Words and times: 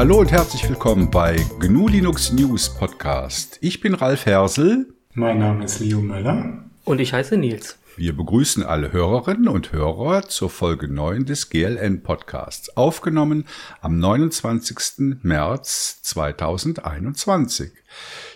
Hallo 0.00 0.18
und 0.18 0.32
herzlich 0.32 0.66
willkommen 0.66 1.10
bei 1.10 1.36
GNU 1.58 1.86
Linux 1.86 2.32
News 2.32 2.74
Podcast. 2.74 3.58
Ich 3.60 3.80
bin 3.80 3.92
Ralf 3.92 4.24
Hersel. 4.24 4.94
Mein 5.12 5.38
Name 5.38 5.66
ist 5.66 5.78
Leo 5.78 6.00
Möller. 6.00 6.64
Und 6.86 7.02
ich 7.02 7.12
heiße 7.12 7.36
Nils. 7.36 7.76
Wir 7.98 8.16
begrüßen 8.16 8.62
alle 8.62 8.92
Hörerinnen 8.94 9.48
und 9.48 9.72
Hörer 9.72 10.26
zur 10.26 10.48
Folge 10.48 10.88
9 10.88 11.26
des 11.26 11.50
GLN 11.50 12.02
Podcasts, 12.02 12.74
aufgenommen 12.78 13.44
am 13.82 13.98
29. 13.98 15.18
März 15.22 16.00
2021. 16.00 17.70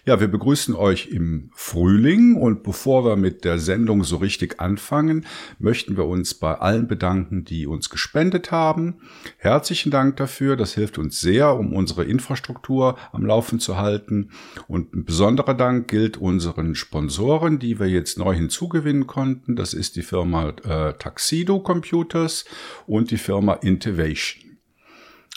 Ja, 0.07 0.21
wir 0.21 0.29
begrüßen 0.29 0.75
euch 0.75 1.07
im 1.07 1.49
Frühling 1.55 2.37
und 2.37 2.63
bevor 2.63 3.07
wir 3.07 3.17
mit 3.17 3.43
der 3.47 3.59
Sendung 3.59 4.05
so 4.05 4.19
richtig 4.19 4.61
anfangen, 4.61 5.25
möchten 5.59 5.97
wir 5.97 6.05
uns 6.05 6.35
bei 6.35 6.57
allen 6.57 6.87
bedanken, 6.87 7.47
die 7.47 7.67
uns 7.67 7.89
gespendet 7.89 8.51
haben. 8.51 8.97
Herzlichen 9.39 9.91
Dank 9.91 10.19
dafür, 10.19 10.57
das 10.57 10.75
hilft 10.75 10.99
uns 10.99 11.23
sehr, 11.23 11.55
um 11.55 11.73
unsere 11.73 12.05
Infrastruktur 12.05 12.99
am 13.13 13.25
Laufen 13.25 13.61
zu 13.61 13.79
halten. 13.79 14.29
Und 14.69 14.95
ein 14.95 15.07
besonderer 15.07 15.55
Dank 15.55 15.89
gilt 15.89 16.19
unseren 16.19 16.75
Sponsoren, 16.75 17.59
die 17.59 17.81
wir 17.81 17.89
jetzt 17.89 18.19
neu 18.19 18.35
hinzugewinnen 18.35 19.07
konnten. 19.07 19.57
Das 19.57 19.73
ist 19.73 19.97
die 19.97 20.03
Firma 20.03 20.51
äh, 20.51 20.93
Taxido 20.99 21.61
Computers 21.61 22.45
und 22.87 23.11
die 23.11 23.17
Firma 23.17 23.55
Intivation. 23.55 24.59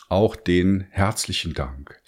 Auch 0.09 0.35
den 0.35 0.87
herzlichen 0.89 1.53
Dank. 1.53 2.01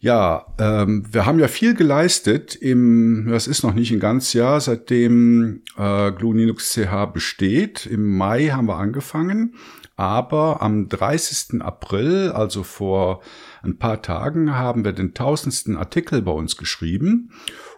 Ja, 0.00 0.46
ähm, 0.58 1.04
wir 1.10 1.26
haben 1.26 1.40
ja 1.40 1.48
viel 1.48 1.74
geleistet 1.74 2.54
im, 2.54 3.26
das 3.28 3.48
ist 3.48 3.64
noch 3.64 3.74
nicht 3.74 3.90
ein 3.90 3.98
ganzes 3.98 4.32
Jahr, 4.32 4.60
seitdem 4.60 5.62
äh, 5.76 6.12
GNU 6.12 6.34
Linux 6.34 6.72
CH 6.72 7.06
besteht. 7.12 7.84
Im 7.84 8.16
Mai 8.16 8.48
haben 8.48 8.68
wir 8.68 8.76
angefangen, 8.76 9.56
aber 9.96 10.62
am 10.62 10.88
30. 10.88 11.60
April, 11.62 12.30
also 12.30 12.62
vor 12.62 13.22
ein 13.62 13.78
paar 13.78 14.00
Tagen, 14.00 14.54
haben 14.54 14.84
wir 14.84 14.92
den 14.92 15.14
tausendsten 15.14 15.76
Artikel 15.76 16.22
bei 16.22 16.32
uns 16.32 16.56
geschrieben 16.56 17.32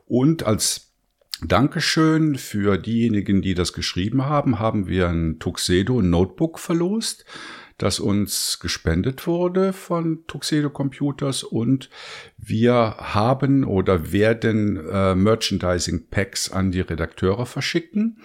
und 0.04 0.42
als 0.42 0.88
Dankeschön 1.42 2.36
für 2.36 2.76
diejenigen, 2.76 3.40
die 3.40 3.54
das 3.54 3.72
geschrieben 3.72 4.26
haben, 4.26 4.58
haben 4.58 4.88
wir 4.88 5.08
ein 5.08 5.38
Tuxedo 5.38 6.02
Notebook 6.02 6.58
verlost 6.58 7.24
das 7.82 7.98
uns 7.98 8.58
gespendet 8.60 9.26
wurde 9.26 9.72
von 9.72 10.26
Tuxedo 10.26 10.68
Computers 10.68 11.42
und 11.42 11.88
wir 12.36 12.96
haben 12.98 13.64
oder 13.64 14.12
werden 14.12 14.76
äh, 14.88 15.14
Merchandising 15.14 16.08
Packs 16.10 16.50
an 16.50 16.72
die 16.72 16.82
Redakteure 16.82 17.46
verschicken. 17.46 18.18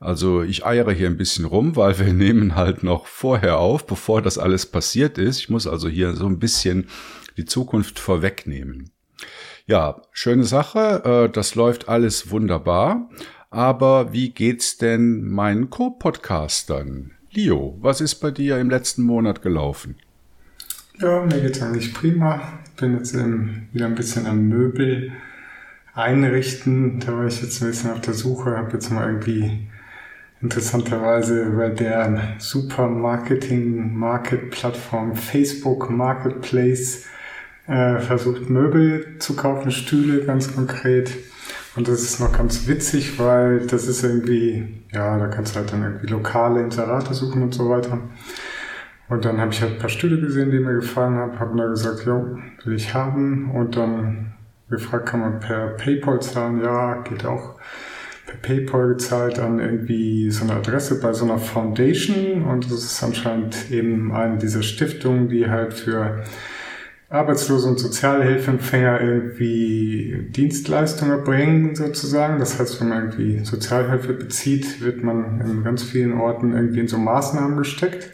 Also 0.00 0.42
ich 0.42 0.64
eiere 0.64 0.92
hier 0.92 1.08
ein 1.08 1.18
bisschen 1.18 1.44
rum, 1.44 1.76
weil 1.76 1.98
wir 1.98 2.12
nehmen 2.12 2.54
halt 2.54 2.82
noch 2.82 3.06
vorher 3.06 3.58
auf, 3.58 3.86
bevor 3.86 4.22
das 4.22 4.38
alles 4.38 4.64
passiert 4.64 5.18
ist. 5.18 5.40
Ich 5.40 5.50
muss 5.50 5.66
also 5.66 5.88
hier 5.88 6.14
so 6.14 6.26
ein 6.26 6.38
bisschen 6.38 6.88
die 7.36 7.44
Zukunft 7.44 7.98
vorwegnehmen. 7.98 8.92
Ja, 9.66 10.00
schöne 10.12 10.44
Sache. 10.44 11.26
Äh, 11.26 11.30
das 11.30 11.54
läuft 11.54 11.88
alles 11.90 12.30
wunderbar. 12.30 13.10
Aber 13.50 14.14
wie 14.14 14.30
geht's 14.30 14.78
denn 14.78 15.22
meinen 15.28 15.68
Co-Podcastern? 15.68 17.15
Leo, 17.36 17.76
was 17.82 18.00
ist 18.00 18.14
bei 18.16 18.30
dir 18.30 18.58
im 18.58 18.70
letzten 18.70 19.02
Monat 19.02 19.42
gelaufen? 19.42 19.96
Ja, 20.98 21.20
mir 21.20 21.42
geht's 21.42 21.60
eigentlich 21.60 21.92
prima. 21.92 22.40
Ich 22.64 22.70
bin 22.80 22.96
jetzt 22.96 23.14
ähm, 23.14 23.66
wieder 23.72 23.84
ein 23.84 23.94
bisschen 23.94 24.24
am 24.26 24.48
Möbel 24.48 25.12
einrichten. 25.92 26.98
Da 27.00 27.12
war 27.12 27.26
ich 27.26 27.42
jetzt 27.42 27.62
ein 27.62 27.68
bisschen 27.68 27.90
auf 27.90 28.00
der 28.00 28.14
Suche, 28.14 28.56
habe 28.56 28.72
jetzt 28.72 28.90
mal 28.90 29.06
irgendwie 29.06 29.68
interessanterweise 30.40 31.50
bei 31.50 31.68
der 31.68 32.36
Supermarketing-Market-Plattform 32.38 35.14
Facebook 35.14 35.90
Marketplace 35.90 37.04
äh, 37.66 37.98
versucht, 37.98 38.48
Möbel 38.48 39.18
zu 39.18 39.36
kaufen, 39.36 39.72
Stühle 39.72 40.24
ganz 40.24 40.54
konkret. 40.54 41.10
Und 41.76 41.88
das 41.88 42.02
ist 42.02 42.20
noch 42.20 42.32
ganz 42.32 42.66
witzig, 42.66 43.18
weil 43.18 43.66
das 43.66 43.86
ist 43.86 44.02
irgendwie, 44.02 44.82
ja, 44.92 45.18
da 45.18 45.28
kannst 45.28 45.54
du 45.54 45.60
halt 45.60 45.72
dann 45.72 45.82
irgendwie 45.82 46.06
lokale 46.06 46.62
Inserate 46.62 47.12
suchen 47.12 47.42
und 47.42 47.54
so 47.54 47.68
weiter. 47.68 47.98
Und 49.08 49.24
dann 49.24 49.38
habe 49.38 49.52
ich 49.52 49.60
halt 49.60 49.72
ein 49.72 49.78
paar 49.78 49.90
Stühle 49.90 50.18
gesehen, 50.20 50.50
die 50.50 50.58
mir 50.58 50.74
gefallen 50.74 51.14
haben, 51.16 51.38
habe 51.38 51.56
da 51.56 51.66
gesagt, 51.66 52.06
jo, 52.06 52.38
will 52.64 52.74
ich 52.74 52.94
haben. 52.94 53.50
Und 53.50 53.76
dann 53.76 54.32
gefragt, 54.70 55.06
kann 55.06 55.20
man 55.20 55.38
per 55.38 55.68
PayPal 55.76 56.20
zahlen? 56.20 56.62
Ja, 56.62 57.02
geht 57.02 57.26
auch 57.26 57.56
per 58.24 58.36
PayPal 58.36 58.88
gezahlt 58.88 59.38
an 59.38 59.60
irgendwie 59.60 60.30
so 60.30 60.44
eine 60.44 60.54
Adresse 60.54 60.98
bei 61.00 61.12
so 61.12 61.26
einer 61.26 61.38
Foundation. 61.38 62.42
Und 62.42 62.64
das 62.64 62.84
ist 62.84 63.02
anscheinend 63.04 63.70
eben 63.70 64.12
eine 64.12 64.38
dieser 64.38 64.62
Stiftungen, 64.62 65.28
die 65.28 65.48
halt 65.48 65.74
für 65.74 66.24
Arbeitslose 67.08 67.68
und 67.68 67.78
Sozialhilfeempfänger 67.78 69.00
irgendwie 69.00 70.26
Dienstleistungen 70.30 71.12
erbringen, 71.12 71.76
sozusagen. 71.76 72.40
Das 72.40 72.58
heißt, 72.58 72.80
wenn 72.80 72.88
man 72.88 72.98
irgendwie 73.04 73.44
Sozialhilfe 73.44 74.12
bezieht, 74.12 74.82
wird 74.82 75.04
man 75.04 75.40
in 75.40 75.62
ganz 75.62 75.84
vielen 75.84 76.14
Orten 76.20 76.52
irgendwie 76.52 76.80
in 76.80 76.88
so 76.88 76.98
Maßnahmen 76.98 77.56
gesteckt. 77.58 78.10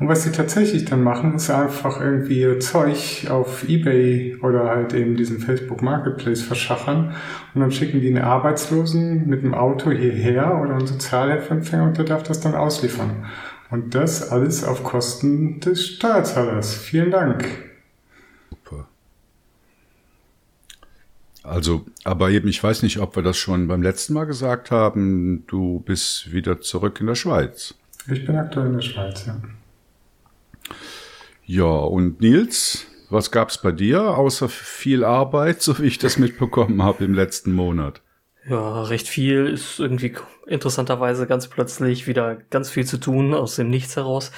Und 0.00 0.08
was 0.08 0.24
sie 0.24 0.32
tatsächlich 0.32 0.86
dann 0.86 1.04
machen, 1.04 1.36
ist 1.36 1.50
einfach 1.50 2.00
irgendwie 2.00 2.40
ihr 2.40 2.58
Zeug 2.58 3.26
auf 3.30 3.68
Ebay 3.68 4.38
oder 4.42 4.64
halt 4.64 4.92
eben 4.92 5.16
diesen 5.16 5.38
Facebook 5.38 5.82
Marketplace 5.82 6.42
verschachern 6.42 7.14
und 7.54 7.60
dann 7.60 7.70
schicken 7.70 8.00
die 8.00 8.08
einen 8.08 8.24
Arbeitslosen 8.24 9.28
mit 9.28 9.44
dem 9.44 9.54
Auto 9.54 9.92
hierher 9.92 10.60
oder 10.60 10.76
einen 10.76 10.86
Sozialhilfeempfänger 10.86 11.84
und 11.84 11.98
der 11.98 12.06
darf 12.06 12.24
das 12.24 12.40
dann 12.40 12.56
ausliefern. 12.56 13.26
Und 13.70 13.94
das 13.94 14.32
alles 14.32 14.64
auf 14.64 14.82
Kosten 14.82 15.60
des 15.60 15.86
Steuerzahlers. 15.86 16.74
Vielen 16.74 17.10
Dank. 17.12 17.73
Also, 21.44 21.84
aber 22.04 22.30
eben, 22.30 22.48
ich 22.48 22.62
weiß 22.62 22.82
nicht, 22.82 22.98
ob 22.98 23.16
wir 23.16 23.22
das 23.22 23.36
schon 23.36 23.68
beim 23.68 23.82
letzten 23.82 24.14
Mal 24.14 24.24
gesagt 24.24 24.70
haben. 24.70 25.44
Du 25.46 25.80
bist 25.80 26.32
wieder 26.32 26.62
zurück 26.62 27.00
in 27.00 27.06
der 27.06 27.14
Schweiz. 27.14 27.74
Ich 28.10 28.24
bin 28.24 28.36
aktuell 28.36 28.66
in 28.66 28.72
der 28.72 28.80
Schweiz, 28.80 29.26
ja. 29.26 29.36
Ja, 31.44 31.64
und 31.64 32.22
Nils, 32.22 32.86
was 33.10 33.30
gab's 33.30 33.60
bei 33.60 33.72
dir 33.72 34.16
außer 34.16 34.48
viel 34.48 35.04
Arbeit, 35.04 35.60
so 35.62 35.78
wie 35.78 35.86
ich 35.86 35.98
das 35.98 36.18
mitbekommen 36.18 36.82
habe 36.82 37.04
im 37.04 37.12
letzten 37.12 37.52
Monat? 37.52 38.00
Ja, 38.48 38.82
recht 38.82 39.06
viel 39.06 39.46
ist 39.46 39.78
irgendwie 39.78 40.14
interessanterweise 40.46 41.26
ganz 41.26 41.48
plötzlich 41.48 42.06
wieder 42.06 42.36
ganz 42.36 42.70
viel 42.70 42.86
zu 42.86 42.96
tun 42.96 43.34
aus 43.34 43.56
dem 43.56 43.68
Nichts 43.68 43.96
heraus. 43.96 44.32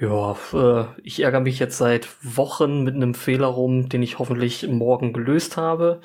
Ja, 0.00 0.36
äh, 0.52 0.84
ich 1.02 1.20
ärgere 1.20 1.40
mich 1.40 1.58
jetzt 1.58 1.76
seit 1.76 2.08
Wochen 2.22 2.84
mit 2.84 2.94
einem 2.94 3.14
Fehler 3.14 3.48
rum, 3.48 3.88
den 3.88 4.02
ich 4.02 4.18
hoffentlich 4.20 4.68
morgen 4.68 5.12
gelöst 5.12 5.56
habe. 5.56 6.00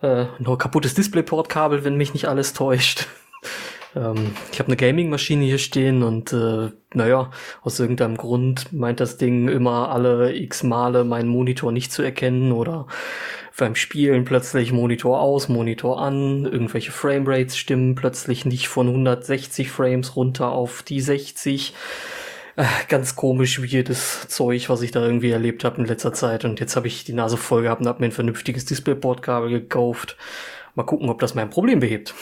Äh, 0.00 0.26
nur 0.38 0.56
kaputtes 0.56 0.94
Displayport-Kabel, 0.94 1.84
wenn 1.84 1.96
mich 1.96 2.14
nicht 2.14 2.26
alles 2.26 2.54
täuscht. 2.54 3.06
ähm, 3.96 4.30
ich 4.50 4.60
habe 4.60 4.68
eine 4.68 4.76
Gaming-Maschine 4.76 5.44
hier 5.44 5.58
stehen 5.58 6.02
und 6.02 6.32
äh, 6.32 6.70
naja, 6.94 7.30
aus 7.62 7.78
irgendeinem 7.78 8.16
Grund 8.16 8.72
meint 8.72 9.00
das 9.00 9.18
Ding 9.18 9.48
immer 9.48 9.90
alle 9.90 10.34
x 10.34 10.62
Male 10.62 11.04
meinen 11.04 11.28
Monitor 11.28 11.70
nicht 11.70 11.92
zu 11.92 12.00
erkennen 12.02 12.52
oder 12.52 12.86
beim 13.58 13.74
Spielen 13.74 14.24
plötzlich 14.24 14.72
Monitor 14.72 15.20
aus, 15.20 15.48
Monitor 15.48 16.00
an, 16.00 16.46
irgendwelche 16.46 16.92
Framerates 16.92 17.58
stimmen 17.58 17.94
plötzlich 17.94 18.46
nicht 18.46 18.68
von 18.68 18.86
160 18.86 19.70
Frames 19.70 20.16
runter 20.16 20.52
auf 20.52 20.82
die 20.82 21.00
60 21.00 21.74
äh, 21.74 22.17
ganz 22.88 23.16
komisch, 23.16 23.62
wie 23.62 23.66
jedes 23.66 24.28
Zeug, 24.28 24.68
was 24.68 24.82
ich 24.82 24.90
da 24.90 25.04
irgendwie 25.04 25.30
erlebt 25.30 25.64
habe 25.64 25.80
in 25.80 25.86
letzter 25.86 26.12
Zeit. 26.12 26.44
Und 26.44 26.60
jetzt 26.60 26.76
habe 26.76 26.86
ich 26.86 27.04
die 27.04 27.12
Nase 27.12 27.36
voll 27.36 27.62
gehabt 27.62 27.80
und 27.80 27.86
habe 27.86 28.00
mir 28.00 28.06
ein 28.06 28.12
vernünftiges 28.12 28.64
Displayport-Kabel 28.64 29.50
gekauft. 29.50 30.16
Mal 30.74 30.84
gucken, 30.84 31.08
ob 31.08 31.20
das 31.20 31.34
mein 31.34 31.50
Problem 31.50 31.80
behebt. 31.80 32.14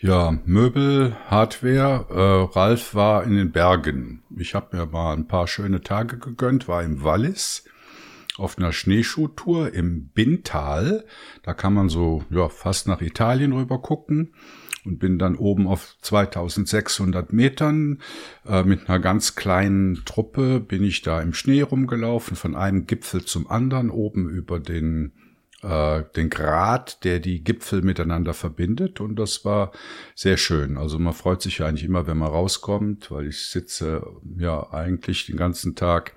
Ja, 0.00 0.38
Möbel, 0.44 1.16
Hardware. 1.28 2.06
Äh, 2.10 2.56
Ralf 2.56 2.94
war 2.94 3.24
in 3.24 3.36
den 3.36 3.50
Bergen. 3.50 4.22
Ich 4.36 4.54
habe 4.54 4.76
mir 4.76 4.86
mal 4.86 5.14
ein 5.14 5.26
paar 5.26 5.48
schöne 5.48 5.80
Tage 5.80 6.18
gegönnt, 6.18 6.68
war 6.68 6.82
im 6.82 7.02
Wallis 7.02 7.64
auf 8.36 8.56
einer 8.56 8.72
Schneeschuhtour 8.72 9.74
im 9.74 10.08
Bintal. 10.08 11.04
Da 11.42 11.54
kann 11.54 11.74
man 11.74 11.88
so 11.88 12.24
ja 12.30 12.48
fast 12.48 12.86
nach 12.86 13.00
Italien 13.00 13.52
rüber 13.52 13.82
gucken 13.82 14.32
und 14.88 14.98
bin 14.98 15.18
dann 15.18 15.36
oben 15.36 15.68
auf 15.68 15.96
2600 16.00 17.32
Metern 17.32 18.00
äh, 18.46 18.62
mit 18.62 18.88
einer 18.88 18.98
ganz 18.98 19.36
kleinen 19.36 20.02
Truppe 20.06 20.60
bin 20.60 20.82
ich 20.82 21.02
da 21.02 21.20
im 21.20 21.34
Schnee 21.34 21.60
rumgelaufen, 21.60 22.36
von 22.36 22.56
einem 22.56 22.86
Gipfel 22.86 23.24
zum 23.24 23.48
anderen, 23.50 23.90
oben 23.90 24.30
über 24.30 24.58
den 24.58 25.12
äh, 25.62 26.04
den 26.16 26.30
Grat, 26.30 27.04
der 27.04 27.20
die 27.20 27.42
Gipfel 27.42 27.82
miteinander 27.82 28.32
verbindet 28.32 29.00
und 29.00 29.16
das 29.16 29.44
war 29.44 29.72
sehr 30.14 30.36
schön. 30.36 30.78
Also 30.78 30.98
man 30.98 31.12
freut 31.12 31.42
sich 31.42 31.58
ja 31.58 31.66
eigentlich 31.66 31.84
immer, 31.84 32.06
wenn 32.06 32.18
man 32.18 32.30
rauskommt, 32.30 33.10
weil 33.10 33.28
ich 33.28 33.46
sitze 33.46 34.06
ja 34.38 34.72
eigentlich 34.72 35.26
den 35.26 35.36
ganzen 35.36 35.74
Tag 35.74 36.14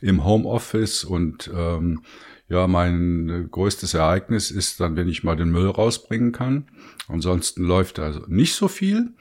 im 0.00 0.24
Homeoffice 0.24 1.04
und 1.04 1.50
ähm, 1.54 2.02
ja, 2.48 2.66
mein 2.66 3.28
äh, 3.28 3.44
größtes 3.48 3.94
Ereignis 3.94 4.50
ist 4.50 4.80
dann, 4.80 4.96
wenn 4.96 5.08
ich 5.08 5.24
mal 5.24 5.36
den 5.36 5.50
Müll 5.50 5.68
rausbringen 5.68 6.32
kann. 6.32 6.68
Ansonsten 7.08 7.64
läuft 7.64 7.98
also 7.98 8.20
nicht 8.28 8.54
so 8.54 8.68
viel. 8.68 9.14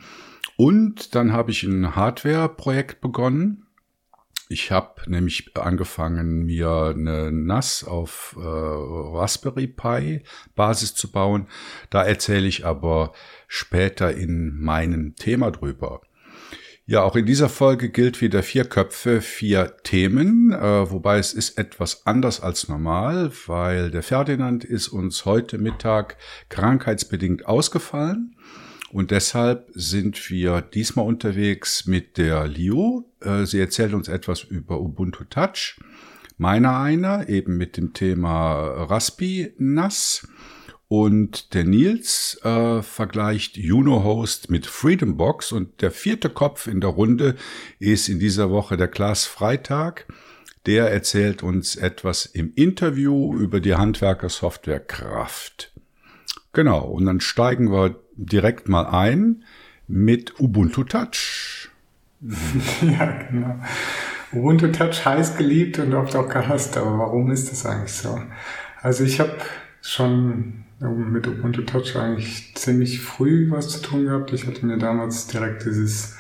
Und 0.58 1.16
dann 1.16 1.34
habe 1.34 1.52
ich 1.52 1.64
ein 1.64 1.96
Hardware-Projekt 1.96 3.02
begonnen. 3.02 3.66
Ich 4.48 4.72
habe 4.72 5.02
nämlich 5.08 5.58
angefangen, 5.58 6.46
mir 6.46 6.94
eine 6.96 7.32
NAS 7.32 7.84
auf 7.84 8.36
äh, 8.38 8.42
Raspberry 8.44 9.68
Pi 9.68 10.22
Basis 10.56 10.94
zu 10.94 11.12
bauen. 11.12 11.48
Da 11.90 12.04
erzähle 12.04 12.48
ich 12.48 12.64
aber 12.64 13.14
später 13.48 14.14
in 14.14 14.62
meinem 14.62 15.16
Thema 15.16 15.50
drüber. 15.50 16.02
Ja, 16.88 17.02
auch 17.02 17.16
in 17.16 17.26
dieser 17.26 17.50
Folge 17.50 17.90
gilt 17.90 18.22
wieder 18.22 18.44
vier 18.44 18.64
Köpfe, 18.64 19.20
vier 19.20 19.76
Themen, 19.82 20.52
äh, 20.52 20.92
wobei 20.92 21.18
es 21.18 21.34
ist 21.34 21.58
etwas 21.58 22.06
anders 22.06 22.42
als 22.42 22.68
normal, 22.68 23.32
weil 23.48 23.90
der 23.90 24.04
Ferdinand 24.04 24.64
ist 24.64 24.90
uns 24.90 25.26
heute 25.26 25.58
Mittag 25.58 26.16
krankheitsbedingt 26.50 27.48
ausgefallen. 27.48 28.36
Und 28.92 29.10
deshalb 29.10 29.68
sind 29.74 30.30
wir 30.30 30.62
diesmal 30.62 31.08
unterwegs 31.08 31.88
mit 31.88 32.20
der 32.20 32.48
Liu. 32.48 33.06
Äh, 33.20 33.48
sie 33.48 33.60
erzählt 33.60 33.96
uns 33.96 34.08
etwas 34.08 34.44
über 34.44 34.80
Ubuntu 34.80 35.24
Touch. 35.24 35.80
Meiner 36.38 36.78
einer, 36.78 37.28
eben 37.30 37.58
mit 37.58 37.78
dem 37.78 37.94
Thema 37.94 38.60
Raspi 38.62 39.56
NAS. 39.58 40.28
Und 40.88 41.54
der 41.54 41.64
Nils 41.64 42.40
äh, 42.44 42.84
vergleicht 42.84 43.58
Juno 43.58 44.04
Host 44.04 44.52
mit 44.52 44.68
Freedom 44.68 45.18
Box. 45.18 45.52
Und 45.52 45.82
der 45.82 45.92
vierte 45.92 46.30
Kopf 46.30 46.68
in 46.68 46.80
der 46.80 46.92
Runde 46.92 47.36
ist 47.80 48.08
in 48.08 48.20
dieser 48.20 48.52
Woche 48.52 48.78
der 48.78 48.88
Klaas 48.88 49.26
Freitag. 49.26 50.06
Der 50.68 50.92
erzählt 50.92 51.44
uns 51.44 51.76
etwas 51.76 52.26
im 52.26 52.54
Interview 52.56 53.36
über 53.36 53.60
die 53.60 53.76
Handwerkersoftware 53.76 54.80
Kraft. 54.80 55.72
Genau, 56.54 56.86
und 56.86 57.06
dann 57.06 57.20
steigen 57.20 57.72
wir 57.72 58.00
direkt 58.16 58.70
mal 58.70 58.86
ein 58.86 59.44
mit 59.88 60.40
Ubuntu 60.40 60.84
Touch. 60.84 61.70
ja, 62.82 63.06
genau. 63.30 63.60
Ubuntu 64.32 64.72
Touch 64.72 65.06
heiß 65.06 65.38
geliebt 65.38 65.80
und 65.80 65.94
oft 65.94 66.16
auch 66.16 66.30
gehasst, 66.30 66.78
aber 66.78 66.98
warum 66.98 67.32
ist 67.32 67.52
das 67.52 67.66
eigentlich 67.66 67.94
so? 67.94 68.20
Also 68.82 69.04
ich 69.04 69.20
habe 69.20 69.38
schon 69.82 70.65
mit 70.80 71.28
Ubuntu 71.28 71.62
Touch 71.62 71.96
eigentlich 71.96 72.54
ziemlich 72.56 73.02
früh 73.02 73.50
was 73.50 73.70
zu 73.70 73.82
tun 73.82 74.06
gehabt. 74.06 74.34
Ich 74.34 74.46
hatte 74.46 74.66
mir 74.66 74.78
damals 74.78 75.28
direkt 75.28 75.66
dieses 75.66 76.16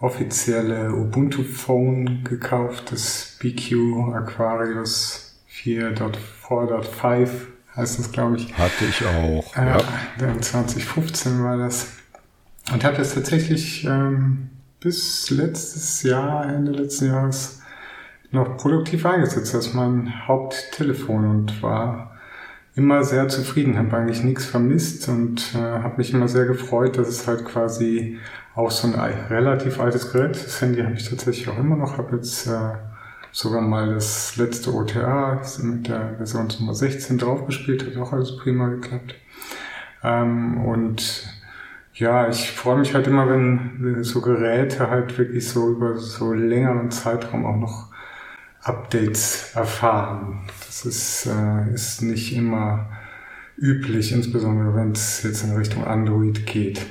offizielle 0.00 0.92
Ubuntu 0.92 1.44
Phone 1.44 2.24
gekauft, 2.24 2.90
das 2.90 3.36
BQ 3.38 4.12
Aquarius 4.14 5.40
4.4.5 5.50 7.28
heißt 7.76 7.98
das, 7.98 8.12
glaube 8.12 8.36
ich. 8.36 8.52
Hatte 8.58 8.84
ich 8.88 9.06
auch. 9.06 9.56
Äh, 9.56 9.78
ja. 10.20 10.40
2015 10.40 11.42
war 11.42 11.56
das. 11.56 11.88
Und 12.72 12.84
habe 12.84 12.96
das 12.96 13.14
tatsächlich 13.14 13.84
ähm, 13.84 14.50
bis 14.80 15.30
letztes 15.30 16.02
Jahr, 16.02 16.46
Ende 16.46 16.72
letzten 16.72 17.06
Jahres, 17.06 17.60
noch 18.30 18.56
produktiv 18.56 19.04
eingesetzt 19.06 19.54
als 19.54 19.74
mein 19.74 20.26
Haupttelefon 20.26 21.24
und 21.26 21.62
war 21.62 22.11
immer 22.74 23.04
sehr 23.04 23.28
zufrieden, 23.28 23.76
habe 23.76 23.96
eigentlich 23.96 24.22
nichts 24.24 24.46
vermisst 24.46 25.08
und 25.08 25.54
äh, 25.54 25.58
habe 25.58 25.98
mich 25.98 26.12
immer 26.12 26.28
sehr 26.28 26.46
gefreut, 26.46 26.96
dass 26.96 27.08
es 27.08 27.26
halt 27.26 27.44
quasi 27.44 28.18
auch 28.54 28.70
so 28.70 28.88
ein 28.88 28.94
relativ 28.94 29.80
altes 29.80 30.12
Gerät, 30.12 30.36
das 30.36 30.60
Handy 30.60 30.82
habe 30.82 30.94
ich 30.94 31.08
tatsächlich 31.08 31.48
auch 31.48 31.58
immer 31.58 31.76
noch, 31.76 31.98
habe 31.98 32.16
jetzt 32.16 32.46
äh, 32.46 32.72
sogar 33.30 33.62
mal 33.62 33.94
das 33.94 34.36
letzte 34.36 34.74
OTA 34.74 35.40
mit 35.62 35.88
der 35.88 36.16
Version 36.16 36.48
Nummer 36.60 36.74
16 36.74 37.18
draufgespielt, 37.18 37.86
hat 37.86 37.96
auch 37.96 38.12
alles 38.12 38.36
prima 38.36 38.68
geklappt. 38.68 39.14
Ähm, 40.02 40.64
und 40.64 41.26
ja, 41.94 42.28
ich 42.28 42.50
freue 42.50 42.78
mich 42.78 42.94
halt 42.94 43.06
immer, 43.06 43.28
wenn 43.28 44.02
so 44.02 44.20
Geräte 44.20 44.90
halt 44.90 45.16
wirklich 45.18 45.48
so 45.48 45.70
über 45.70 45.96
so 45.96 46.32
längeren 46.32 46.90
Zeitraum 46.90 47.44
auch 47.44 47.56
noch 47.56 47.91
Updates 48.62 49.50
erfahren. 49.54 50.48
Das 50.66 50.84
ist, 50.84 51.26
äh, 51.26 51.74
ist 51.74 52.02
nicht 52.02 52.34
immer 52.34 52.90
üblich, 53.56 54.12
insbesondere 54.12 54.74
wenn 54.74 54.92
es 54.92 55.22
jetzt 55.22 55.44
in 55.44 55.56
Richtung 55.56 55.84
Android 55.84 56.46
geht. 56.46 56.86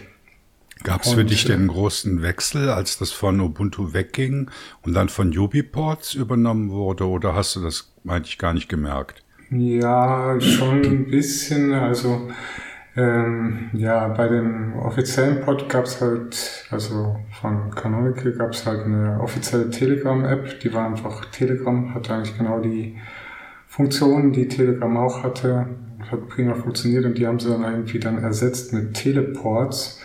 Gab 0.83 1.03
es 1.03 1.13
für 1.13 1.23
dich 1.23 1.45
denn 1.45 1.59
einen 1.59 1.67
großen 1.67 2.23
Wechsel, 2.23 2.69
als 2.69 2.97
das 2.97 3.11
von 3.11 3.39
Ubuntu 3.39 3.93
wegging 3.93 4.49
und 4.81 4.93
dann 4.93 5.09
von 5.09 5.37
UbiPorts 5.37 6.15
übernommen 6.15 6.71
wurde, 6.71 7.07
oder 7.07 7.35
hast 7.35 7.55
du 7.55 7.61
das 7.61 7.93
eigentlich 8.07 8.39
gar 8.39 8.53
nicht 8.53 8.67
gemerkt? 8.67 9.23
Ja, 9.51 10.39
schon 10.39 10.83
ein 10.83 11.05
bisschen. 11.11 11.73
Also 11.73 12.31
ähm, 12.95 13.69
ja, 13.73 14.09
bei 14.09 14.27
dem 14.27 14.77
offiziellen 14.77 15.41
Pod 15.41 15.69
gab 15.69 15.85
es 15.85 16.01
halt, 16.01 16.65
also 16.71 17.17
von 17.39 17.71
Canonical 17.71 18.33
gab 18.33 18.51
es 18.51 18.65
halt 18.65 18.85
eine 18.85 19.19
offizielle 19.21 19.69
Telegram-App, 19.69 20.59
die 20.59 20.73
war 20.73 20.87
einfach 20.87 21.25
Telegram, 21.25 21.93
hatte 21.93 22.13
eigentlich 22.13 22.37
genau 22.37 22.59
die 22.59 22.97
Funktionen, 23.67 24.33
die 24.33 24.49
Telegram 24.49 24.97
auch 24.97 25.23
hatte, 25.23 25.67
hat 26.11 26.27
prima 26.27 26.53
funktioniert 26.53 27.05
und 27.05 27.17
die 27.17 27.25
haben 27.25 27.39
sie 27.39 27.49
dann 27.49 27.63
irgendwie 27.63 27.99
dann 27.99 28.21
ersetzt 28.21 28.73
mit 28.73 28.93
Teleports 28.93 30.01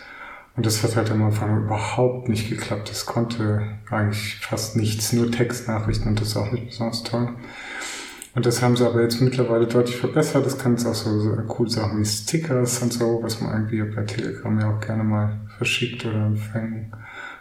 und 0.55 0.65
das 0.65 0.81
hat 0.83 0.95
halt 0.95 1.11
am 1.11 1.23
Anfang 1.23 1.65
überhaupt 1.65 2.29
nicht 2.29 2.49
geklappt. 2.49 2.89
Das 2.89 3.05
konnte 3.05 3.67
eigentlich 3.91 4.37
fast 4.37 4.77
nichts, 4.77 5.11
nur 5.11 5.29
Textnachrichten 5.29 6.07
und 6.07 6.21
das 6.21 6.29
ist 6.29 6.37
auch 6.37 6.51
nicht 6.51 6.67
besonders 6.67 7.03
toll. 7.03 7.29
Und 8.37 8.45
das 8.45 8.61
haben 8.61 8.75
sie 8.75 8.85
aber 8.85 9.01
jetzt 9.01 9.19
mittlerweile 9.19 9.65
deutlich 9.65 9.95
verbessert. 9.95 10.45
Das 10.45 10.59
kann 10.59 10.73
jetzt 10.73 10.85
auch 10.85 10.93
so, 10.93 11.19
so 11.19 11.35
cool 11.57 11.67
Sachen 11.71 11.99
wie 11.99 12.05
Stickers 12.05 12.83
und 12.83 12.93
so, 12.93 13.17
was 13.23 13.41
man 13.41 13.51
irgendwie 13.51 13.81
bei 13.81 14.03
Telegram 14.03 14.59
ja 14.59 14.69
auch 14.69 14.79
gerne 14.79 15.03
mal 15.03 15.39
verschickt 15.57 16.05
oder 16.05 16.27
empfangen, 16.27 16.93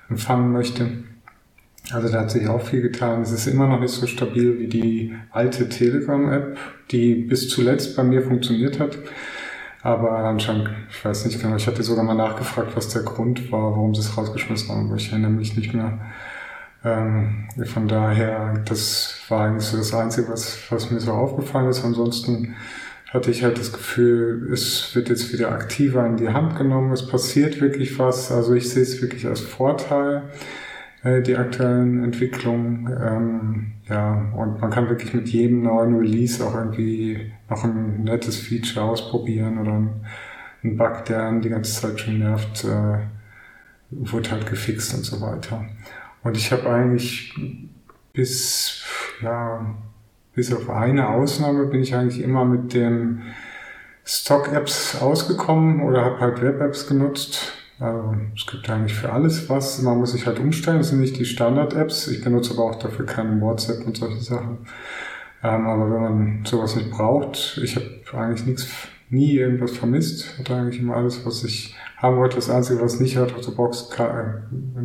empfangen 0.09 0.53
möchte. 0.53 0.89
Also 1.93 2.09
da 2.09 2.21
hat 2.21 2.31
sich 2.31 2.49
auch 2.49 2.63
viel 2.63 2.81
getan. 2.81 3.21
Es 3.21 3.31
ist 3.31 3.47
immer 3.47 3.69
noch 3.69 3.79
nicht 3.79 3.93
so 3.93 4.07
stabil 4.07 4.59
wie 4.59 4.69
die 4.69 5.15
alte 5.33 5.69
Telegram-App, 5.69 6.57
die 6.91 7.15
bis 7.17 7.51
zuletzt 7.51 7.95
bei 7.95 8.03
mir 8.03 8.23
funktioniert 8.23 8.81
hat. 8.81 8.97
Aber 9.83 10.13
anscheinend, 10.13 10.71
ich 10.89 11.05
weiß 11.05 11.27
nicht 11.27 11.43
genau, 11.43 11.57
ich 11.57 11.67
hatte 11.67 11.83
sogar 11.83 12.05
mal 12.05 12.15
nachgefragt, 12.15 12.75
was 12.75 12.89
der 12.89 13.03
Grund 13.03 13.53
war, 13.53 13.73
warum 13.73 13.95
sie 13.95 14.01
es 14.01 14.17
rausgeschmissen 14.17 14.71
haben, 14.71 14.87
aber 14.87 14.97
ich 14.97 15.11
erinnere 15.11 15.31
mich 15.31 15.59
nicht 15.59 15.75
mehr. 15.75 16.01
Ähm, 16.85 17.49
von 17.65 17.89
daher, 17.89 18.63
das 18.65 19.19
war 19.29 19.47
eigentlich 19.47 19.65
so 19.65 19.77
das 19.77 19.95
Einzige, 19.95 20.29
was, 20.29 20.59
was 20.71 20.91
mir 20.91 21.01
so 21.01 21.13
aufgefallen 21.13 21.69
ist. 21.69 21.85
Ansonsten 21.85 22.55
hatte 23.13 23.31
ich 23.31 23.43
halt 23.43 23.59
das 23.59 23.73
Gefühl, 23.73 24.53
es 24.53 24.95
wird 24.95 25.09
jetzt 25.09 25.33
wieder 25.33 25.51
aktiver 25.51 26.07
in 26.07 26.17
die 26.17 26.29
Hand 26.29 26.57
genommen, 26.57 26.93
es 26.93 27.07
passiert 27.07 27.61
wirklich 27.61 27.99
was. 27.99 28.31
Also 28.31 28.55
ich 28.55 28.69
sehe 28.69 28.83
es 28.83 29.01
wirklich 29.01 29.27
als 29.27 29.41
Vorteil, 29.41 30.25
äh, 31.03 31.23
die 31.23 31.37
aktuellen 31.37 32.03
Entwicklungen. 32.05 32.89
Ähm, 33.01 33.73
ja, 33.89 34.33
und 34.37 34.61
man 34.61 34.71
kann 34.71 34.89
wirklich 34.89 35.15
mit 35.15 35.29
jedem 35.29 35.63
neuen 35.63 35.97
Release 35.97 36.45
auch 36.45 36.55
irgendwie 36.55 37.33
noch 37.49 37.65
ein 37.65 38.05
nettes 38.05 38.37
Feature 38.37 38.85
ausprobieren 38.85 39.59
oder 39.59 39.73
ein, 39.73 40.77
Bug, 40.77 41.05
der 41.05 41.31
die 41.39 41.49
ganze 41.49 41.81
Zeit 41.81 42.01
schon 42.01 42.19
nervt, 42.19 42.65
äh, 42.65 42.99
wird 43.91 44.33
halt 44.33 44.47
gefixt 44.47 44.95
und 44.95 45.05
so 45.05 45.21
weiter. 45.21 45.65
Und 46.27 46.37
ich 46.37 46.51
habe 46.51 46.69
eigentlich 46.69 47.33
bis, 48.13 48.83
ja, 49.23 49.65
bis 50.35 50.53
auf 50.53 50.69
eine 50.69 51.09
Ausnahme 51.09 51.67
bin 51.67 51.83
ich 51.83 51.95
eigentlich 51.95 52.21
immer 52.21 52.45
mit 52.45 52.75
den 52.75 53.23
Stock-Apps 54.05 55.01
ausgekommen 55.01 55.83
oder 55.83 56.05
habe 56.05 56.19
halt 56.19 56.43
Web-Apps 56.43 56.89
genutzt. 56.89 57.53
Also 57.79 58.17
es 58.35 58.45
gibt 58.45 58.69
eigentlich 58.69 58.95
für 58.95 59.13
alles 59.13 59.49
was. 59.49 59.81
Man 59.83 59.99
muss 59.99 60.13
sich 60.13 60.27
halt 60.27 60.41
umstellen. 60.41 60.79
Das 60.79 60.89
sind 60.89 60.99
nicht 60.99 61.17
die 61.17 61.25
Standard-Apps. 61.25 62.09
Ich 62.09 62.25
benutze 62.25 62.55
aber 62.55 62.65
auch 62.65 62.79
dafür 62.81 63.07
keinen 63.07 63.41
WhatsApp 63.41 63.87
und 63.87 63.97
solche 63.97 64.21
Sachen. 64.21 64.67
Ähm, 65.45 65.65
aber 65.65 65.93
wenn 65.93 66.03
man 66.03 66.45
sowas 66.45 66.75
nicht 66.75 66.91
braucht, 66.91 67.61
ich 67.63 67.77
habe 67.77 67.87
eigentlich 68.15 68.47
nichts, 68.47 68.67
nie 69.09 69.37
irgendwas 69.37 69.77
vermisst. 69.77 70.39
Hatte 70.39 70.55
eigentlich 70.55 70.81
immer 70.81 70.97
alles, 70.97 71.25
was 71.25 71.45
ich 71.45 71.75
haben 71.97 72.17
wollte. 72.17 72.35
Das 72.37 72.51
Einzige, 72.51 72.81
was 72.81 72.99
nicht 73.01 73.19
out 73.19 73.37
of 73.37 73.45
the 73.45 73.53
box 73.53 73.89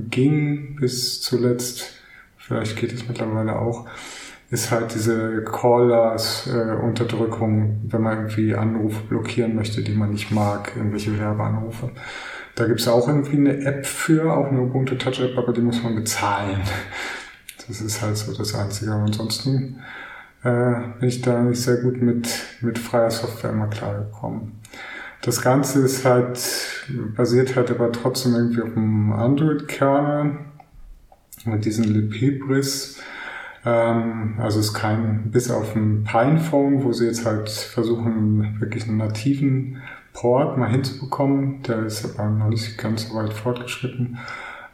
ging 0.09 0.75
bis 0.79 1.21
zuletzt, 1.21 1.93
vielleicht 2.37 2.77
geht 2.77 2.93
es 2.93 3.07
mittlerweile 3.07 3.59
auch, 3.59 3.87
ist 4.49 4.71
halt 4.71 4.93
diese 4.93 5.43
Callers-Unterdrückung, 5.43 7.81
wenn 7.87 8.01
man 8.01 8.17
irgendwie 8.17 8.53
Anrufe 8.53 9.01
blockieren 9.07 9.55
möchte, 9.55 9.81
die 9.81 9.93
man 9.93 10.11
nicht 10.11 10.29
mag, 10.31 10.73
irgendwelche 10.75 11.17
Werbeanrufe. 11.17 11.91
Da 12.55 12.67
gibt 12.67 12.81
es 12.81 12.89
auch 12.89 13.07
irgendwie 13.07 13.37
eine 13.37 13.63
App 13.63 13.85
für, 13.85 14.33
auch 14.33 14.47
eine 14.47 14.59
Ubuntu 14.61 14.95
Touch 14.95 15.21
App, 15.21 15.37
aber 15.37 15.53
die 15.53 15.61
muss 15.61 15.81
man 15.81 15.95
bezahlen. 15.95 16.59
Das 17.67 17.79
ist 17.79 18.01
halt 18.01 18.17
so 18.17 18.35
das 18.35 18.53
Einzige. 18.53 18.91
ansonsten 18.91 19.79
äh, 20.43 20.73
bin 20.99 21.09
ich 21.09 21.21
da 21.21 21.41
nicht 21.41 21.61
sehr 21.61 21.77
gut 21.77 22.01
mit, 22.01 22.29
mit 22.61 22.79
freier 22.79 23.11
Software 23.11 23.51
immer 23.51 23.67
klargekommen. 23.67 24.53
Das 25.21 25.41
Ganze 25.41 25.81
ist 25.81 26.03
halt, 26.03 26.39
basiert 27.15 27.55
halt 27.55 27.69
aber 27.69 27.91
trotzdem 27.91 28.33
irgendwie 28.33 28.61
auf 28.61 28.75
einem 28.75 29.13
Android-Kernel 29.13 30.39
mit 31.45 31.65
diesem 31.65 31.85
Libhybris. 31.85 32.99
Ähm, 33.63 34.35
also 34.39 34.59
ist 34.59 34.73
kein, 34.73 35.29
bis 35.29 35.51
auf 35.51 35.75
ein 35.75 36.03
Pinephone, 36.03 36.83
wo 36.83 36.91
sie 36.91 37.05
jetzt 37.05 37.25
halt 37.25 37.49
versuchen, 37.49 38.59
wirklich 38.59 38.87
einen 38.87 38.97
nativen 38.97 39.77
Port 40.13 40.57
mal 40.57 40.69
hinzubekommen. 40.69 41.61
Der 41.63 41.85
ist 41.85 42.17
aber 42.17 42.29
noch 42.29 42.49
nicht 42.49 42.77
ganz 42.79 43.07
so 43.07 43.15
weit 43.15 43.33
fortgeschritten. 43.33 44.17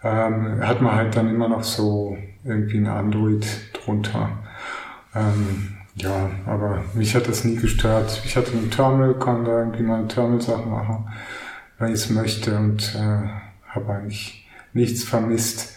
Ähm, 0.01 0.65
hat 0.65 0.81
man 0.81 0.95
halt 0.95 1.17
dann 1.17 1.27
immer 1.27 1.49
noch 1.49 1.63
so 1.63 2.17
irgendwie 2.45 2.77
eine 2.77 2.93
Android 2.93 3.45
drunter. 3.73 4.29
Ähm, 5.17 5.77
ja, 5.95 6.29
aber 6.45 6.83
mich 6.93 7.15
hat 7.15 7.27
das 7.27 7.43
nie 7.43 7.55
gestört. 7.55 8.21
Ich 8.23 8.35
hatte 8.35 8.51
ein 8.51 8.69
Terminal, 8.69 9.17
kann 9.17 9.45
da 9.45 9.59
irgendwie 9.59 9.83
meine 9.83 10.07
Terminal-Sachen 10.07 10.69
machen, 10.69 11.09
wenn 11.79 11.87
ich 11.87 12.01
es 12.01 12.09
möchte 12.09 12.55
und 12.55 12.95
äh, 12.95 13.27
habe 13.67 13.93
eigentlich 13.93 14.47
nichts 14.73 15.03
vermisst. 15.03 15.75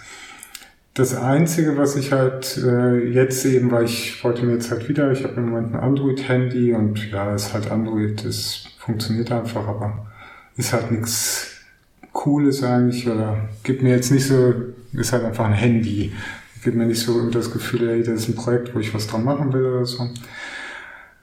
Das 0.93 1.15
Einzige, 1.15 1.79
was 1.79 1.97
ich 1.97 2.13
halt 2.13 2.59
äh, 2.59 2.99
jetzt 3.09 3.47
eben, 3.47 3.71
weil 3.71 3.85
ich 3.85 4.23
wollte 4.23 4.45
mir 4.45 4.55
jetzt 4.55 4.71
halt 4.71 4.89
wieder, 4.89 5.11
ich 5.13 5.25
habe 5.25 5.35
im 5.35 5.51
Moment 5.51 5.75
ein 5.75 5.81
Android-Handy 5.81 6.75
und 6.75 7.11
ja, 7.11 7.35
ist 7.35 7.55
halt 7.55 7.71
Android, 7.71 8.23
das 8.25 8.65
funktioniert 8.79 9.33
einfach, 9.33 9.67
aber 9.67 10.07
ist 10.57 10.73
halt 10.75 10.91
nichts 10.91 11.53
Cooles 12.13 12.63
eigentlich 12.63 13.09
oder 13.09 13.49
gibt 13.63 13.83
mir 13.83 13.95
jetzt 13.95 14.11
nicht 14.11 14.27
so, 14.27 14.53
ist 14.93 15.13
halt 15.13 15.25
einfach 15.25 15.47
ein 15.47 15.53
Handy. 15.53 16.13
Gibt 16.63 16.77
mir 16.77 16.87
nicht 16.87 17.01
so 17.01 17.31
das 17.31 17.53
Gefühl, 17.53 17.89
ey, 17.89 18.03
das 18.03 18.23
ist 18.23 18.29
ein 18.29 18.35
Projekt, 18.35 18.75
wo 18.75 18.79
ich 18.81 18.95
was 18.95 19.07
dran 19.07 19.25
machen 19.25 19.53
will 19.53 19.65
oder 19.65 19.87
so. 19.87 20.09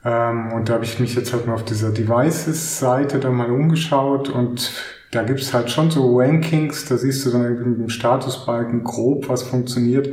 Ähm, 0.04 0.52
und 0.52 0.68
da 0.68 0.74
habe 0.74 0.84
ich 0.84 1.00
mich 1.00 1.14
jetzt 1.14 1.32
halt 1.32 1.46
mal 1.46 1.54
auf 1.54 1.64
dieser 1.64 1.90
Devices-Seite 1.90 3.18
dann 3.18 3.34
mal 3.34 3.50
umgeschaut 3.50 4.28
und 4.28 4.72
da 5.10 5.22
gibt's 5.22 5.54
halt 5.54 5.70
schon 5.70 5.90
so 5.90 6.18
Rankings, 6.18 6.84
da 6.84 6.98
siehst 6.98 7.24
du 7.24 7.30
dann 7.30 7.42
irgendwie 7.42 7.70
mit 7.70 7.78
dem 7.80 7.88
Statusbalken 7.88 8.84
grob, 8.84 9.28
was 9.28 9.42
funktioniert. 9.42 10.10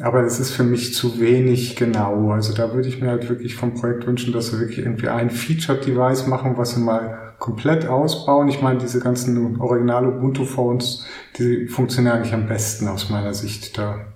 Aber 0.00 0.22
es 0.24 0.40
ist 0.40 0.50
für 0.50 0.64
mich 0.64 0.94
zu 0.94 1.20
wenig 1.20 1.76
genau. 1.76 2.30
Also 2.32 2.52
da 2.52 2.74
würde 2.74 2.88
ich 2.88 3.00
mir 3.00 3.10
halt 3.10 3.28
wirklich 3.28 3.54
vom 3.54 3.74
Projekt 3.74 4.06
wünschen, 4.06 4.32
dass 4.32 4.52
wir 4.52 4.58
wirklich 4.60 4.80
irgendwie 4.80 5.08
ein 5.08 5.30
Featured-Device 5.30 6.26
machen, 6.26 6.56
was 6.56 6.76
wir 6.76 6.82
mal 6.82 7.34
komplett 7.38 7.86
ausbauen. 7.86 8.48
Ich 8.48 8.60
meine, 8.60 8.80
diese 8.80 9.00
ganzen 9.00 9.60
original 9.60 10.06
Ubuntu-Phones, 10.08 11.06
die 11.38 11.68
funktionieren 11.68 12.16
eigentlich 12.16 12.34
am 12.34 12.48
besten 12.48 12.88
aus 12.88 13.08
meiner 13.10 13.34
Sicht. 13.34 13.78
Da 13.78 14.06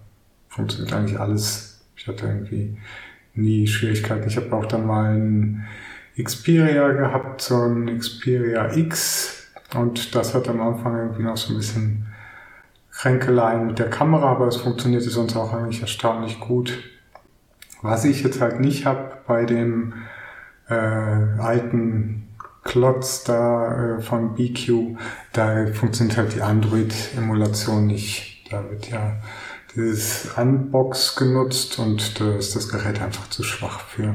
funktioniert 0.59 0.93
eigentlich 0.93 1.19
alles. 1.19 1.81
Ich 1.97 2.09
hatte 2.09 2.27
irgendwie 2.27 2.77
nie 3.35 3.67
Schwierigkeiten. 3.67 4.27
Ich 4.27 4.37
habe 4.37 4.53
auch 4.53 4.67
dann 4.67 4.87
mal 4.87 5.15
ein 5.15 5.65
Xperia 6.23 6.88
gehabt, 6.88 7.41
so 7.41 7.62
ein 7.62 7.99
Xperia 7.99 8.75
X. 8.77 9.47
Und 9.75 10.15
das 10.15 10.35
hat 10.35 10.49
am 10.49 10.61
Anfang 10.61 10.97
irgendwie 10.97 11.23
noch 11.23 11.37
so 11.37 11.53
ein 11.55 11.59
bisschen 11.59 12.07
Kränkeleien 12.91 13.69
mit 13.69 13.79
der 13.79 13.88
Kamera, 13.88 14.33
aber 14.33 14.49
es 14.49 14.57
funktionierte 14.57 15.11
sonst 15.11 15.37
auch 15.37 15.53
eigentlich 15.53 15.81
erstaunlich 15.81 16.41
gut. 16.41 16.79
Was 17.83 18.05
ich 18.05 18.25
jetzt 18.25 18.41
halt 18.41 18.59
nicht 18.59 18.87
habe 18.87 19.19
bei 19.29 19.45
dem 19.45 19.95
äh, 20.69 20.75
alten 20.75 22.29
Klotz 22.65 23.23
da 23.23 23.99
äh, 23.99 24.00
von 24.00 24.35
BQ, 24.35 24.97
da 25.33 25.67
funktioniert 25.73 26.17
halt 26.17 26.35
die 26.35 26.43
Android-Emulation 26.43 27.87
nicht. 27.87 28.45
Da 28.50 28.69
wird 28.69 28.91
ja 28.91 29.21
dieses 29.75 30.30
Unbox 30.37 31.16
genutzt 31.16 31.78
und 31.78 32.20
da 32.20 32.37
ist 32.37 32.56
das 32.56 32.68
Gerät 32.68 33.00
einfach 33.00 33.28
zu 33.30 33.42
schwach 33.42 33.80
für. 33.80 34.14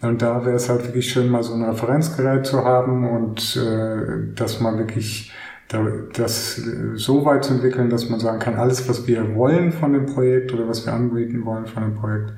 Und 0.00 0.22
da 0.22 0.44
wäre 0.44 0.56
es 0.56 0.68
halt 0.68 0.84
wirklich 0.84 1.10
schön, 1.10 1.28
mal 1.28 1.42
so 1.42 1.54
ein 1.54 1.64
Referenzgerät 1.64 2.46
zu 2.46 2.64
haben 2.64 3.08
und 3.08 3.56
äh, 3.56 4.34
dass 4.34 4.60
man 4.60 4.78
wirklich 4.78 5.32
das 6.14 6.56
so 6.94 7.26
weit 7.26 7.44
zu 7.44 7.52
entwickeln, 7.52 7.90
dass 7.90 8.08
man 8.08 8.20
sagen 8.20 8.38
kann, 8.38 8.54
alles, 8.54 8.88
was 8.88 9.06
wir 9.06 9.34
wollen 9.34 9.70
von 9.70 9.92
dem 9.92 10.06
Projekt 10.06 10.54
oder 10.54 10.66
was 10.66 10.86
wir 10.86 10.94
anbieten 10.94 11.44
wollen 11.44 11.66
von 11.66 11.82
dem 11.82 11.94
Projekt, 11.94 12.32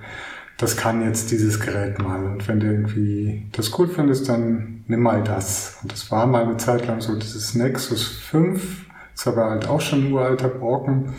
das 0.58 0.76
kann 0.76 1.02
jetzt 1.04 1.30
dieses 1.30 1.60
Gerät 1.60 2.00
mal. 2.00 2.24
Und 2.24 2.48
wenn 2.48 2.58
du 2.58 2.66
irgendwie 2.66 3.48
das 3.52 3.70
gut 3.70 3.92
findest, 3.92 4.28
dann 4.28 4.84
nimm 4.88 5.00
mal 5.00 5.22
das. 5.22 5.78
Und 5.82 5.92
das 5.92 6.10
war 6.10 6.26
mal 6.26 6.42
eine 6.42 6.56
Zeit 6.56 6.86
lang 6.88 7.00
so 7.00 7.14
dieses 7.14 7.54
Nexus 7.54 8.02
5, 8.02 8.86
das 9.14 9.26
war 9.26 9.32
aber 9.34 9.50
halt 9.50 9.68
auch 9.68 9.80
schon 9.80 10.06
ein 10.06 10.12
uralter 10.12 10.48
Brocken. 10.48 11.14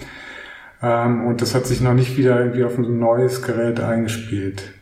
Ähm, 0.81 1.25
und 1.25 1.41
das 1.41 1.53
hat 1.55 1.65
sich 1.65 1.81
noch 1.81 1.93
nicht 1.93 2.17
wieder 2.17 2.39
irgendwie 2.39 2.63
auf 2.63 2.77
ein 2.77 2.99
neues 2.99 3.41
Gerät 3.41 3.79
eingespielt. 3.79 4.73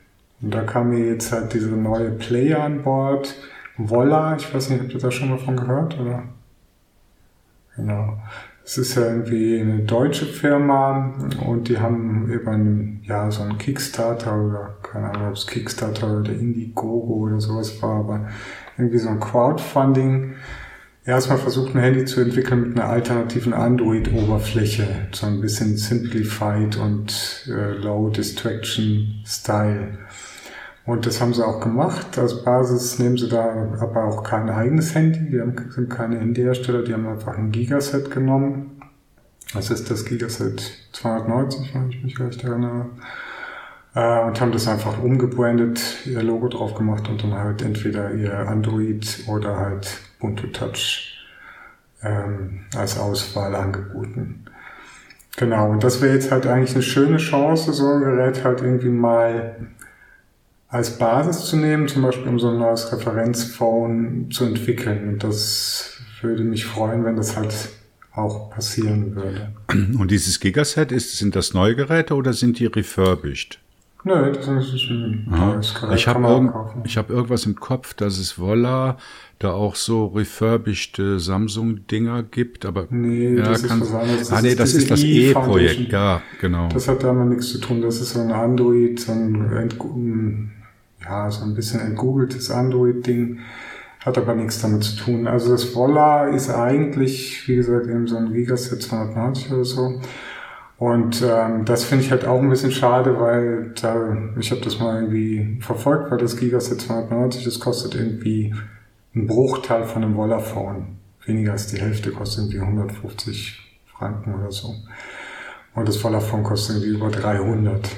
Und 0.41 0.53
da 0.53 0.61
kam 0.61 0.91
mir 0.91 1.05
jetzt 1.05 1.31
halt 1.31 1.53
diese 1.53 1.69
neue 1.69 2.11
Player 2.11 2.63
an 2.63 2.83
Bord, 2.83 3.35
Volla, 3.77 4.35
ich 4.35 4.53
weiß 4.53 4.69
nicht, 4.69 4.81
habt 4.81 4.93
ihr 4.93 4.99
da 4.99 5.09
schon 5.09 5.29
mal 5.29 5.37
von 5.37 5.55
gehört, 5.55 5.97
oder? 5.99 6.23
Genau. 7.77 8.17
Es 8.65 8.77
ist 8.77 8.95
ja 8.95 9.03
irgendwie 9.03 9.59
eine 9.61 9.79
deutsche 9.79 10.25
Firma 10.25 11.13
und 11.47 11.69
die 11.69 11.79
haben 11.79 12.29
einen, 12.45 13.01
ja, 13.03 13.31
so 13.31 13.41
einen 13.41 13.57
Kickstarter 13.57 14.35
oder 14.35 14.77
keine 14.83 15.09
Ahnung, 15.09 15.29
ob 15.29 15.33
es 15.33 15.47
Kickstarter 15.47 16.19
oder 16.19 16.31
Indiegogo 16.31 17.13
oder 17.13 17.39
sowas 17.39 17.81
war, 17.81 18.01
aber 18.01 18.27
irgendwie 18.77 18.99
so 18.99 19.09
ein 19.09 19.19
Crowdfunding. 19.19 20.35
Erstmal 21.09 21.39
versucht 21.39 21.73
ein 21.73 21.81
Handy 21.81 22.05
zu 22.05 22.21
entwickeln 22.21 22.69
mit 22.69 22.79
einer 22.79 22.87
alternativen 22.87 23.51
Android-Oberfläche, 23.51 25.07
so 25.11 25.25
ein 25.25 25.41
bisschen 25.41 25.75
simplified 25.75 26.77
und 26.77 27.47
äh, 27.47 27.71
low 27.81 28.09
distraction 28.09 29.23
Style. 29.25 29.97
Und 30.85 31.07
das 31.07 31.19
haben 31.19 31.33
sie 31.33 31.43
auch 31.43 31.61
gemacht. 31.61 32.19
Als 32.19 32.43
Basis 32.43 32.99
nehmen 32.99 33.17
sie 33.17 33.27
da 33.27 33.73
aber 33.79 34.03
auch 34.03 34.21
kein 34.21 34.51
eigenes 34.51 34.93
Handy. 34.93 35.31
Die 35.31 35.41
haben, 35.41 35.55
sind 35.71 35.89
keine 35.89 36.19
Handyhersteller, 36.19 36.83
die 36.83 36.93
haben 36.93 37.07
einfach 37.07 37.35
ein 37.35 37.51
Gigaset 37.51 38.11
genommen. 38.11 38.79
Das 39.55 39.71
ist 39.71 39.89
das 39.89 40.05
Gigaset 40.05 40.61
290, 40.91 41.73
wenn 41.73 41.89
ich 41.89 42.03
mich 42.03 42.19
recht 42.19 42.43
erinnere. 42.43 42.85
Äh, 43.95 44.25
und 44.27 44.39
haben 44.39 44.51
das 44.51 44.67
einfach 44.67 45.01
umgebrandet, 45.01 46.05
ihr 46.05 46.21
Logo 46.21 46.49
drauf 46.49 46.75
gemacht 46.75 47.09
und 47.09 47.23
dann 47.23 47.33
halt 47.33 47.63
entweder 47.63 48.13
ihr 48.13 48.47
Android 48.47 49.23
oder 49.27 49.57
halt 49.57 50.08
Ubuntu 50.19 50.47
Touch 50.47 51.17
ähm, 52.03 52.65
als 52.75 52.97
Auswahl 52.97 53.55
angeboten. 53.55 54.45
Genau, 55.37 55.71
und 55.71 55.83
das 55.83 56.01
wäre 56.01 56.13
jetzt 56.13 56.31
halt 56.31 56.45
eigentlich 56.47 56.73
eine 56.75 56.83
schöne 56.83 57.17
Chance, 57.17 57.71
so 57.71 57.87
ein 57.87 58.01
Gerät 58.01 58.43
halt 58.43 58.61
irgendwie 58.61 58.89
mal 58.89 59.67
als 60.67 60.97
Basis 60.97 61.45
zu 61.45 61.55
nehmen, 61.55 61.87
zum 61.87 62.03
Beispiel 62.03 62.27
um 62.27 62.39
so 62.39 62.49
ein 62.49 62.59
neues 62.59 62.91
Referenzphone 62.91 64.29
zu 64.31 64.45
entwickeln. 64.45 65.07
Und 65.09 65.23
das 65.23 65.99
würde 66.21 66.43
mich 66.43 66.65
freuen, 66.65 67.05
wenn 67.05 67.15
das 67.15 67.37
halt 67.37 67.53
auch 68.13 68.51
passieren 68.51 69.15
würde. 69.15 69.53
Und 69.97 70.11
dieses 70.11 70.39
Gigaset, 70.39 70.91
ist, 70.91 71.17
sind 71.17 71.35
das 71.35 71.53
neue 71.53 71.75
Geräte 71.75 72.15
oder 72.15 72.33
sind 72.33 72.59
die 72.59 72.65
refurbished? 72.65 73.59
Nö, 74.03 74.31
das 74.31 74.47
ist 74.47 74.89
ein 74.89 75.27
Gerät. 75.29 75.95
Ich 75.95 76.07
habe 76.07 76.25
irgend, 76.25 76.53
hab 76.95 77.09
irgendwas 77.09 77.45
im 77.45 77.55
Kopf, 77.55 77.93
dass 77.93 78.17
es 78.17 78.39
Voila 78.39 78.97
da 79.39 79.51
auch 79.51 79.75
so 79.75 80.07
refurbished 80.07 81.01
Samsung-Dinger 81.17 82.23
gibt, 82.23 82.65
aber 82.65 82.87
nee, 82.89 83.35
ja, 83.35 83.43
das 83.43 83.63
kann, 83.63 83.81
ist 83.81 83.93
was 83.93 84.01
anderes. 84.01 84.19
Das 84.29 84.31
ah, 84.31 84.41
nee, 84.41 84.55
das 84.55 84.73
ist 84.73 84.89
das 84.89 85.03
E-Projekt, 85.03 85.91
ja, 85.91 86.21
genau. 86.39 86.69
Das 86.69 86.87
hat 86.87 87.03
damit 87.03 87.29
nichts 87.29 87.49
zu 87.49 87.59
tun. 87.59 87.81
Das 87.81 87.99
ist 87.99 88.13
so 88.13 88.21
ein 88.21 88.31
Android, 88.31 88.99
so 88.99 89.11
ein 89.11 90.51
ja, 91.03 91.31
so 91.31 91.43
ein 91.43 91.55
bisschen 91.55 91.81
ein 91.81 91.95
googeltes 91.95 92.51
Android-Ding, 92.51 93.39
hat 94.01 94.17
aber 94.17 94.35
nichts 94.35 94.61
damit 94.61 94.83
zu 94.83 94.95
tun. 94.97 95.27
Also 95.27 95.51
das 95.51 95.63
Volla 95.63 96.27
ist 96.27 96.49
eigentlich, 96.49 97.47
wie 97.47 97.55
gesagt, 97.55 97.87
eben 97.87 98.07
so 98.07 98.17
ein 98.17 98.33
Gigaset 98.33 98.81
290 98.81 99.51
oder 99.51 99.65
so. 99.65 100.01
Und 100.79 101.21
ähm, 101.21 101.65
das 101.65 101.83
finde 101.83 102.05
ich 102.05 102.11
halt 102.11 102.25
auch 102.25 102.41
ein 102.41 102.49
bisschen 102.49 102.71
schade, 102.71 103.19
weil 103.19 103.73
da, 103.81 104.17
ich 104.39 104.49
habe 104.49 104.61
das 104.61 104.79
mal 104.79 104.95
irgendwie 104.95 105.57
verfolgt, 105.59 106.09
weil 106.09 106.19
das 106.19 106.37
Gigaset 106.37 106.79
290, 106.79 107.43
das 107.43 107.59
kostet 107.59 107.95
irgendwie 107.95 108.55
einen 109.13 109.27
Bruchteil 109.27 109.83
von 109.83 110.03
einem 110.03 110.15
Volla-Phone. 110.15 110.97
Weniger 111.25 111.51
als 111.51 111.67
die 111.67 111.81
Hälfte 111.81 112.11
kostet 112.11 112.45
irgendwie 112.45 112.61
150 112.61 113.81
Franken 113.87 114.33
oder 114.33 114.53
so. 114.53 114.73
Und 115.75 115.85
das 115.85 115.97
Volla-Phone 115.97 116.43
kostet 116.43 116.77
irgendwie 116.77 116.95
über 116.95 117.09
300. 117.09 117.89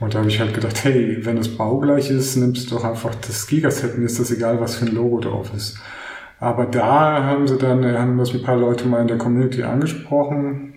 Und 0.00 0.14
da 0.14 0.20
habe 0.20 0.28
ich 0.28 0.40
halt 0.40 0.54
gedacht, 0.54 0.82
hey, 0.82 1.18
wenn 1.26 1.36
das 1.36 1.48
baugleich 1.48 2.10
ist, 2.10 2.36
nimmst 2.36 2.70
du 2.70 2.76
doch 2.76 2.84
einfach 2.84 3.14
das 3.16 3.46
Gigaset, 3.46 3.98
mir 3.98 4.06
ist 4.06 4.18
das 4.18 4.30
egal, 4.30 4.58
was 4.62 4.76
für 4.76 4.86
ein 4.86 4.94
Logo 4.94 5.20
drauf 5.20 5.52
ist. 5.54 5.76
Aber 6.40 6.64
da 6.64 7.22
haben 7.22 7.46
sie 7.46 7.58
dann, 7.58 7.84
haben 7.84 8.16
das 8.16 8.32
ein 8.32 8.42
paar 8.42 8.56
Leute 8.56 8.88
mal 8.88 9.02
in 9.02 9.08
der 9.08 9.18
Community 9.18 9.62
angesprochen 9.62 10.73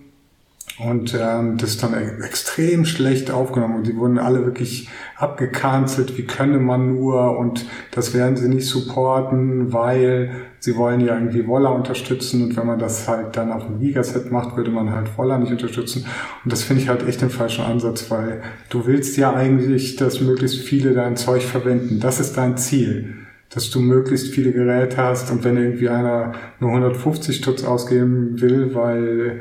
und 0.78 1.12
ähm, 1.20 1.56
das 1.58 1.70
ist 1.70 1.82
dann 1.82 1.92
e-, 1.94 2.24
extrem 2.24 2.84
schlecht 2.84 3.30
aufgenommen 3.30 3.76
und 3.76 3.86
die 3.86 3.96
wurden 3.96 4.18
alle 4.18 4.44
wirklich 4.44 4.88
abgecancelt, 5.16 6.16
wie 6.16 6.24
könne 6.24 6.58
man 6.58 6.94
nur? 6.94 7.36
Und 7.36 7.66
das 7.90 8.14
werden 8.14 8.36
sie 8.36 8.48
nicht 8.48 8.66
supporten, 8.66 9.72
weil 9.72 10.30
sie 10.60 10.76
wollen 10.76 11.00
ja 11.00 11.14
irgendwie 11.14 11.46
Woller 11.48 11.74
unterstützen. 11.74 12.44
Und 12.44 12.56
wenn 12.56 12.66
man 12.66 12.78
das 12.78 13.08
halt 13.08 13.36
dann 13.36 13.50
auf 13.50 13.66
dem 13.66 13.80
Gigaset 13.80 14.30
macht, 14.30 14.56
würde 14.56 14.70
man 14.70 14.92
halt 14.92 15.18
Woller 15.18 15.38
nicht 15.38 15.50
unterstützen. 15.50 16.06
Und 16.44 16.52
das 16.52 16.62
finde 16.62 16.82
ich 16.82 16.88
halt 16.88 17.06
echt 17.08 17.22
den 17.22 17.30
falschen 17.30 17.64
Ansatz, 17.64 18.10
weil 18.10 18.42
du 18.70 18.86
willst 18.86 19.16
ja 19.16 19.34
eigentlich, 19.34 19.96
dass 19.96 20.20
möglichst 20.20 20.58
viele 20.58 20.94
dein 20.94 21.16
Zeug 21.16 21.42
verwenden. 21.42 21.98
Das 21.98 22.20
ist 22.20 22.36
dein 22.36 22.56
Ziel 22.56 23.14
dass 23.50 23.70
du 23.70 23.80
möglichst 23.80 24.28
viele 24.28 24.52
Geräte 24.52 24.98
hast. 24.98 25.30
Und 25.30 25.42
wenn 25.42 25.56
irgendwie 25.56 25.88
einer 25.88 26.32
nur 26.60 26.68
150 26.70 27.40
Tutz 27.40 27.64
ausgeben 27.64 28.38
will, 28.42 28.74
weil 28.74 29.40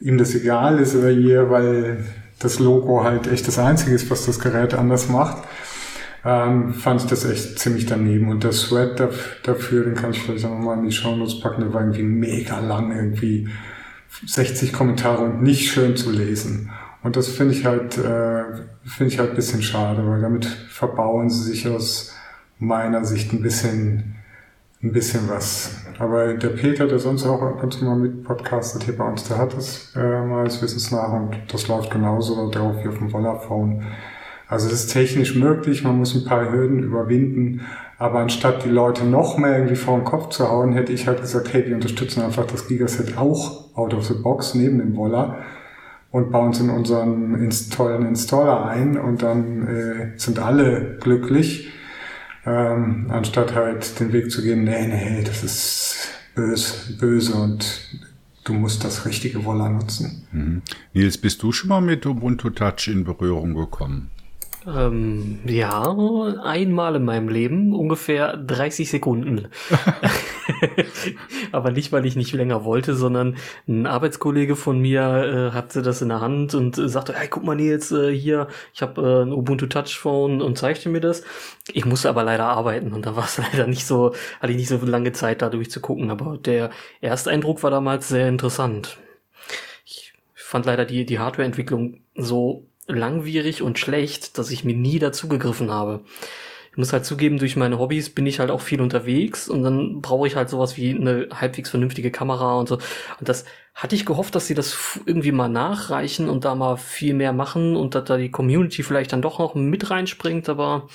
ihm 0.00 0.18
das 0.18 0.34
egal 0.34 0.78
ist 0.78 0.94
oder 0.94 1.10
ihr, 1.10 1.50
weil 1.50 2.04
das 2.38 2.58
Logo 2.58 3.04
halt 3.04 3.26
echt 3.26 3.48
das 3.48 3.58
Einzige 3.58 3.94
ist, 3.94 4.10
was 4.10 4.26
das 4.26 4.38
Gerät 4.38 4.74
anders 4.74 5.08
macht, 5.08 5.44
ähm, 6.24 6.74
fand 6.74 7.02
ich 7.02 7.06
das 7.06 7.24
echt 7.24 7.58
ziemlich 7.58 7.86
daneben. 7.86 8.28
Und 8.28 8.44
der 8.44 8.50
Thread 8.50 9.00
dafür, 9.44 9.84
den 9.84 9.94
kann 9.94 10.10
ich 10.10 10.22
vielleicht 10.22 10.44
auch 10.44 10.50
nochmal 10.50 10.78
in 10.78 10.84
die 10.84 10.92
Show 10.92 11.16
Notes 11.16 11.40
packen, 11.40 11.62
der 11.62 11.72
war 11.72 11.82
irgendwie 11.82 12.02
mega 12.02 12.58
lang, 12.60 12.94
irgendwie 12.94 13.48
60 14.26 14.72
Kommentare 14.72 15.24
und 15.24 15.42
nicht 15.42 15.70
schön 15.70 15.96
zu 15.96 16.10
lesen. 16.10 16.70
Und 17.02 17.16
das 17.16 17.28
finde 17.28 17.54
ich 17.54 17.64
halt, 17.64 17.96
äh, 17.98 18.42
finde 18.84 19.12
ich 19.12 19.18
halt 19.18 19.36
bisschen 19.36 19.62
schade, 19.62 20.06
weil 20.06 20.20
damit 20.20 20.46
verbauen 20.46 21.30
sie 21.30 21.44
sich 21.44 21.68
aus 21.68 22.12
meiner 22.58 23.04
Sicht 23.04 23.32
ein 23.32 23.42
bisschen, 23.42 24.15
ein 24.86 24.92
bisschen 24.92 25.28
was. 25.28 25.74
Aber 25.98 26.34
der 26.34 26.48
Peter, 26.48 26.86
der 26.86 26.98
sonst 26.98 27.26
auch 27.26 27.42
ab 27.42 27.62
und 27.62 27.72
zu 27.72 27.84
mal 27.84 27.96
mit 27.96 28.22
podcastet 28.22 28.84
hier 28.84 28.96
bei 28.96 29.04
uns, 29.04 29.24
der 29.24 29.38
hat 29.38 29.56
das 29.56 29.92
äh, 29.96 29.98
mal 29.98 30.44
als 30.44 30.62
Wissensnach 30.62 31.12
und 31.12 31.36
das 31.52 31.68
läuft 31.68 31.90
genauso 31.90 32.50
drauf 32.50 32.76
wie 32.82 32.88
auf 32.88 32.98
dem 32.98 33.10
Vollaphone. 33.10 33.82
Also 34.48 34.68
das 34.68 34.84
ist 34.84 34.92
technisch 34.92 35.34
möglich, 35.34 35.82
man 35.82 35.98
muss 35.98 36.14
ein 36.14 36.24
paar 36.24 36.52
Hürden 36.52 36.82
überwinden, 36.82 37.62
aber 37.98 38.20
anstatt 38.20 38.64
die 38.64 38.68
Leute 38.68 39.04
noch 39.04 39.38
mehr 39.38 39.56
irgendwie 39.56 39.76
vor 39.76 39.96
den 39.96 40.04
Kopf 40.04 40.28
zu 40.28 40.48
hauen, 40.48 40.74
hätte 40.74 40.92
ich 40.92 41.08
halt 41.08 41.20
gesagt, 41.20 41.52
hey, 41.52 41.66
wir 41.66 41.74
unterstützen 41.74 42.22
einfach 42.22 42.46
das 42.46 42.68
Gigaset 42.68 43.16
auch 43.18 43.76
out 43.76 43.94
of 43.94 44.04
the 44.04 44.14
box 44.14 44.54
neben 44.54 44.78
dem 44.78 44.94
Woller 44.96 45.38
und 46.12 46.30
bauen 46.30 46.50
es 46.50 46.60
in 46.60 46.70
unseren 46.70 47.50
tollen 47.74 48.06
Installer 48.06 48.66
ein 48.66 48.98
und 48.98 49.22
dann 49.22 49.66
äh, 49.66 50.18
sind 50.18 50.38
alle 50.38 50.98
glücklich, 51.00 51.72
ähm, 52.46 53.06
anstatt 53.10 53.54
halt 53.54 53.98
den 53.98 54.12
Weg 54.12 54.30
zu 54.30 54.42
gehen, 54.42 54.64
nee, 54.64 54.86
nee, 54.86 55.22
das 55.24 55.42
ist 55.42 56.08
böse, 56.34 56.94
böse 56.98 57.34
und 57.34 57.80
du 58.44 58.54
musst 58.54 58.84
das 58.84 59.04
richtige 59.04 59.44
Woller 59.44 59.68
nutzen. 59.68 60.26
Mhm. 60.32 60.62
Nils, 60.94 61.18
bist 61.18 61.42
du 61.42 61.52
schon 61.52 61.68
mal 61.68 61.80
mit 61.80 62.06
Ubuntu 62.06 62.50
Touch 62.50 62.88
in 62.88 63.04
Berührung 63.04 63.54
gekommen? 63.54 64.10
Ähm, 64.66 65.40
ja, 65.46 65.96
einmal 66.42 66.96
in 66.96 67.04
meinem 67.04 67.28
Leben, 67.28 67.72
ungefähr 67.74 68.36
30 68.36 68.90
Sekunden. 68.90 69.48
Aber 71.52 71.70
nicht, 71.70 71.92
weil 71.92 72.06
ich 72.06 72.16
nicht 72.16 72.32
länger 72.32 72.64
wollte, 72.64 72.94
sondern 72.94 73.36
ein 73.68 73.86
Arbeitskollege 73.86 74.56
von 74.56 74.78
mir 74.78 75.00
äh, 75.02 75.54
hatte 75.54 75.82
das 75.82 76.02
in 76.02 76.08
der 76.08 76.20
Hand 76.20 76.54
und 76.54 76.78
äh, 76.78 76.88
sagte, 76.88 77.14
hey, 77.14 77.28
guck 77.28 77.44
mal 77.44 77.60
jetzt 77.60 77.92
äh, 77.92 78.12
hier, 78.12 78.48
ich 78.74 78.82
habe 78.82 79.00
äh, 79.00 79.22
ein 79.22 79.32
Ubuntu 79.32 79.66
Touch 79.66 79.98
Phone 79.98 80.42
und 80.42 80.58
zeigte 80.58 80.88
mir 80.88 81.00
das. 81.00 81.22
Ich 81.72 81.84
musste 81.84 82.08
aber 82.08 82.24
leider 82.24 82.44
arbeiten 82.44 82.92
und 82.92 83.06
da 83.06 83.16
war 83.16 83.24
es 83.24 83.38
leider 83.52 83.66
nicht 83.66 83.86
so, 83.86 84.14
hatte 84.40 84.52
ich 84.52 84.58
nicht 84.58 84.68
so 84.68 84.78
lange 84.84 85.12
Zeit 85.12 85.42
da 85.42 85.48
durchzugucken. 85.48 86.10
Aber 86.10 86.38
der 86.38 86.70
Ersteindruck 87.00 87.62
war 87.62 87.70
damals 87.70 88.08
sehr 88.08 88.28
interessant. 88.28 88.98
Ich 89.84 90.14
fand 90.34 90.66
leider 90.66 90.84
die, 90.84 91.06
die 91.06 91.18
Hardwareentwicklung 91.18 92.00
so 92.14 92.66
langwierig 92.86 93.62
und 93.62 93.78
schlecht, 93.78 94.38
dass 94.38 94.50
ich 94.50 94.64
mir 94.64 94.76
nie 94.76 94.98
dazu 94.98 95.28
gegriffen 95.28 95.70
habe. 95.70 96.02
Ich 96.70 96.78
muss 96.78 96.92
halt 96.92 97.06
zugeben, 97.06 97.38
durch 97.38 97.56
meine 97.56 97.78
Hobbys 97.78 98.10
bin 98.10 98.26
ich 98.26 98.38
halt 98.38 98.50
auch 98.50 98.60
viel 98.60 98.82
unterwegs 98.82 99.48
und 99.48 99.62
dann 99.62 100.02
brauche 100.02 100.26
ich 100.26 100.36
halt 100.36 100.50
sowas 100.50 100.76
wie 100.76 100.94
eine 100.94 101.28
halbwegs 101.32 101.70
vernünftige 101.70 102.10
Kamera 102.10 102.58
und 102.58 102.68
so. 102.68 102.74
Und 103.18 103.28
das 103.28 103.46
hatte 103.74 103.94
ich 103.94 104.04
gehofft, 104.04 104.34
dass 104.34 104.46
sie 104.46 104.54
das 104.54 105.00
irgendwie 105.06 105.32
mal 105.32 105.48
nachreichen 105.48 106.28
und 106.28 106.44
da 106.44 106.54
mal 106.54 106.76
viel 106.76 107.14
mehr 107.14 107.32
machen 107.32 107.76
und 107.76 107.94
dass 107.94 108.04
da 108.04 108.18
die 108.18 108.30
Community 108.30 108.82
vielleicht 108.82 109.12
dann 109.12 109.22
doch 109.22 109.38
noch 109.38 109.54
mit 109.54 109.90
reinspringt, 109.90 110.50
aber 110.50 110.88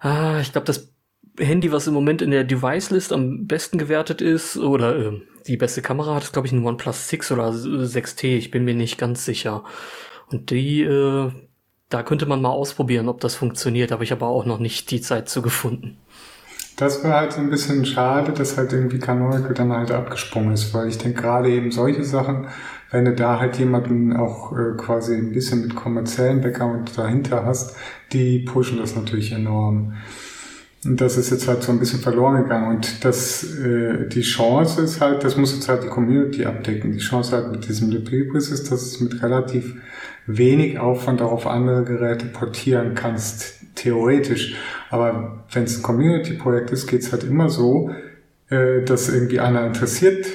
ah, 0.00 0.40
ich 0.40 0.52
glaube, 0.52 0.66
das 0.66 0.94
Handy, 1.38 1.72
was 1.72 1.86
im 1.86 1.94
Moment 1.94 2.22
in 2.22 2.30
der 2.30 2.44
Device-List 2.44 3.12
am 3.12 3.46
besten 3.46 3.78
gewertet 3.78 4.20
ist, 4.20 4.56
oder 4.56 4.96
äh, 4.96 5.20
die 5.46 5.56
beste 5.56 5.82
Kamera 5.82 6.14
hat, 6.14 6.22
ist, 6.22 6.32
glaube 6.32 6.46
ich, 6.46 6.52
ein 6.52 6.64
OnePlus 6.64 7.08
6 7.08 7.32
oder 7.32 7.48
6T. 7.48 8.36
Ich 8.36 8.50
bin 8.50 8.64
mir 8.64 8.74
nicht 8.74 8.98
ganz 8.98 9.24
sicher. 9.24 9.64
Und 10.30 10.50
die, 10.50 10.82
äh, 10.82 11.30
da 11.88 12.02
könnte 12.02 12.26
man 12.26 12.42
mal 12.42 12.50
ausprobieren, 12.50 13.08
ob 13.08 13.20
das 13.20 13.34
funktioniert, 13.34 13.92
aber 13.92 14.02
ich 14.02 14.12
habe 14.12 14.26
auch 14.26 14.46
noch 14.46 14.58
nicht 14.58 14.90
die 14.90 15.00
Zeit 15.00 15.28
zu 15.28 15.42
gefunden. 15.42 15.98
Das 16.76 17.04
war 17.04 17.20
halt 17.20 17.32
so 17.32 17.40
ein 17.40 17.50
bisschen 17.50 17.84
schade, 17.84 18.32
dass 18.32 18.56
halt 18.56 18.72
irgendwie 18.72 18.98
Canonical 18.98 19.54
dann 19.54 19.72
halt 19.72 19.92
abgesprungen 19.92 20.54
ist, 20.54 20.74
weil 20.74 20.88
ich 20.88 20.98
denke 20.98 21.22
gerade 21.22 21.48
eben 21.48 21.70
solche 21.70 22.02
Sachen, 22.02 22.48
wenn 22.90 23.04
du 23.04 23.14
da 23.14 23.38
halt 23.38 23.56
jemanden 23.58 24.16
auch 24.16 24.52
äh, 24.52 24.76
quasi 24.76 25.14
ein 25.14 25.32
bisschen 25.32 25.62
mit 25.62 25.76
kommerziellen 25.76 26.40
Background 26.40 26.96
dahinter 26.96 27.44
hast, 27.44 27.76
die 28.12 28.40
pushen 28.40 28.78
das 28.78 28.96
natürlich 28.96 29.32
enorm. 29.32 29.94
Und 30.84 31.00
das 31.00 31.16
ist 31.16 31.30
jetzt 31.30 31.48
halt 31.48 31.62
so 31.62 31.72
ein 31.72 31.78
bisschen 31.78 32.00
verloren 32.00 32.42
gegangen. 32.42 32.76
Und 32.76 33.04
das, 33.04 33.42
äh, 33.42 34.08
die 34.08 34.22
Chance 34.22 34.82
ist 34.82 35.00
halt, 35.00 35.24
das 35.24 35.36
muss 35.36 35.54
jetzt 35.54 35.68
halt 35.68 35.84
die 35.84 35.88
Community 35.88 36.44
abdecken. 36.44 36.92
Die 36.92 36.98
Chance 36.98 37.32
halt 37.32 37.50
mit 37.52 37.68
diesem 37.68 37.90
Libris 37.90 38.50
ist, 38.50 38.70
dass 38.70 38.82
es 38.82 39.00
mit 39.00 39.22
relativ 39.22 39.74
wenig 40.26 40.78
Aufwand 40.78 41.22
auch 41.22 41.32
auf 41.32 41.46
andere 41.46 41.84
Geräte 41.84 42.26
portieren 42.26 42.94
kannst, 42.94 43.74
theoretisch. 43.74 44.56
Aber 44.90 45.44
wenn 45.52 45.64
es 45.64 45.78
ein 45.78 45.82
Community-Projekt 45.82 46.70
ist, 46.70 46.86
geht 46.86 47.02
es 47.02 47.12
halt 47.12 47.24
immer 47.24 47.48
so, 47.48 47.90
äh, 48.48 48.82
dass 48.82 49.08
irgendwie 49.08 49.40
einer 49.40 49.66
interessiert 49.66 50.26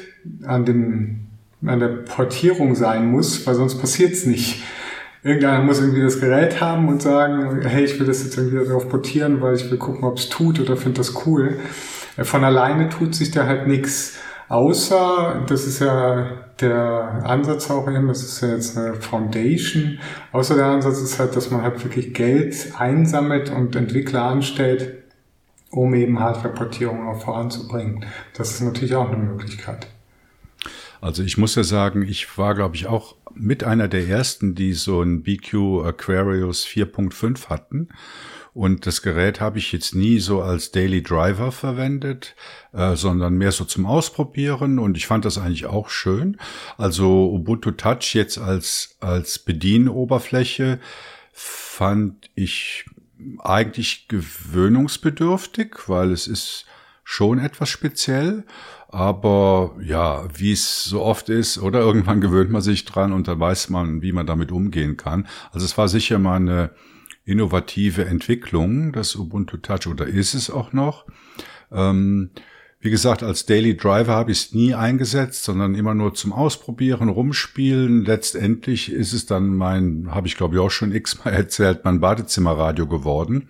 an 0.43 0.65
dem 0.65 1.25
an 1.65 1.79
der 1.79 1.87
Portierung 1.87 2.75
sein 2.75 3.11
muss, 3.11 3.45
weil 3.45 3.55
sonst 3.55 3.79
passiert 3.79 4.13
es 4.13 4.25
nicht. 4.25 4.63
Irgendeiner 5.23 5.61
muss 5.61 5.81
irgendwie 5.81 6.01
das 6.01 6.21
Gerät 6.21 6.61
haben 6.61 6.87
und 6.87 7.01
sagen, 7.01 7.61
hey, 7.63 7.83
ich 7.83 7.99
will 7.99 8.07
das 8.07 8.23
jetzt 8.23 8.37
irgendwie 8.37 8.65
darauf 8.65 8.87
portieren, 8.87 9.41
weil 9.41 9.55
ich 9.55 9.69
will 9.69 9.77
gucken, 9.77 10.05
ob 10.05 10.17
es 10.17 10.29
tut 10.29 10.61
oder 10.61 10.77
finde 10.77 10.99
das 10.99 11.25
cool. 11.25 11.57
Äh, 12.15 12.23
von 12.23 12.43
alleine 12.43 12.89
tut 12.89 13.15
sich 13.15 13.31
da 13.31 13.45
halt 13.45 13.67
nichts. 13.67 14.17
Außer, 14.49 15.45
das 15.47 15.65
ist 15.65 15.79
ja 15.79 16.27
der 16.59 17.21
Ansatz 17.23 17.69
auch 17.69 17.87
eben, 17.87 18.07
das 18.07 18.23
ist 18.23 18.41
ja 18.41 18.49
jetzt 18.49 18.77
eine 18.77 18.95
Foundation. 18.95 19.99
Außer 20.31 20.55
der 20.55 20.65
Ansatz 20.65 20.99
ist 20.99 21.19
halt, 21.19 21.35
dass 21.35 21.51
man 21.51 21.61
halt 21.61 21.83
wirklich 21.83 22.15
Geld 22.15 22.73
einsammelt 22.77 23.51
und 23.51 23.75
Entwickler 23.75 24.23
anstellt, 24.23 25.03
um 25.69 25.93
eben 25.93 26.19
Hardware-Portierung 26.19 27.07
auch 27.07 27.21
voranzubringen. 27.21 28.05
Das 28.33 28.51
ist 28.51 28.61
natürlich 28.61 28.95
auch 28.95 29.09
eine 29.09 29.17
Möglichkeit. 29.17 29.87
Also 30.99 31.23
ich 31.23 31.37
muss 31.37 31.55
ja 31.55 31.63
sagen, 31.63 32.01
ich 32.01 32.37
war, 32.37 32.55
glaube 32.55 32.75
ich, 32.75 32.87
auch 32.87 33.15
mit 33.33 33.63
einer 33.63 33.87
der 33.87 34.07
ersten, 34.07 34.55
die 34.55 34.73
so 34.73 35.01
ein 35.01 35.21
BQ 35.21 35.85
Aquarius 35.85 36.65
4.5 36.65 37.49
hatten. 37.49 37.89
Und 38.59 38.85
das 38.85 39.01
Gerät 39.01 39.39
habe 39.39 39.57
ich 39.57 39.71
jetzt 39.71 39.95
nie 39.95 40.19
so 40.19 40.41
als 40.41 40.71
Daily 40.71 41.01
Driver 41.01 41.53
verwendet, 41.53 42.35
äh, 42.73 42.97
sondern 42.97 43.35
mehr 43.35 43.53
so 43.53 43.63
zum 43.63 43.85
Ausprobieren. 43.85 44.79
Und 44.79 44.97
ich 44.97 45.07
fand 45.07 45.23
das 45.23 45.37
eigentlich 45.37 45.65
auch 45.65 45.87
schön. 45.87 46.35
Also 46.77 47.31
Ubuntu 47.31 47.71
Touch 47.71 48.13
jetzt 48.15 48.37
als, 48.37 48.97
als 48.99 49.39
Bedienoberfläche 49.39 50.81
fand 51.31 52.29
ich 52.35 52.83
eigentlich 53.37 54.09
gewöhnungsbedürftig, 54.09 55.87
weil 55.87 56.11
es 56.11 56.27
ist 56.27 56.65
schon 57.05 57.39
etwas 57.39 57.69
speziell. 57.69 58.43
Aber 58.89 59.73
ja, 59.81 60.27
wie 60.37 60.51
es 60.51 60.83
so 60.83 61.01
oft 61.01 61.29
ist, 61.29 61.59
oder 61.59 61.79
irgendwann 61.79 62.19
gewöhnt 62.19 62.51
man 62.51 62.61
sich 62.61 62.83
dran 62.83 63.13
und 63.13 63.29
dann 63.29 63.39
weiß 63.39 63.69
man, 63.69 64.01
wie 64.01 64.11
man 64.11 64.27
damit 64.27 64.51
umgehen 64.51 64.97
kann. 64.97 65.29
Also 65.53 65.65
es 65.65 65.77
war 65.77 65.87
sicher 65.87 66.19
mal 66.19 66.35
eine 66.35 66.71
innovative 67.29 68.05
Entwicklung, 68.05 68.91
das 68.91 69.15
Ubuntu 69.15 69.57
Touch, 69.57 69.87
oder 69.87 70.07
ist 70.07 70.33
es 70.33 70.49
auch 70.49 70.73
noch. 70.73 71.05
Ähm, 71.71 72.31
wie 72.81 72.89
gesagt, 72.91 73.23
als 73.23 73.45
Daily 73.45 73.75
Driver 73.75 74.13
habe 74.13 74.31
ich 74.31 74.39
es 74.39 74.53
nie 74.53 74.73
eingesetzt, 74.73 75.43
sondern 75.43 75.75
immer 75.75 75.93
nur 75.93 76.13
zum 76.13 76.31
Ausprobieren, 76.31 77.09
rumspielen. 77.09 78.05
Letztendlich 78.05 78.89
ist 78.89 79.11
es 79.11 79.25
dann 79.25 79.53
mein, 79.53 80.07
habe 80.11 80.27
ich 80.27 80.37
glaube 80.37 80.55
ich 80.55 80.61
auch 80.61 80.71
schon 80.71 80.93
x-mal 80.93 81.31
erzählt, 81.33 81.81
mein 81.83 81.99
Badezimmerradio 81.99 82.87
geworden 82.87 83.49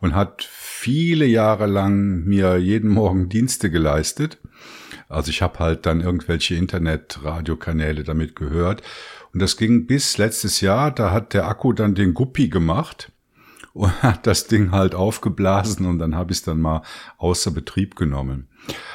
und 0.00 0.14
hat 0.14 0.48
viele 0.50 1.26
Jahre 1.26 1.66
lang 1.66 2.24
mir 2.24 2.56
jeden 2.56 2.90
Morgen 2.90 3.28
Dienste 3.28 3.70
geleistet. 3.70 4.38
Also 5.10 5.28
ich 5.30 5.42
habe 5.42 5.58
halt 5.58 5.84
dann 5.84 6.00
irgendwelche 6.00 6.54
Internet-Radiokanäle 6.54 8.02
damit 8.02 8.34
gehört. 8.34 8.82
Und 9.34 9.42
das 9.42 9.58
ging 9.58 9.86
bis 9.86 10.16
letztes 10.16 10.62
Jahr, 10.62 10.90
da 10.90 11.10
hat 11.10 11.34
der 11.34 11.46
Akku 11.46 11.74
dann 11.74 11.94
den 11.94 12.14
Guppi 12.14 12.48
gemacht 12.48 13.12
und 13.74 14.02
hat 14.02 14.26
das 14.26 14.46
Ding 14.46 14.72
halt 14.72 14.94
aufgeblasen 14.94 15.86
und 15.86 15.98
dann 15.98 16.16
habe 16.16 16.32
ich 16.32 16.38
es 16.38 16.44
dann 16.44 16.60
mal 16.60 16.82
außer 17.18 17.50
Betrieb 17.50 17.96
genommen. 17.96 18.48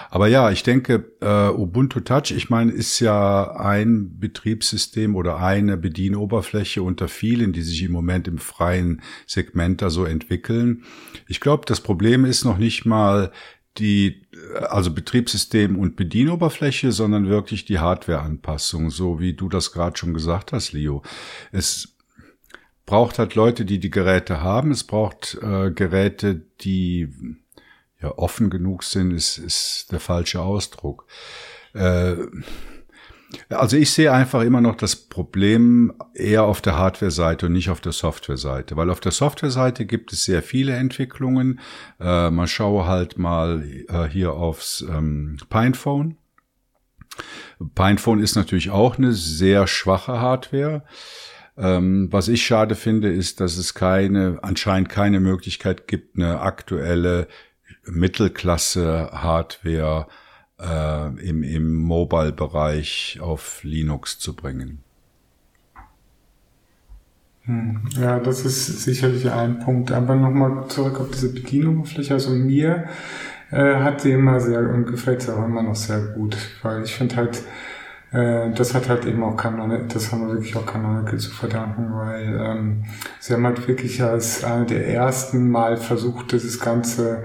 Aber 0.09 0.27
ja, 0.27 0.51
ich 0.51 0.63
denke, 0.63 1.11
äh, 1.21 1.49
Ubuntu 1.49 1.99
Touch, 1.99 2.31
ich 2.31 2.49
meine, 2.49 2.71
ist 2.71 2.99
ja 2.99 3.55
ein 3.57 4.19
Betriebssystem 4.19 5.15
oder 5.15 5.37
eine 5.37 5.77
Bedienoberfläche 5.77 6.83
unter 6.83 7.07
vielen, 7.07 7.51
die 7.51 7.63
sich 7.63 7.81
im 7.83 7.91
Moment 7.91 8.27
im 8.27 8.37
freien 8.37 9.01
Segment 9.25 9.81
da 9.81 9.89
so 9.89 10.05
entwickeln. 10.05 10.83
Ich 11.27 11.39
glaube, 11.39 11.65
das 11.65 11.81
Problem 11.81 12.25
ist 12.25 12.45
noch 12.45 12.57
nicht 12.57 12.85
mal 12.85 13.31
die, 13.77 14.21
also 14.69 14.93
Betriebssystem 14.93 15.77
und 15.77 15.95
Bedienoberfläche, 15.95 16.91
sondern 16.91 17.27
wirklich 17.27 17.65
die 17.65 17.79
Hardwareanpassung, 17.79 18.89
so 18.89 19.19
wie 19.19 19.33
du 19.33 19.49
das 19.49 19.71
gerade 19.71 19.97
schon 19.97 20.13
gesagt 20.13 20.53
hast, 20.53 20.71
Leo. 20.71 21.01
Es 21.51 21.94
braucht 22.85 23.19
halt 23.19 23.35
Leute, 23.35 23.65
die 23.65 23.79
die 23.79 23.89
Geräte 23.89 24.41
haben. 24.41 24.71
Es 24.71 24.83
braucht 24.83 25.37
äh, 25.41 25.71
Geräte, 25.71 26.41
die 26.61 27.09
ja 28.01 28.17
offen 28.17 28.49
genug 28.49 28.83
sind, 28.83 29.11
ist, 29.11 29.37
ist 29.37 29.91
der 29.91 29.99
falsche 29.99 30.41
Ausdruck. 30.41 31.07
Äh, 31.73 32.15
also 33.49 33.75
ich 33.75 33.91
sehe 33.91 34.11
einfach 34.11 34.41
immer 34.41 34.61
noch 34.61 34.75
das 34.75 34.95
Problem 34.95 35.93
eher 36.13 36.43
auf 36.43 36.61
der 36.61 36.77
Hardware-Seite 36.77 37.47
und 37.47 37.53
nicht 37.53 37.69
auf 37.69 37.81
der 37.81 37.91
Software-Seite, 37.91 38.77
weil 38.77 38.89
auf 38.89 38.99
der 38.99 39.11
Software-Seite 39.11 39.85
gibt 39.85 40.13
es 40.13 40.25
sehr 40.25 40.43
viele 40.43 40.73
Entwicklungen. 40.73 41.59
Äh, 41.99 42.29
man 42.29 42.47
schaue 42.47 42.85
halt 42.85 43.17
mal 43.17 43.63
äh, 43.89 44.05
hier 44.05 44.33
aufs 44.33 44.81
ähm, 44.81 45.37
Pinephone. 45.49 46.17
Pinephone 47.73 48.19
ist 48.19 48.35
natürlich 48.35 48.69
auch 48.69 48.97
eine 48.97 49.13
sehr 49.13 49.67
schwache 49.67 50.19
Hardware. 50.19 50.83
Ähm, 51.57 52.09
was 52.11 52.27
ich 52.27 52.45
schade 52.45 52.75
finde, 52.75 53.09
ist, 53.09 53.39
dass 53.39 53.55
es 53.57 53.73
keine, 53.73 54.39
anscheinend 54.41 54.89
keine 54.89 55.21
Möglichkeit 55.21 55.87
gibt, 55.87 56.17
eine 56.17 56.41
aktuelle 56.41 57.29
Mittelklasse-Hardware 57.85 60.07
äh, 60.59 61.27
im, 61.27 61.43
im 61.43 61.75
Mobile-Bereich 61.75 63.19
auf 63.21 63.63
Linux 63.63 64.19
zu 64.19 64.35
bringen. 64.35 64.83
Hm, 67.43 67.87
ja, 67.91 68.19
das 68.19 68.43
ist 68.43 68.83
sicherlich 68.83 69.29
ein 69.29 69.59
Punkt. 69.59 69.91
Aber 69.91 70.15
nochmal 70.15 70.67
zurück 70.67 70.99
auf 70.99 71.11
diese 71.11 71.31
Bedienoberfläche. 71.31 72.15
Also 72.15 72.31
mir 72.31 72.89
äh, 73.51 73.75
hat 73.75 74.01
sie 74.01 74.11
immer 74.11 74.39
sehr 74.39 74.73
und 74.73 74.87
gefällt 74.87 75.21
sie 75.21 75.31
auch 75.33 75.45
immer 75.45 75.61
noch 75.61 75.75
sehr 75.75 76.01
gut, 76.01 76.35
weil 76.63 76.83
ich 76.83 76.95
finde 76.95 77.17
halt, 77.17 77.43
äh, 78.15 78.51
das 78.53 78.73
hat 78.73 78.89
halt 78.89 79.05
eben 79.05 79.23
auch 79.23 79.35
Canonical, 79.35 79.87
das 79.87 80.11
haben 80.11 80.27
wir 80.27 80.33
wirklich 80.35 80.55
auch 80.55 80.65
Canonical 80.65 81.19
zu 81.19 81.31
verdanken, 81.31 81.93
weil 81.93 82.39
ähm, 82.41 82.83
sie 83.19 83.33
haben 83.33 83.45
halt 83.45 83.67
wirklich 83.67 84.01
als 84.01 84.43
eine 84.43 84.65
der 84.65 84.87
ersten 84.87 85.49
Mal 85.49 85.77
versucht, 85.77 86.31
dieses 86.31 86.59
ganze 86.59 87.23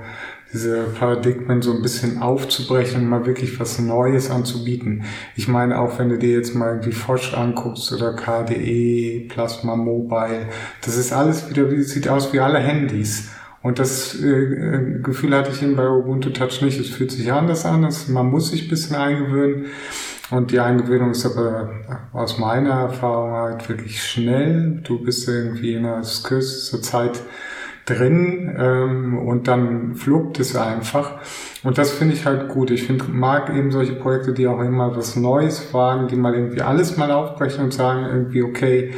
diese 0.53 0.83
Paradigmen 0.98 1.62
so 1.62 1.72
ein 1.72 1.83
bisschen 1.83 2.20
aufzubrechen 2.20 3.03
und 3.03 3.09
mal 3.09 3.24
wirklich 3.24 3.61
was 3.61 3.79
Neues 3.79 4.31
anzubieten. 4.31 5.05
Ich 5.37 5.46
meine, 5.46 5.79
auch 5.79 5.98
wenn 5.98 6.09
du 6.09 6.18
dir 6.18 6.33
jetzt 6.33 6.55
mal 6.55 6.70
irgendwie 6.70 6.92
Fosch 6.92 7.35
anguckst 7.35 7.92
oder 7.92 8.14
KDE, 8.14 9.29
Plasma 9.29 9.76
Mobile, 9.76 10.48
das 10.85 10.96
ist 10.96 11.12
alles 11.12 11.48
wieder, 11.48 11.70
sieht 11.83 12.09
aus 12.09 12.33
wie 12.33 12.40
alle 12.40 12.59
Handys. 12.59 13.31
Und 13.62 13.79
das 13.79 14.20
äh, 14.20 15.00
Gefühl 15.03 15.37
hatte 15.37 15.50
ich 15.53 15.62
eben 15.62 15.76
bei 15.76 15.88
Ubuntu 15.88 16.31
Touch 16.31 16.62
nicht. 16.62 16.81
Es 16.81 16.88
fühlt 16.88 17.12
sich 17.12 17.31
anders 17.31 17.66
an, 17.66 17.85
es, 17.85 18.09
man 18.09 18.26
muss 18.26 18.50
sich 18.50 18.64
ein 18.64 18.70
bisschen 18.70 18.96
eingewöhnen. 18.96 19.66
Und 20.30 20.52
die 20.52 20.60
Eingewöhnung 20.60 21.10
ist 21.10 21.26
aber 21.26 21.70
aus 22.12 22.38
meiner 22.38 22.82
Erfahrung 22.82 23.32
halt 23.32 23.68
wirklich 23.68 24.02
schnell. 24.02 24.80
Du 24.84 25.02
bist 25.02 25.28
irgendwie 25.28 25.74
in 25.74 25.84
einer 25.84 26.02
kürzester 26.02 26.80
Zeit 26.80 27.20
drin 27.84 28.54
ähm, 28.56 29.18
und 29.18 29.48
dann 29.48 29.94
fluppt 29.96 30.38
es 30.38 30.54
einfach. 30.54 31.18
Und 31.64 31.78
das 31.78 31.90
finde 31.90 32.14
ich 32.14 32.26
halt 32.26 32.48
gut. 32.48 32.70
Ich 32.70 32.84
finde, 32.84 33.04
mag 33.06 33.50
eben 33.50 33.72
solche 33.72 33.94
Projekte, 33.94 34.32
die 34.32 34.46
auch 34.46 34.60
immer 34.60 34.96
was 34.96 35.16
Neues 35.16 35.74
wagen, 35.74 36.06
die 36.06 36.16
mal 36.16 36.34
irgendwie 36.34 36.62
alles 36.62 36.96
mal 36.96 37.10
aufbrechen 37.10 37.64
und 37.64 37.74
sagen 37.74 38.06
irgendwie, 38.06 38.42
okay, 38.42 38.94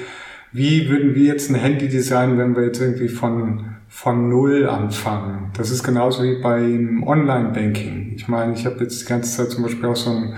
wie 0.52 0.90
würden 0.90 1.14
wir 1.14 1.24
jetzt 1.24 1.48
ein 1.48 1.54
Handy 1.54 1.88
designen, 1.88 2.36
wenn 2.36 2.54
wir 2.54 2.64
jetzt 2.64 2.80
irgendwie 2.80 3.08
von 3.08 3.72
von 3.94 4.30
Null 4.30 4.66
anfangen. 4.66 5.50
Das 5.54 5.70
ist 5.70 5.84
genauso 5.84 6.22
wie 6.22 6.40
beim 6.40 7.02
Online-Banking. 7.06 8.14
Ich 8.16 8.26
meine, 8.26 8.54
ich 8.54 8.64
habe 8.64 8.80
jetzt 8.80 9.02
die 9.02 9.06
ganze 9.06 9.36
Zeit 9.36 9.50
zum 9.50 9.64
Beispiel 9.64 9.84
auch 9.84 9.96
so, 9.96 10.10
ein, 10.10 10.34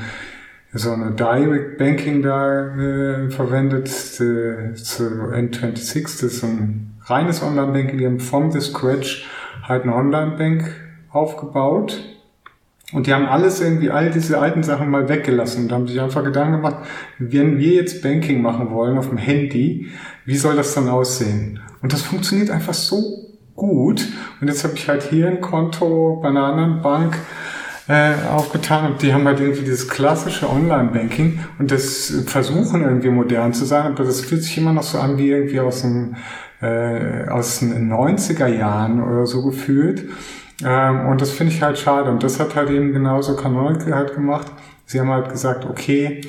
so 0.75 0.93
eine 0.93 1.13
Direct 1.13 1.79
Banking 1.79 2.23
da 2.23 2.75
äh, 2.77 3.31
verwendet, 3.31 3.89
äh, 3.89 4.75
zu 4.75 5.05
N26. 5.05 6.03
Das 6.03 6.23
ist 6.23 6.45
ein 6.45 6.97
reines 7.03 7.43
Online-Banking. 7.43 7.99
Die 7.99 8.07
haben 8.07 8.21
vom 8.21 8.51
The 8.51 8.61
Scratch 8.61 9.29
halt 9.63 9.85
eine 9.85 9.95
Online-Bank 9.95 10.75
aufgebaut. 11.11 12.03
Und 12.93 13.07
die 13.07 13.15
haben 13.15 13.27
alles 13.27 13.61
irgendwie, 13.61 13.91
all 13.91 14.11
diese 14.11 14.39
alten 14.39 14.63
Sachen 14.63 14.91
mal 14.91 15.09
weggelassen 15.09 15.65
und 15.65 15.73
haben 15.73 15.89
sich 15.89 16.01
einfach 16.01 16.23
Gedanken 16.23 16.57
gemacht, 16.57 16.77
wenn 17.19 17.59
wir 17.59 17.75
jetzt 17.75 18.03
Banking 18.03 18.43
machen 18.43 18.71
wollen 18.71 18.99
auf 18.99 19.09
dem 19.09 19.19
Handy, 19.19 19.91
wie 20.27 20.37
soll 20.37 20.55
das 20.55 20.75
dann 20.75 20.89
aussehen? 20.89 21.61
Und 21.83 21.93
das 21.93 22.03
funktioniert 22.03 22.51
einfach 22.51 22.75
so 22.75 23.35
gut. 23.55 24.07
Und 24.41 24.49
jetzt 24.49 24.65
habe 24.65 24.75
ich 24.75 24.89
halt 24.89 25.03
hier 25.03 25.29
ein 25.29 25.41
Konto 25.41 26.21
bei 26.23 26.29
einer 26.29 26.45
anderen 26.45 26.83
Bank 26.83 27.17
äh, 27.89 28.15
aufgetan 28.33 28.93
und 28.93 29.03
die 29.03 29.13
haben 29.13 29.27
halt 29.27 29.41
irgendwie 29.41 29.63
dieses 29.63 29.89
klassische 29.89 30.49
Online-Banking 30.49 31.41
und 31.59 31.71
das 31.71 32.13
versuchen 32.27 32.83
irgendwie 32.83 33.11
modern 33.11 33.53
zu 33.53 33.65
sein, 33.65 33.93
aber 33.93 34.05
das 34.05 34.23
fühlt 34.23 34.43
sich 34.43 34.57
immer 34.57 34.73
noch 34.73 34.83
so 34.83 34.99
an 34.99 35.19
wie 35.19 35.31
irgendwie 35.31 35.61
aus 35.61 35.83
den, 35.83 36.17
äh, 36.63 37.29
aus 37.29 37.61
den 37.61 37.93
90er 37.93 38.47
Jahren 38.47 39.03
oder 39.03 39.27
so 39.27 39.43
gefühlt. 39.43 40.09
Ähm, 40.65 41.07
und 41.09 41.21
das 41.21 41.31
finde 41.31 41.53
ich 41.53 41.63
halt 41.63 41.79
schade. 41.79 42.11
Und 42.11 42.23
das 42.23 42.39
hat 42.39 42.55
halt 42.55 42.71
eben 42.71 42.93
genauso 42.93 43.37
Canonical 43.37 43.95
halt 43.95 44.15
gemacht. 44.15 44.53
Sie 44.87 45.01
haben 45.01 45.11
halt 45.11 45.31
gesagt, 45.31 45.67
okay, 45.67 46.21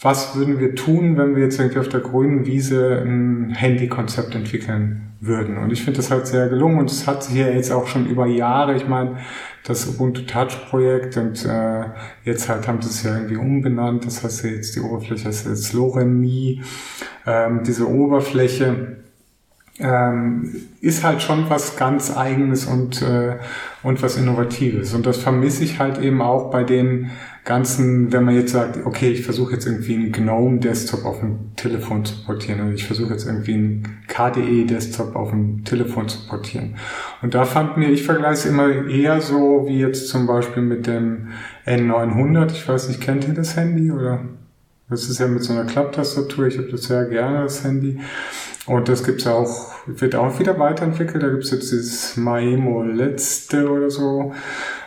was 0.00 0.36
würden 0.36 0.58
wir 0.60 0.74
tun, 0.74 1.16
wenn 1.16 1.34
wir 1.34 1.44
jetzt 1.44 1.58
irgendwie 1.58 1.80
auf 1.80 1.88
der 1.88 2.00
grünen 2.00 2.46
Wiese 2.46 3.02
ein 3.04 3.50
Handy-Konzept 3.54 4.34
entwickeln 4.34 5.12
würden. 5.20 5.56
Und 5.58 5.72
ich 5.72 5.82
finde 5.82 5.98
das 5.98 6.10
halt 6.10 6.26
sehr 6.26 6.48
gelungen 6.48 6.78
und 6.78 6.90
es 6.90 7.06
hat 7.06 7.24
sich 7.24 7.36
ja 7.36 7.48
jetzt 7.48 7.72
auch 7.72 7.86
schon 7.86 8.06
über 8.06 8.26
Jahre, 8.26 8.74
ich 8.74 8.86
meine, 8.86 9.16
das 9.64 9.86
Ubuntu 9.86 10.22
Touch 10.22 10.68
Projekt 10.68 11.16
und 11.16 11.44
äh, 11.44 11.84
jetzt 12.24 12.48
halt 12.48 12.68
haben 12.68 12.82
sie 12.82 12.90
es 12.90 13.02
ja 13.02 13.14
irgendwie 13.14 13.36
umbenannt, 13.36 14.06
das 14.06 14.22
heißt 14.22 14.44
jetzt 14.44 14.76
die 14.76 14.80
Oberfläche 14.80 15.26
heißt 15.26 15.46
jetzt 15.46 15.72
Loremi, 15.72 16.62
ähm, 17.26 17.62
diese 17.64 17.88
Oberfläche 17.88 19.03
ähm, 19.78 20.54
ist 20.80 21.02
halt 21.02 21.20
schon 21.20 21.50
was 21.50 21.76
ganz 21.76 22.16
eigenes 22.16 22.66
und, 22.66 23.02
äh, 23.02 23.36
und 23.82 24.02
was 24.02 24.16
Innovatives. 24.16 24.94
Und 24.94 25.04
das 25.04 25.16
vermisse 25.16 25.64
ich 25.64 25.80
halt 25.80 25.98
eben 25.98 26.22
auch 26.22 26.50
bei 26.50 26.62
den 26.62 27.10
ganzen, 27.44 28.12
wenn 28.12 28.24
man 28.24 28.36
jetzt 28.36 28.52
sagt, 28.52 28.86
okay, 28.86 29.10
ich 29.10 29.24
versuche 29.24 29.54
jetzt 29.54 29.66
irgendwie 29.66 29.94
einen 29.94 30.12
GNOME-Desktop 30.12 31.04
auf 31.04 31.20
dem 31.20 31.54
Telefon 31.56 32.04
zu 32.04 32.24
portieren 32.24 32.60
oder 32.60 32.72
ich 32.72 32.86
versuche 32.86 33.12
jetzt 33.12 33.26
irgendwie 33.26 33.54
einen 33.54 33.98
KDE-Desktop 34.06 35.14
auf 35.16 35.30
dem 35.30 35.64
Telefon 35.64 36.08
zu 36.08 36.26
portieren. 36.26 36.76
Und 37.20 37.34
da 37.34 37.44
fand 37.44 37.76
mir, 37.76 37.90
ich 37.90 38.04
vergleiche 38.04 38.32
es 38.32 38.46
immer 38.46 38.86
eher 38.86 39.20
so 39.20 39.64
wie 39.66 39.78
jetzt 39.78 40.08
zum 40.08 40.26
Beispiel 40.26 40.62
mit 40.62 40.86
dem 40.86 41.28
N900. 41.66 42.52
Ich 42.52 42.66
weiß 42.66 42.88
nicht, 42.88 43.00
kennt 43.00 43.26
ihr 43.26 43.34
das 43.34 43.56
Handy 43.56 43.90
oder? 43.90 44.20
Das 44.88 45.08
ist 45.08 45.18
ja 45.18 45.26
mit 45.26 45.42
so 45.42 45.52
einer 45.52 45.64
Klapptastatur. 45.64 46.46
Ich 46.46 46.58
habe 46.58 46.68
das 46.68 46.84
sehr 46.84 47.06
gerne, 47.06 47.42
das 47.42 47.64
Handy. 47.64 47.98
Und 48.66 48.88
das 48.88 49.04
gibt's 49.04 49.24
ja 49.24 49.32
auch, 49.32 49.72
wird 49.86 50.14
auch 50.14 50.38
wieder 50.38 50.58
weiterentwickelt. 50.58 51.22
Da 51.22 51.28
gibt's 51.28 51.50
jetzt 51.50 51.70
dieses 51.70 52.16
Maemo 52.16 52.82
letzte 52.82 53.70
oder 53.70 53.90
so 53.90 54.32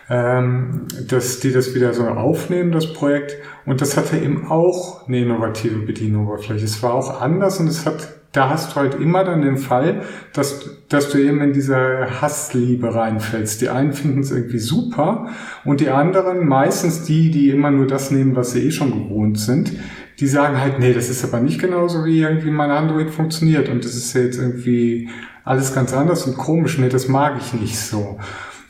ähm, 0.09 0.87
dass 1.07 1.39
die 1.39 1.51
das 1.51 1.75
wieder 1.75 1.93
so 1.93 2.07
aufnehmen, 2.07 2.71
das 2.71 2.93
Projekt. 2.93 3.37
Und 3.65 3.81
das 3.81 3.97
hatte 3.97 4.17
eben 4.17 4.49
auch 4.49 5.07
eine 5.07 5.19
innovative 5.19 5.79
Bedienoberfläche. 5.79 6.65
Es 6.65 6.81
war 6.81 6.93
auch 6.93 7.21
anders 7.21 7.59
und 7.59 7.67
es 7.67 7.85
hat, 7.85 8.07
da 8.31 8.49
hast 8.49 8.71
du 8.71 8.75
halt 8.77 8.95
immer 8.95 9.25
dann 9.25 9.41
den 9.41 9.57
Fall, 9.57 10.03
dass, 10.33 10.77
dass 10.87 11.09
du 11.09 11.17
eben 11.17 11.41
in 11.41 11.51
diese 11.51 12.21
Hassliebe 12.21 12.93
reinfällst. 12.93 13.61
Die 13.61 13.69
einen 13.69 13.91
finden 13.91 14.21
es 14.21 14.31
irgendwie 14.31 14.59
super 14.59 15.27
und 15.65 15.81
die 15.81 15.89
anderen, 15.89 16.47
meistens 16.47 17.03
die, 17.03 17.29
die 17.31 17.49
immer 17.49 17.71
nur 17.71 17.87
das 17.87 18.11
nehmen, 18.11 18.35
was 18.35 18.51
sie 18.51 18.65
eh 18.65 18.71
schon 18.71 18.91
gewohnt 18.91 19.39
sind, 19.39 19.73
die 20.19 20.27
sagen 20.27 20.60
halt, 20.60 20.80
nee, 20.80 20.93
das 20.93 21.10
ist 21.10 21.23
aber 21.23 21.39
nicht 21.39 21.60
genauso, 21.60 22.06
wie 22.06 22.21
irgendwie 22.21 22.51
mein 22.51 22.71
Android 22.71 23.10
funktioniert 23.10 23.69
und 23.69 23.86
das 23.86 23.95
ist 23.95 24.13
jetzt 24.13 24.39
irgendwie 24.39 25.10
alles 25.43 25.73
ganz 25.73 25.93
anders 25.93 26.25
und 26.25 26.38
komisch, 26.38 26.77
nee, 26.77 26.89
das 26.89 27.08
mag 27.08 27.36
ich 27.39 27.53
nicht 27.53 27.80
so. 27.80 28.17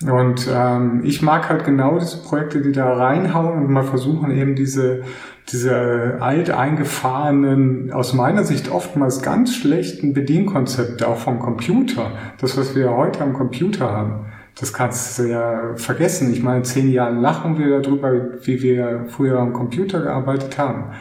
Und 0.05 0.47
ähm, 0.53 1.01
ich 1.03 1.23
mag 1.23 1.49
halt 1.49 1.65
genau 1.65 1.97
diese 1.97 2.21
Projekte, 2.21 2.61
die 2.61 2.71
da 2.71 2.93
reinhauen 2.93 3.63
und 3.63 3.71
mal 3.71 3.83
versuchen 3.83 4.29
eben 4.29 4.55
diese, 4.55 5.01
diese 5.51 6.17
alt 6.19 6.51
eingefahrenen, 6.51 7.91
aus 7.91 8.13
meiner 8.13 8.43
Sicht 8.43 8.69
oftmals 8.69 9.23
ganz 9.23 9.55
schlechten 9.55 10.13
Bedienkonzepte 10.13 11.07
auch 11.07 11.17
vom 11.17 11.39
Computer, 11.39 12.11
das, 12.39 12.57
was 12.57 12.75
wir 12.75 12.91
heute 12.91 13.21
am 13.21 13.33
Computer 13.33 13.91
haben, 13.91 14.25
das 14.59 14.71
kannst 14.73 15.17
du 15.17 15.23
ja 15.23 15.73
vergessen. 15.75 16.31
Ich 16.31 16.43
meine, 16.43 16.63
zehn 16.63 16.91
Jahre 16.91 17.15
lachen 17.15 17.57
wir 17.57 17.79
darüber, 17.79 18.11
wie 18.43 18.61
wir 18.61 19.05
früher 19.07 19.39
am 19.39 19.53
Computer 19.53 20.01
gearbeitet 20.01 20.57
haben. 20.59 20.91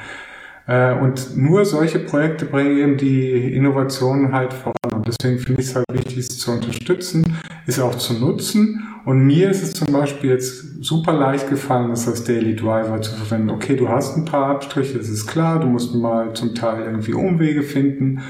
Äh, 0.66 0.94
und 0.94 1.36
nur 1.36 1.64
solche 1.64 2.00
Projekte 2.00 2.44
bringen 2.44 2.76
eben 2.78 2.96
die 2.96 3.54
Innovationen 3.54 4.32
halt 4.32 4.52
voran. 4.52 4.92
Und 4.94 5.06
deswegen 5.06 5.38
finde 5.38 5.60
ich 5.60 5.68
es 5.68 5.76
halt 5.76 5.86
wichtig, 5.92 6.18
es 6.18 6.38
zu 6.38 6.50
unterstützen, 6.50 7.36
es 7.66 7.78
auch 7.78 7.94
zu 7.94 8.14
nutzen. 8.14 8.82
Und 9.06 9.24
mir 9.24 9.50
ist 9.50 9.62
es 9.62 9.72
zum 9.72 9.92
Beispiel 9.92 10.30
jetzt 10.30 10.82
super 10.84 11.12
leicht 11.12 11.48
gefallen, 11.48 11.90
das 11.90 12.08
als 12.08 12.24
Daily 12.24 12.56
Driver 12.56 13.00
zu 13.00 13.14
verwenden. 13.14 13.50
Okay, 13.50 13.76
du 13.76 13.88
hast 13.88 14.16
ein 14.16 14.24
paar 14.24 14.48
Abstriche, 14.48 14.98
das 14.98 15.08
ist 15.08 15.28
klar, 15.28 15.60
du 15.60 15.68
musst 15.68 15.94
mal 15.94 16.32
zum 16.34 16.56
Teil 16.56 16.82
irgendwie 16.86 17.14
Umwege 17.14 17.62
finden. 17.62 18.22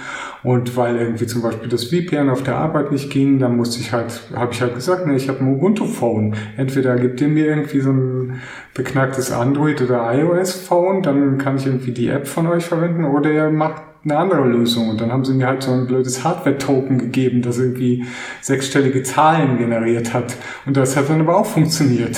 Und 0.42 0.76
weil 0.76 0.96
irgendwie 0.96 1.26
zum 1.26 1.40
Beispiel 1.40 1.70
das 1.70 1.84
VPN 1.84 2.28
auf 2.28 2.42
der 2.42 2.56
Arbeit 2.56 2.92
nicht 2.92 3.08
ging, 3.08 3.38
dann 3.38 3.56
musste 3.56 3.80
ich 3.80 3.92
halt, 3.92 4.20
habe 4.34 4.52
ich 4.52 4.60
halt 4.60 4.74
gesagt, 4.74 5.06
ne, 5.06 5.16
ich 5.16 5.30
habe 5.30 5.40
ein 5.40 5.54
Ubuntu-Phone. 5.54 6.34
Entweder 6.58 6.96
gibt 6.96 7.22
ihr 7.22 7.28
mir 7.28 7.46
irgendwie 7.46 7.80
so 7.80 7.92
ein 7.92 8.40
beknacktes 8.74 9.32
Android- 9.32 9.80
oder 9.80 10.12
iOS-Phone, 10.12 11.02
dann 11.02 11.38
kann 11.38 11.56
ich 11.56 11.64
irgendwie 11.64 11.92
die 11.92 12.08
App 12.08 12.28
von 12.28 12.46
euch 12.48 12.66
verwenden, 12.66 13.06
oder 13.06 13.32
ihr 13.32 13.48
macht 13.48 13.80
eine 14.06 14.18
andere 14.18 14.46
Lösung. 14.46 14.88
Und 14.88 15.00
dann 15.00 15.12
haben 15.12 15.24
sie 15.24 15.34
mir 15.34 15.46
halt 15.46 15.62
so 15.62 15.72
ein 15.72 15.86
blödes 15.86 16.24
Hardware-Token 16.24 16.98
gegeben, 16.98 17.42
das 17.42 17.58
irgendwie 17.58 18.06
sechsstellige 18.40 19.02
Zahlen 19.02 19.58
generiert 19.58 20.14
hat. 20.14 20.36
Und 20.64 20.76
das 20.76 20.96
hat 20.96 21.10
dann 21.10 21.20
aber 21.20 21.36
auch 21.36 21.46
funktioniert. 21.46 22.16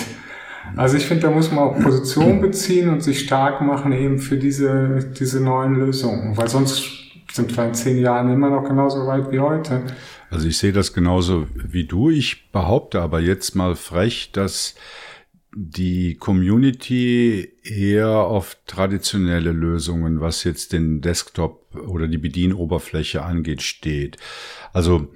Also 0.77 0.97
ich 0.99 1.07
finde, 1.07 1.23
da 1.23 1.31
muss 1.31 1.51
man 1.51 1.61
auch 1.61 1.79
Position 1.81 2.41
beziehen 2.43 2.91
und 2.91 3.03
sich 3.03 3.21
stark 3.21 3.63
machen 3.63 3.93
eben 3.93 4.19
für 4.19 4.37
diese, 4.37 5.13
diese 5.19 5.43
neuen 5.43 5.75
Lösungen. 5.75 6.37
Weil 6.37 6.49
sonst 6.49 6.85
sind 7.33 7.57
wir 7.57 7.65
in 7.65 7.75
zehn 7.75 7.99
Jahren 7.99 8.31
immer 8.31 8.51
noch 8.51 8.65
genauso 8.65 9.07
weit 9.07 9.31
wie 9.33 9.41
heute. 9.41 9.83
Also 10.31 10.47
ich 10.47 10.59
sehe 10.59 10.73
das 10.73 10.93
genauso 10.93 11.47
wie 11.55 11.85
du. 11.85 12.11
Ich 12.11 12.51
behaupte 12.53 13.01
aber 13.01 13.21
jetzt 13.21 13.55
mal 13.55 13.77
frech, 13.77 14.31
dass 14.33 14.75
die 15.55 16.15
Community 16.17 17.51
eher 17.63 18.11
auf 18.11 18.57
traditionelle 18.67 19.53
Lösungen, 19.53 20.21
was 20.21 20.45
jetzt 20.45 20.73
den 20.73 21.01
Desktop 21.01 21.58
oder 21.87 22.09
die 22.09 22.19
Bedienoberfläche 22.19 23.23
angeht, 23.23 23.63
steht. 23.63 24.17
Also 24.73 25.09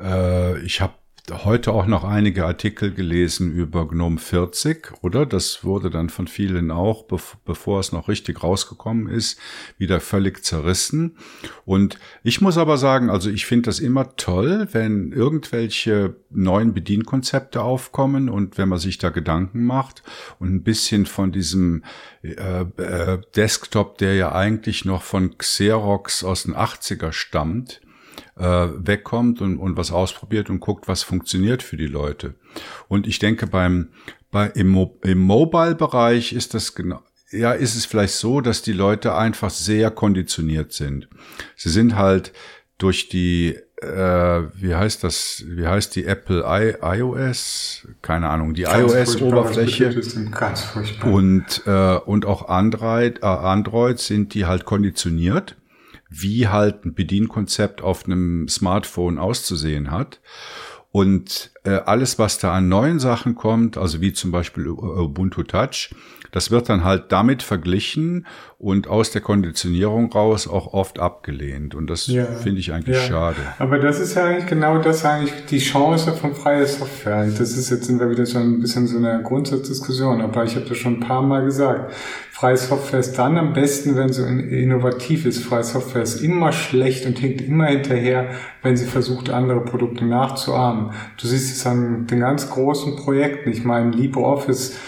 äh, 0.00 0.60
ich 0.62 0.80
habe 0.80 0.94
heute 1.30 1.72
auch 1.72 1.86
noch 1.86 2.04
einige 2.04 2.46
Artikel 2.46 2.92
gelesen 2.92 3.52
über 3.52 3.86
GNOME 3.86 4.18
40, 4.18 4.92
oder? 5.02 5.26
Das 5.26 5.64
wurde 5.64 5.90
dann 5.90 6.08
von 6.08 6.26
vielen 6.26 6.70
auch, 6.70 7.04
bevor 7.44 7.80
es 7.80 7.92
noch 7.92 8.08
richtig 8.08 8.42
rausgekommen 8.42 9.08
ist, 9.08 9.38
wieder 9.76 10.00
völlig 10.00 10.44
zerrissen. 10.44 11.16
Und 11.64 11.98
ich 12.22 12.40
muss 12.40 12.58
aber 12.58 12.78
sagen, 12.78 13.10
also 13.10 13.30
ich 13.30 13.46
finde 13.46 13.66
das 13.66 13.80
immer 13.80 14.16
toll, 14.16 14.68
wenn 14.72 15.12
irgendwelche 15.12 16.16
neuen 16.30 16.74
Bedienkonzepte 16.74 17.62
aufkommen 17.62 18.28
und 18.28 18.58
wenn 18.58 18.68
man 18.68 18.78
sich 18.78 18.98
da 18.98 19.10
Gedanken 19.10 19.64
macht 19.64 20.02
und 20.38 20.54
ein 20.54 20.62
bisschen 20.62 21.06
von 21.06 21.32
diesem 21.32 21.84
äh, 22.22 22.62
äh, 22.62 23.18
Desktop, 23.36 23.98
der 23.98 24.14
ja 24.14 24.32
eigentlich 24.32 24.84
noch 24.84 25.02
von 25.02 25.38
Xerox 25.38 26.24
aus 26.24 26.44
den 26.44 26.54
80er 26.54 27.12
stammt, 27.12 27.80
äh, 28.38 28.68
wegkommt 28.86 29.40
und, 29.40 29.58
und 29.58 29.76
was 29.76 29.90
ausprobiert 29.90 30.50
und 30.50 30.60
guckt, 30.60 30.88
was 30.88 31.02
funktioniert 31.02 31.62
für 31.62 31.76
die 31.76 31.86
Leute. 31.86 32.34
Und 32.88 33.06
ich 33.06 33.18
denke, 33.18 33.46
beim, 33.46 33.88
bei, 34.30 34.46
im, 34.48 34.68
Mo 34.68 34.98
im 35.02 35.18
Mobile-Bereich 35.18 36.32
ist 36.32 36.54
das 36.54 36.74
genau, 36.74 37.02
ja, 37.30 37.52
ist 37.52 37.74
es 37.74 37.84
vielleicht 37.84 38.14
so, 38.14 38.40
dass 38.40 38.62
die 38.62 38.72
Leute 38.72 39.14
einfach 39.14 39.50
sehr 39.50 39.90
konditioniert 39.90 40.72
sind. 40.72 41.08
Sie 41.56 41.68
sind 41.68 41.96
halt 41.96 42.32
durch 42.78 43.08
die, 43.08 43.58
äh, 43.82 44.42
wie 44.54 44.74
heißt 44.74 45.02
das, 45.04 45.44
wie 45.46 45.66
heißt 45.66 45.96
die 45.96 46.06
Apple 46.06 46.44
I 46.46 46.74
iOS? 46.80 47.86
Keine 48.02 48.28
Ahnung, 48.30 48.54
die 48.54 48.62
iOS-Oberfläche. 48.62 50.00
Und, 51.04 51.62
äh, 51.66 51.96
und 51.96 52.24
auch 52.24 52.48
Android, 52.48 53.22
äh, 53.22 53.26
Android 53.26 53.98
sind 53.98 54.34
die 54.34 54.46
halt 54.46 54.64
konditioniert 54.64 55.56
wie 56.08 56.48
halt 56.48 56.84
ein 56.84 56.94
Bedienkonzept 56.94 57.82
auf 57.82 58.06
einem 58.06 58.48
Smartphone 58.48 59.18
auszusehen 59.18 59.90
hat. 59.90 60.20
Und 60.90 61.52
äh, 61.64 61.70
alles, 61.70 62.18
was 62.18 62.38
da 62.38 62.54
an 62.54 62.68
neuen 62.68 62.98
Sachen 62.98 63.34
kommt, 63.34 63.76
also 63.76 64.00
wie 64.00 64.14
zum 64.14 64.30
Beispiel 64.30 64.68
Ubuntu 64.68 65.42
Touch, 65.42 65.94
das 66.32 66.50
wird 66.50 66.68
dann 66.68 66.84
halt 66.84 67.10
damit 67.10 67.42
verglichen 67.42 68.26
und 68.58 68.88
aus 68.88 69.12
der 69.12 69.20
Konditionierung 69.20 70.10
raus 70.12 70.48
auch 70.48 70.72
oft 70.72 70.98
abgelehnt. 70.98 71.74
Und 71.74 71.88
das 71.88 72.08
ja, 72.08 72.24
finde 72.24 72.60
ich 72.60 72.72
eigentlich 72.72 72.96
ja. 72.96 73.02
schade. 73.02 73.36
Aber 73.58 73.78
das 73.78 74.00
ist 74.00 74.14
ja 74.14 74.24
eigentlich 74.24 74.46
genau 74.46 74.78
das 74.78 75.04
eigentlich 75.04 75.32
die 75.46 75.58
Chance 75.58 76.12
von 76.12 76.34
freier 76.34 76.66
Software. 76.66 77.26
Das 77.26 77.56
ist 77.56 77.70
jetzt 77.70 77.86
sind 77.86 78.00
wir 78.00 78.10
wieder 78.10 78.26
schon 78.26 78.54
ein 78.54 78.60
bisschen 78.60 78.86
so 78.86 78.98
eine 78.98 79.22
Grundsatzdiskussion, 79.22 80.20
aber 80.20 80.44
ich 80.44 80.56
habe 80.56 80.66
das 80.66 80.76
schon 80.76 80.94
ein 80.94 81.00
paar 81.00 81.22
Mal 81.22 81.44
gesagt. 81.44 81.92
Freie 82.32 82.56
Software 82.56 83.00
ist 83.00 83.18
dann 83.18 83.36
am 83.36 83.52
besten, 83.52 83.96
wenn 83.96 84.12
sie 84.12 84.22
innovativ 84.22 85.26
ist. 85.26 85.44
Freie 85.44 85.64
Software 85.64 86.02
ist 86.02 86.22
immer 86.22 86.52
schlecht 86.52 87.04
und 87.04 87.18
hinkt 87.18 87.40
immer 87.40 87.66
hinterher, 87.66 88.30
wenn 88.62 88.76
sie 88.76 88.86
versucht, 88.86 89.30
andere 89.30 89.64
Produkte 89.64 90.04
nachzuahmen. 90.04 90.92
Du 91.20 91.26
siehst 91.26 91.56
es 91.56 91.66
an 91.66 92.06
den 92.06 92.20
ganz 92.20 92.48
großen 92.48 92.94
Projekten. 92.94 93.50
Ich 93.50 93.64
meine, 93.64 93.90
LibreOffice 93.90 94.78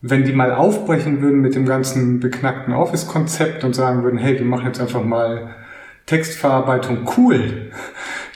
wenn 0.00 0.24
die 0.24 0.32
mal 0.32 0.52
aufbrechen 0.52 1.20
würden 1.22 1.40
mit 1.40 1.54
dem 1.54 1.66
ganzen 1.66 2.20
beknackten 2.20 2.72
Office-Konzept 2.72 3.64
und 3.64 3.74
sagen 3.74 4.04
würden, 4.04 4.18
hey, 4.18 4.38
wir 4.38 4.46
machen 4.46 4.66
jetzt 4.66 4.80
einfach 4.80 5.02
mal 5.02 5.54
Textverarbeitung 6.06 7.08
cool, 7.16 7.70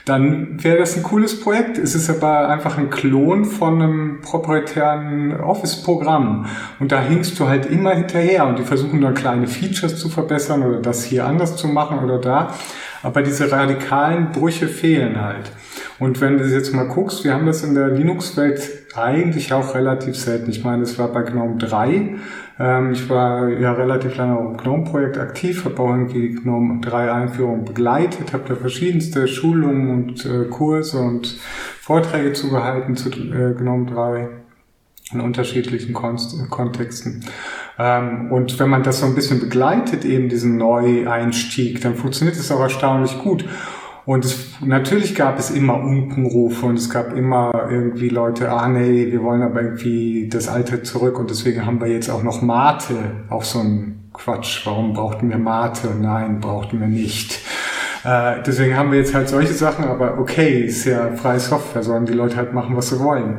dann 0.05 0.61
wäre 0.61 0.77
das 0.77 0.97
ein 0.97 1.03
cooles 1.03 1.39
Projekt. 1.39 1.77
Es 1.77 1.95
ist 1.95 2.09
aber 2.09 2.49
einfach 2.49 2.77
ein 2.77 2.89
Klon 2.89 3.45
von 3.45 3.81
einem 3.81 4.19
proprietären 4.21 5.39
Office-Programm. 5.39 6.45
Und 6.79 6.91
da 6.91 7.01
hinkst 7.01 7.39
du 7.39 7.47
halt 7.47 7.65
immer 7.67 7.91
hinterher 7.95 8.45
und 8.45 8.59
die 8.59 8.63
versuchen 8.63 8.99
dann 8.99 9.13
kleine 9.13 9.47
Features 9.47 9.97
zu 9.97 10.09
verbessern 10.09 10.63
oder 10.63 10.81
das 10.81 11.05
hier 11.05 11.25
anders 11.25 11.55
zu 11.55 11.67
machen 11.67 11.99
oder 11.99 12.19
da. 12.19 12.53
Aber 13.01 13.21
diese 13.21 13.49
radikalen 13.49 14.31
Brüche 14.33 14.67
fehlen 14.67 15.21
halt. 15.21 15.51
Und 15.99 16.19
wenn 16.19 16.37
du 16.37 16.45
jetzt 16.45 16.73
mal 16.73 16.87
guckst, 16.87 17.23
wir 17.23 17.33
haben 17.33 17.45
das 17.45 17.63
in 17.63 17.73
der 17.73 17.87
Linux-Welt 17.87 18.82
eigentlich 18.95 19.53
auch 19.53 19.75
relativ 19.75 20.15
selten. 20.15 20.49
Ich 20.49 20.63
meine, 20.63 20.83
es 20.83 20.97
war 20.99 21.07
bei 21.07 21.23
GNOME 21.23 21.57
3. 21.57 22.15
Ähm, 22.59 22.91
ich 22.91 23.09
war 23.09 23.49
ja 23.49 23.73
relativ 23.73 24.15
lange 24.17 24.39
im 24.39 24.57
GNOME-Projekt 24.57 25.17
aktiv, 25.17 25.65
habe 25.65 25.79
auch 25.81 25.89
irgendwie 25.89 26.29
GNOME 26.29 26.81
3 26.81 27.11
Einführung 27.11 27.65
begleitet, 27.65 28.33
habe 28.33 28.43
da 28.47 28.55
verschiedenste 28.55 29.27
Schulungen 29.27 29.89
und 29.89 30.25
äh, 30.25 30.45
Kurse 30.49 30.99
und 30.99 31.37
Vorträge 31.81 32.33
zugehalten 32.33 32.95
zu 32.95 33.09
äh, 33.09 33.53
GNOME 33.53 33.87
3 33.91 34.29
in 35.11 35.21
unterschiedlichen 35.21 35.93
Kontexten. 35.93 37.25
Ähm, 37.77 38.31
und 38.31 38.59
wenn 38.59 38.69
man 38.69 38.83
das 38.83 38.99
so 38.99 39.05
ein 39.05 39.15
bisschen 39.15 39.39
begleitet, 39.39 40.05
eben 40.05 40.29
diesen 40.29 40.57
Neueinstieg, 40.57 41.81
dann 41.81 41.95
funktioniert 41.95 42.37
es 42.37 42.51
auch 42.51 42.61
erstaunlich 42.61 43.19
gut. 43.19 43.45
Und 44.05 44.25
es, 44.25 44.59
natürlich 44.61 45.15
gab 45.15 45.39
es 45.39 45.49
immer 45.49 45.75
Unkenrufe 45.75 46.65
und 46.65 46.77
es 46.77 46.89
gab 46.89 47.15
immer 47.15 47.69
irgendwie 47.69 48.09
Leute, 48.09 48.51
ah 48.51 48.67
nee, 48.67 49.07
wir 49.09 49.23
wollen 49.23 49.41
aber 49.41 49.61
irgendwie 49.61 50.27
das 50.27 50.49
Alte 50.49 50.83
zurück 50.83 51.17
und 51.19 51.29
deswegen 51.29 51.65
haben 51.65 51.79
wir 51.79 51.87
jetzt 51.87 52.09
auch 52.09 52.23
noch 52.23 52.41
Mate, 52.41 52.95
auch 53.29 53.43
so 53.43 53.59
ein 53.59 54.09
Quatsch. 54.11 54.65
Warum 54.65 54.93
brauchten 54.93 55.29
wir 55.29 55.37
Mate? 55.37 55.89
Nein, 55.99 56.41
brauchten 56.41 56.81
wir 56.81 56.87
nicht. 56.87 57.39
Äh, 58.03 58.43
deswegen 58.45 58.75
haben 58.75 58.91
wir 58.91 58.99
jetzt 58.99 59.13
halt 59.13 59.29
solche 59.29 59.53
Sachen, 59.53 59.85
aber 59.85 60.19
okay, 60.19 60.65
ist 60.65 60.85
ja 60.85 61.11
freie 61.15 61.39
Software, 61.39 61.83
sollen 61.83 62.05
die 62.05 62.13
Leute 62.13 62.35
halt 62.35 62.53
machen, 62.53 62.75
was 62.75 62.89
sie 62.89 62.99
wollen. 62.99 63.37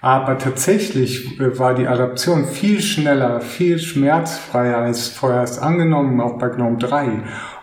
Aber 0.00 0.36
tatsächlich 0.38 1.38
äh, 1.38 1.58
war 1.58 1.74
die 1.74 1.86
Adaption 1.86 2.46
viel 2.46 2.80
schneller, 2.80 3.40
viel 3.40 3.78
schmerzfreier 3.78 4.78
als 4.78 5.08
vorerst 5.08 5.62
angenommen, 5.62 6.20
auch 6.20 6.38
bei 6.38 6.48
GNOME 6.48 6.78
3. 6.78 7.08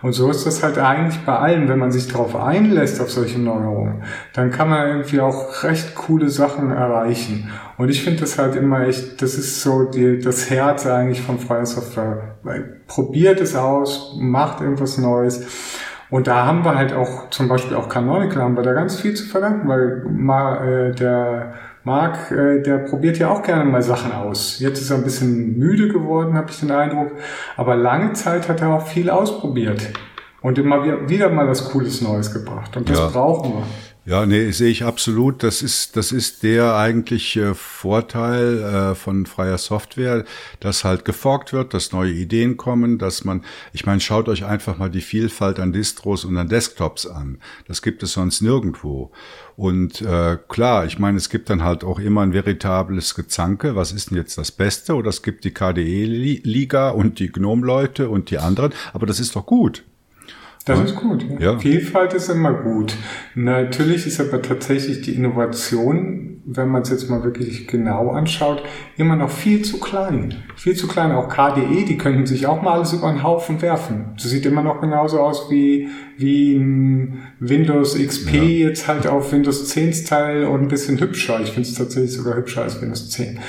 Und 0.02 0.14
so 0.14 0.30
ist 0.30 0.46
das 0.46 0.64
halt 0.64 0.78
eigentlich 0.78 1.26
bei 1.26 1.36
allen, 1.36 1.68
wenn 1.68 1.80
man 1.80 1.92
sich 1.92 2.08
darauf 2.08 2.36
einlässt, 2.36 3.02
auf 3.02 3.12
solche 3.12 3.40
Neuerungen, 3.40 4.04
dann 4.34 4.50
kann 4.50 4.70
man 4.70 4.88
irgendwie 4.88 5.20
auch 5.20 5.64
recht 5.64 5.96
coole 5.96 6.30
Sachen 6.30 6.72
erreichen. 6.72 7.50
Und 7.78 7.90
ich 7.90 8.04
finde 8.04 8.22
das 8.22 8.38
halt 8.38 8.56
immer 8.56 8.88
echt, 8.88 9.22
das 9.22 9.36
ist 9.36 9.62
so 9.62 9.84
die, 9.84 10.20
das 10.20 10.50
Herz 10.50 10.86
eigentlich 10.86 11.22
von 11.22 11.38
freier 11.38 11.66
Software. 11.66 12.38
Probiert 12.88 13.42
es 13.42 13.56
aus, 13.56 14.16
macht 14.20 14.62
irgendwas 14.62 14.98
Neues. 14.98 15.46
Und 16.10 16.28
da 16.28 16.46
haben 16.46 16.64
wir 16.64 16.76
halt 16.76 16.94
auch, 16.94 17.30
zum 17.30 17.48
Beispiel 17.48 17.76
auch 17.76 17.88
Canonical, 17.88 18.42
haben 18.42 18.56
wir 18.56 18.64
da 18.64 18.74
ganz 18.74 19.00
viel 19.00 19.14
zu 19.14 19.26
verdanken, 19.26 19.68
weil 19.68 20.04
mal 20.10 20.68
äh, 20.68 20.96
der 20.96 21.54
Marc, 21.90 22.30
äh, 22.30 22.62
der 22.62 22.78
probiert 22.78 23.18
ja 23.18 23.32
auch 23.32 23.42
gerne 23.42 23.66
mal 23.66 23.82
Sachen 23.82 24.12
aus. 24.12 24.60
Jetzt 24.60 24.80
ist 24.80 24.92
er 24.92 24.98
ein 24.98 25.04
bisschen 25.04 25.58
müde 25.58 25.88
geworden, 25.88 26.36
habe 26.36 26.52
ich 26.52 26.60
den 26.60 26.70
Eindruck. 26.70 27.14
Aber 27.58 27.76
lange 27.76 28.14
Zeit 28.14 28.48
hat 28.48 28.62
er 28.62 28.70
auch 28.70 28.86
viel 28.86 29.10
ausprobiert. 29.10 29.82
Und 30.42 30.60
immer 30.60 31.10
wieder 31.10 31.30
mal 31.30 31.48
was 31.48 31.72
Cooles 31.72 32.02
Neues 32.02 32.32
gebracht. 32.32 32.78
Und 32.78 32.88
das 32.90 33.00
ja. 33.00 33.08
brauchen 33.08 33.54
wir. 33.54 33.64
Ja, 34.06 34.26
nee, 34.26 34.50
sehe 34.52 34.70
ich 34.72 34.84
absolut. 34.86 35.44
Das 35.44 35.62
ist, 35.62 35.96
das 35.96 36.12
ist 36.12 36.42
der 36.42 36.76
eigentliche 36.76 37.54
Vorteil 37.54 38.58
äh, 38.64 38.96
von 38.96 39.26
freier 39.28 39.58
Software, 39.60 40.26
dass 40.60 40.84
halt 40.84 41.06
geforkt 41.06 41.54
wird, 41.54 41.74
dass 41.76 41.92
neue 41.92 42.12
Ideen 42.14 42.58
kommen, 42.58 42.98
dass 42.98 43.24
man, 43.24 43.44
ich 43.72 43.86
meine, 43.86 44.00
schaut 44.00 44.28
euch 44.28 44.46
einfach 44.46 44.78
mal 44.78 44.90
die 44.90 45.02
Vielfalt 45.02 45.60
an 45.60 45.74
Distros 45.74 46.26
und 46.26 46.38
an 46.38 46.48
Desktops 46.48 47.06
an. 47.06 47.40
Das 47.68 47.82
gibt 47.84 48.02
es 48.02 48.14
sonst 48.14 48.42
nirgendwo. 48.42 49.12
Und 49.56 50.02
äh, 50.02 50.38
klar, 50.48 50.86
ich 50.86 50.98
meine, 50.98 51.18
es 51.18 51.30
gibt 51.30 51.50
dann 51.50 51.64
halt 51.64 51.84
auch 51.84 52.00
immer 52.00 52.22
ein 52.22 52.34
veritables 52.34 53.14
Gezanke. 53.14 53.76
Was 53.76 53.92
ist 53.92 54.10
denn 54.10 54.18
jetzt 54.18 54.38
das 54.40 54.52
Beste? 54.52 54.96
Oder 54.96 55.10
es 55.10 55.22
gibt 55.22 55.44
die 55.44 55.54
KDE-Liga 55.54 56.90
und 56.90 57.20
die 57.20 57.32
GNOME-Leute 57.32 58.10
und 58.10 58.32
die 58.32 58.40
anderen. 58.40 58.74
Aber 58.94 59.06
das 59.06 59.20
ist 59.20 59.36
doch 59.36 59.46
gut. 59.46 59.84
Das 60.66 60.80
ist 60.82 60.96
gut. 60.96 61.26
Ja. 61.40 61.58
Vielfalt 61.58 62.14
ist 62.14 62.30
immer 62.30 62.54
gut. 62.54 62.96
Natürlich 63.34 64.06
ist 64.06 64.20
aber 64.20 64.42
tatsächlich 64.42 65.02
die 65.02 65.14
Innovation, 65.14 66.42
wenn 66.46 66.68
man 66.68 66.82
es 66.82 66.90
jetzt 66.90 67.10
mal 67.10 67.24
wirklich 67.24 67.68
genau 67.68 68.12
anschaut, 68.12 68.62
immer 68.98 69.16
noch 69.16 69.30
viel 69.30 69.64
zu 69.64 69.80
klein. 69.80 70.36
Viel 70.56 70.76
zu 70.76 70.88
klein. 70.88 71.12
Auch 71.12 71.30
KDE, 71.30 71.86
die 71.86 71.98
könnten 71.98 72.26
sich 72.26 72.46
auch 72.46 72.62
mal 72.62 72.74
alles 72.74 72.94
über 72.94 73.10
den 73.10 73.24
Haufen 73.24 73.62
werfen. 73.62 74.14
Das 74.16 74.30
sieht 74.30 74.46
immer 74.46 74.62
noch 74.62 74.82
genauso 74.82 75.20
aus 75.20 75.50
wie, 75.50 75.88
wie 76.18 76.56
ein 76.56 77.20
Windows 77.40 77.98
XP 77.98 78.34
ja. 78.34 78.44
jetzt 78.44 78.88
halt 78.88 79.08
auf 79.08 79.32
Windows 79.32 79.70
10 79.70 79.94
Style 79.94 80.50
und 80.50 80.62
ein 80.62 80.68
bisschen 80.68 81.00
hübscher. 81.00 81.40
Ich 81.42 81.52
finde 81.52 81.70
es 81.70 81.76
tatsächlich 81.76 82.14
sogar 82.14 82.36
hübscher 82.36 82.64
als 82.64 82.82
Windows 82.82 83.10
10 83.10 83.40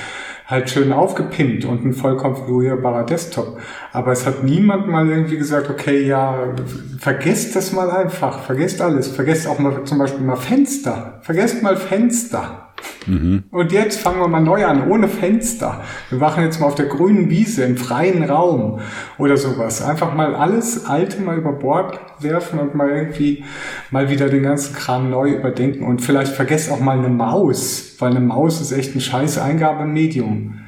halt 0.51 0.69
schön 0.69 0.91
aufgepimpt 0.91 1.65
und 1.65 1.83
ein 1.85 1.93
voll 1.93 2.17
konfigurierbarer 2.17 3.05
Desktop. 3.05 3.57
Aber 3.93 4.11
es 4.11 4.25
hat 4.27 4.43
niemand 4.43 4.87
mal 4.87 5.09
irgendwie 5.09 5.37
gesagt, 5.37 5.69
okay, 5.69 6.05
ja, 6.05 6.53
vergesst 6.99 7.55
das 7.55 7.71
mal 7.71 7.89
einfach, 7.89 8.43
vergesst 8.43 8.81
alles, 8.81 9.07
vergesst 9.07 9.47
auch 9.47 9.57
mal 9.57 9.83
zum 9.85 9.97
Beispiel 9.97 10.23
mal 10.23 10.35
Fenster, 10.35 11.19
vergesst 11.21 11.63
mal 11.63 11.77
Fenster. 11.77 12.60
Mhm. 13.07 13.43
Und 13.51 13.71
jetzt 13.71 13.99
fangen 13.99 14.19
wir 14.19 14.27
mal 14.27 14.41
neu 14.41 14.65
an, 14.65 14.89
ohne 14.89 15.07
Fenster. 15.07 15.81
Wir 16.09 16.19
machen 16.19 16.43
jetzt 16.43 16.59
mal 16.59 16.67
auf 16.67 16.75
der 16.75 16.85
grünen 16.85 17.29
Wiese, 17.29 17.63
im 17.63 17.77
freien 17.77 18.23
Raum 18.23 18.79
oder 19.17 19.37
sowas. 19.37 19.81
Einfach 19.81 20.13
mal 20.13 20.35
alles 20.35 20.85
Alte 20.85 21.21
mal 21.21 21.37
über 21.37 21.53
Bord 21.53 21.99
werfen 22.19 22.59
und 22.59 22.75
mal 22.75 22.89
irgendwie 22.89 23.43
mal 23.89 24.09
wieder 24.09 24.29
den 24.29 24.43
ganzen 24.43 24.75
Kram 24.75 25.09
neu 25.09 25.31
überdenken. 25.31 25.83
Und 25.83 26.01
vielleicht 26.01 26.33
vergesst 26.33 26.71
auch 26.71 26.79
mal 26.79 26.97
eine 26.97 27.09
Maus, 27.09 27.95
weil 27.99 28.11
eine 28.11 28.19
Maus 28.19 28.61
ist 28.61 28.71
echt 28.71 28.95
ein 28.95 29.01
scheiß 29.01 29.39
Eingabemedium. 29.39 30.60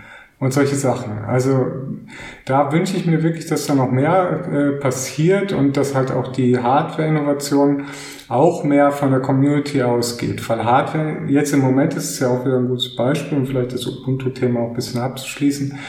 Und 0.44 0.52
solche 0.52 0.76
Sachen. 0.76 1.24
Also 1.26 1.66
da 2.46 2.72
wünsche 2.74 2.98
ich 2.98 3.06
mir 3.06 3.24
wirklich, 3.24 3.46
dass 3.48 3.66
da 3.66 3.76
noch 3.76 3.92
mehr 3.92 4.42
äh, 4.52 4.80
passiert 4.80 5.54
und 5.54 5.78
dass 5.78 5.96
halt 5.96 6.12
auch 6.12 6.34
die 6.34 6.60
Hardware-Innovation 6.60 7.86
auch 8.28 8.66
mehr 8.66 8.92
von 8.92 9.12
der 9.12 9.22
Community 9.22 9.82
ausgeht. 9.82 10.48
Weil 10.50 10.66
Hardware, 10.66 11.20
jetzt 11.28 11.54
im 11.54 11.62
Moment 11.62 11.94
ist 11.94 12.12
es 12.12 12.20
ja 12.20 12.28
auch 12.28 12.46
wieder 12.46 12.58
ein 12.58 12.68
gutes 12.68 12.94
Beispiel, 12.96 13.38
um 13.38 13.46
vielleicht 13.46 13.74
das 13.74 13.88
Ubuntu-Thema 13.88 14.60
auch 14.60 14.70
ein 14.70 14.74
bisschen 14.74 15.00
abzuschließen, 15.00 15.80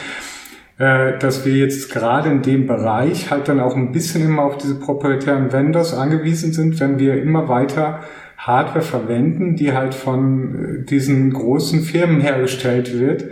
äh, 0.78 1.18
dass 1.18 1.44
wir 1.44 1.54
jetzt 1.54 1.92
gerade 1.92 2.30
in 2.30 2.42
dem 2.42 2.68
Bereich 2.68 3.32
halt 3.32 3.48
dann 3.48 3.58
auch 3.58 3.74
ein 3.74 3.90
bisschen 3.90 4.24
immer 4.24 4.44
auf 4.44 4.58
diese 4.58 4.76
proprietären 4.76 5.52
Vendors 5.52 5.94
angewiesen 5.94 6.52
sind, 6.52 6.78
wenn 6.78 7.00
wir 7.00 7.20
immer 7.20 7.48
weiter 7.48 8.04
Hardware 8.36 8.84
verwenden, 8.84 9.56
die 9.56 9.72
halt 9.72 9.94
von 9.94 10.82
äh, 10.82 10.84
diesen 10.84 11.32
großen 11.32 11.80
Firmen 11.80 12.20
hergestellt 12.20 12.96
wird 12.96 13.24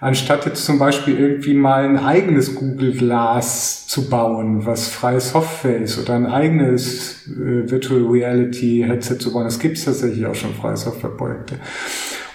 anstatt 0.00 0.46
jetzt 0.46 0.64
zum 0.64 0.78
Beispiel 0.78 1.18
irgendwie 1.18 1.54
mal 1.54 1.84
ein 1.84 1.98
eigenes 1.98 2.54
Google 2.54 2.92
Glass 2.92 3.86
zu 3.86 4.08
bauen, 4.08 4.66
was 4.66 4.88
freie 4.88 5.20
Software 5.20 5.78
ist, 5.78 5.98
oder 5.98 6.14
ein 6.14 6.26
eigenes 6.26 7.26
äh, 7.28 7.70
Virtual 7.70 8.04
Reality 8.04 8.84
Headset 8.86 9.18
zu 9.18 9.32
bauen. 9.32 9.44
Das 9.44 9.58
gibt 9.58 9.78
es 9.78 9.84
tatsächlich 9.84 10.26
auch 10.26 10.34
schon 10.34 10.54
freie 10.54 10.76
Softwareprojekte 10.76 11.56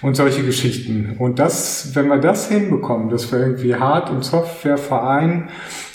und 0.02 0.16
solche 0.16 0.42
Geschichten. 0.42 1.16
Und 1.18 1.38
das, 1.38 1.94
wenn 1.94 2.08
wir 2.08 2.18
das 2.18 2.48
hinbekommen, 2.48 3.08
dass 3.08 3.30
wir 3.30 3.38
irgendwie 3.38 3.74
Hard- 3.74 4.10
und 4.10 4.24
Software 4.24 4.78
vereinen, 4.78 5.48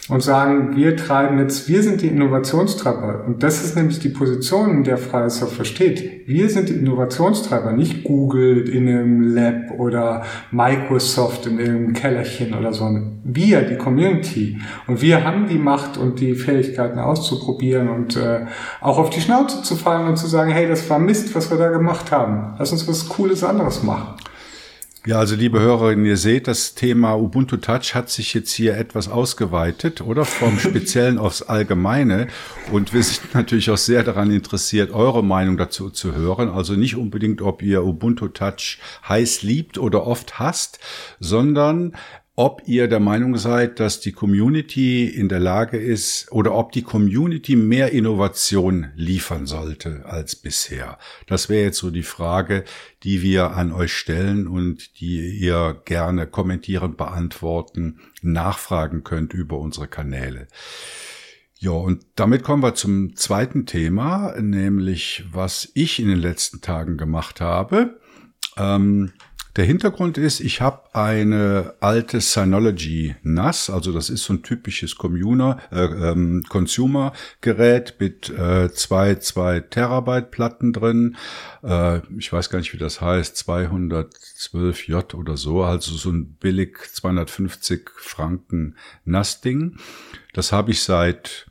und 0.10 0.24
sagen, 0.24 0.76
wir 0.76 0.96
treiben 0.96 1.38
jetzt, 1.39 1.67
wir 1.67 1.84
sind 1.84 2.02
die 2.02 2.08
Innovationstreiber. 2.08 3.26
Und 3.26 3.43
das 3.43 3.63
ist 3.63 3.76
nämlich 3.76 4.00
die 4.00 4.10
Position, 4.10 4.72
in 4.72 4.84
der 4.86 4.98
Freie 4.98 5.30
Software 5.30 5.65
steht. 5.65 6.28
Wir 6.28 6.50
sind 6.50 6.70
die 6.70 6.76
Innovationstreiber, 6.76 7.74
nicht 7.74 8.06
Google 8.06 8.70
in 8.70 8.88
einem 8.88 9.36
Lab 9.36 9.78
oder 9.78 10.24
Microsoft 10.52 11.46
in 11.46 11.60
irgendeinem 11.60 11.93
Kellerchen 11.93 12.54
oder 12.54 12.74
so. 12.74 12.89
Wir, 13.26 13.63
die 13.63 13.76
Community. 13.76 14.60
Und 14.88 15.02
wir 15.02 15.26
haben 15.26 15.48
die 15.48 15.58
Macht 15.58 15.98
und 15.98 16.22
die 16.22 16.36
Fähigkeiten 16.36 17.00
auszuprobieren 17.00 17.89
und 17.89 18.15
äh, 18.15 18.46
auch 18.80 18.98
auf 18.98 19.10
die 19.10 19.20
Schnauze 19.20 19.62
zu 19.62 19.76
fallen 19.76 20.08
und 20.08 20.17
zu 20.17 20.28
sagen, 20.28 20.52
hey, 20.52 20.67
das 20.67 20.89
war 20.89 21.00
Mist, 21.00 21.36
was 21.36 21.52
wir 21.52 21.58
da 21.58 21.70
gemacht 21.70 22.12
haben. 22.12 22.56
Lass 22.58 22.72
uns 22.72 22.88
was 22.88 23.10
Cooles 23.10 23.43
anderes 23.43 23.84
machen. 23.84 24.15
Ja, 25.08 25.20
also 25.20 25.36
liebe 25.36 25.62
Hörerinnen, 25.62 26.04
ihr 26.04 26.17
seht, 26.17 26.50
das 26.50 26.76
Thema 26.76 27.13
Ubuntu 27.13 27.56
Touch 27.56 27.96
hat 27.96 28.10
sich 28.10 28.34
jetzt 28.34 28.52
hier 28.52 28.76
etwas 28.76 29.08
ausgeweitet, 29.08 30.02
oder? 30.02 30.26
Vom 30.26 30.60
Speziellen 30.60 31.17
aufs 31.17 31.43
Allgemeine. 31.43 32.28
Und 32.74 32.93
wir 32.93 33.02
sind 33.02 33.34
natürlich 33.34 33.72
auch 33.72 33.78
sehr 33.78 34.04
daran 34.04 34.32
interessiert, 34.32 34.91
eure 34.91 35.24
Meinung 35.24 35.56
dazu 35.56 35.89
zu 35.89 36.13
hören. 36.13 36.50
Also 36.50 36.74
nicht 36.74 36.98
unbedingt, 36.98 37.41
ob 37.41 37.62
ihr 37.62 37.86
Ubuntu 37.86 38.28
Touch 38.28 38.80
heiß 39.08 39.43
liebt 39.43 39.78
oder 39.78 40.06
oft 40.06 40.39
hasst, 40.39 40.80
sondern 41.22 41.96
ob 42.39 42.62
ihr 42.67 42.88
der 42.88 43.00
Meinung 43.00 43.36
seid, 43.36 43.80
dass 43.80 44.00
die 44.00 44.12
Community 44.12 45.08
in 45.10 45.28
der 45.28 45.39
Lage 45.39 45.78
ist 45.78 46.32
oder 46.32 46.54
ob 46.54 46.71
die 46.71 46.84
Community 46.84 47.56
mehr 47.56 47.91
Innovation 47.93 48.91
liefern 48.95 49.47
sollte 49.47 50.06
als 50.06 50.36
bisher. 50.36 51.00
Das 51.26 51.50
wäre 51.50 51.63
jetzt 51.63 51.80
so 51.80 51.89
die 51.89 52.04
Frage, 52.04 52.63
die 53.02 53.23
wir 53.23 53.52
an 53.52 53.71
euch 53.71 53.91
stellen 53.91 54.47
und 54.47 55.00
die 55.00 55.36
ihr 55.36 55.82
gerne 55.86 56.28
kommentieren, 56.28 56.95
beantworten, 56.95 58.02
nachfragen 58.21 59.04
könnt 59.04 59.34
über 59.34 59.58
unsere 59.58 59.88
Kanäle. 59.88 60.47
Ja, 61.58 61.71
und 61.71 62.06
damit 62.13 62.43
kommen 62.43 62.62
wir 62.62 62.76
zum 62.76 63.15
zweiten 63.15 63.65
Thema, 63.65 64.39
nämlich 64.39 65.26
was 65.32 65.71
ich 65.73 66.00
in 66.00 66.08
den 66.08 66.19
letzten 66.19 66.62
Tagen 66.62 66.97
gemacht 66.97 67.41
habe. 67.41 68.00
Ähm, 68.58 69.13
der 69.58 69.65
Hintergrund 69.65 70.20
ist, 70.20 70.39
ich 70.39 70.62
habe 70.62 70.84
eine 70.93 71.74
alte 71.80 72.22
Synology 72.22 73.15
NAS, 73.24 73.72
also 73.72 73.91
das 73.91 74.12
ist 74.12 74.24
so 74.24 74.34
ein 74.34 74.43
typisches 74.43 74.98
Communer, 74.98 75.58
äh, 75.72 75.84
ähm, 75.84 76.43
Consumer-Gerät 76.48 77.96
mit 78.00 78.30
äh, 78.30 78.72
zwei, 78.72 79.15
zwei 79.15 79.60
Terabyte 79.60 80.30
Platten 80.30 80.74
drin. 80.74 81.17
Äh, 81.63 82.02
ich 82.20 82.32
weiß 82.32 82.52
gar 82.52 82.60
nicht, 82.60 82.72
wie 82.74 82.78
das 82.78 83.02
heißt, 83.02 83.36
212J 83.50 85.15
oder 85.15 85.38
so, 85.38 85.63
also 85.63 85.96
so 85.96 86.12
ein 86.12 86.36
billig 86.36 86.78
250 86.93 87.89
Franken 87.96 88.76
NAS-Ding. 89.06 89.78
Das 90.34 90.52
habe 90.52 90.70
ich 90.70 90.84
seit 90.84 91.48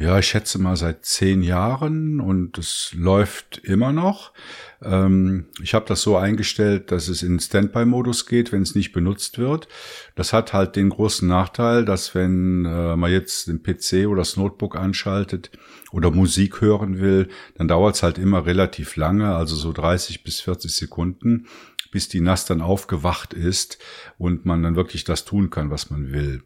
ja, 0.00 0.18
ich 0.18 0.28
schätze 0.28 0.58
mal 0.58 0.76
seit 0.76 1.04
zehn 1.04 1.42
Jahren 1.42 2.20
und 2.20 2.56
es 2.56 2.94
läuft 2.96 3.58
immer 3.58 3.92
noch. 3.92 4.32
Ähm, 4.82 5.46
ich 5.62 5.74
habe 5.74 5.86
das 5.86 6.02
so 6.02 6.16
eingestellt, 6.16 6.90
dass 6.90 7.08
es 7.08 7.22
in 7.22 7.38
Standby-Modus 7.38 8.26
geht, 8.26 8.52
wenn 8.52 8.62
es 8.62 8.74
nicht 8.74 8.92
benutzt 8.92 9.38
wird. 9.38 9.68
Das 10.14 10.32
hat 10.32 10.52
halt 10.52 10.76
den 10.76 10.90
großen 10.90 11.28
Nachteil, 11.28 11.84
dass 11.84 12.14
wenn 12.14 12.64
äh, 12.64 12.96
man 12.96 13.10
jetzt 13.10 13.48
den 13.48 13.62
PC 13.62 14.06
oder 14.08 14.22
das 14.22 14.36
Notebook 14.36 14.76
anschaltet 14.76 15.50
oder 15.92 16.10
Musik 16.10 16.60
hören 16.60 17.00
will, 17.00 17.28
dann 17.56 17.68
dauert 17.68 17.96
es 17.96 18.02
halt 18.02 18.18
immer 18.18 18.46
relativ 18.46 18.96
lange, 18.96 19.34
also 19.34 19.54
so 19.56 19.72
30 19.72 20.24
bis 20.24 20.40
40 20.40 20.74
Sekunden, 20.74 21.46
bis 21.90 22.08
die 22.08 22.20
NAS 22.20 22.46
dann 22.46 22.60
aufgewacht 22.60 23.34
ist 23.34 23.78
und 24.16 24.46
man 24.46 24.62
dann 24.62 24.76
wirklich 24.76 25.04
das 25.04 25.24
tun 25.24 25.50
kann, 25.50 25.70
was 25.70 25.90
man 25.90 26.12
will. 26.12 26.42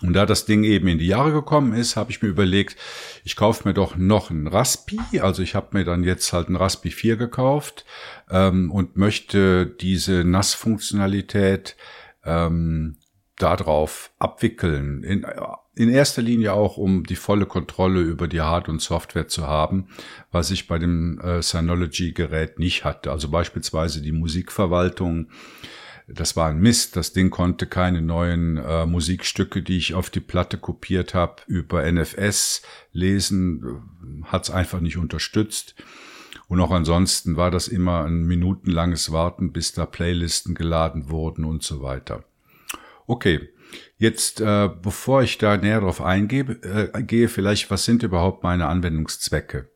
Und 0.00 0.14
da 0.14 0.26
das 0.26 0.46
Ding 0.46 0.64
eben 0.64 0.88
in 0.88 0.98
die 0.98 1.06
Jahre 1.06 1.32
gekommen 1.32 1.74
ist, 1.74 1.96
habe 1.96 2.10
ich 2.10 2.22
mir 2.22 2.28
überlegt, 2.28 2.76
ich 3.24 3.36
kaufe 3.36 3.68
mir 3.68 3.74
doch 3.74 3.94
noch 3.94 4.30
ein 4.30 4.46
Raspi. 4.46 4.98
Also 5.20 5.42
ich 5.42 5.54
habe 5.54 5.76
mir 5.78 5.84
dann 5.84 6.02
jetzt 6.02 6.32
halt 6.32 6.48
ein 6.48 6.56
Raspi 6.56 6.90
4 6.90 7.16
gekauft 7.16 7.84
ähm, 8.30 8.70
und 8.70 8.96
möchte 8.96 9.66
diese 9.66 10.24
NAS-Funktionalität 10.24 11.76
ähm, 12.24 12.96
darauf 13.36 14.10
abwickeln. 14.18 15.04
In, 15.04 15.26
in 15.74 15.88
erster 15.88 16.22
Linie 16.22 16.52
auch, 16.52 16.76
um 16.78 17.04
die 17.04 17.16
volle 17.16 17.46
Kontrolle 17.46 18.00
über 18.00 18.28
die 18.28 18.40
Hard- 18.40 18.68
und 18.68 18.80
Software 18.80 19.28
zu 19.28 19.46
haben, 19.46 19.88
was 20.30 20.50
ich 20.50 20.68
bei 20.68 20.78
dem 20.78 21.20
äh, 21.20 21.42
Synology-Gerät 21.42 22.58
nicht 22.58 22.84
hatte. 22.84 23.10
Also 23.10 23.28
beispielsweise 23.28 24.02
die 24.02 24.12
Musikverwaltung 24.12 25.28
das 26.14 26.36
war 26.36 26.48
ein 26.48 26.58
Mist. 26.58 26.96
Das 26.96 27.12
Ding 27.12 27.30
konnte 27.30 27.66
keine 27.66 28.02
neuen 28.02 28.56
äh, 28.56 28.86
Musikstücke, 28.86 29.62
die 29.62 29.76
ich 29.76 29.94
auf 29.94 30.10
die 30.10 30.20
Platte 30.20 30.58
kopiert 30.58 31.14
habe, 31.14 31.42
über 31.46 31.90
NFS 31.90 32.62
lesen. 32.92 34.22
Hat 34.24 34.44
es 34.44 34.50
einfach 34.50 34.80
nicht 34.80 34.96
unterstützt. 34.96 35.74
Und 36.48 36.60
auch 36.60 36.70
ansonsten 36.70 37.36
war 37.36 37.50
das 37.50 37.66
immer 37.68 38.04
ein 38.04 38.24
minutenlanges 38.24 39.10
Warten, 39.10 39.52
bis 39.52 39.72
da 39.72 39.86
Playlisten 39.86 40.54
geladen 40.54 41.08
wurden 41.08 41.44
und 41.44 41.62
so 41.62 41.82
weiter. 41.82 42.24
Okay, 43.06 43.48
jetzt 43.96 44.40
äh, 44.40 44.68
bevor 44.68 45.22
ich 45.22 45.38
da 45.38 45.56
näher 45.56 45.80
drauf 45.80 46.02
eingehe, 46.02 46.42
äh, 46.42 47.02
gehe 47.02 47.28
vielleicht, 47.28 47.70
was 47.70 47.84
sind 47.84 48.02
überhaupt 48.02 48.42
meine 48.42 48.66
Anwendungszwecke? 48.66 49.71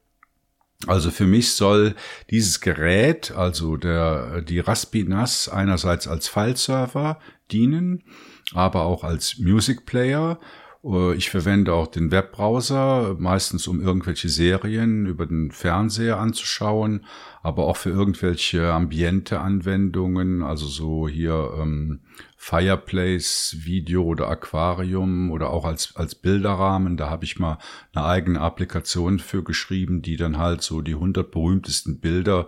Also 0.87 1.11
für 1.11 1.27
mich 1.27 1.55
soll 1.55 1.95
dieses 2.31 2.61
Gerät, 2.61 3.31
also 3.31 3.77
der, 3.77 4.43
die 4.43 4.61
Raspi 4.61 5.05
NAS, 5.05 5.49
einerseits 5.49 6.07
als 6.07 6.29
Fileserver 6.29 7.19
dienen, 7.51 8.05
aber 8.53 8.83
auch 8.83 9.03
als 9.03 9.39
Music 9.39 9.87
Player. 9.87 10.39
Äh, 10.85 11.15
ich 11.15 11.31
verwende 11.31 11.73
auch 11.73 11.87
den 11.87 12.11
Webbrowser, 12.11 13.17
meistens 13.19 13.67
um 13.67 13.81
irgendwelche 13.81 14.29
Serien 14.29 15.07
über 15.07 15.27
den 15.27 15.51
Fernseher 15.51 16.19
anzuschauen, 16.19 17.05
aber 17.43 17.67
auch 17.67 17.77
für 17.77 17.91
irgendwelche 17.91 18.73
ambiente 18.73 19.41
Anwendungen, 19.41 20.43
also 20.43 20.67
so 20.67 21.09
hier 21.09 21.53
ähm, 21.61 22.01
Fireplace, 22.37 23.57
Video 23.65 24.05
oder 24.05 24.29
Aquarium 24.29 25.31
oder 25.31 25.51
auch 25.51 25.65
als, 25.65 25.97
als 25.97 26.15
Bilderrahmen. 26.15 26.97
Da 26.97 27.11
habe 27.11 27.25
ich 27.25 27.39
mal 27.39 27.59
eine 27.93 28.05
eigene 28.05 28.41
Applikation 28.41 29.19
für 29.19 29.43
geschrieben, 29.43 30.03
die 30.03 30.17
dann 30.17 30.39
halt 30.39 30.63
so 30.63 30.81
die 30.81 30.95
100 30.95 31.31
berühmtesten 31.31 31.99
Bilder 31.99 32.47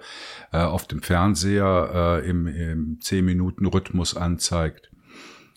äh, 0.53 0.59
auf 0.59 0.87
dem 0.87 1.03
Fernseher 1.03 2.21
äh, 2.23 2.29
im, 2.29 2.47
im 2.47 2.99
10-Minuten-Rhythmus 3.01 4.17
anzeigt. 4.17 4.88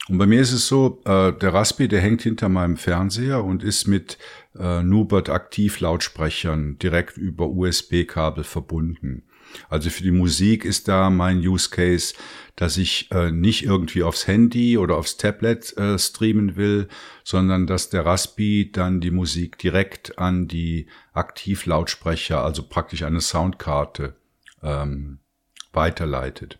Und 0.07 0.17
bei 0.17 0.25
mir 0.25 0.41
ist 0.41 0.51
es 0.51 0.67
so, 0.67 1.01
äh, 1.05 1.31
der 1.31 1.53
Raspi, 1.53 1.87
der 1.87 2.01
hängt 2.01 2.23
hinter 2.23 2.49
meinem 2.49 2.77
Fernseher 2.77 3.43
und 3.43 3.63
ist 3.63 3.87
mit 3.87 4.17
äh, 4.57 4.81
Nubert 4.81 5.29
Aktiv-Lautsprechern 5.29 6.79
direkt 6.79 7.17
über 7.17 7.47
USB-Kabel 7.47 8.43
verbunden. 8.43 9.23
Also 9.69 9.89
für 9.89 10.03
die 10.03 10.11
Musik 10.11 10.65
ist 10.65 10.87
da 10.87 11.09
mein 11.09 11.39
Use 11.39 11.69
Case, 11.69 12.15
dass 12.55 12.77
ich 12.77 13.11
äh, 13.11 13.31
nicht 13.31 13.63
irgendwie 13.63 14.03
aufs 14.03 14.27
Handy 14.27 14.77
oder 14.77 14.97
aufs 14.97 15.17
Tablet 15.17 15.75
äh, 15.77 15.97
streamen 15.99 16.55
will, 16.55 16.87
sondern 17.23 17.67
dass 17.67 17.89
der 17.89 18.05
Raspi 18.05 18.71
dann 18.71 19.01
die 19.01 19.11
Musik 19.11 19.57
direkt 19.57 20.17
an 20.17 20.47
die 20.47 20.87
Aktivlautsprecher, 21.13 22.43
also 22.43 22.63
praktisch 22.63 23.03
eine 23.03 23.21
Soundkarte, 23.21 24.15
ähm, 24.63 25.19
weiterleitet. 25.73 26.59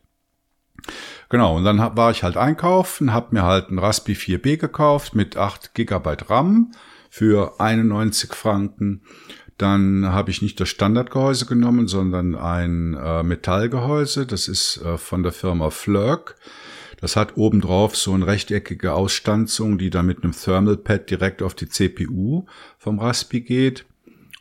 Genau, 1.32 1.58
und 1.58 1.64
dann 1.64 1.80
war 1.80 2.12
ich 2.12 2.24
halt 2.24 2.38
einkaufen, 2.38 3.14
habe 3.14 3.34
mir 3.34 3.44
halt 3.44 3.72
ein 3.72 3.80
Raspi 3.80 4.14
4B 4.14 4.58
gekauft 4.58 5.16
mit 5.16 5.38
8 5.38 5.74
GB 5.74 6.18
RAM 6.28 6.72
für 7.10 7.60
91 7.60 8.34
Franken 8.34 9.02
dann 9.62 10.08
habe 10.08 10.32
ich 10.32 10.42
nicht 10.42 10.60
das 10.60 10.70
Standardgehäuse 10.70 11.46
genommen, 11.46 11.88
sondern 11.88 12.36
ein 12.36 12.96
äh, 12.96 13.22
Metallgehäuse. 13.22 14.26
Das 14.26 14.48
ist 14.48 14.78
äh, 14.78 14.98
von 14.98 15.22
der 15.22 15.32
Firma 15.32 15.70
Flirk. 15.70 16.36
Das 17.00 17.16
hat 17.16 17.38
obendrauf 17.38 17.96
so 17.96 18.14
eine 18.14 18.26
rechteckige 18.26 18.94
Ausstanzung, 18.94 19.78
die 19.78 19.92
dann 19.92 20.08
mit 20.08 20.24
einem 20.24 20.34
Thermal 20.34 20.78
Pad 20.78 21.12
direkt 21.12 21.44
auf 21.44 21.54
die 21.54 21.70
CPU 21.70 22.46
vom 22.80 22.98
Raspi 22.98 23.42
geht. 23.42 23.86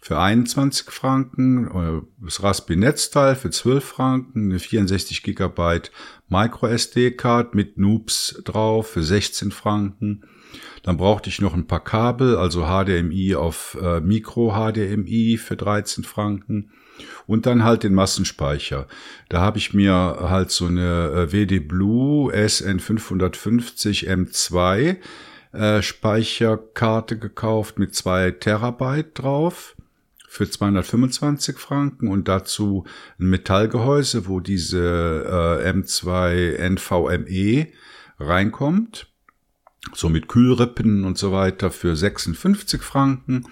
Für 0.01 0.18
21 0.18 0.91
Franken, 0.91 1.66
äh, 1.66 2.01
das 2.24 2.43
Raspi 2.43 2.76
Netzteil 2.76 3.36
für 3.36 3.51
12 3.51 3.84
Franken, 3.84 4.51
eine 4.51 4.59
64 4.59 5.22
Gigabyte 5.22 5.93
Micro 6.31 6.68
SD 6.68 7.11
Card 7.11 7.55
mit 7.55 7.76
Noobs 7.76 8.41
drauf 8.45 8.91
für 8.91 9.03
16 9.03 9.51
Franken. 9.51 10.22
Dann 10.83 10.97
brauchte 10.97 11.28
ich 11.28 11.41
noch 11.41 11.55
ein 11.55 11.66
paar 11.66 11.85
Kabel, 11.85 12.37
also 12.37 12.64
HDMI 12.64 13.35
auf 13.35 13.76
äh, 13.81 14.01
Micro 14.01 14.53
HDMI 14.53 15.37
für 15.37 15.57
13 15.57 16.05
Franken 16.05 16.70
und 17.26 17.47
dann 17.47 17.64
halt 17.64 17.83
den 17.83 17.95
Massenspeicher. 17.95 18.87
Da 19.28 19.41
habe 19.41 19.59
ich 19.59 19.74
mir 19.74 19.93
halt 19.93 20.51
so 20.51 20.66
eine 20.66 21.28
äh, 21.31 21.33
WD 21.33 21.66
Blue 21.66 22.33
SN550 22.33 24.09
M2 24.09 24.97
äh, 25.53 25.83
Speicherkarte 25.83 27.18
gekauft 27.18 27.78
mit 27.78 27.95
zwei 27.95 28.31
Terabyte 28.31 29.18
drauf 29.18 29.76
für 30.31 30.49
225 30.49 31.59
Franken 31.59 32.07
und 32.07 32.28
dazu 32.28 32.85
ein 33.18 33.31
Metallgehäuse, 33.31 34.28
wo 34.28 34.39
diese 34.39 35.59
äh, 35.64 35.68
M2 35.68 36.57
NVMe 36.57 37.66
reinkommt. 38.20 39.09
So 39.93 40.09
mit 40.09 40.28
Kühlrippen 40.28 41.05
und 41.05 41.18
so 41.18 41.33
weiter 41.33 41.72
für 41.72 41.97
56 41.97 42.81
Franken 42.81 43.49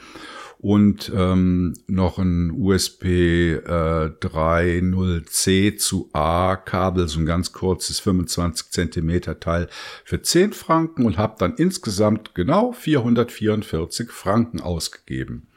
und 0.58 1.10
ähm, 1.12 1.74
noch 1.88 2.18
ein 2.18 2.52
USB 2.52 3.04
äh, 3.04 3.60
3.0C 3.60 5.78
zu 5.78 6.10
A 6.12 6.54
Kabel, 6.54 7.08
so 7.08 7.18
ein 7.18 7.26
ganz 7.26 7.52
kurzes 7.52 7.98
25 7.98 8.70
Zentimeter 8.70 9.40
Teil 9.40 9.68
für 10.04 10.22
10 10.22 10.52
Franken 10.52 11.06
und 11.06 11.18
habe 11.18 11.34
dann 11.40 11.56
insgesamt 11.56 12.36
genau 12.36 12.70
444 12.70 14.12
Franken 14.12 14.60
ausgegeben. 14.60 15.48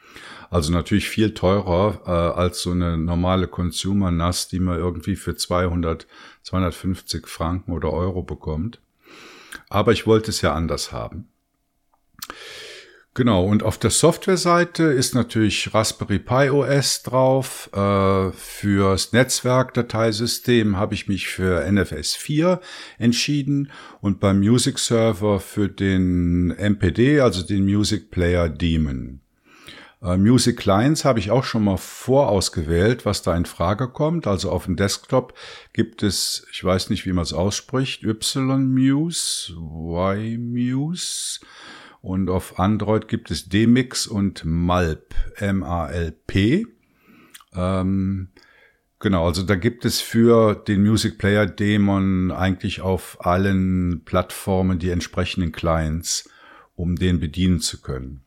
Also 0.52 0.70
natürlich 0.70 1.08
viel 1.08 1.32
teurer 1.32 2.02
äh, 2.04 2.10
als 2.10 2.60
so 2.60 2.72
eine 2.72 2.98
normale 2.98 3.48
Consumer 3.48 4.10
NAS, 4.10 4.48
die 4.48 4.60
man 4.60 4.78
irgendwie 4.78 5.16
für 5.16 5.34
200, 5.34 6.06
250 6.42 7.26
Franken 7.26 7.72
oder 7.72 7.90
Euro 7.90 8.22
bekommt. 8.22 8.78
Aber 9.70 9.92
ich 9.92 10.06
wollte 10.06 10.28
es 10.28 10.42
ja 10.42 10.52
anders 10.52 10.92
haben. 10.92 11.26
Genau, 13.14 13.46
und 13.46 13.62
auf 13.62 13.78
der 13.78 13.88
Softwareseite 13.88 14.82
ist 14.82 15.14
natürlich 15.14 15.72
Raspberry 15.72 16.18
Pi 16.18 16.50
OS 16.50 17.02
drauf. 17.02 17.70
Äh, 17.72 18.32
fürs 18.32 19.14
Netzwerkdateisystem 19.14 20.76
habe 20.76 20.92
ich 20.92 21.08
mich 21.08 21.28
für 21.28 21.64
NFS 21.72 22.14
4 22.14 22.60
entschieden 22.98 23.70
und 24.02 24.20
beim 24.20 24.40
Music 24.40 24.78
Server 24.78 25.40
für 25.40 25.70
den 25.70 26.50
MPD, 26.50 27.20
also 27.20 27.42
den 27.42 27.64
Music 27.64 28.10
Player 28.10 28.50
Daemon. 28.50 29.21
Äh, 30.02 30.16
Music 30.16 30.56
Clients 30.56 31.04
habe 31.04 31.18
ich 31.20 31.30
auch 31.30 31.44
schon 31.44 31.64
mal 31.64 31.76
vorausgewählt, 31.76 33.06
was 33.06 33.22
da 33.22 33.36
in 33.36 33.44
Frage 33.44 33.88
kommt. 33.88 34.26
Also 34.26 34.50
auf 34.50 34.64
dem 34.64 34.76
Desktop 34.76 35.34
gibt 35.72 36.02
es, 36.02 36.46
ich 36.50 36.62
weiß 36.62 36.90
nicht, 36.90 37.06
wie 37.06 37.12
man 37.12 37.22
es 37.22 37.32
ausspricht, 37.32 38.02
Y-Muse, 38.02 39.52
Y-Muse 39.54 41.40
und 42.00 42.28
auf 42.30 42.58
Android 42.58 43.06
gibt 43.06 43.30
es 43.30 43.48
Demix 43.48 44.08
und 44.08 44.44
Malp, 44.44 45.14
M-A-L-P. 45.36 46.66
Ähm, 47.54 48.28
genau, 48.98 49.26
also 49.26 49.44
da 49.44 49.54
gibt 49.54 49.84
es 49.84 50.00
für 50.00 50.56
den 50.56 50.82
Music 50.82 51.16
Player 51.18 51.46
Daemon 51.46 52.32
eigentlich 52.32 52.80
auf 52.80 53.24
allen 53.24 54.02
Plattformen 54.04 54.80
die 54.80 54.90
entsprechenden 54.90 55.52
Clients, 55.52 56.28
um 56.74 56.96
den 56.96 57.20
bedienen 57.20 57.60
zu 57.60 57.80
können. 57.80 58.24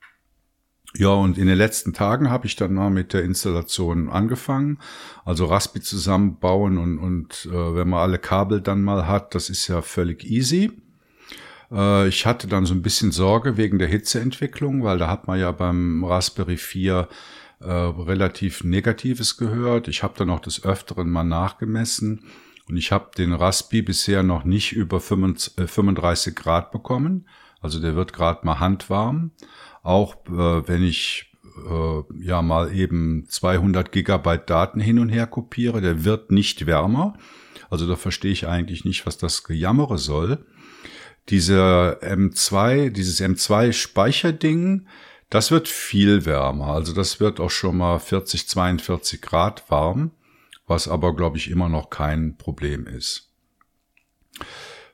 Ja, 0.97 1.09
und 1.09 1.37
in 1.37 1.47
den 1.47 1.57
letzten 1.57 1.93
Tagen 1.93 2.29
habe 2.29 2.47
ich 2.47 2.55
dann 2.55 2.73
mal 2.73 2.89
mit 2.89 3.11
der 3.11 3.23
Installation 3.23 4.09
angefangen. 4.09 4.79
Also 5.25 5.45
Raspi 5.45 5.81
zusammenbauen 5.81 6.77
und, 6.77 6.99
und 6.99 7.49
äh, 7.51 7.75
wenn 7.75 7.89
man 7.89 7.99
alle 7.99 8.17
Kabel 8.17 8.61
dann 8.61 8.81
mal 8.81 9.07
hat, 9.07 9.35
das 9.35 9.49
ist 9.49 9.67
ja 9.67 9.81
völlig 9.81 10.23
easy. 10.23 10.71
Äh, 11.69 12.07
ich 12.07 12.25
hatte 12.25 12.47
dann 12.47 12.65
so 12.65 12.73
ein 12.73 12.81
bisschen 12.81 13.11
Sorge 13.11 13.57
wegen 13.57 13.77
der 13.77 13.89
Hitzeentwicklung, 13.89 14.83
weil 14.83 14.97
da 14.97 15.09
hat 15.09 15.27
man 15.27 15.37
ja 15.37 15.51
beim 15.51 16.03
Raspberry 16.05 16.57
4 16.57 17.09
äh, 17.59 17.69
relativ 17.69 18.63
Negatives 18.63 19.35
gehört. 19.37 19.89
Ich 19.89 20.01
habe 20.01 20.13
dann 20.17 20.29
auch 20.29 20.39
des 20.39 20.63
Öfteren 20.63 21.09
mal 21.09 21.23
nachgemessen 21.23 22.23
und 22.69 22.77
ich 22.77 22.93
habe 22.93 23.11
den 23.17 23.33
Raspi 23.33 23.81
bisher 23.81 24.23
noch 24.23 24.45
nicht 24.45 24.71
über 24.71 25.01
35 25.01 25.57
äh, 25.57 26.35
Grad 26.35 26.71
bekommen. 26.71 27.27
Also 27.61 27.79
der 27.79 27.95
wird 27.95 28.13
gerade 28.13 28.45
mal 28.45 28.59
handwarm. 28.59 29.31
Auch 29.85 30.15
äh, 30.27 30.67
wenn 30.67 30.83
ich 30.83 31.31
äh, 31.69 32.25
ja 32.25 32.41
mal 32.41 32.75
eben 32.75 33.25
200 33.29 33.91
Gigabyte 33.91 34.49
Daten 34.49 34.81
hin 34.81 34.99
und 34.99 35.09
her 35.09 35.27
kopiere, 35.27 35.79
der 35.79 36.03
wird 36.03 36.31
nicht 36.31 36.65
wärmer. 36.65 37.17
Also 37.69 37.87
da 37.87 37.95
verstehe 37.95 38.31
ich 38.31 38.47
eigentlich 38.47 38.83
nicht, 38.83 39.05
was 39.05 39.17
das 39.17 39.45
Gejammere 39.45 39.97
soll 39.97 40.45
dieser 41.29 41.99
M2, 42.03 42.89
dieses 42.89 43.21
M2 43.21 43.73
Speicherding, 43.73 44.87
das 45.29 45.51
wird 45.51 45.67
viel 45.67 46.25
wärmer. 46.25 46.67
Also 46.67 46.93
das 46.93 47.19
wird 47.19 47.39
auch 47.39 47.49
schon 47.49 47.77
mal 47.77 47.99
40, 47.99 48.47
42 48.47 49.21
Grad 49.21 49.69
warm, 49.69 50.11
was 50.67 50.87
aber, 50.87 51.15
glaube 51.15 51.37
ich, 51.37 51.49
immer 51.49 51.69
noch 51.69 51.89
kein 51.89 52.37
Problem 52.37 52.85
ist. 52.85 53.31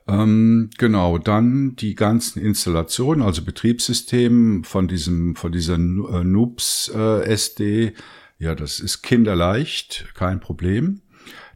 Ähm, 0.08 0.70
genau, 0.78 1.18
dann 1.18 1.76
die 1.76 1.94
ganzen 1.94 2.42
Installationen, 2.42 3.24
also 3.24 3.44
Betriebssystem 3.44 4.64
von 4.64 4.88
diesem, 4.88 5.36
von 5.36 5.52
dieser 5.52 5.74
äh, 5.74 6.24
Noobs 6.24 6.90
äh, 6.94 7.24
SD. 7.24 7.92
Ja, 8.38 8.54
das 8.54 8.80
ist 8.80 9.02
kinderleicht, 9.02 10.06
kein 10.14 10.40
Problem. 10.40 11.02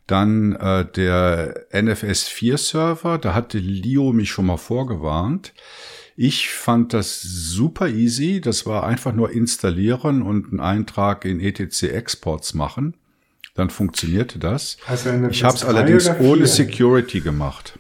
Dann 0.07 0.53
äh, 0.53 0.85
der 0.85 1.67
NFS 1.73 2.29
4 2.29 2.59
Server, 2.59 3.19
da 3.19 3.35
hatte 3.35 3.59
Leo 3.59 4.13
mich 4.13 4.31
schon 4.31 4.47
mal 4.47 4.57
vorgewarnt. 4.57 5.53
Ich 6.15 6.49
fand 6.49 6.95
das 6.95 7.21
super 7.21 7.89
easy. 7.89 8.41
Das 8.41 8.65
war 8.65 8.85
einfach 8.87 9.13
nur 9.13 9.33
installieren 9.33 10.23
und 10.23 10.51
einen 10.51 10.61
Eintrag 10.61 11.25
in 11.25 11.41
ETC 11.41 11.93
Exports 11.93 12.55
machen. 12.55 12.95
Dann 13.55 13.69
funktionierte 13.69 14.39
das. 14.39 14.77
Also 14.87 15.11
ich 15.29 15.43
habe 15.43 15.57
es 15.57 15.65
allerdings 15.65 16.09
ohne 16.21 16.47
Security 16.47 17.21
gemacht. 17.21 17.79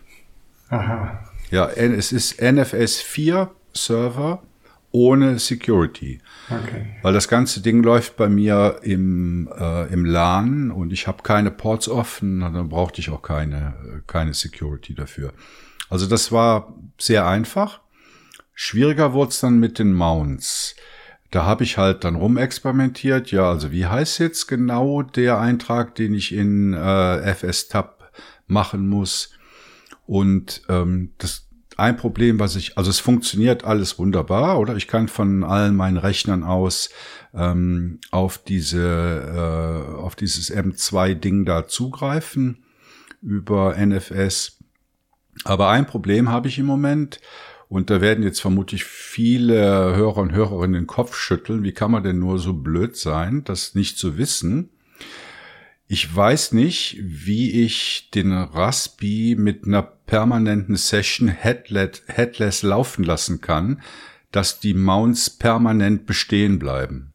Aha. 0.69 1.25
Ja, 1.51 1.69
es 1.69 2.13
ist 2.13 2.41
NFS 2.43 3.01
4 3.01 3.51
Server 3.73 4.43
ohne 4.91 5.39
Security. 5.39 6.21
Okay. 6.49 6.87
Weil 7.03 7.13
das 7.13 7.29
ganze 7.29 7.61
Ding 7.61 7.83
läuft 7.83 8.17
bei 8.17 8.29
mir 8.29 8.81
im, 8.83 9.49
äh, 9.59 9.93
im 9.93 10.05
LAN 10.05 10.71
und 10.71 10.93
ich 10.93 11.07
habe 11.07 11.23
keine 11.23 11.51
Ports 11.51 11.89
offen, 11.89 12.41
dann 12.41 12.69
brauchte 12.69 13.01
ich 13.01 13.11
auch 13.11 13.23
keine, 13.23 14.03
keine 14.07 14.33
Security 14.33 14.95
dafür. 14.95 15.33
Also 15.91 16.07
das 16.07 16.33
war 16.33 16.75
sehr 16.99 17.27
einfach. 17.27 17.81
Schwieriger 18.55 19.13
wurde 19.13 19.31
es 19.31 19.41
dann 19.41 19.61
mit 19.61 19.79
den 19.79 19.93
Mounts. 19.93 20.75
Da 21.31 21.45
habe 21.45 21.65
ich 21.65 21.77
halt 21.77 22.05
dann 22.05 22.15
rumexperimentiert. 22.15 23.31
Ja, 23.31 23.51
also 23.51 23.73
wie 23.73 23.85
heißt 23.85 24.19
jetzt 24.19 24.47
genau 24.47 25.03
der 25.03 25.39
Eintrag, 25.39 25.95
den 25.95 26.15
ich 26.15 26.33
in 26.33 26.73
äh, 26.73 27.35
FS-Tab 27.35 28.13
machen 28.47 28.89
muss? 28.89 29.36
Und 30.07 30.63
ähm, 30.69 31.13
das, 31.19 31.49
ein 31.77 31.97
Problem, 31.97 32.39
was 32.39 32.57
ich, 32.57 32.79
also 32.79 32.91
es 32.91 33.01
funktioniert 33.01 33.65
alles 33.65 33.99
wunderbar, 33.99 34.59
oder? 34.59 34.77
Ich 34.77 34.89
kann 34.89 35.09
von 35.09 35.45
allen 35.45 35.77
meinen 35.77 35.99
Rechnern 35.99 36.43
aus 36.43 36.91
ähm, 37.35 38.01
auf 38.11 38.39
diese, 38.39 38.81
äh, 38.81 39.97
auf 39.99 40.17
dieses 40.17 40.55
M2-Ding 40.55 41.45
da 41.45 41.67
zugreifen 41.67 42.65
über 43.21 43.77
NFS. 43.77 44.59
Aber 45.45 45.69
ein 45.69 45.87
Problem 45.87 46.31
habe 46.31 46.49
ich 46.49 46.59
im 46.59 46.67
Moment, 46.67 47.21
und 47.69 47.91
da 47.91 48.01
werden 48.01 48.23
jetzt 48.25 48.41
vermutlich 48.41 48.85
viele 48.85 49.97
Hörer 49.97 50.19
und 50.19 50.33
Hörerinnen 50.33 50.81
den 50.81 50.87
Kopf 50.87 51.17
schütteln. 51.17 51.65
Wie 51.65 51.73
kann 51.73 51.91
man 51.91 52.05
denn 52.05 52.19
nur 52.19 52.39
so 52.39 52.53
blöd 52.53 52.97
sein, 52.97 53.43
das 53.45 53.75
nicht 53.75 53.99
zu 53.99 54.17
wissen? 54.17 54.71
Ich 55.89 56.15
weiß 56.15 56.53
nicht, 56.53 56.99
wie 57.03 57.65
ich 57.65 58.11
den 58.13 58.33
Raspi 58.33 59.37
mit 59.39 59.67
einer 59.67 59.96
permanenten 60.07 60.77
Session 60.77 61.29
headless 61.29 62.63
laufen 62.63 63.05
lassen 63.05 63.41
kann, 63.41 63.83
dass 64.31 64.61
die 64.61 64.75
Mounts 64.75 65.31
permanent 65.31 66.07
bestehen 66.07 66.59
bleiben. 66.59 67.13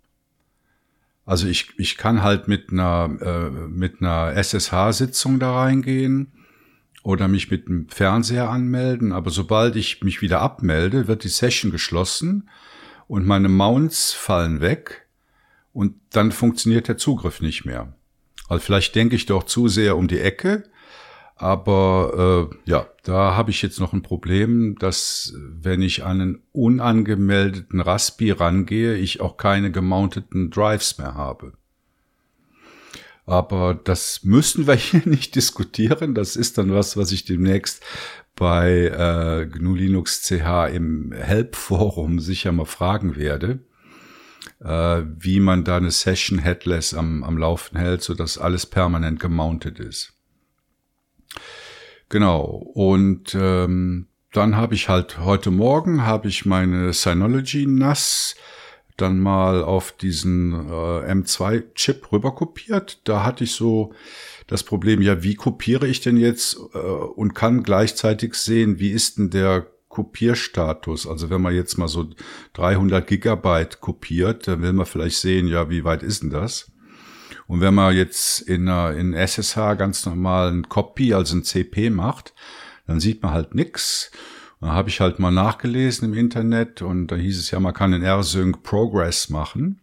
Also 1.26 1.48
ich, 1.48 1.70
ich 1.78 1.98
kann 1.98 2.24
halt 2.24 2.48
mit 2.48 2.72
einer, 2.72 3.10
äh, 3.22 3.50
mit 3.70 4.02
einer 4.02 4.34
SSH-Sitzung 4.36 5.40
da 5.40 5.62
reingehen 5.62 6.34
oder 7.04 7.28
mich 7.28 7.50
mit 7.50 7.68
dem 7.68 7.88
Fernseher 7.90 8.50
anmelden, 8.50 9.12
aber 9.12 9.30
sobald 9.30 9.76
ich 9.76 10.04
mich 10.04 10.22
wieder 10.22 10.42
abmelde, 10.42 11.08
wird 11.08 11.24
die 11.24 11.30
Session 11.30 11.72
geschlossen 11.72 12.50
und 13.08 13.26
meine 13.26 13.50
Mounts 13.50 14.14
fallen 14.14 14.62
weg 14.62 15.08
und 15.74 15.96
dann 16.10 16.32
funktioniert 16.32 16.88
der 16.88 16.98
Zugriff 16.98 17.40
nicht 17.40 17.66
mehr. 17.66 17.94
Also 18.50 18.66
vielleicht 18.66 18.96
denke 18.96 19.16
ich 19.16 19.26
doch 19.26 19.44
zu 19.44 19.68
sehr 19.68 19.98
um 19.98 20.08
die 20.08 20.20
Ecke, 20.20 20.64
Aber 21.42 22.50
äh, 22.52 22.70
ja, 22.70 22.86
da 23.02 23.36
habe 23.36 23.50
ich 23.50 23.64
jetzt 23.64 23.80
noch 23.80 23.94
ein 23.94 24.04
Problem, 24.04 24.76
dass 24.78 25.34
wenn 25.36 25.82
ich 25.82 26.04
an 26.04 26.22
einen 26.22 26.44
unangemeldeten 26.52 27.82
Raspi 27.82 28.30
rangehe, 28.30 28.94
ich 28.94 29.22
auch 29.22 29.38
keine 29.38 29.72
gemounteten 29.72 30.52
Drives 30.52 31.00
mehr 31.00 31.16
habe. 31.16 31.54
Aber 33.26 33.74
das 33.74 34.24
müssen 34.24 34.68
wir 34.68 34.76
hier 34.76 35.02
nicht 35.06 35.34
diskutieren. 35.34 36.14
Das 36.14 36.36
ist 36.36 36.60
dann 36.60 36.76
was, 36.76 36.96
was 36.96 37.12
ich 37.12 37.26
demnächst 37.26 37.84
bei 38.36 38.90
äh, 38.90 39.48
GNU 39.48 39.74
Linux 39.74 40.22
CH 40.22 40.68
im 40.72 41.12
Help-Forum 41.12 42.20
sicher 42.20 42.52
mal 42.52 42.66
fragen 42.66 43.16
werde, 43.16 43.62
äh, 44.60 45.02
wie 45.18 45.40
man 45.40 45.64
da 45.64 45.78
eine 45.78 45.90
Session 45.90 46.38
Headless 46.38 46.94
am, 46.94 47.24
am 47.24 47.40
Laufen 47.40 47.80
hält, 47.80 48.04
so 48.04 48.14
dass 48.14 48.38
alles 48.38 48.68
permanent 48.68 49.20
gemountet 49.20 49.80
ist. 49.80 50.21
Genau. 52.12 52.44
Und 52.74 53.34
ähm, 53.40 54.08
dann 54.34 54.58
habe 54.58 54.76
ich 54.76 54.90
halt 54.90 55.20
heute 55.20 55.50
Morgen 55.50 56.06
habe 56.06 56.28
ich 56.28 56.46
meine 56.46 56.92
Synology 56.92 57.66
NAS 57.66 58.36
dann 58.98 59.20
mal 59.20 59.64
auf 59.64 59.94
diesen 59.94 60.52
äh, 60.52 61.12
M2-Chip 61.14 62.12
rüberkopiert. 62.12 63.00
Da 63.06 63.24
hatte 63.24 63.46
ich 63.46 63.54
so 63.54 63.94
das 64.48 64.64
Problem, 64.64 65.02
ja, 65.02 65.24
wie 65.24 65.36
kopiere 65.36 65.88
ich 65.88 66.02
denn 66.02 66.18
jetzt 66.18 66.58
äh, 66.74 66.78
und 66.78 67.34
kann 67.34 67.64
gleichzeitig 67.64 68.34
sehen, 68.34 68.78
wie 68.78 68.92
ist 68.92 69.18
denn 69.18 69.30
der 69.30 69.68
Kopierstatus? 69.88 71.08
Also 71.08 71.30
wenn 71.30 71.42
man 71.42 71.56
jetzt 71.56 71.78
mal 71.78 71.88
so 71.88 72.10
300 72.54 73.08
Gigabyte 73.08 73.80
kopiert, 73.80 74.50
dann 74.50 74.62
will 74.62 74.74
man 74.74 74.86
vielleicht 74.86 75.18
sehen, 75.18 75.48
ja, 75.48 75.70
wie 75.70 75.86
weit 75.86 76.04
ist 76.04 76.24
denn 76.24 76.30
das? 76.30 76.74
Und 77.52 77.60
wenn 77.60 77.74
man 77.74 77.94
jetzt 77.94 78.40
in, 78.40 78.70
in 78.70 79.14
SSH 79.14 79.76
ganz 79.76 80.06
normal 80.06 80.54
ein 80.54 80.70
Copy, 80.70 81.14
also 81.14 81.36
ein 81.36 81.44
CP 81.44 81.90
macht, 81.90 82.34
dann 82.88 83.02
sieht 83.02 83.22
man 83.22 83.34
halt 83.34 83.56
nix. 83.56 84.10
Da 84.62 84.68
habe 84.68 84.88
ich 84.88 85.02
halt 85.02 85.20
mal 85.20 85.32
nachgelesen 85.32 86.14
im 86.14 86.18
Internet 86.18 86.82
und 86.82 87.08
da 87.08 87.18
hieß 87.18 87.38
es 87.38 87.52
ja, 87.52 87.60
man 87.60 87.74
kann 87.74 87.92
in 87.92 88.04
R-Sync 88.04 88.64
Progress 88.64 89.28
machen. 89.28 89.82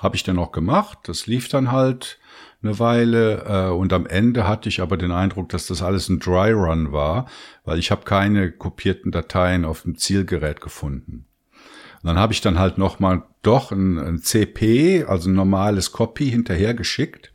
Habe 0.00 0.14
ich 0.14 0.22
dann 0.22 0.38
auch 0.38 0.52
gemacht. 0.52 0.98
Das 1.06 1.26
lief 1.26 1.48
dann 1.48 1.72
halt 1.72 2.20
eine 2.62 2.78
Weile 2.78 3.44
äh, 3.44 3.72
und 3.72 3.92
am 3.92 4.06
Ende 4.06 4.46
hatte 4.46 4.68
ich 4.68 4.80
aber 4.80 4.96
den 4.96 5.10
Eindruck, 5.10 5.48
dass 5.48 5.66
das 5.66 5.82
alles 5.82 6.08
ein 6.08 6.20
Dry 6.20 6.52
Run 6.52 6.92
war, 6.92 7.26
weil 7.64 7.80
ich 7.80 7.90
habe 7.90 8.04
keine 8.04 8.52
kopierten 8.52 9.10
Dateien 9.10 9.64
auf 9.64 9.82
dem 9.82 9.96
Zielgerät 9.96 10.60
gefunden. 10.60 11.26
Und 12.02 12.06
dann 12.06 12.20
habe 12.20 12.32
ich 12.32 12.40
dann 12.40 12.60
halt 12.60 12.78
nochmal 12.78 13.24
doch 13.42 13.72
ein, 13.72 13.98
ein 13.98 14.18
CP, 14.18 15.04
also 15.04 15.28
ein 15.28 15.34
normales 15.34 15.92
Copy 15.92 16.30
hinterher 16.30 16.74
geschickt 16.74 17.32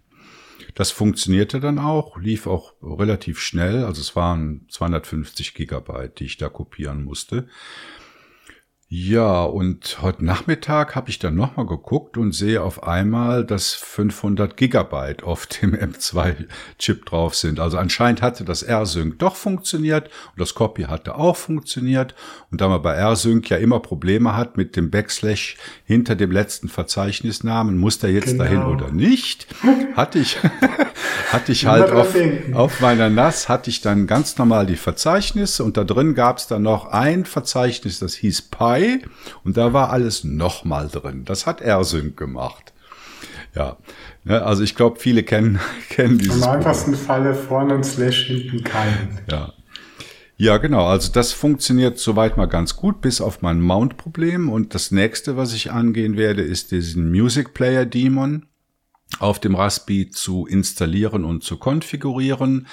das 0.75 0.91
funktionierte 0.91 1.61
dann 1.61 1.79
auch, 1.79 2.17
lief 2.17 2.47
auch 2.47 2.73
relativ 2.83 3.39
schnell. 3.39 3.85
Also 3.85 4.01
es 4.01 4.15
waren 4.15 4.65
250 4.69 5.53
Gigabyte, 5.53 6.19
die 6.19 6.25
ich 6.25 6.37
da 6.37 6.49
kopieren 6.49 7.05
musste. 7.05 7.47
Ja, 8.87 9.41
und 9.41 10.03
heute 10.03 10.23
Nachmittag 10.23 10.93
habe 10.93 11.09
ich 11.09 11.17
dann 11.17 11.33
nochmal 11.33 11.65
geguckt 11.65 12.17
und 12.17 12.33
sehe 12.33 12.61
auf 12.61 12.83
einmal, 12.83 13.43
dass 13.43 13.73
500 13.73 14.55
Gigabyte 14.55 15.23
auf 15.23 15.47
dem 15.47 15.73
M2-Chip 15.75 17.03
drauf 17.03 17.33
sind. 17.33 17.59
Also 17.59 17.79
anscheinend 17.79 18.21
hatte 18.21 18.45
das 18.45 18.61
R-Sync 18.61 19.17
doch 19.17 19.35
funktioniert 19.35 20.11
und 20.33 20.39
das 20.39 20.53
Copy 20.53 20.83
hatte 20.83 21.15
auch 21.15 21.35
funktioniert. 21.35 22.13
Und 22.51 22.61
da 22.61 22.67
man 22.67 22.83
bei 22.83 22.93
R-Sync 22.93 23.49
ja 23.49 23.57
immer 23.57 23.79
Probleme 23.79 24.37
hat 24.37 24.55
mit 24.55 24.75
dem 24.75 24.91
Backslash 24.91 25.57
hinter 25.85 26.15
dem 26.15 26.29
letzten 26.29 26.69
Verzeichnisnamen, 26.69 27.79
muss 27.79 27.97
der 27.97 28.11
jetzt 28.11 28.33
genau. 28.33 28.43
dahin 28.43 28.61
oder 28.65 28.91
nicht, 28.91 29.47
hatte 29.95 30.19
ich, 30.19 30.37
hatte 31.31 31.51
ich 31.51 31.65
halt 31.65 31.89
auf, 31.89 32.15
auf 32.53 32.81
meiner 32.81 33.09
NAS 33.09 33.49
hatte 33.49 33.71
ich 33.71 33.81
dann 33.81 34.05
ganz 34.05 34.37
normal 34.37 34.67
die 34.67 34.75
Verzeichnisse 34.75 35.63
und 35.63 35.75
da 35.75 35.83
drin 35.83 36.13
gab 36.13 36.37
es 36.37 36.45
dann 36.45 36.61
noch 36.61 36.85
ein 36.85 37.25
Verzeichnis, 37.25 37.97
das 37.97 38.13
hieß 38.13 38.43
Pi 38.43 38.74
Mai 38.75 38.99
und 39.43 39.57
da 39.57 39.73
war 39.73 39.89
alles 39.89 40.23
nochmal 40.23 40.87
drin. 40.87 41.23
Das 41.25 41.45
hat 41.45 41.61
AirSync 41.61 42.17
gemacht. 42.17 42.73
Ja, 43.55 43.77
ne, 44.25 44.41
also 44.43 44.63
ich 44.63 44.75
glaube, 44.75 44.99
viele 44.99 45.23
kennen, 45.23 45.59
kennen 45.89 46.17
dieses. 46.17 46.43
Im 46.43 46.49
einfachsten 46.49 46.95
Falle 46.95 47.33
vorne 47.33 47.75
ein 47.75 47.83
Slash, 47.83 48.25
hinten 48.27 48.63
keinen. 48.63 49.19
Ja. 49.29 49.53
Ja, 50.37 50.57
genau. 50.57 50.85
Also 50.87 51.13
das 51.13 51.31
funktioniert 51.31 51.97
soweit 51.97 52.35
mal 52.35 52.47
ganz 52.47 52.75
gut, 52.75 52.99
bis 52.99 53.21
auf 53.21 53.41
mein 53.41 53.61
Mount-Problem. 53.61 54.49
Und 54.49 54.75
das 54.75 54.91
nächste, 54.91 55.37
was 55.37 55.53
ich 55.53 55.71
angehen 55.71 56.17
werde, 56.17 56.41
ist 56.41 56.71
diesen 56.71 57.09
Music 57.09 57.53
Player 57.53 57.85
Demon 57.85 58.45
auf 59.19 59.39
dem 59.39 59.55
Raspi 59.55 60.09
zu 60.09 60.45
installieren 60.45 61.23
und 61.23 61.43
zu 61.43 61.57
konfigurieren, 61.57 62.67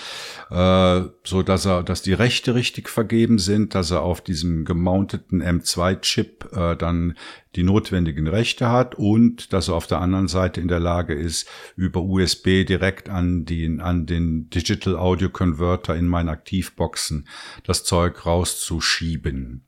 äh, 0.50 1.02
so 1.24 1.42
dass 1.42 1.66
er, 1.66 1.82
dass 1.82 2.02
die 2.02 2.14
Rechte 2.14 2.54
richtig 2.54 2.88
vergeben 2.88 3.38
sind, 3.38 3.74
dass 3.74 3.90
er 3.90 4.02
auf 4.02 4.20
diesem 4.20 4.64
gemounteten 4.64 5.42
M2-Chip 5.42 6.48
äh, 6.52 6.76
dann 6.76 7.16
die 7.54 7.62
notwendigen 7.62 8.26
Rechte 8.26 8.70
hat 8.70 8.94
und 8.94 9.52
dass 9.52 9.68
er 9.68 9.74
auf 9.74 9.86
der 9.86 10.00
anderen 10.00 10.26
Seite 10.26 10.60
in 10.60 10.68
der 10.68 10.80
Lage 10.80 11.14
ist, 11.14 11.48
über 11.76 12.00
USB 12.00 12.64
direkt 12.64 13.08
an 13.08 13.44
den, 13.44 13.80
an 13.80 14.06
den 14.06 14.48
Digital 14.50 14.96
Audio 14.96 15.28
Converter 15.28 15.94
in 15.94 16.08
meinen 16.08 16.30
Aktivboxen 16.30 17.28
das 17.64 17.84
Zeug 17.84 18.24
rauszuschieben. 18.24 19.62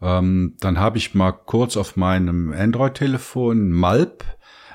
Ähm, 0.00 0.54
dann 0.60 0.78
habe 0.78 0.98
ich 0.98 1.14
mal 1.14 1.32
kurz 1.32 1.76
auf 1.76 1.96
meinem 1.96 2.52
Android-Telefon 2.52 3.70
Malp 3.70 4.24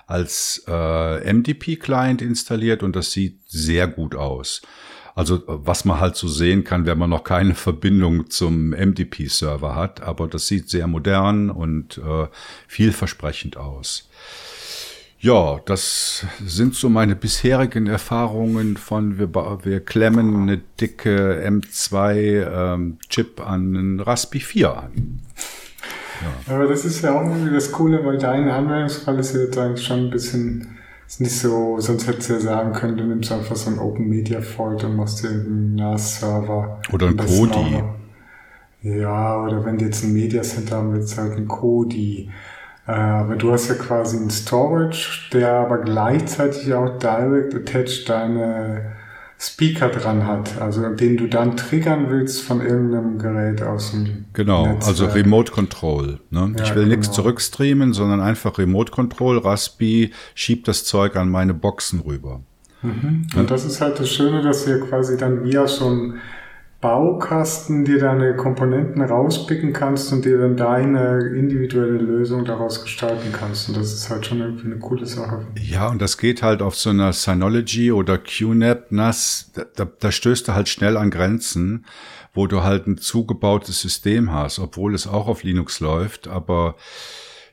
als 0.09 0.63
äh, 0.67 1.33
MDP-Client 1.33 2.21
installiert 2.23 2.81
und 2.81 2.95
das 2.95 3.11
sieht 3.11 3.39
sehr 3.47 3.87
gut 3.87 4.15
aus. 4.15 4.63
Also 5.13 5.43
was 5.45 5.85
man 5.85 5.99
halt 5.99 6.15
so 6.15 6.27
sehen 6.27 6.63
kann, 6.63 6.87
wenn 6.87 6.97
man 6.97 7.11
noch 7.11 7.23
keine 7.23 7.53
Verbindung 7.67 8.29
zum 8.31 8.69
MDP-Server 8.69 9.75
hat, 9.75 10.01
aber 10.01 10.27
das 10.27 10.47
sieht 10.47 10.69
sehr 10.69 10.87
modern 10.87 11.51
und 11.51 11.99
äh, 11.99 12.27
vielversprechend 12.67 13.57
aus. 13.57 14.09
Ja, 15.21 15.59
das 15.65 16.25
sind 16.43 16.75
so 16.75 16.89
meine 16.89 17.15
bisherigen 17.15 17.87
Erfahrungen 17.87 18.77
von 18.77 19.19
wir, 19.19 19.33
wir 19.33 19.81
klemmen 19.81 20.35
eine 20.35 20.57
dicke 20.79 21.45
M2-Chip 21.45 23.39
ähm, 23.39 23.45
an 23.45 23.75
einen 23.75 23.99
Raspi 23.99 24.39
4 24.39 24.75
an. 24.75 25.19
Ja. 26.21 26.55
Aber 26.55 26.67
das 26.67 26.85
ist 26.85 27.01
ja 27.01 27.13
auch 27.13 27.25
irgendwie 27.25 27.53
das 27.53 27.71
Coole, 27.71 28.03
weil 28.05 28.17
dein 28.17 28.49
Anwendungsfall 28.49 29.19
ist 29.19 29.35
ja 29.35 29.41
jetzt 29.41 29.57
eigentlich 29.57 29.85
schon 29.85 30.05
ein 30.05 30.09
bisschen, 30.09 30.77
ist 31.07 31.21
nicht 31.21 31.37
so, 31.37 31.79
sonst 31.79 32.07
hättest 32.07 32.29
du 32.29 32.33
ja 32.33 32.39
sagen 32.39 32.73
können, 32.73 32.97
du 32.97 33.03
nimmst 33.03 33.31
einfach 33.31 33.55
so 33.55 33.69
ein 33.69 33.79
Open 33.79 34.07
Media 34.07 34.41
Fault 34.41 34.83
und 34.83 34.95
machst 34.95 35.23
dir 35.23 35.29
einen 35.29 35.75
NAS-Server. 35.75 36.81
Oder 36.91 37.07
ein 37.07 37.17
Kodi. 37.17 37.83
Ja, 38.81 39.43
oder 39.43 39.65
wenn 39.65 39.77
du 39.77 39.85
jetzt 39.85 40.03
ein 40.03 40.13
Media 40.13 40.41
Center 40.41 40.77
haben 40.77 40.93
willst, 40.93 41.17
halt 41.17 41.33
ein 41.33 41.47
Kodi. 41.47 42.29
Äh, 42.87 42.91
aber 42.91 43.35
du 43.35 43.51
hast 43.51 43.67
ja 43.67 43.75
quasi 43.75 44.17
ein 44.17 44.29
Storage, 44.29 45.29
der 45.33 45.51
aber 45.51 45.79
gleichzeitig 45.79 46.73
auch 46.73 46.97
direct 46.97 47.53
attached 47.53 48.09
deine 48.09 48.98
Speaker 49.41 49.87
dran 49.87 50.27
hat, 50.27 50.61
also 50.61 50.89
den 50.89 51.15
du 51.15 51.27
dann 51.27 51.55
triggern 51.55 52.09
willst 52.09 52.41
von 52.41 52.59
irgendeinem 52.59 53.17
Gerät 53.19 53.61
aus 53.61 53.91
dem 53.91 54.25
Genau, 54.33 54.65
Netzwerk. 54.65 54.87
also 54.87 55.05
Remote 55.05 55.51
Control. 55.53 56.19
Ne? 56.29 56.53
Ja, 56.57 56.63
ich 56.65 56.75
will 56.75 56.83
genau. 56.83 56.97
nichts 56.97 57.11
zurückstreamen, 57.13 57.93
sondern 57.93 58.19
einfach 58.19 58.57
Remote 58.57 58.91
Control. 58.91 59.37
Raspi 59.37 60.11
schiebt 60.35 60.67
das 60.67 60.83
Zeug 60.83 61.15
an 61.15 61.29
meine 61.29 61.53
Boxen 61.53 62.01
rüber. 62.01 62.41
Mhm. 62.81 63.27
Und 63.33 63.49
das 63.49 63.63
ist 63.63 63.79
halt 63.79 63.97
das 63.99 64.09
Schöne, 64.09 64.41
dass 64.41 64.67
wir 64.67 64.81
quasi 64.81 65.17
dann 65.17 65.45
via 65.45 65.67
so 65.67 65.89
ein 65.89 66.13
Baukasten 66.81 67.83
dir 67.83 67.99
deine 67.99 68.37
Komponenten 68.37 69.01
rauspicken 69.01 69.73
kannst 69.73 70.13
und 70.13 70.23
dir 70.23 70.37
dann 70.37 70.55
deine 70.55 71.19
individuelle 71.35 71.97
Lösung 71.97 72.45
daraus 72.45 72.81
gestalten 72.81 73.33
kannst. 73.33 73.67
Und 73.67 73.77
das 73.77 73.91
ist 73.91 74.09
halt 74.09 74.25
schon 74.25 74.39
irgendwie 74.39 74.67
eine 74.67 74.79
coole 74.79 75.05
Sache. 75.05 75.45
Ja, 75.55 75.89
und 75.89 76.01
das 76.01 76.17
geht 76.17 76.41
halt 76.41 76.61
auf 76.61 76.75
so 76.75 76.91
einer 76.91 77.11
Synology 77.11 77.91
oder 77.91 78.17
QNAP 78.17 78.91
NAS, 78.91 79.51
da, 79.75 79.85
da 79.85 80.11
stößt 80.11 80.47
du 80.47 80.53
halt 80.53 80.69
schnell 80.69 80.95
an 80.95 81.11
Grenzen, 81.11 81.85
wo 82.33 82.47
du 82.47 82.63
halt 82.63 82.87
ein 82.87 82.97
zugebautes 82.97 83.81
System 83.81 84.31
hast, 84.31 84.59
obwohl 84.59 84.95
es 84.95 85.05
auch 85.05 85.27
auf 85.27 85.43
Linux 85.43 85.81
läuft, 85.81 86.29
aber 86.29 86.75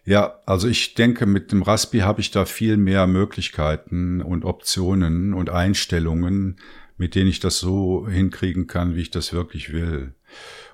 ja, 0.05 0.39
also 0.47 0.69
ich 0.69 0.95
denke, 0.95 1.27
mit 1.27 1.51
dem 1.51 1.63
Raspi 1.63 1.99
habe 1.99 2.21
ich 2.21 2.31
da 2.31 2.45
viel 2.45 2.77
mehr 2.77 3.09
Möglichkeiten 3.09 4.23
und 4.23 4.45
Optionen 4.45 5.35
und 5.35 5.51
Einstellungen, 5.51 6.59
mit 6.97 7.15
denen 7.15 7.29
ich 7.29 7.41
das 7.41 7.59
so 7.59 8.09
hinkriegen 8.09 8.67
kann, 8.67 8.97
wie 8.97 9.03
ich 9.03 9.11
das 9.11 9.33
wirklich 9.33 9.73
will. 9.73 10.15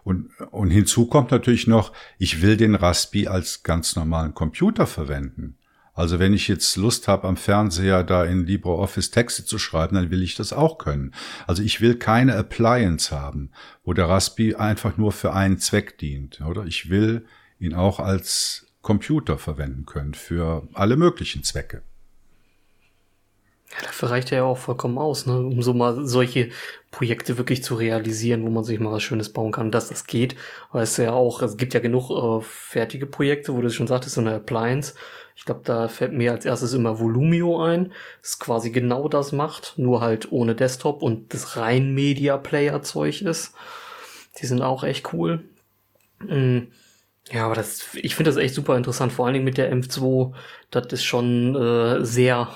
Und, 0.04 0.30
und 0.50 0.70
hinzu 0.70 1.06
kommt 1.06 1.30
natürlich 1.30 1.66
noch, 1.66 1.92
ich 2.18 2.42
will 2.42 2.56
den 2.56 2.74
Raspi 2.74 3.28
als 3.28 3.62
ganz 3.62 3.96
normalen 3.96 4.34
Computer 4.34 4.86
verwenden. 4.86 5.56
Also 5.94 6.18
wenn 6.18 6.32
ich 6.32 6.48
jetzt 6.48 6.76
Lust 6.76 7.06
habe, 7.06 7.28
am 7.28 7.36
Fernseher 7.36 8.02
da 8.02 8.24
in 8.24 8.46
LibreOffice 8.46 9.10
Texte 9.10 9.44
zu 9.44 9.58
schreiben, 9.58 9.94
dann 9.94 10.10
will 10.10 10.22
ich 10.22 10.34
das 10.34 10.52
auch 10.52 10.78
können. 10.78 11.12
Also 11.46 11.62
ich 11.62 11.80
will 11.80 11.96
keine 11.96 12.34
Appliance 12.34 13.14
haben, 13.14 13.50
wo 13.84 13.92
der 13.92 14.08
Raspi 14.08 14.54
einfach 14.54 14.96
nur 14.96 15.12
für 15.12 15.34
einen 15.34 15.58
Zweck 15.58 15.98
dient, 15.98 16.40
oder? 16.40 16.64
Ich 16.64 16.88
will 16.88 17.26
ihn 17.58 17.74
auch 17.74 18.00
als 18.00 18.66
Computer 18.80 19.38
verwenden 19.38 19.84
können 19.84 20.14
für 20.14 20.66
alle 20.72 20.96
möglichen 20.96 21.44
Zwecke. 21.44 21.82
Ja, 23.72 23.86
dafür 23.86 24.10
reicht 24.10 24.30
er 24.32 24.38
ja 24.38 24.44
auch 24.44 24.58
vollkommen 24.58 24.98
aus, 24.98 25.24
ne? 25.26 25.38
um 25.38 25.62
so 25.62 25.72
mal 25.72 26.04
solche 26.06 26.50
Projekte 26.90 27.38
wirklich 27.38 27.64
zu 27.64 27.74
realisieren, 27.74 28.44
wo 28.44 28.50
man 28.50 28.64
sich 28.64 28.78
mal 28.78 28.92
was 28.92 29.02
Schönes 29.02 29.32
bauen 29.32 29.50
kann, 29.52 29.70
dass 29.70 29.88
das 29.88 30.06
geht. 30.06 30.36
Weil 30.72 30.82
es 30.82 30.96
ja 30.98 31.12
auch, 31.12 31.40
es 31.42 31.56
gibt 31.56 31.72
ja 31.72 31.80
genug 31.80 32.10
äh, 32.10 32.44
fertige 32.44 33.06
Projekte, 33.06 33.54
wo 33.54 33.62
du 33.62 33.70
schon 33.70 33.86
sagtest, 33.86 34.14
so 34.16 34.20
eine 34.20 34.34
Appliance. 34.34 34.94
Ich 35.36 35.46
glaube, 35.46 35.62
da 35.64 35.88
fällt 35.88 36.12
mir 36.12 36.32
als 36.32 36.44
erstes 36.44 36.74
immer 36.74 37.00
Volumio 37.00 37.62
ein, 37.64 37.92
das 38.20 38.38
quasi 38.38 38.70
genau 38.70 39.08
das 39.08 39.32
macht, 39.32 39.74
nur 39.78 40.02
halt 40.02 40.30
ohne 40.30 40.54
Desktop 40.54 41.02
und 41.02 41.32
das 41.32 41.56
rein 41.56 41.94
Media 41.94 42.36
Player 42.36 42.82
Zeug 42.82 43.22
ist. 43.22 43.54
Die 44.40 44.46
sind 44.46 44.60
auch 44.62 44.84
echt 44.84 45.12
cool. 45.14 45.44
Mhm. 46.20 46.72
Ja, 47.30 47.46
aber 47.46 47.54
das, 47.54 47.94
ich 47.94 48.14
finde 48.16 48.30
das 48.30 48.38
echt 48.38 48.54
super 48.54 48.76
interessant, 48.76 49.12
vor 49.12 49.26
allen 49.26 49.34
Dingen 49.34 49.44
mit 49.44 49.58
der 49.58 49.70
M2. 49.70 50.34
Das 50.70 50.86
ist 50.92 51.04
schon 51.04 51.54
äh, 51.56 52.04
sehr, 52.04 52.48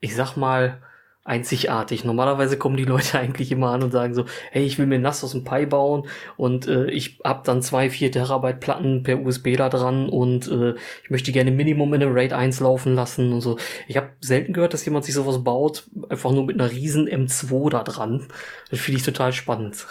ich 0.00 0.14
sag 0.14 0.36
mal, 0.36 0.80
einzigartig. 1.22 2.04
Normalerweise 2.04 2.56
kommen 2.56 2.76
die 2.76 2.84
Leute 2.84 3.18
eigentlich 3.20 3.52
immer 3.52 3.70
an 3.70 3.82
und 3.82 3.92
sagen 3.92 4.14
so, 4.14 4.24
hey, 4.50 4.64
ich 4.64 4.78
will 4.78 4.86
mir 4.86 4.98
nass 4.98 5.22
aus 5.22 5.32
dem 5.32 5.44
Pi 5.44 5.66
bauen 5.66 6.08
und 6.36 6.66
äh, 6.66 6.90
ich 6.90 7.20
hab 7.22 7.44
dann 7.44 7.62
zwei, 7.62 7.90
vier 7.90 8.10
Terabyte 8.10 8.58
Platten 8.58 9.02
per 9.02 9.20
USB 9.20 9.56
da 9.56 9.68
dran 9.68 10.08
und 10.08 10.48
äh, 10.48 10.74
ich 11.04 11.10
möchte 11.10 11.32
gerne 11.32 11.50
Minimum 11.50 11.94
in 11.94 12.02
einem 12.02 12.14
RAID 12.14 12.32
1 12.32 12.60
laufen 12.60 12.94
lassen 12.94 13.32
und 13.32 13.42
so. 13.42 13.58
Ich 13.86 13.96
habe 13.96 14.10
selten 14.20 14.52
gehört, 14.52 14.72
dass 14.72 14.84
jemand 14.84 15.04
sich 15.04 15.14
sowas 15.14 15.44
baut, 15.44 15.84
einfach 16.08 16.32
nur 16.32 16.46
mit 16.46 16.58
einer 16.58 16.70
riesen 16.70 17.08
M2 17.08 17.70
da 17.70 17.84
dran. 17.84 18.26
Das 18.70 18.80
finde 18.80 18.98
ich 18.98 19.04
total 19.04 19.32
spannend. 19.32 19.86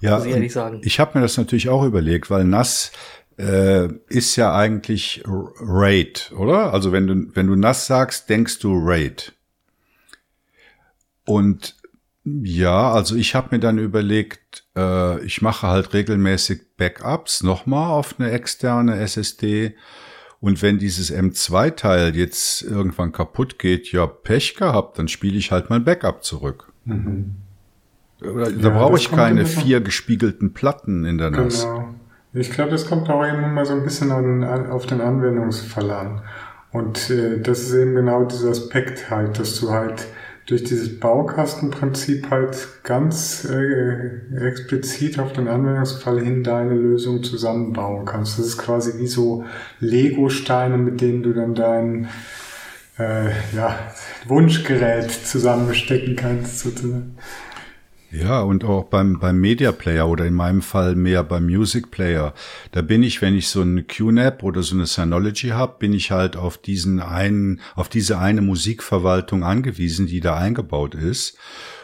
Ja, 0.00 0.16
muss 0.16 0.26
ich 0.26 0.32
ehrlich 0.32 0.52
sagen. 0.52 0.80
Ich 0.84 1.00
habe 1.00 1.18
mir 1.18 1.22
das 1.22 1.36
natürlich 1.36 1.68
auch 1.68 1.84
überlegt, 1.84 2.30
weil 2.30 2.44
NAS 2.44 2.92
äh, 3.38 3.88
ist 4.08 4.36
ja 4.36 4.54
eigentlich 4.54 5.22
RAID, 5.26 6.32
oder? 6.36 6.72
Also 6.72 6.92
wenn 6.92 7.06
du, 7.06 7.26
wenn 7.34 7.46
du 7.46 7.56
NAS 7.56 7.86
sagst, 7.86 8.28
denkst 8.28 8.58
du 8.60 8.78
RAID. 8.78 9.32
Und 11.24 11.76
ja, 12.24 12.92
also 12.92 13.16
ich 13.16 13.34
habe 13.34 13.48
mir 13.52 13.60
dann 13.60 13.78
überlegt, 13.78 14.64
äh, 14.76 15.22
ich 15.24 15.42
mache 15.42 15.66
halt 15.66 15.92
regelmäßig 15.92 16.76
Backups 16.76 17.42
nochmal 17.42 17.90
auf 17.90 18.18
eine 18.18 18.30
externe 18.30 18.98
SSD. 18.98 19.74
Und 20.40 20.62
wenn 20.62 20.78
dieses 20.78 21.12
M2-Teil 21.12 22.16
jetzt 22.16 22.62
irgendwann 22.62 23.12
kaputt 23.12 23.58
geht, 23.58 23.92
ja, 23.92 24.06
Pech 24.06 24.56
gehabt, 24.56 24.98
dann 24.98 25.08
spiele 25.08 25.38
ich 25.38 25.52
halt 25.52 25.70
mein 25.70 25.84
Backup 25.84 26.22
zurück. 26.22 26.72
Mhm. 26.84 27.36
Da, 28.20 28.48
ja, 28.48 28.70
brauche 28.70 28.96
ich 28.96 29.10
keine 29.10 29.44
vier 29.44 29.80
gespiegelten 29.80 30.54
Platten 30.54 31.04
in 31.04 31.18
der 31.18 31.30
NAS. 31.30 31.62
Genau. 31.62 31.83
Ich 32.34 32.50
glaube, 32.50 32.72
das 32.72 32.86
kommt 32.86 33.08
auch 33.08 33.24
eben 33.24 33.54
mal 33.54 33.64
so 33.64 33.74
ein 33.74 33.84
bisschen 33.84 34.10
an, 34.10 34.70
auf 34.70 34.86
den 34.86 35.00
Anwendungsfall 35.00 35.90
an. 35.90 36.22
Und 36.72 37.08
äh, 37.10 37.38
das 37.40 37.60
ist 37.60 37.74
eben 37.74 37.94
genau 37.94 38.24
dieser 38.24 38.50
Aspekt 38.50 39.08
halt, 39.08 39.38
dass 39.38 39.60
du 39.60 39.70
halt 39.70 40.08
durch 40.46 40.64
dieses 40.64 40.98
Baukastenprinzip 40.98 42.30
halt 42.30 42.68
ganz 42.82 43.48
äh, 43.48 44.46
explizit 44.46 45.18
auf 45.18 45.32
den 45.32 45.46
Anwendungsfall 45.48 46.20
hin 46.20 46.42
deine 46.42 46.74
Lösung 46.74 47.22
zusammenbauen 47.22 48.04
kannst. 48.04 48.38
Das 48.38 48.46
ist 48.46 48.58
quasi 48.58 48.98
wie 48.98 49.06
so 49.06 49.44
Lego-Steine, 49.78 50.76
mit 50.76 51.00
denen 51.00 51.22
du 51.22 51.32
dann 51.32 51.54
dein 51.54 52.08
äh, 52.98 53.30
ja, 53.54 53.78
Wunschgerät 54.26 55.10
zusammenstecken 55.10 56.16
kannst, 56.16 56.60
sozusagen. 56.60 57.16
Ja, 58.14 58.42
und 58.42 58.62
auch 58.64 58.84
beim, 58.84 59.18
beim 59.18 59.40
Media 59.40 59.72
Player 59.72 60.08
oder 60.08 60.24
in 60.24 60.34
meinem 60.34 60.62
Fall 60.62 60.94
mehr 60.94 61.24
beim 61.24 61.46
Music 61.46 61.90
Player. 61.90 62.32
Da 62.70 62.80
bin 62.80 63.02
ich, 63.02 63.20
wenn 63.20 63.34
ich 63.34 63.48
so 63.48 63.62
eine 63.62 63.82
QNAP 63.82 64.44
oder 64.44 64.62
so 64.62 64.76
eine 64.76 64.86
Synology 64.86 65.48
habe, 65.48 65.78
bin 65.80 65.92
ich 65.92 66.12
halt 66.12 66.36
auf 66.36 66.56
diesen 66.56 67.00
einen, 67.00 67.60
auf 67.74 67.88
diese 67.88 68.18
eine 68.18 68.40
Musikverwaltung 68.40 69.42
angewiesen, 69.42 70.06
die 70.06 70.20
da 70.20 70.36
eingebaut 70.36 70.94
ist. 70.94 71.36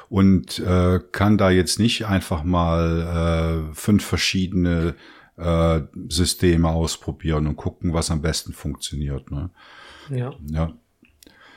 Und 0.09 0.61
äh, 0.61 1.01
kann 1.11 1.37
da 1.37 1.51
jetzt 1.51 1.81
nicht 1.81 2.07
einfach 2.07 2.45
mal 2.45 3.69
äh, 3.71 3.75
fünf 3.75 4.05
verschiedene 4.05 4.95
äh, 5.37 5.81
Systeme 6.09 6.69
ausprobieren 6.69 7.49
und 7.49 7.57
gucken, 7.57 7.93
was 7.93 8.11
am 8.11 8.23
besten 8.23 8.53
funktioniert. 8.53 9.31
Ne? 9.33 9.51
Ja. 10.11 10.33
Ja. 10.49 10.75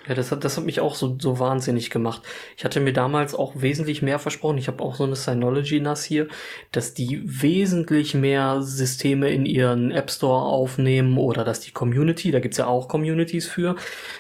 Ja, 0.07 0.15
das 0.15 0.31
hat, 0.31 0.43
das 0.43 0.57
hat 0.57 0.65
mich 0.65 0.81
auch 0.81 0.95
so, 0.95 1.17
so 1.17 1.39
wahnsinnig 1.39 1.89
gemacht. 1.89 2.23
Ich 2.57 2.65
hatte 2.65 2.81
mir 2.81 2.91
damals 2.91 3.33
auch 3.35 3.53
wesentlich 3.55 4.01
mehr 4.01 4.19
versprochen. 4.19 4.57
Ich 4.57 4.67
habe 4.67 4.83
auch 4.83 4.95
so 4.95 5.05
eine 5.05 5.15
Synology 5.15 5.79
NAS 5.79 6.03
hier, 6.03 6.27
dass 6.73 6.93
die 6.93 7.21
wesentlich 7.23 8.13
mehr 8.13 8.61
Systeme 8.61 9.29
in 9.29 9.45
ihren 9.45 9.91
App 9.91 10.11
Store 10.11 10.43
aufnehmen 10.43 11.17
oder 11.17 11.45
dass 11.45 11.61
die 11.61 11.71
Community, 11.71 12.31
da 12.31 12.41
gibt's 12.41 12.57
ja 12.57 12.67
auch 12.67 12.89
Communities 12.89 13.47
für, 13.47 13.77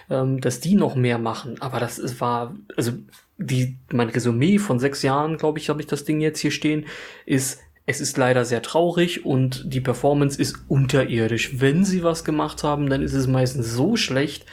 ähm, 0.09 0.39
dass 0.39 0.61
die 0.61 0.75
noch 0.75 0.95
mehr 0.95 1.17
machen. 1.17 1.61
Aber 1.61 1.81
das 1.81 1.99
ist, 1.99 2.21
war, 2.21 2.55
also 2.77 2.93
die, 3.37 3.77
mein 3.91 4.09
Resümee 4.09 4.59
von 4.59 4.79
sechs 4.79 5.01
Jahren, 5.01 5.37
glaube 5.37 5.59
ich, 5.59 5.69
habe 5.69 5.81
ich 5.81 5.87
das 5.87 6.05
Ding 6.05 6.21
jetzt 6.21 6.39
hier 6.39 6.51
stehen, 6.51 6.85
ist, 7.25 7.59
es 7.85 7.99
ist 7.99 8.17
leider 8.17 8.45
sehr 8.45 8.61
traurig 8.61 9.25
und 9.25 9.73
die 9.73 9.81
Performance 9.81 10.39
ist 10.39 10.55
unterirdisch. 10.67 11.59
Wenn 11.59 11.83
sie 11.83 12.03
was 12.03 12.23
gemacht 12.23 12.63
haben, 12.63 12.89
dann 12.89 13.01
ist 13.01 13.13
es 13.13 13.27
meistens 13.27 13.71
so 13.71 13.95
schlecht, 13.97 14.45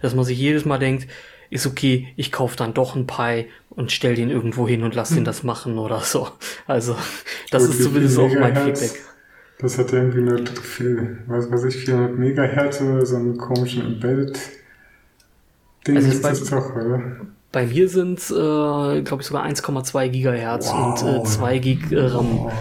dass 0.00 0.14
man 0.14 0.24
sich 0.24 0.38
jedes 0.38 0.64
Mal 0.64 0.78
denkt, 0.78 1.06
ist 1.50 1.66
okay, 1.66 2.08
ich 2.16 2.32
kaufe 2.32 2.56
dann 2.56 2.74
doch 2.74 2.94
ein 2.94 3.06
Pi 3.06 3.46
und 3.70 3.92
stell 3.92 4.14
den 4.14 4.30
irgendwo 4.30 4.66
hin 4.66 4.82
und 4.84 4.94
lass 4.94 5.10
hm. 5.10 5.18
ihn 5.18 5.24
das 5.24 5.42
machen 5.42 5.78
oder 5.78 6.00
so. 6.00 6.28
Also, 6.66 6.96
das 7.50 7.66
Gut, 7.66 7.74
ist 7.74 7.82
zumindest 7.82 8.18
auch 8.18 8.34
mein 8.34 8.56
Feedback. 8.56 9.02
Das 9.60 9.76
hat 9.76 9.92
irgendwie 9.92 10.20
nur 10.20 10.46
viel, 10.46 11.18
was 11.26 11.50
weiß 11.50 11.64
ich, 11.64 11.76
400 11.76 12.16
Megahertz 12.16 12.80
oder 12.80 13.04
so 13.04 13.16
einen 13.16 13.36
komischen 13.36 13.84
Embedded 13.84 14.38
Ding 15.86 15.96
also 15.96 16.08
ist 16.08 16.22
bei, 16.22 16.28
das 16.30 16.44
doch, 16.44 16.76
oder? 16.76 17.02
Bei 17.50 17.66
mir 17.66 17.88
sind 17.88 18.18
es, 18.18 18.30
äh, 18.30 18.34
glaube 18.34 19.18
ich, 19.20 19.26
sogar 19.26 19.44
1,2 19.46 20.08
Gigahertz 20.08 20.68
wow. 20.68 21.02
und 21.02 21.20
äh, 21.20 21.24
2 21.24 21.58
Gig 21.58 21.92
äh, 21.92 22.00
RAM. 22.00 22.38
Wow. 22.38 22.52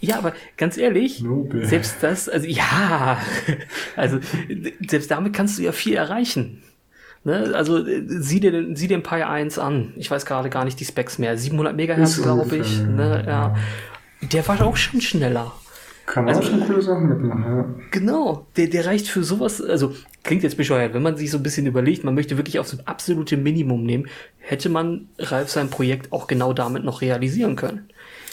Ja, 0.00 0.18
aber 0.18 0.32
ganz 0.56 0.78
ehrlich, 0.78 1.22
Nobel. 1.22 1.64
selbst 1.64 1.96
das, 2.02 2.28
also 2.28 2.46
ja, 2.46 3.18
also 3.96 4.18
selbst 4.86 5.10
damit 5.10 5.32
kannst 5.32 5.58
du 5.58 5.62
ja 5.62 5.72
viel 5.72 5.94
erreichen. 5.94 6.62
Ne? 7.24 7.52
Also 7.54 7.84
sieh 8.06 8.40
dir, 8.40 8.52
den, 8.52 8.76
sieh 8.76 8.86
den 8.86 9.02
Pi 9.02 9.22
1 9.22 9.58
an. 9.58 9.92
Ich 9.96 10.10
weiß 10.10 10.24
gerade 10.24 10.50
gar 10.50 10.64
nicht 10.64 10.78
die 10.78 10.84
Specs 10.84 11.18
mehr. 11.18 11.36
700 11.36 11.74
Megahertz, 11.74 12.22
glaube 12.22 12.56
ich. 12.56 12.80
Ne? 12.80 13.24
Ja. 13.26 13.56
Der 14.32 14.46
war 14.46 14.64
auch 14.64 14.76
schon 14.76 15.00
schneller. 15.00 15.52
Kann 16.08 16.24
man 16.24 16.34
also, 16.34 16.48
auch 16.48 16.52
schon 16.52 16.66
coole 16.66 16.80
Sachen 16.80 17.06
mitmachen, 17.06 17.44
ja. 17.44 17.68
Genau, 17.90 18.46
der, 18.56 18.68
der 18.68 18.86
reicht 18.86 19.08
für 19.08 19.22
sowas, 19.22 19.60
also 19.60 19.94
klingt 20.22 20.42
jetzt 20.42 20.56
bescheuert, 20.56 20.94
wenn 20.94 21.02
man 21.02 21.18
sich 21.18 21.30
so 21.30 21.36
ein 21.36 21.42
bisschen 21.42 21.66
überlegt, 21.66 22.02
man 22.02 22.14
möchte 22.14 22.38
wirklich 22.38 22.58
auf 22.58 22.70
das 22.70 22.86
absolute 22.86 23.36
Minimum 23.36 23.84
nehmen, 23.84 24.06
hätte 24.38 24.70
man 24.70 25.08
Ralf 25.18 25.50
sein 25.50 25.68
Projekt 25.68 26.10
auch 26.10 26.26
genau 26.26 26.54
damit 26.54 26.82
noch 26.82 27.02
realisieren 27.02 27.56
können. 27.56 27.90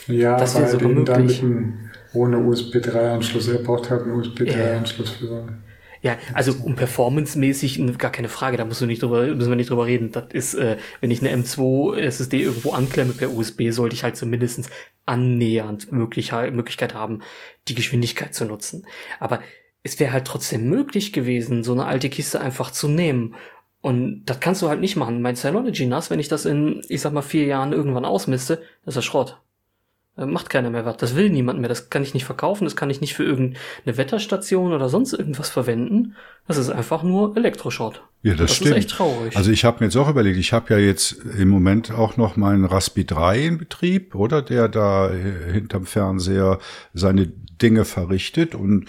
Ja, 0.07 0.37
das 0.37 0.55
wäre 0.55 0.67
sogar 0.69 0.89
möglich. 0.89 1.39
Dann 1.41 1.91
ohne 2.13 2.37
USB 2.39 2.75
3-Anschluss. 2.77 3.47
Er 3.47 3.59
braucht 3.59 3.89
halt 3.89 4.03
einen 4.03 4.13
USB 4.13 4.41
3-Anschluss 4.41 5.11
für 5.11 5.27
seine. 5.27 5.57
Ja, 6.01 6.17
also 6.33 6.53
um 6.63 6.75
performancemäßig 6.75 7.81
gar 7.97 8.11
keine 8.11 8.29
Frage, 8.29 8.57
da 8.57 8.65
musst 8.65 8.79
du 8.79 8.85
nicht 8.85 9.01
drüber, 9.01 9.25
müssen 9.25 9.49
wir 9.49 9.55
nicht 9.55 9.71
drüber 9.71 9.87
reden. 9.87 10.11
Das 10.11 10.25
ist, 10.33 10.53
äh, 10.53 10.77
wenn 11.01 11.09
ich 11.09 11.21
eine 11.21 11.35
M2 11.35 11.97
SSD 11.97 12.43
irgendwo 12.43 12.73
anklemme 12.73 13.13
per 13.13 13.31
USB, 13.31 13.71
sollte 13.71 13.95
ich 13.95 14.03
halt 14.03 14.15
zumindest 14.15 14.69
annähernd 15.07 15.91
Möglichkeit, 15.91 16.53
Möglichkeit 16.53 16.93
haben, 16.93 17.21
die 17.67 17.73
Geschwindigkeit 17.73 18.35
zu 18.35 18.45
nutzen. 18.45 18.85
Aber 19.19 19.39
es 19.81 19.99
wäre 19.99 20.13
halt 20.13 20.25
trotzdem 20.25 20.69
möglich 20.69 21.11
gewesen, 21.11 21.63
so 21.63 21.71
eine 21.71 21.85
alte 21.85 22.09
Kiste 22.09 22.39
einfach 22.39 22.69
zu 22.69 22.87
nehmen. 22.87 23.33
Und 23.81 24.25
das 24.25 24.39
kannst 24.39 24.61
du 24.61 24.69
halt 24.69 24.81
nicht 24.81 24.97
machen. 24.97 25.23
Mein 25.23 25.35
Synology 25.35 25.87
NAS, 25.87 26.11
wenn 26.11 26.19
ich 26.19 26.27
das 26.27 26.45
in, 26.45 26.83
ich 26.87 27.01
sag 27.01 27.13
mal, 27.13 27.23
vier 27.23 27.45
Jahren 27.45 27.73
irgendwann 27.73 28.05
ausmiste, 28.05 28.57
das 28.83 28.93
ist 28.93 28.95
ja 28.97 29.01
Schrott. 29.01 29.41
Äh, 30.17 30.25
macht 30.25 30.49
keiner 30.49 30.69
mehr 30.69 30.85
was. 30.85 30.97
Das 30.97 31.15
will 31.15 31.29
niemand 31.29 31.59
mehr. 31.59 31.69
Das 31.69 31.89
kann 31.89 32.03
ich 32.03 32.13
nicht 32.13 32.25
verkaufen. 32.25 32.63
Das 32.63 32.75
kann 32.75 32.89
ich 32.89 33.01
nicht 33.01 33.13
für 33.13 33.23
irgendeine 33.23 33.97
Wetterstation 33.97 34.73
oder 34.73 34.89
sonst 34.89 35.13
irgendwas 35.13 35.49
verwenden. 35.49 36.15
Das 36.47 36.57
ist 36.57 36.69
einfach 36.69 37.03
nur 37.03 37.35
Elektroschrott. 37.35 38.01
Ja, 38.21 38.33
das, 38.33 38.47
das 38.47 38.55
stimmt. 38.55 38.71
ist 38.71 38.77
echt 38.77 38.89
traurig. 38.91 39.35
Also 39.35 39.51
ich 39.51 39.65
habe 39.65 39.77
mir 39.79 39.87
jetzt 39.87 39.97
auch 39.97 40.09
überlegt, 40.09 40.37
ich 40.37 40.53
habe 40.53 40.73
ja 40.73 40.79
jetzt 40.79 41.13
im 41.37 41.49
Moment 41.49 41.91
auch 41.91 42.17
noch 42.17 42.37
meinen 42.37 42.65
Raspi 42.65 43.05
3 43.05 43.39
in 43.39 43.57
Betrieb, 43.57 44.15
oder? 44.15 44.41
Der 44.41 44.69
da 44.69 45.11
hinterm 45.11 45.85
Fernseher 45.85 46.59
seine 46.93 47.27
Dinge 47.61 47.85
verrichtet 47.85 48.55
und 48.55 48.85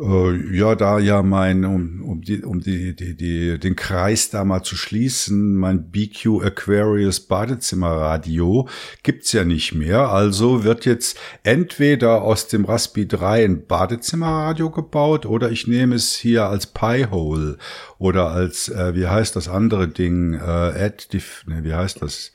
äh, 0.00 0.56
ja, 0.56 0.74
da 0.74 0.98
ja 0.98 1.22
mein, 1.22 1.64
um, 1.64 2.02
um, 2.02 2.22
die, 2.22 2.42
um 2.42 2.60
die, 2.60 2.96
die, 2.96 3.16
die, 3.16 3.58
den 3.58 3.76
Kreis 3.76 4.30
da 4.30 4.44
mal 4.44 4.62
zu 4.62 4.76
schließen, 4.76 5.54
mein 5.54 5.90
BQ 5.90 6.42
Aquarius 6.42 7.20
Badezimmerradio 7.20 8.68
gibt's 9.02 9.32
ja 9.32 9.44
nicht 9.44 9.74
mehr. 9.74 10.08
Also 10.08 10.64
wird 10.64 10.84
jetzt 10.84 11.18
entweder 11.42 12.22
aus 12.22 12.48
dem 12.48 12.64
Raspi 12.64 13.06
3 13.06 13.44
ein 13.44 13.66
Badezimmerradio 13.66 14.70
gebaut 14.70 15.26
oder 15.26 15.50
ich 15.50 15.66
nehme 15.66 15.94
es 15.94 16.14
hier 16.14 16.46
als 16.46 16.66
Pi-Hole 16.66 17.58
oder 17.98 18.30
als, 18.30 18.68
äh, 18.68 18.94
wie 18.94 19.06
heißt 19.06 19.36
das 19.36 19.48
andere 19.48 19.88
Ding, 19.88 20.34
äh, 20.34 20.38
Ad, 20.40 21.06
ne, 21.46 21.62
wie 21.62 21.74
heißt 21.74 22.02
das? 22.02 22.32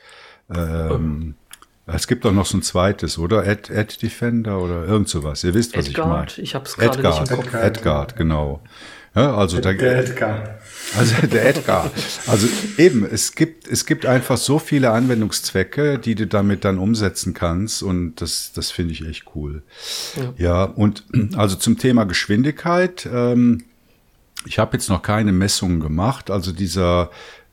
Ähm, 0.53 1.35
es 1.95 2.07
gibt 2.07 2.25
doch 2.25 2.31
noch 2.31 2.45
so 2.45 2.57
ein 2.57 2.61
zweites, 2.61 3.17
oder? 3.17 3.39
Ad, 3.47 3.73
Ad 3.73 3.97
Defender 4.01 4.59
oder 4.59 4.85
irgend 4.85 5.09
sowas. 5.09 5.43
Ihr 5.43 5.53
wisst, 5.53 5.77
was 5.77 5.87
Edgard, 5.87 6.31
ich 6.31 6.37
meine. 6.37 6.43
Ich 6.43 6.55
habe 6.55 6.65
es 6.65 6.75
gerade 6.75 7.01
nicht 7.01 7.31
im 7.31 7.37
Kopf. 7.37 7.53
Edgard, 7.53 8.15
genau. 8.15 8.61
Ja, 9.15 9.35
also 9.35 9.59
der, 9.59 9.73
der 9.73 9.99
Edgar. 9.99 10.59
Also 10.97 11.27
der 11.27 11.49
Edgar. 11.49 11.91
Also 12.27 12.47
eben, 12.77 13.03
es 13.05 13.33
gibt, 13.33 13.67
es 13.67 13.85
gibt 13.85 14.05
einfach 14.05 14.37
so 14.37 14.59
viele 14.59 14.91
Anwendungszwecke, 14.91 15.97
die 15.97 16.15
du 16.15 16.27
damit 16.27 16.63
dann 16.63 16.77
umsetzen 16.77 17.33
kannst 17.33 17.81
und 17.81 18.21
das, 18.21 18.51
das 18.53 18.71
finde 18.71 18.93
ich 18.93 19.05
echt 19.05 19.25
cool. 19.35 19.63
Ja. 20.15 20.33
ja, 20.37 20.63
und 20.63 21.03
also 21.35 21.55
zum 21.55 21.77
Thema 21.77 22.05
Geschwindigkeit, 22.05 23.07
ähm, 23.11 23.63
ich 24.45 24.59
habe 24.59 24.77
jetzt 24.77 24.89
noch 24.89 25.01
keine 25.01 25.31
Messungen 25.31 25.79
gemacht. 25.79 26.31
Also 26.31 26.51
dieser, 26.51 27.09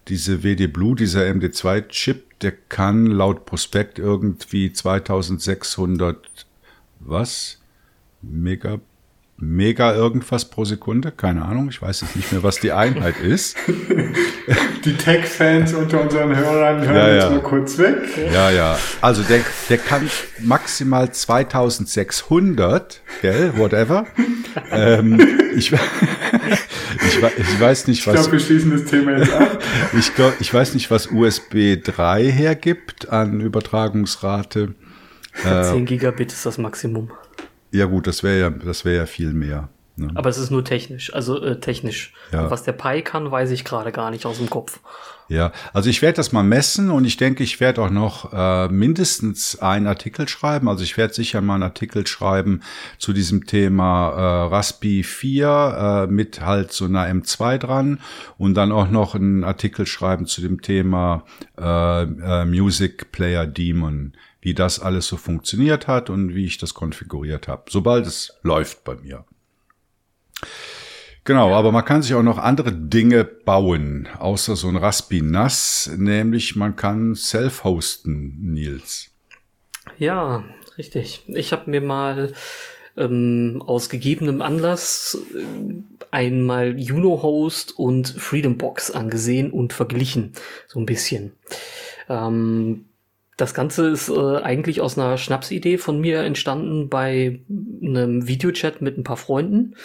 diese 0.09 0.43
WD 0.43 0.73
Blue, 0.73 0.95
dieser 0.95 1.23
MD2-Chip, 1.23 2.39
der 2.41 2.53
kann 2.53 3.07
laut 3.07 3.45
Prospekt 3.45 3.99
irgendwie 3.99 4.73
2600 4.73 6.47
was? 7.01 7.61
Megabit 8.23 8.83
mega 9.39 9.95
irgendwas 9.95 10.47
pro 10.47 10.65
Sekunde. 10.65 11.13
Keine 11.13 11.45
Ahnung, 11.45 11.69
ich 11.69 11.81
weiß 11.81 12.01
jetzt 12.03 12.17
nicht 12.17 12.33
mehr, 12.33 12.43
was 12.43 12.59
die 12.61 12.73
Einheit 12.73 13.21
ist. 13.21 13.57
Die 14.85 14.97
Tech-Fans 14.97 15.75
unter 15.75 16.03
unseren 16.03 16.37
Hörern 16.37 16.81
hören 16.81 16.95
ja, 16.95 17.09
ja. 17.09 17.15
jetzt 17.17 17.31
mal 17.31 17.43
kurz 17.43 17.79
weg. 17.79 17.97
Ja, 18.33 18.51
ja. 18.51 18.79
Also 19.01 19.23
der, 19.23 19.41
der 19.69 19.79
kann 19.79 20.09
maximal 20.41 21.11
2600, 21.11 23.01
gell, 23.21 23.53
whatever. 23.57 24.07
ähm, 24.71 25.21
ich, 25.57 25.73
ich, 25.73 27.23
ich, 27.39 27.61
weiß 27.61 27.89
nicht, 27.89 28.07
was. 28.07 28.15
Ich 28.15 28.21
glaube, 28.21 28.33
wir 28.33 28.41
schließen 28.41 28.71
das 28.71 28.85
Thema 28.85 29.19
jetzt 29.19 29.33
ab. 29.33 29.63
ich, 29.99 30.15
glaub, 30.15 30.35
ich 30.41 30.55
weiß 30.55 30.75
nicht, 30.75 30.91
was 30.91 31.09
USB 31.09 31.83
3 31.83 32.31
hergibt 32.31 33.09
an 33.09 33.41
Übertragungsrate. 33.41 34.75
10 35.43 35.53
äh, 35.53 35.83
Gigabit 35.83 36.33
ist 36.33 36.47
das 36.47 36.59
Maximum. 36.59 37.11
Ja 37.73 37.87
gut, 37.87 38.07
das 38.07 38.23
wäre 38.23 38.39
ja, 38.39 38.51
das 38.51 38.85
wäre 38.85 38.97
ja 38.97 39.07
viel 39.07 39.33
mehr. 39.33 39.69
Ne? 39.97 40.11
Aber 40.15 40.29
es 40.29 40.37
ist 40.37 40.51
nur 40.51 40.63
technisch, 40.63 41.13
also 41.15 41.43
äh, 41.43 41.59
technisch. 41.59 42.13
Ja. 42.31 42.51
Was 42.51 42.65
der 42.65 42.73
Pi 42.73 43.01
kann, 43.03 43.31
weiß 43.31 43.51
ich 43.51 43.65
gerade 43.65 43.93
gar 43.93 44.11
nicht 44.11 44.27
aus 44.27 44.37
dem 44.37 44.51
Kopf. 44.51 44.81
Ja, 45.29 45.53
also 45.73 45.91
ich 45.91 46.03
werde 46.03 46.17
das 46.17 46.31
mal 46.31 46.45
messen 46.45 46.91
und 46.91 47.05
ich 47.05 47.17
denke, 47.17 47.43
ich 47.43 47.59
werde 47.59 47.83
auch 47.83 47.91
noch 47.91 48.33
äh, 48.33 48.69
mindestens 48.69 49.59
einen 49.59 49.89
Artikel 49.89 50.29
schreiben. 50.29 50.69
Also 50.69 50.85
ich 50.85 50.97
werde 50.97 51.15
sicher 51.15 51.41
mal 51.41 51.55
einen 51.55 51.65
Artikel 51.65 52.07
schreiben 52.07 52.61
zu 52.99 53.13
diesem 53.13 53.47
Thema 53.47 54.11
äh, 54.11 54.55
Raspi 54.55 55.03
4 55.03 56.07
äh, 56.09 56.13
mit 56.13 56.43
halt 56.43 56.73
so 56.73 56.85
einer 56.85 57.07
M2 57.09 57.59
dran 57.59 57.99
und 58.39 58.55
dann 58.55 58.71
auch 58.71 58.89
noch 58.89 59.17
einen 59.17 59.43
Artikel 59.43 59.87
schreiben 59.87 60.27
zu 60.27 60.43
dem 60.43 60.63
Thema 60.63 61.25
äh, 61.59 62.03
äh, 62.03 62.45
Music 62.45 63.11
Player 63.11 63.47
Demon 63.47 64.13
wie 64.47 64.55
das 64.55 64.79
alles 64.79 65.09
so 65.09 65.17
funktioniert 65.17 65.89
hat 65.89 66.09
und 66.09 66.37
wie 66.37 66.45
ich 66.45 66.57
das 66.57 66.73
konfiguriert 66.73 67.49
habe, 67.49 67.65
sobald 67.69 68.07
es 68.07 68.33
läuft 68.43 68.85
bei 68.85 68.95
mir. 68.95 69.25
Genau, 71.25 71.53
aber 71.53 71.73
man 71.73 71.85
kann 71.85 72.01
sich 72.03 72.15
auch 72.15 72.23
noch 72.23 72.39
andere 72.39 72.71
Dinge 72.71 73.25
bauen, 73.25 74.07
außer 74.21 74.55
so 74.55 74.69
ein 74.69 74.77
Raspi 74.77 75.21
NAS, 75.21 75.91
nämlich 75.97 76.55
man 76.55 76.77
kann 76.77 77.17
self-hosten, 77.17 78.37
Nils. 78.41 79.11
Ja, 79.99 80.45
richtig. 80.79 81.25
Ich 81.27 81.51
habe 81.51 81.69
mir 81.69 81.81
mal 81.81 82.33
ähm, 82.97 83.65
aus 83.67 83.89
gegebenem 83.89 84.43
Anlass 84.43 85.19
äh, 85.35 85.43
einmal 86.13 86.79
Juno-Host 86.79 87.77
und 87.77 88.07
Freedom 88.11 88.59
Box 88.59 88.93
angesehen 88.93 89.51
und 89.51 89.73
verglichen, 89.73 90.35
so 90.69 90.79
ein 90.79 90.87
bisschen. 90.87 91.33
Ähm, 92.09 92.85
das 93.37 93.53
Ganze 93.53 93.89
ist 93.89 94.09
äh, 94.09 94.37
eigentlich 94.39 94.81
aus 94.81 94.99
einer 94.99 95.19
Schnapsidee 95.19 95.79
von 95.79 96.01
mir 96.01 96.21
entstanden 96.21 96.89
bei 96.89 97.41
einem 97.83 98.27
Videochat 98.27 98.81
mit 98.81 98.97
ein 98.97 99.05
paar 99.05 99.19
Freunden, 99.19 99.77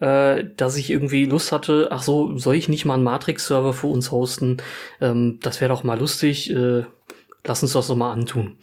äh, 0.00 0.44
dass 0.56 0.76
ich 0.76 0.90
irgendwie 0.90 1.24
Lust 1.24 1.50
hatte, 1.50 1.88
ach 1.90 2.02
so, 2.02 2.38
soll 2.38 2.54
ich 2.54 2.68
nicht 2.68 2.84
mal 2.84 2.94
einen 2.94 3.02
Matrix-Server 3.02 3.72
für 3.72 3.88
uns 3.88 4.12
hosten? 4.12 4.58
Ähm, 5.00 5.38
das 5.42 5.60
wäre 5.60 5.70
doch 5.70 5.82
mal 5.82 5.98
lustig, 5.98 6.50
äh, 6.50 6.84
lass 7.44 7.62
uns 7.62 7.72
das 7.72 7.88
doch 7.88 7.96
mal 7.96 8.12
antun. 8.12 8.58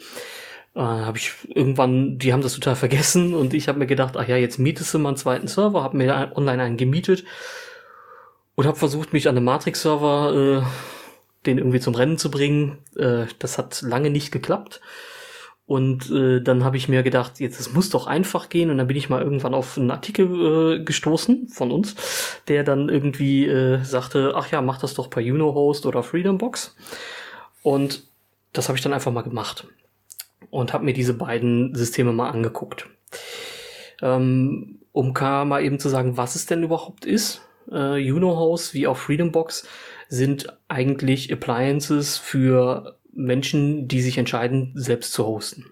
Äh, 0.76 0.80
habe 0.80 1.18
ich 1.18 1.34
irgendwann, 1.50 2.18
die 2.18 2.32
haben 2.32 2.42
das 2.42 2.54
total 2.54 2.76
vergessen 2.78 3.34
und 3.34 3.54
ich 3.54 3.68
habe 3.68 3.80
mir 3.80 3.88
gedacht, 3.88 4.16
ach 4.16 4.28
ja, 4.28 4.38
jetzt 4.38 4.60
mietest 4.60 4.94
du 4.94 5.00
mal 5.00 5.10
einen 5.10 5.18
zweiten 5.18 5.48
Server, 5.48 5.84
habe 5.84 5.98
mir 5.98 6.32
online 6.36 6.64
einen 6.64 6.78
gemietet 6.78 7.26
und 8.56 8.66
habe 8.66 8.78
versucht, 8.78 9.12
mich 9.12 9.28
an 9.28 9.36
den 9.36 9.44
Matrix-Server 9.44 10.64
äh, 10.64 11.01
den 11.46 11.58
irgendwie 11.58 11.80
zum 11.80 11.96
Rennen 11.96 12.18
zu 12.18 12.32
bringen. 12.32 12.80
Äh, 12.96 13.26
das 13.40 13.58
hat 13.58 13.82
lange 13.82 14.10
nicht 14.10 14.32
geklappt. 14.32 14.82
Und 15.66 16.12
äh, 16.12 16.42
dann 16.42 16.66
habe 16.66 16.76
ich 16.76 16.90
mir 16.90 17.02
gedacht, 17.02 17.40
jetzt 17.40 17.60
es 17.60 17.74
muss 17.74 17.90
doch 17.90 18.06
einfach 18.06 18.50
gehen. 18.50 18.70
Und 18.70 18.78
dann 18.78 18.88
bin 18.88 18.98
ich 18.98 19.10
mal 19.10 19.22
irgendwann 19.22 19.54
auf 19.54 19.78
einen 19.78 19.92
Artikel 19.92 20.82
äh, 20.82 20.84
gestoßen 20.84 21.48
von 21.48 21.72
uns, 21.72 21.96
der 22.48 22.64
dann 22.64 22.90
irgendwie 22.90 23.48
äh, 23.48 23.82
sagte, 23.84 24.34
ach 24.36 24.52
ja, 24.52 24.62
mach 24.62 24.80
das 24.80 24.96
doch 24.96 25.10
per 25.10 25.24
Uno-Host 25.24 25.86
oder 25.86 26.04
Freedombox. 26.04 26.76
Und 27.64 28.04
das 28.52 28.68
habe 28.68 28.78
ich 28.78 28.84
dann 28.84 28.94
einfach 28.94 29.14
mal 29.14 29.22
gemacht 29.22 29.68
und 30.50 30.74
habe 30.74 30.84
mir 30.84 30.94
diese 30.94 31.14
beiden 31.14 31.74
Systeme 31.74 32.12
mal 32.12 32.30
angeguckt. 32.30 32.90
Ähm, 34.02 34.80
um 34.92 35.14
mal 35.14 35.64
eben 35.64 35.80
zu 35.80 35.90
sagen, 35.90 36.18
was 36.18 36.36
es 36.36 36.48
denn 36.48 36.64
überhaupt 36.64 37.06
ist. 37.06 37.42
Äh, 37.72 38.12
Uno-Host 38.12 38.74
wie 38.74 38.88
auch 38.88 38.98
Freedombox 38.98 39.66
sind 40.12 40.58
eigentlich 40.68 41.32
Appliances 41.32 42.18
für 42.18 42.98
Menschen, 43.14 43.88
die 43.88 44.02
sich 44.02 44.18
entscheiden, 44.18 44.74
selbst 44.76 45.14
zu 45.14 45.26
hosten. 45.26 45.66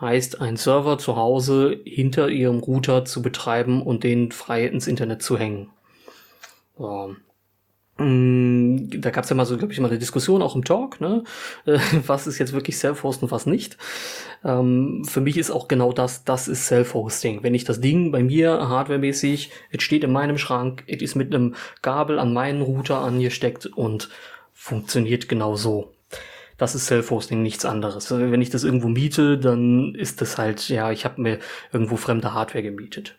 Heißt, 0.00 0.40
einen 0.40 0.56
Server 0.56 0.96
zu 0.96 1.16
Hause 1.16 1.78
hinter 1.84 2.30
ihrem 2.30 2.60
Router 2.60 3.04
zu 3.04 3.20
betreiben 3.20 3.82
und 3.82 4.04
den 4.04 4.32
frei 4.32 4.64
ins 4.64 4.86
Internet 4.86 5.22
zu 5.22 5.38
hängen. 5.38 5.68
So. 6.78 7.14
Mm, 7.98 9.00
da 9.00 9.10
gab 9.10 9.24
es 9.24 9.30
ja 9.30 9.36
mal 9.36 9.44
so, 9.44 9.56
glaube 9.56 9.72
ich, 9.72 9.80
mal 9.80 9.88
eine 9.88 9.98
Diskussion 9.98 10.40
auch 10.40 10.54
im 10.54 10.64
Talk, 10.64 11.00
ne? 11.00 11.24
was 12.06 12.28
ist 12.28 12.38
jetzt 12.38 12.52
wirklich 12.52 12.78
Self-Host 12.78 13.22
und 13.24 13.32
was 13.32 13.44
nicht. 13.44 13.76
Ähm, 14.44 15.04
für 15.04 15.20
mich 15.20 15.36
ist 15.36 15.50
auch 15.50 15.66
genau 15.66 15.92
das, 15.92 16.24
das 16.24 16.46
ist 16.46 16.66
Self-Hosting. 16.66 17.42
Wenn 17.42 17.54
ich 17.54 17.64
das 17.64 17.80
Ding 17.80 18.12
bei 18.12 18.22
mir 18.22 18.68
hardwaremäßig, 18.68 19.50
es 19.70 19.82
steht 19.82 20.04
in 20.04 20.12
meinem 20.12 20.38
Schrank, 20.38 20.84
es 20.86 21.02
ist 21.02 21.16
mit 21.16 21.34
einem 21.34 21.56
Gabel 21.82 22.20
an 22.20 22.32
meinen 22.32 22.62
Router 22.62 23.00
angesteckt 23.00 23.66
und 23.66 24.08
funktioniert 24.52 25.28
genau 25.28 25.56
so. 25.56 25.92
Das 26.56 26.74
ist 26.76 26.86
Self-Hosting, 26.86 27.42
nichts 27.42 27.64
anderes. 27.64 28.10
Wenn 28.10 28.42
ich 28.42 28.50
das 28.50 28.64
irgendwo 28.64 28.88
miete, 28.88 29.38
dann 29.38 29.94
ist 29.96 30.20
das 30.20 30.38
halt, 30.38 30.68
ja, 30.68 30.92
ich 30.92 31.04
habe 31.04 31.20
mir 31.20 31.38
irgendwo 31.72 31.96
fremde 31.96 32.32
Hardware 32.32 32.62
gemietet. 32.62 33.18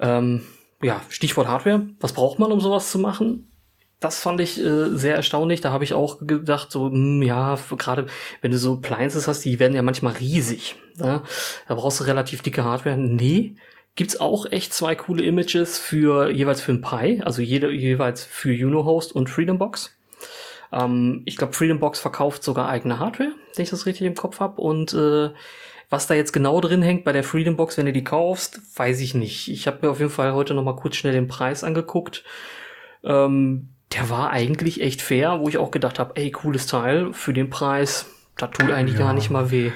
Ähm, 0.00 0.42
ja, 0.86 1.02
Stichwort 1.08 1.48
Hardware. 1.48 1.88
Was 1.98 2.12
braucht 2.12 2.38
man, 2.38 2.52
um 2.52 2.60
sowas 2.60 2.92
zu 2.92 3.00
machen? 3.00 3.50
Das 3.98 4.20
fand 4.20 4.40
ich 4.40 4.62
äh, 4.62 4.90
sehr 4.90 5.16
erstaunlich. 5.16 5.60
Da 5.60 5.72
habe 5.72 5.82
ich 5.82 5.94
auch 5.94 6.18
gedacht, 6.20 6.70
so, 6.70 6.84
mh, 6.84 6.92
hm, 6.92 7.22
ja, 7.22 7.58
gerade 7.76 8.06
wenn 8.40 8.52
du 8.52 8.58
so 8.58 8.74
Appliances 8.74 9.26
hast, 9.26 9.44
die 9.44 9.58
werden 9.58 9.74
ja 9.74 9.82
manchmal 9.82 10.14
riesig. 10.14 10.76
Ne? 10.96 11.22
Da 11.66 11.74
brauchst 11.74 11.98
du 11.98 12.04
relativ 12.04 12.42
dicke 12.42 12.62
Hardware. 12.62 12.96
Nee, 12.96 13.56
gibt's 13.96 14.20
auch 14.20 14.46
echt 14.46 14.72
zwei 14.72 14.94
coole 14.94 15.24
Images 15.24 15.78
für 15.78 16.30
jeweils 16.30 16.60
für 16.60 16.72
ein 16.72 16.82
Pi, 16.82 17.20
also 17.24 17.42
jede, 17.42 17.72
jeweils 17.72 18.22
für 18.22 18.52
Unohost 18.52 19.12
und 19.12 19.28
Freedombox. 19.28 19.96
Ähm, 20.72 21.22
ich 21.24 21.36
glaube, 21.36 21.54
Freedombox 21.54 21.98
verkauft 21.98 22.44
sogar 22.44 22.68
eigene 22.68 23.00
Hardware, 23.00 23.32
wenn 23.56 23.62
ich 23.62 23.70
das 23.70 23.86
richtig 23.86 24.06
im 24.06 24.14
Kopf 24.14 24.38
habe. 24.38 24.60
Und 24.60 24.94
äh, 24.94 25.30
was 25.88 26.06
da 26.06 26.14
jetzt 26.14 26.32
genau 26.32 26.60
drin 26.60 26.82
hängt 26.82 27.04
bei 27.04 27.12
der 27.12 27.24
Freedom 27.24 27.56
Box, 27.56 27.78
wenn 27.78 27.86
du 27.86 27.92
die 27.92 28.04
kaufst, 28.04 28.60
weiß 28.76 29.00
ich 29.00 29.14
nicht. 29.14 29.48
Ich 29.48 29.66
habe 29.66 29.78
mir 29.82 29.90
auf 29.90 30.00
jeden 30.00 30.10
Fall 30.10 30.34
heute 30.34 30.54
noch 30.54 30.64
mal 30.64 30.76
kurz 30.76 30.96
schnell 30.96 31.12
den 31.12 31.28
Preis 31.28 31.62
angeguckt. 31.62 32.24
Ähm, 33.04 33.68
der 33.92 34.10
war 34.10 34.30
eigentlich 34.30 34.80
echt 34.80 35.00
fair, 35.00 35.38
wo 35.40 35.48
ich 35.48 35.58
auch 35.58 35.70
gedacht 35.70 35.98
habe, 35.98 36.16
ey, 36.16 36.30
cooles 36.30 36.66
Teil 36.66 37.12
für 37.12 37.32
den 37.32 37.50
Preis, 37.50 38.06
da 38.36 38.48
tut 38.48 38.70
eigentlich 38.70 38.98
ja. 38.98 39.06
gar 39.06 39.14
nicht 39.14 39.30
mal 39.30 39.50
weh. 39.50 39.70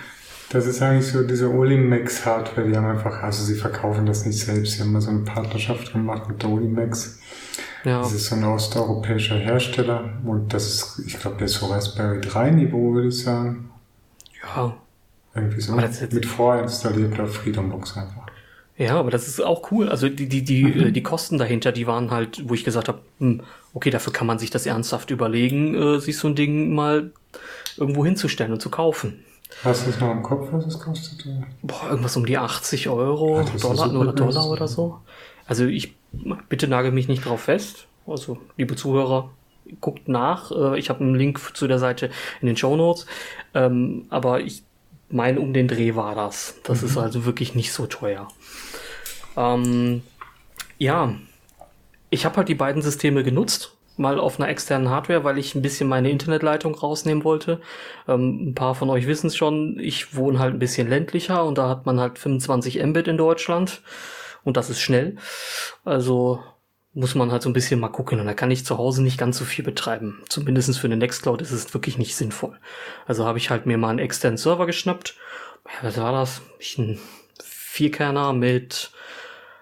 Das 0.50 0.66
ist 0.66 0.82
eigentlich 0.82 1.06
so 1.06 1.22
diese 1.22 1.48
Olimax 1.48 2.26
Hardware, 2.26 2.68
die 2.68 2.76
haben 2.76 2.86
einfach, 2.86 3.22
also 3.22 3.44
sie 3.44 3.54
verkaufen 3.54 4.04
das 4.04 4.26
nicht 4.26 4.38
selbst, 4.38 4.72
sie 4.72 4.80
haben 4.82 4.90
mal 4.90 5.00
so 5.00 5.11
eine 5.11 5.20
Partnerschaft 5.20 5.92
gemacht 5.92 6.28
mit 6.28 6.42
der 6.42 6.50
Olimax. 6.50 7.20
Ja. 7.84 8.00
Das 8.00 8.12
ist 8.12 8.26
so 8.26 8.34
ein 8.34 8.42
osteuropäischer 8.42 9.36
Hersteller 9.36 10.11
und 10.24 10.52
das 10.52 10.66
ist, 10.66 11.02
ich 11.06 11.18
glaube, 11.20 11.36
der 11.36 11.46
ist 11.46 11.54
so 11.54 11.66
Raspberry 11.66 12.20
3 12.20 12.50
Niveau, 12.50 12.94
würde 12.94 13.08
ich 13.08 13.22
sagen. 13.22 13.70
Ja, 14.42 14.76
irgendwie 15.35 15.61
so. 15.61 15.74
Mit 15.74 16.26
vorinstallierter 16.26 17.26
Freedombox 17.26 17.97
einfach. 17.97 18.26
Ja, 18.76 18.99
aber 18.99 19.11
das 19.11 19.28
ist 19.28 19.43
auch 19.43 19.70
cool. 19.70 19.91
Also 19.91 20.09
die, 20.09 20.26
die, 20.26 20.43
die, 20.43 20.64
mhm. 20.64 20.93
Die 20.95 21.03
Kosten 21.03 21.37
dahinter, 21.37 21.70
die 21.70 21.87
waren 21.87 22.11
halt, 22.11 22.49
wo 22.49 22.55
ich 22.55 22.64
gesagt 22.64 22.89
habe, 22.89 23.01
hm, 23.18 23.43
okay, 23.74 23.91
dafür 23.91 24.12
kann 24.12 24.26
man 24.26 24.39
sich 24.39 24.51
das 24.51 24.64
ernsthaft 24.64 25.11
überlegen, 25.11 25.74
äh, 25.74 26.01
sich 26.01 26.16
so 26.16 26.28
ein 26.28 26.35
Ding 26.35 26.74
mal 26.74 27.12
irgendwo 27.76 28.05
hinzustellen 28.05 28.53
und 28.53 28.61
zu 28.61 28.70
kaufen. 28.70 29.22
Hast 29.64 29.87
du 29.87 29.91
es 29.91 30.01
noch 30.01 30.11
im 30.11 30.22
Kopf, 30.22 30.49
was 30.53 30.66
es 30.66 30.78
kostet? 30.78 31.26
Boah, 31.62 31.91
irgendwas 31.91 32.16
um 32.16 32.24
die 32.24 32.39
80 32.39 32.89
Euro, 32.89 33.45
Ach, 33.45 33.61
Dollar 33.61 33.95
oder 33.95 34.12
Dollar 34.12 34.49
oder 34.49 34.66
so. 34.66 34.99
Also 35.47 35.66
ich 35.66 35.95
bitte 36.49 36.66
nagel 36.66 36.93
mich 36.93 37.09
nicht 37.09 37.26
drauf 37.26 37.43
fest. 37.43 37.87
Also, 38.07 38.39
liebe 38.57 38.76
Zuhörer, 38.76 39.31
guckt 39.81 40.09
nach. 40.09 40.51
Äh, 40.53 40.78
ich 40.78 40.89
habe 40.89 41.01
einen 41.01 41.14
Link 41.14 41.39
zu 41.55 41.66
der 41.66 41.78
Seite 41.78 42.11
in 42.41 42.47
den 42.47 42.57
Show 42.57 42.76
Notes. 42.76 43.07
Ähm, 43.53 44.07
aber 44.09 44.41
ich 44.41 44.62
mein 45.11 45.38
um 45.38 45.52
den 45.52 45.68
Dreh 45.68 45.94
war 45.94 46.14
das. 46.14 46.61
Das 46.62 46.82
mhm. 46.82 46.88
ist 46.88 46.96
also 46.96 47.24
wirklich 47.24 47.54
nicht 47.54 47.72
so 47.72 47.86
teuer. 47.86 48.28
Ähm, 49.36 50.02
ja, 50.78 51.14
ich 52.11 52.24
habe 52.24 52.36
halt 52.36 52.48
die 52.48 52.54
beiden 52.54 52.82
Systeme 52.82 53.22
genutzt, 53.22 53.76
mal 53.96 54.18
auf 54.18 54.40
einer 54.40 54.48
externen 54.48 54.88
Hardware, 54.88 55.24
weil 55.24 55.38
ich 55.38 55.54
ein 55.54 55.62
bisschen 55.62 55.88
meine 55.88 56.11
Internetleitung 56.11 56.74
rausnehmen 56.74 57.24
wollte. 57.24 57.61
Ähm, 58.08 58.50
ein 58.50 58.54
paar 58.54 58.74
von 58.74 58.90
euch 58.90 59.06
wissen 59.06 59.28
es 59.28 59.36
schon, 59.36 59.78
ich 59.78 60.16
wohne 60.16 60.38
halt 60.38 60.54
ein 60.54 60.58
bisschen 60.58 60.88
ländlicher 60.88 61.44
und 61.44 61.58
da 61.58 61.68
hat 61.68 61.86
man 61.86 62.00
halt 62.00 62.18
25 62.18 62.82
Mbit 62.82 63.08
in 63.08 63.18
Deutschland 63.18 63.82
und 64.42 64.56
das 64.56 64.70
ist 64.70 64.80
schnell. 64.80 65.16
Also 65.84 66.40
muss 66.93 67.14
man 67.14 67.30
halt 67.30 67.43
so 67.43 67.49
ein 67.49 67.53
bisschen 67.53 67.78
mal 67.78 67.88
gucken 67.88 68.18
und 68.18 68.26
da 68.26 68.34
kann 68.34 68.51
ich 68.51 68.64
zu 68.64 68.76
Hause 68.76 69.03
nicht 69.03 69.18
ganz 69.18 69.38
so 69.38 69.45
viel 69.45 69.64
betreiben. 69.64 70.22
Zumindest 70.28 70.78
für 70.78 70.88
eine 70.88 70.97
Nextcloud 70.97 71.41
ist 71.41 71.53
es 71.53 71.72
wirklich 71.72 71.99
nicht 71.99 72.16
sinnvoll. 72.16 72.59
Also 73.07 73.24
habe 73.24 73.38
ich 73.38 73.51
halt 73.51 73.66
mir 73.66 73.78
mal 73.78 73.91
einen 73.91 74.01
externen 74.01 74.36
Server 74.36 74.66
geschnappt. 74.66 75.16
Ja, 75.66 75.88
was 75.88 75.99
war 75.99 76.12
das? 76.12 76.43
Ich 76.59 76.78
ein 76.78 76.99
Vierkerner 77.43 78.32
mit 78.32 78.91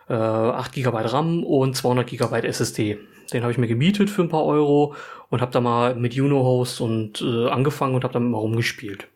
äh, 0.08 0.14
8 0.14 0.72
GB 0.72 0.96
RAM 0.96 1.44
und 1.44 1.76
200 1.76 2.06
GB 2.06 2.46
SSD. 2.46 2.98
Den 3.32 3.42
habe 3.42 3.52
ich 3.52 3.58
mir 3.58 3.68
gemietet 3.68 4.08
für 4.08 4.22
ein 4.22 4.30
paar 4.30 4.46
Euro 4.46 4.94
und 5.28 5.42
habe 5.42 5.52
da 5.52 5.60
mal 5.60 5.94
mit 5.94 6.18
Unohost 6.18 6.80
und 6.80 7.20
äh, 7.20 7.48
angefangen 7.48 7.94
und 7.94 8.04
habe 8.04 8.14
damit 8.14 8.30
mal 8.30 8.38
rumgespielt. 8.38 9.08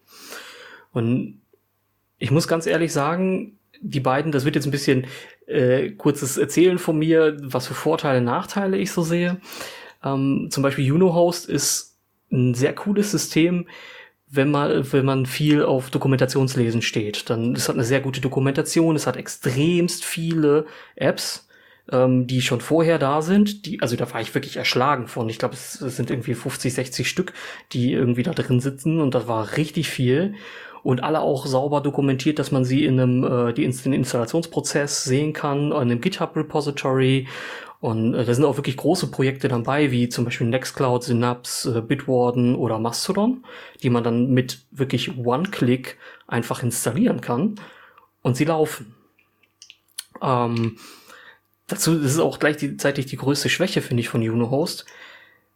Und 0.93 1.41
ich 2.19 2.31
muss 2.31 2.47
ganz 2.47 2.67
ehrlich 2.67 2.93
sagen, 2.93 3.59
die 3.81 4.01
beiden, 4.01 4.31
das 4.31 4.45
wird 4.45 4.55
jetzt 4.55 4.67
ein 4.67 4.71
bisschen 4.71 5.07
äh, 5.47 5.91
kurzes 5.91 6.37
Erzählen 6.39 6.79
von 6.79 6.99
mir, 6.99 7.37
was 7.43 7.67
für 7.67 7.75
Vorteile, 7.75 8.21
Nachteile 8.21 8.79
ich 8.79 8.93
so 8.93 9.03
sehe. 9.03 9.41
Ähm, 10.05 10.49
zum 10.51 10.63
Beispiel 10.63 10.91
Unohost 10.93 11.49
ist 11.49 11.99
ein 12.31 12.55
sehr 12.55 12.75
cooles 12.75 13.11
System, 13.11 13.67
wenn 14.29 14.51
man, 14.51 14.91
wenn 14.93 15.05
man 15.05 15.27
viel 15.27 15.63
auf 15.63 15.91
Dokumentationslesen 15.91 16.81
steht. 16.81 17.29
Dann, 17.29 17.55
es 17.55 17.69
hat 17.69 17.77
eine 17.77 17.85
sehr 17.85 18.01
gute 18.01 18.21
Dokumentation, 18.21 18.97
es 18.97 19.07
hat 19.07 19.17
extremst 19.17 20.05
viele 20.05 20.67
Apps, 20.97 21.49
ähm, 21.91 22.27
die 22.27 22.41
schon 22.41 22.63
vorher 22.63 22.99
da 22.99 23.21
sind. 23.21 23.67
Die, 23.67 23.83
also 23.83 23.95
da 23.97 24.11
war 24.13 24.23
ich 24.23 24.35
wirklich 24.35 24.57
erschlagen 24.57 25.07
von. 25.07 25.29
Ich 25.29 25.39
glaube, 25.39 25.55
es, 25.55 25.81
es 25.81 25.97
sind 25.97 26.11
irgendwie 26.11 26.35
50, 26.35 26.73
60 26.73 27.09
Stück, 27.09 27.35
die 27.73 27.93
irgendwie 27.93 28.23
da 28.23 28.33
drin 28.33 28.61
sitzen 28.61 29.01
und 29.01 29.15
das 29.15 29.29
war 29.29 29.57
richtig 29.59 29.91
viel 29.91 30.35
und 30.83 31.03
alle 31.03 31.21
auch 31.21 31.47
sauber 31.47 31.81
dokumentiert, 31.81 32.39
dass 32.39 32.51
man 32.51 32.65
sie 32.65 32.85
in 32.85 32.99
einem 32.99 33.25
äh, 33.25 33.53
die, 33.53 33.69
den 33.69 33.93
Installationsprozess 33.93 35.05
sehen 35.05 35.33
kann, 35.33 35.67
in 35.67 35.73
einem 35.73 36.01
GitHub-Repository. 36.01 37.29
Und 37.81 38.15
äh, 38.15 38.25
da 38.25 38.35
sind 38.35 38.45
auch 38.45 38.57
wirklich 38.57 38.77
große 38.77 39.11
Projekte 39.11 39.49
dabei, 39.49 39.91
wie 39.91 40.09
zum 40.09 40.25
Beispiel 40.25 40.47
Nextcloud, 40.49 41.05
Synapse, 41.05 41.79
äh, 41.79 41.81
Bitwarden 41.81 42.57
oder 42.57 42.79
Mastodon, 42.79 43.45
die 43.83 43.91
man 43.91 44.05
dann 44.05 44.31
mit 44.31 44.61
wirklich 44.71 45.17
One-Click 45.19 45.99
einfach 46.27 46.63
installieren 46.63 47.21
kann 47.21 47.57
und 48.23 48.37
sie 48.37 48.45
laufen. 48.45 48.95
Ähm, 50.21 50.79
dazu 51.67 51.99
ist 51.99 52.13
es 52.13 52.19
auch 52.19 52.39
gleichzeitig 52.39 53.07
die 53.07 53.17
größte 53.17 53.49
Schwäche, 53.49 53.83
finde 53.83 54.01
ich, 54.01 54.09
von 54.09 54.29
Unohost. 54.29 54.87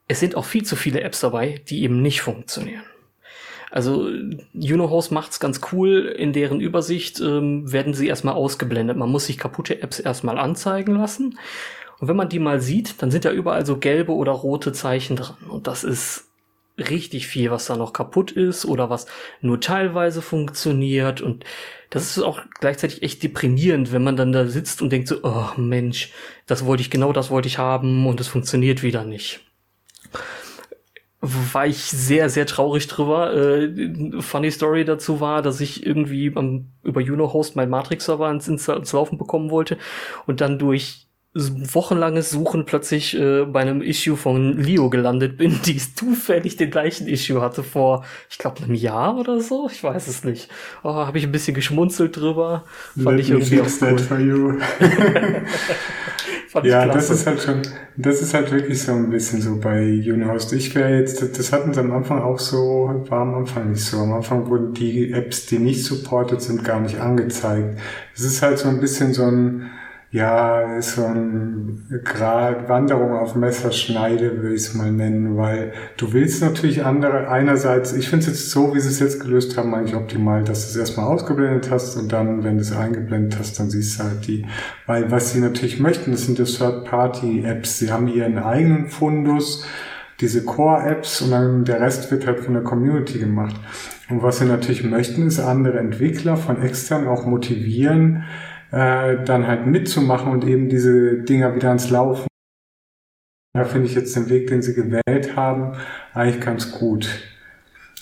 Es 0.08 0.20
sind 0.20 0.36
auch 0.36 0.44
viel 0.44 0.64
zu 0.64 0.76
viele 0.76 1.00
Apps 1.00 1.20
dabei, 1.20 1.60
die 1.68 1.82
eben 1.82 2.00
nicht 2.00 2.20
funktionieren. 2.20 2.84
Also 3.76 4.08
Unohost 4.54 5.12
macht's 5.12 5.38
ganz 5.38 5.60
cool. 5.70 6.06
In 6.06 6.32
deren 6.32 6.60
Übersicht 6.60 7.20
ähm, 7.20 7.70
werden 7.70 7.92
sie 7.92 8.08
erstmal 8.08 8.32
ausgeblendet. 8.32 8.96
Man 8.96 9.10
muss 9.10 9.26
sich 9.26 9.36
kaputte 9.36 9.82
Apps 9.82 10.00
erstmal 10.00 10.38
anzeigen 10.38 10.96
lassen. 10.96 11.38
Und 11.98 12.08
wenn 12.08 12.16
man 12.16 12.30
die 12.30 12.38
mal 12.38 12.62
sieht, 12.62 13.02
dann 13.02 13.10
sind 13.10 13.26
ja 13.26 13.32
überall 13.32 13.66
so 13.66 13.76
gelbe 13.76 14.14
oder 14.14 14.32
rote 14.32 14.72
Zeichen 14.72 15.16
dran. 15.16 15.36
Und 15.50 15.66
das 15.66 15.84
ist 15.84 16.24
richtig 16.78 17.26
viel, 17.26 17.50
was 17.50 17.66
da 17.66 17.76
noch 17.76 17.92
kaputt 17.92 18.32
ist 18.32 18.64
oder 18.64 18.88
was 18.88 19.04
nur 19.42 19.60
teilweise 19.60 20.22
funktioniert. 20.22 21.20
Und 21.20 21.44
das 21.90 22.16
ist 22.16 22.22
auch 22.22 22.40
gleichzeitig 22.60 23.02
echt 23.02 23.22
deprimierend, 23.22 23.92
wenn 23.92 24.02
man 24.02 24.16
dann 24.16 24.32
da 24.32 24.46
sitzt 24.46 24.80
und 24.80 24.90
denkt 24.90 25.08
so, 25.08 25.16
oh 25.22 25.50
Mensch, 25.58 26.14
das 26.46 26.64
wollte 26.64 26.80
ich, 26.80 26.88
genau 26.88 27.12
das 27.12 27.28
wollte 27.28 27.48
ich 27.48 27.58
haben 27.58 28.06
und 28.06 28.22
es 28.22 28.28
funktioniert 28.28 28.82
wieder 28.82 29.04
nicht 29.04 29.45
war 31.20 31.66
ich 31.66 31.78
sehr, 31.78 32.28
sehr 32.28 32.46
traurig 32.46 32.86
drüber. 32.88 33.34
Äh, 33.34 34.20
funny 34.20 34.50
Story 34.50 34.84
dazu 34.84 35.20
war, 35.20 35.42
dass 35.42 35.60
ich 35.60 35.86
irgendwie 35.86 36.32
am, 36.34 36.66
über 36.82 37.00
Unohost 37.00 37.56
mein 37.56 37.70
Matrix-Server 37.70 38.30
ins, 38.30 38.48
ins, 38.48 38.68
ins 38.68 38.92
Laufen 38.92 39.18
bekommen 39.18 39.50
wollte 39.50 39.78
und 40.26 40.40
dann 40.40 40.58
durch 40.58 41.06
wochenlanges 41.38 42.30
Suchen 42.30 42.64
plötzlich 42.64 43.18
äh, 43.18 43.44
bei 43.44 43.60
einem 43.60 43.82
Issue 43.82 44.16
von 44.16 44.58
Leo 44.58 44.88
gelandet 44.88 45.36
bin, 45.36 45.60
die 45.66 45.76
zufällig 45.76 46.56
den 46.56 46.70
gleichen 46.70 47.06
Issue 47.06 47.42
hatte 47.42 47.62
vor, 47.62 48.04
ich 48.30 48.38
glaube, 48.38 48.62
einem 48.62 48.74
Jahr 48.74 49.18
oder 49.18 49.40
so. 49.40 49.68
Ich 49.70 49.82
weiß 49.82 50.08
es 50.08 50.24
nicht. 50.24 50.48
Oh, 50.82 50.94
habe 50.94 51.18
ich 51.18 51.24
ein 51.24 51.32
bisschen 51.32 51.54
geschmunzelt 51.54 52.16
drüber. 52.16 52.64
Fand 52.94 53.18
Let 53.18 53.20
ich 53.20 53.30
irgendwie 53.30 53.60
auch 53.60 53.66
cool. 53.82 54.58
you. 56.64 56.70
ja, 56.70 56.86
das 56.86 57.11
ist 57.11 57.26
halt 57.26 57.40
schon, 57.40 57.62
das 57.96 58.22
ist 58.22 58.34
halt 58.34 58.50
wirklich 58.52 58.82
so 58.82 58.92
ein 58.92 59.11
bisschen 59.11 59.40
so 59.40 59.57
bei 59.57 59.82
Unihost. 59.82 60.52
Ich 60.52 60.74
wäre 60.74 60.98
jetzt, 60.98 61.38
das 61.38 61.52
hatten 61.52 61.74
sie 61.74 61.80
am 61.80 61.92
Anfang 61.92 62.22
auch 62.22 62.38
so, 62.38 63.04
war 63.09 63.22
am 63.22 63.34
Anfang 63.34 63.70
nicht 63.70 63.84
so. 63.84 63.98
Am 63.98 64.12
Anfang 64.12 64.48
wurden 64.48 64.72
die 64.74 65.12
Apps, 65.12 65.46
die 65.46 65.59
nicht 65.59 65.84
supported 65.84 66.40
sind, 66.40 66.64
gar 66.64 66.80
nicht 66.80 66.98
angezeigt. 66.98 67.78
Es 68.14 68.22
ist 68.22 68.42
halt 68.42 68.59
so 68.59 68.68
ein 68.68 68.80
bisschen 68.80 69.12
so 69.12 69.24
ein, 69.24 69.70
ja, 70.16 70.80
so 70.80 71.04
ein 71.04 72.00
Grad 72.02 72.70
Wanderung 72.70 73.12
auf 73.12 73.34
Messerschneide, 73.34 74.40
würde 74.40 74.54
ich 74.54 74.62
es 74.62 74.74
mal 74.74 74.90
nennen, 74.90 75.36
weil 75.36 75.74
du 75.98 76.14
willst 76.14 76.40
natürlich 76.40 76.86
andere, 76.86 77.28
einerseits, 77.28 77.92
ich 77.92 78.08
finde 78.08 78.24
es 78.24 78.28
jetzt 78.28 78.50
so, 78.50 78.74
wie 78.74 78.80
sie 78.80 78.88
es 78.88 78.98
jetzt 78.98 79.20
gelöst 79.20 79.58
haben, 79.58 79.74
eigentlich 79.74 79.94
optimal, 79.94 80.42
dass 80.42 80.62
du 80.62 80.70
es 80.70 80.76
erstmal 80.76 81.04
ausgeblendet 81.04 81.70
hast 81.70 81.96
und 81.96 82.14
dann, 82.14 82.44
wenn 82.44 82.56
du 82.56 82.62
es 82.62 82.74
eingeblendet 82.74 83.38
hast, 83.38 83.60
dann 83.60 83.68
siehst 83.68 84.00
du 84.00 84.04
halt 84.04 84.26
die, 84.26 84.46
weil 84.86 85.10
was 85.10 85.34
sie 85.34 85.40
natürlich 85.40 85.80
möchten, 85.80 86.12
das 86.12 86.24
sind 86.24 86.38
die 86.38 86.44
Third-Party-Apps, 86.44 87.78
sie 87.78 87.92
haben 87.92 88.08
ihren 88.08 88.38
eigenen 88.38 88.88
Fundus, 88.88 89.66
diese 90.20 90.46
Core-Apps 90.46 91.20
und 91.20 91.30
dann 91.30 91.66
der 91.66 91.82
Rest 91.82 92.10
wird 92.10 92.26
halt 92.26 92.40
von 92.40 92.54
der 92.54 92.62
Community 92.62 93.18
gemacht. 93.18 93.56
Und 94.08 94.22
was 94.22 94.38
sie 94.38 94.46
natürlich 94.46 94.82
möchten, 94.82 95.26
ist 95.26 95.40
andere 95.40 95.78
Entwickler 95.78 96.38
von 96.38 96.62
extern 96.62 97.06
auch 97.06 97.26
motivieren, 97.26 98.24
äh, 98.70 99.24
dann 99.24 99.46
halt 99.46 99.66
mitzumachen 99.66 100.32
und 100.32 100.46
eben 100.46 100.68
diese 100.68 101.22
Dinger 101.22 101.54
wieder 101.54 101.68
ans 101.68 101.90
Laufen. 101.90 102.26
Da 103.54 103.64
finde 103.64 103.86
ich 103.86 103.94
jetzt 103.94 104.14
den 104.14 104.28
Weg, 104.28 104.48
den 104.48 104.62
sie 104.62 104.74
gewählt 104.74 105.36
haben, 105.36 105.76
eigentlich 106.12 106.40
ganz 106.40 106.72
gut. 106.72 107.08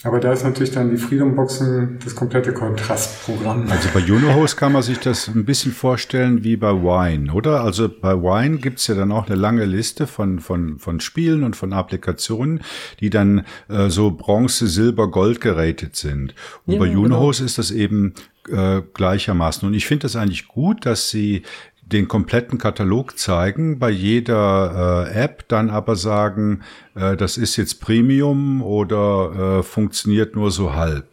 Aber 0.05 0.21
da 0.21 0.33
ist 0.33 0.45
natürlich 0.45 0.73
dann 0.73 0.91
die 0.91 0.99
Freedom 0.99 1.35
Boxen 1.35 1.99
das 2.05 2.15
komplette 2.15 2.53
Kontrastprogramm. 2.53 3.71
Also 3.71 3.89
bei 3.95 4.01
Unohost 4.01 4.59
kann 4.59 4.73
man 4.73 4.83
sich 4.83 4.99
das 4.99 5.29
ein 5.29 5.47
bisschen 5.47 5.73
vorstellen 5.73 6.45
wie 6.45 6.57
bei 6.57 6.73
Wine, 6.73 7.33
oder? 7.33 7.63
Also 7.63 7.89
bei 7.89 8.15
Wine 8.15 8.59
gibt's 8.59 8.87
ja 8.87 8.95
dann 8.95 9.13
auch 9.13 9.27
eine 9.27 9.37
lange 9.37 9.65
Liste 9.65 10.07
von, 10.07 10.41
von, 10.41 10.79
von 10.79 11.01
Spielen 11.01 11.43
und 11.43 11.57
von 11.57 11.73
Applikationen, 11.73 12.61
die 13.01 13.09
dann 13.09 13.47
äh, 13.71 13.89
so 13.89 14.11
Bronze, 14.11 14.67
Silber, 14.67 15.11
Gold 15.11 15.41
geratet 15.41 15.97
sind. 15.97 16.35
Und 16.67 16.75
ja, 16.75 16.81
bei 16.81 16.95
Unohost 16.95 17.39
genau. 17.39 17.47
ist 17.47 17.57
das 17.57 17.71
eben 17.71 18.13
äh, 18.49 18.83
gleichermaßen. 18.93 19.67
Und 19.67 19.75
ich 19.75 19.87
finde 19.87 20.03
das 20.03 20.17
eigentlich 20.17 20.49
gut, 20.49 20.87
dass 20.87 21.11
sie 21.11 21.43
den 21.87 22.09
kompletten 22.09 22.59
Katalog 22.59 23.19
zeigen, 23.19 23.79
bei 23.79 23.91
jeder 23.91 25.09
äh, 25.13 25.23
App 25.25 25.49
dann 25.49 25.71
aber 25.71 25.97
sagen, 25.97 26.63
äh, 26.95 27.17
das 27.17 27.37
ist 27.37 27.57
jetzt 27.57 27.81
Premium 27.81 28.63
oder 28.63 29.59
äh, 29.59 29.63
funktioniert 29.63 30.35
nur 30.35 30.51
so 30.51 30.75
halb. 30.75 31.09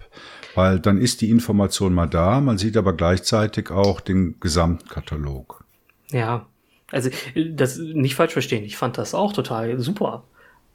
Weil 0.55 0.79
dann 0.79 0.97
ist 0.97 1.21
die 1.21 1.29
Information 1.29 1.93
mal 1.93 2.07
da, 2.07 2.41
man 2.41 2.57
sieht 2.57 2.77
aber 2.77 2.93
gleichzeitig 2.93 3.69
auch 3.71 4.01
den 4.01 4.39
Gesamtkatalog. 4.39 5.63
Ja, 6.11 6.45
also 6.91 7.09
das 7.53 7.77
nicht 7.77 8.15
falsch 8.15 8.33
verstehen, 8.33 8.63
ich 8.63 8.77
fand 8.77 8.97
das 8.97 9.13
auch 9.13 9.33
total 9.33 9.79
super. 9.79 10.23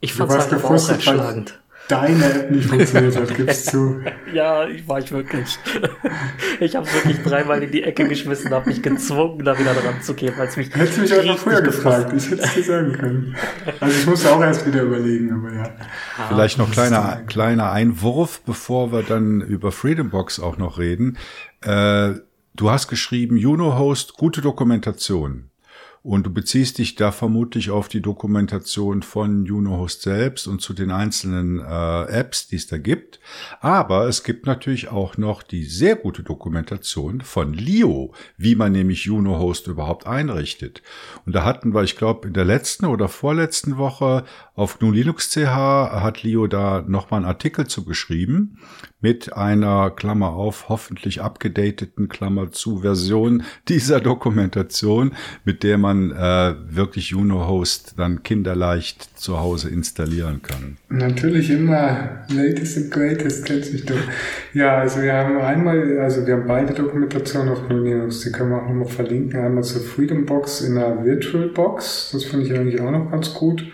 Ich 0.00 0.12
fand 0.12 0.30
es 0.30 0.50
halt 0.50 0.64
auch 0.64 0.88
erschlagend 0.88 1.60
deine 1.88 2.24
App 2.24 2.50
nicht 2.50 2.66
funktioniert 2.68 3.16
hat, 3.16 3.34
gibst 3.34 3.70
zu. 3.70 4.00
ja, 4.32 4.66
ich 4.66 4.86
war 4.86 4.98
ich 4.98 5.12
wirklich. 5.12 5.58
ich 6.60 6.76
habe 6.76 6.86
wirklich 6.92 7.22
dreimal 7.22 7.62
in 7.62 7.70
die 7.70 7.82
Ecke 7.82 8.08
geschmissen, 8.08 8.50
habe 8.50 8.68
mich 8.68 8.82
gezwungen, 8.82 9.44
da 9.44 9.58
wieder 9.58 9.74
dran 9.74 10.02
zu 10.02 10.14
gehen, 10.14 10.34
weil 10.36 10.48
es 10.48 10.56
mich. 10.56 10.74
Hättest 10.74 10.96
du 10.96 11.00
mich 11.02 11.14
auch 11.14 11.24
noch 11.24 11.38
früher 11.38 11.62
gefragt, 11.62 12.12
ich 12.16 12.30
hätte 12.30 12.42
es 12.42 12.54
dir 12.54 12.62
sagen 12.62 12.92
können. 12.92 13.36
Also 13.80 13.98
ich 13.98 14.06
musste 14.06 14.32
auch 14.32 14.40
erst 14.40 14.66
wieder 14.66 14.82
überlegen, 14.82 15.32
aber 15.32 15.54
ja. 15.54 15.70
Vielleicht 16.28 16.58
noch 16.58 16.70
kleiner, 16.70 17.22
kleiner 17.26 17.72
Einwurf, 17.72 18.40
bevor 18.44 18.92
wir 18.92 19.02
dann 19.02 19.40
über 19.40 19.72
Freedom 19.72 20.10
Box 20.10 20.40
auch 20.40 20.58
noch 20.58 20.78
reden. 20.78 21.18
Äh, 21.62 22.14
du 22.54 22.70
hast 22.70 22.88
geschrieben, 22.88 23.36
Juno 23.36 23.78
Host, 23.78 24.14
gute 24.14 24.40
Dokumentation. 24.40 25.50
Und 26.06 26.24
du 26.24 26.32
beziehst 26.32 26.78
dich 26.78 26.94
da 26.94 27.10
vermutlich 27.10 27.70
auf 27.70 27.88
die 27.88 28.00
Dokumentation 28.00 29.02
von 29.02 29.44
Junohost 29.44 30.02
selbst 30.02 30.46
und 30.46 30.62
zu 30.62 30.72
den 30.72 30.92
einzelnen 30.92 31.58
äh, 31.58 32.02
Apps, 32.04 32.46
die 32.46 32.54
es 32.54 32.68
da 32.68 32.78
gibt. 32.78 33.18
Aber 33.60 34.06
es 34.06 34.22
gibt 34.22 34.46
natürlich 34.46 34.86
auch 34.86 35.16
noch 35.16 35.42
die 35.42 35.64
sehr 35.64 35.96
gute 35.96 36.22
Dokumentation 36.22 37.22
von 37.22 37.52
Leo, 37.52 38.14
wie 38.36 38.54
man 38.54 38.70
nämlich 38.70 39.02
Junohost 39.06 39.66
überhaupt 39.66 40.06
einrichtet. 40.06 40.80
Und 41.24 41.34
da 41.34 41.42
hatten 41.42 41.74
wir, 41.74 41.82
ich 41.82 41.96
glaube, 41.96 42.28
in 42.28 42.34
der 42.34 42.44
letzten 42.44 42.84
oder 42.86 43.08
vorletzten 43.08 43.76
Woche 43.76 44.22
auf 44.54 44.78
GNU 44.78 44.92
Linux 44.92 45.30
CH 45.30 45.56
hat 45.90 46.22
Leo 46.22 46.46
da 46.46 46.84
nochmal 46.86 47.18
einen 47.18 47.26
Artikel 47.26 47.66
zu 47.66 47.84
geschrieben 47.84 48.60
mit 49.06 49.36
einer 49.36 49.90
Klammer 49.90 50.30
auf, 50.30 50.68
hoffentlich 50.68 51.22
abgedateten 51.22 52.08
Klammer 52.08 52.50
zu 52.50 52.78
Version 52.78 53.44
dieser 53.68 54.00
Dokumentation, 54.00 55.12
mit 55.44 55.62
der 55.62 55.78
man 55.78 56.10
äh, 56.10 56.54
wirklich 56.68 57.10
Juno 57.10 57.46
Host 57.46 57.94
dann 57.98 58.24
kinderleicht 58.24 59.16
zu 59.16 59.38
Hause 59.38 59.68
installieren 59.68 60.42
kann. 60.42 60.78
Natürlich 60.88 61.50
immer 61.50 62.24
latest 62.30 62.78
and 62.78 62.90
greatest, 62.90 63.44
kennst 63.44 63.72
mich 63.72 63.86
doch. 63.86 63.94
Ja, 64.54 64.78
also 64.78 65.00
wir 65.00 65.12
haben 65.12 65.38
einmal, 65.38 66.00
also 66.00 66.26
wir 66.26 66.34
haben 66.34 66.48
beide 66.48 66.74
Dokumentationen 66.74 67.50
auf 67.50 67.60
Linux, 67.70 68.22
die 68.22 68.32
können 68.32 68.50
wir 68.50 68.60
auch 68.60 68.74
noch 68.74 68.90
verlinken. 68.90 69.38
Einmal 69.38 69.62
zur 69.62 69.82
Freedom 69.82 70.26
Box 70.26 70.62
in 70.62 70.76
einer 70.76 71.04
Virtual 71.04 71.46
Box, 71.50 72.10
das 72.12 72.24
finde 72.24 72.46
ich 72.46 72.52
eigentlich 72.52 72.80
auch 72.80 72.90
noch 72.90 73.08
ganz 73.12 73.32
gut. 73.34 73.64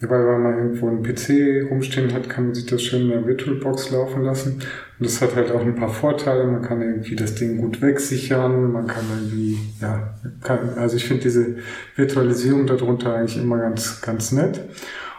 Weil 0.00 0.28
wenn 0.28 0.42
man 0.42 0.58
irgendwo 0.58 0.88
einen 0.88 1.02
PC 1.02 1.68
rumstehen 1.70 2.12
hat, 2.14 2.28
kann 2.28 2.44
man 2.44 2.54
sich 2.54 2.66
das 2.66 2.82
schön 2.82 3.02
in 3.02 3.08
der 3.08 3.26
VirtualBox 3.26 3.90
laufen 3.90 4.22
lassen. 4.22 4.60
Und 4.98 5.06
das 5.06 5.20
hat 5.20 5.34
halt 5.34 5.50
auch 5.50 5.60
ein 5.60 5.74
paar 5.74 5.88
Vorteile. 5.88 6.44
Man 6.46 6.62
kann 6.62 6.80
irgendwie 6.80 7.16
das 7.16 7.34
Ding 7.34 7.56
gut 7.56 7.82
wegsichern. 7.82 8.70
Man 8.70 8.86
kann 8.86 9.02
irgendwie, 9.12 9.58
ja, 9.80 10.14
kann, 10.44 10.70
also 10.76 10.96
ich 10.96 11.04
finde 11.04 11.24
diese 11.24 11.56
Virtualisierung 11.96 12.66
darunter 12.66 13.14
eigentlich 13.14 13.42
immer 13.42 13.58
ganz, 13.58 14.00
ganz 14.00 14.30
nett. 14.30 14.60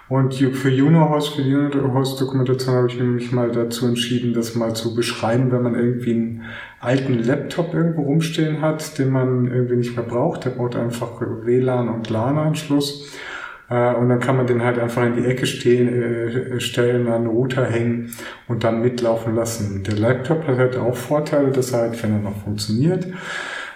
Und 0.08 0.34
für 0.34 0.70
UnoHost, 0.70 1.36
für 1.36 1.42
UnoHost-Dokumentation 1.44 2.76
habe 2.76 2.88
ich 2.88 3.00
mich 3.00 3.32
mal 3.32 3.52
dazu 3.52 3.86
entschieden, 3.86 4.34
das 4.34 4.56
mal 4.56 4.74
zu 4.76 4.96
beschreiben, 4.96 5.52
wenn 5.52 5.62
man 5.62 5.76
irgendwie 5.76 6.14
einen 6.14 6.42
alten 6.80 7.22
Laptop 7.22 7.76
irgendwo 7.76 8.04
rumstehen 8.04 8.62
hat, 8.62 8.98
den 8.98 9.12
man 9.12 9.52
irgendwie 9.52 9.76
nicht 9.76 9.96
mehr 9.96 10.06
braucht. 10.06 10.46
Der 10.46 10.50
braucht 10.52 10.76
einfach 10.78 11.22
WLAN 11.22 11.90
und 11.90 12.10
LAN-Anschluss. 12.10 13.12
Äh, 13.70 13.94
und 13.96 14.10
dann 14.10 14.20
kann 14.20 14.38
man 14.38 14.48
den 14.48 14.64
halt 14.64 14.80
einfach 14.80 15.06
in 15.06 15.16
die 15.16 15.26
Ecke 15.26 15.46
stehen, 15.46 15.88
äh, 15.88 16.60
stellen, 16.60 17.08
an 17.08 17.24
den 17.24 17.32
Router 17.32 17.66
hängen 17.66 18.12
und 18.48 18.64
dann 18.64 18.82
mitlaufen 18.82 19.36
lassen. 19.36 19.84
Der 19.84 19.98
Laptop 19.98 20.48
hat 20.48 20.58
halt 20.58 20.78
auch 20.78 20.96
Vorteile, 20.96 21.52
dass 21.52 21.72
er 21.72 21.82
halt, 21.82 22.04
wenn 22.04 22.14
er 22.14 22.20
noch 22.20 22.44
funktioniert, 22.44 23.08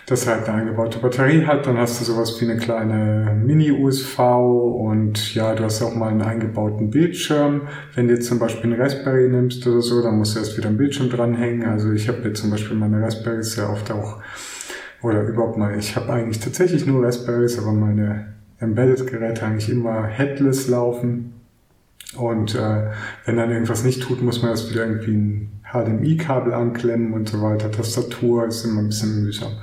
dass 0.06 0.28
er 0.28 0.36
halt 0.36 0.50
eine 0.50 0.62
eingebaute 0.62 1.00
Batterie 1.00 1.46
hat, 1.46 1.66
dann 1.66 1.78
hast 1.78 2.02
du 2.02 2.06
sowas 2.06 2.40
wie 2.42 2.46
eine 2.46 2.58
kleine 2.60 3.38
Mini-USV 3.42 4.20
und 4.20 5.34
ja, 5.34 5.56
du 5.56 5.64
hast 5.64 5.82
auch 5.82 5.96
mal 5.96 6.10
einen 6.10 6.22
eingebauten 6.22 6.90
Bildschirm. 6.90 7.62
Wenn 7.96 8.08
du 8.08 8.16
jetzt 8.16 8.28
zum 8.28 8.38
Beispiel 8.38 8.74
einen 8.74 8.82
Raspberry 8.82 9.30
nimmst 9.30 9.66
oder 9.66 9.82
so, 9.82 10.02
dann 10.02 10.18
musst 10.18 10.36
du 10.36 10.40
erst 10.40 10.58
wieder 10.58 10.68
einen 10.68 10.78
Bildschirm 10.78 11.10
dranhängen. 11.10 11.66
Also 11.70 11.94
ich 11.94 12.10
habe 12.10 12.20
jetzt 12.28 12.42
zum 12.42 12.50
Beispiel 12.50 12.76
meine 12.76 13.02
Raspberries 13.02 13.54
sehr 13.54 13.70
oft 13.70 13.92
auch, 13.92 14.22
oder 15.02 15.22
überhaupt 15.24 15.58
mal, 15.58 15.78
ich 15.78 15.96
habe 15.96 16.12
eigentlich 16.12 16.40
tatsächlich 16.40 16.86
nur 16.86 17.06
Raspberries, 17.06 17.58
aber 17.58 17.72
meine 17.72 18.33
Embedded-Geräte 18.64 19.46
eigentlich 19.46 19.70
immer 19.70 20.04
headless 20.04 20.68
laufen. 20.68 21.34
Und 22.16 22.56
äh, 22.56 22.92
wenn 23.26 23.38
dann 23.38 23.52
irgendwas 23.52 23.84
nicht 23.84 24.02
tut, 24.04 24.22
muss 24.22 24.42
man 24.42 24.52
erst 24.52 24.70
wieder 24.70 24.86
irgendwie 24.86 25.14
ein 25.14 25.62
HDMI-Kabel 25.72 26.54
anklemmen 26.54 27.14
und 27.14 27.30
so 27.30 27.42
weiter. 27.42 27.72
Tastatur 27.72 28.48
ist 28.48 28.66
immer 28.66 28.82
ein 28.82 28.88
bisschen 28.88 29.24
mühsam. 29.24 29.54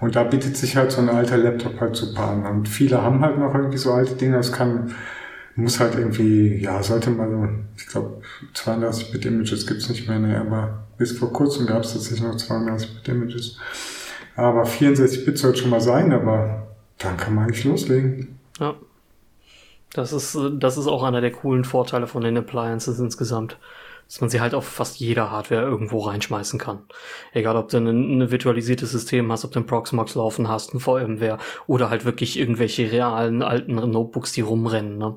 Und 0.00 0.16
da 0.16 0.24
bietet 0.24 0.56
sich 0.56 0.76
halt 0.76 0.90
so 0.90 1.00
ein 1.00 1.08
alter 1.08 1.36
Laptop 1.36 1.80
halt 1.80 1.94
super 1.94 2.28
an. 2.28 2.44
Und 2.44 2.68
viele 2.68 3.02
haben 3.02 3.20
halt 3.20 3.38
noch 3.38 3.54
irgendwie 3.54 3.78
so 3.78 3.92
alte 3.92 4.14
Dinge. 4.14 4.36
Das 4.36 4.50
kann, 4.50 4.92
muss 5.54 5.78
halt 5.78 5.94
irgendwie, 5.94 6.56
ja, 6.56 6.82
sollte 6.82 7.10
man 7.10 7.62
ich 7.76 7.86
glaube, 7.86 8.22
32-Bit-Images 8.54 9.66
gibt's 9.66 9.88
nicht 9.88 10.08
mehr, 10.08 10.18
ne, 10.18 10.40
aber 10.40 10.84
bis 10.98 11.12
vor 11.12 11.32
kurzem 11.32 11.66
gab 11.66 11.82
es 11.82 11.92
tatsächlich 11.92 12.22
noch 12.22 12.36
32-Bit-Images. 12.36 13.58
Aber 14.36 14.64
64-Bit 14.64 15.38
sollte 15.38 15.60
schon 15.60 15.70
mal 15.70 15.80
sein, 15.80 16.12
aber 16.12 16.68
dann 16.98 17.16
kann 17.16 17.34
man 17.34 17.44
eigentlich 17.44 17.64
loslegen. 17.64 18.38
Ja. 18.62 18.76
Das 19.92 20.12
ist, 20.12 20.38
das 20.54 20.78
ist 20.78 20.86
auch 20.86 21.02
einer 21.02 21.20
der 21.20 21.32
coolen 21.32 21.64
Vorteile 21.64 22.06
von 22.06 22.22
den 22.22 22.38
Appliances 22.38 22.98
insgesamt. 22.98 23.58
Dass 24.06 24.20
man 24.20 24.30
sie 24.30 24.40
halt 24.40 24.54
auf 24.54 24.66
fast 24.66 25.00
jeder 25.00 25.30
Hardware 25.30 25.62
irgendwo 25.62 26.00
reinschmeißen 26.00 26.58
kann. 26.58 26.80
Egal, 27.32 27.56
ob 27.56 27.68
du 27.68 27.78
ein, 27.78 28.20
ein 28.20 28.30
virtualisiertes 28.30 28.90
System 28.90 29.30
hast, 29.32 29.44
ob 29.44 29.52
du 29.52 29.60
ein 29.60 29.66
Proxmox 29.66 30.14
laufen 30.14 30.48
hast, 30.48 30.74
ein 30.74 30.80
VMware 30.80 31.38
oder 31.66 31.90
halt 31.90 32.04
wirklich 32.04 32.38
irgendwelche 32.38 32.92
realen 32.92 33.42
alten 33.42 33.74
Notebooks, 33.74 34.32
die 34.32 34.42
rumrennen. 34.42 34.98
Ne? 34.98 35.16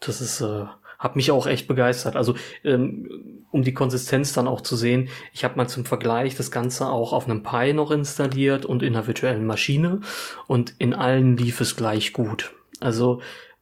Das 0.00 0.20
ist, 0.20 0.40
äh, 0.40 0.66
hat 0.98 1.16
mich 1.16 1.30
auch 1.30 1.46
echt 1.46 1.68
begeistert. 1.68 2.16
Also 2.16 2.34
ähm, 2.64 3.44
um 3.50 3.62
die 3.62 3.74
Konsistenz 3.74 4.32
dann 4.32 4.48
auch 4.48 4.62
zu 4.62 4.74
sehen, 4.74 5.08
ich 5.32 5.44
habe 5.44 5.56
mal 5.56 5.68
zum 5.68 5.84
Vergleich 5.84 6.36
das 6.36 6.50
Ganze 6.50 6.88
auch 6.88 7.12
auf 7.12 7.26
einem 7.26 7.42
Pi 7.42 7.72
noch 7.72 7.90
installiert 7.92 8.64
und 8.64 8.82
in 8.82 8.96
einer 8.96 9.06
virtuellen 9.06 9.46
Maschine 9.46 10.00
und 10.46 10.74
in 10.78 10.92
allen 10.92 11.36
lief 11.36 11.60
es 11.60 11.76
gleich 11.76 12.12
gut. 12.12 12.52
Also 12.80 13.20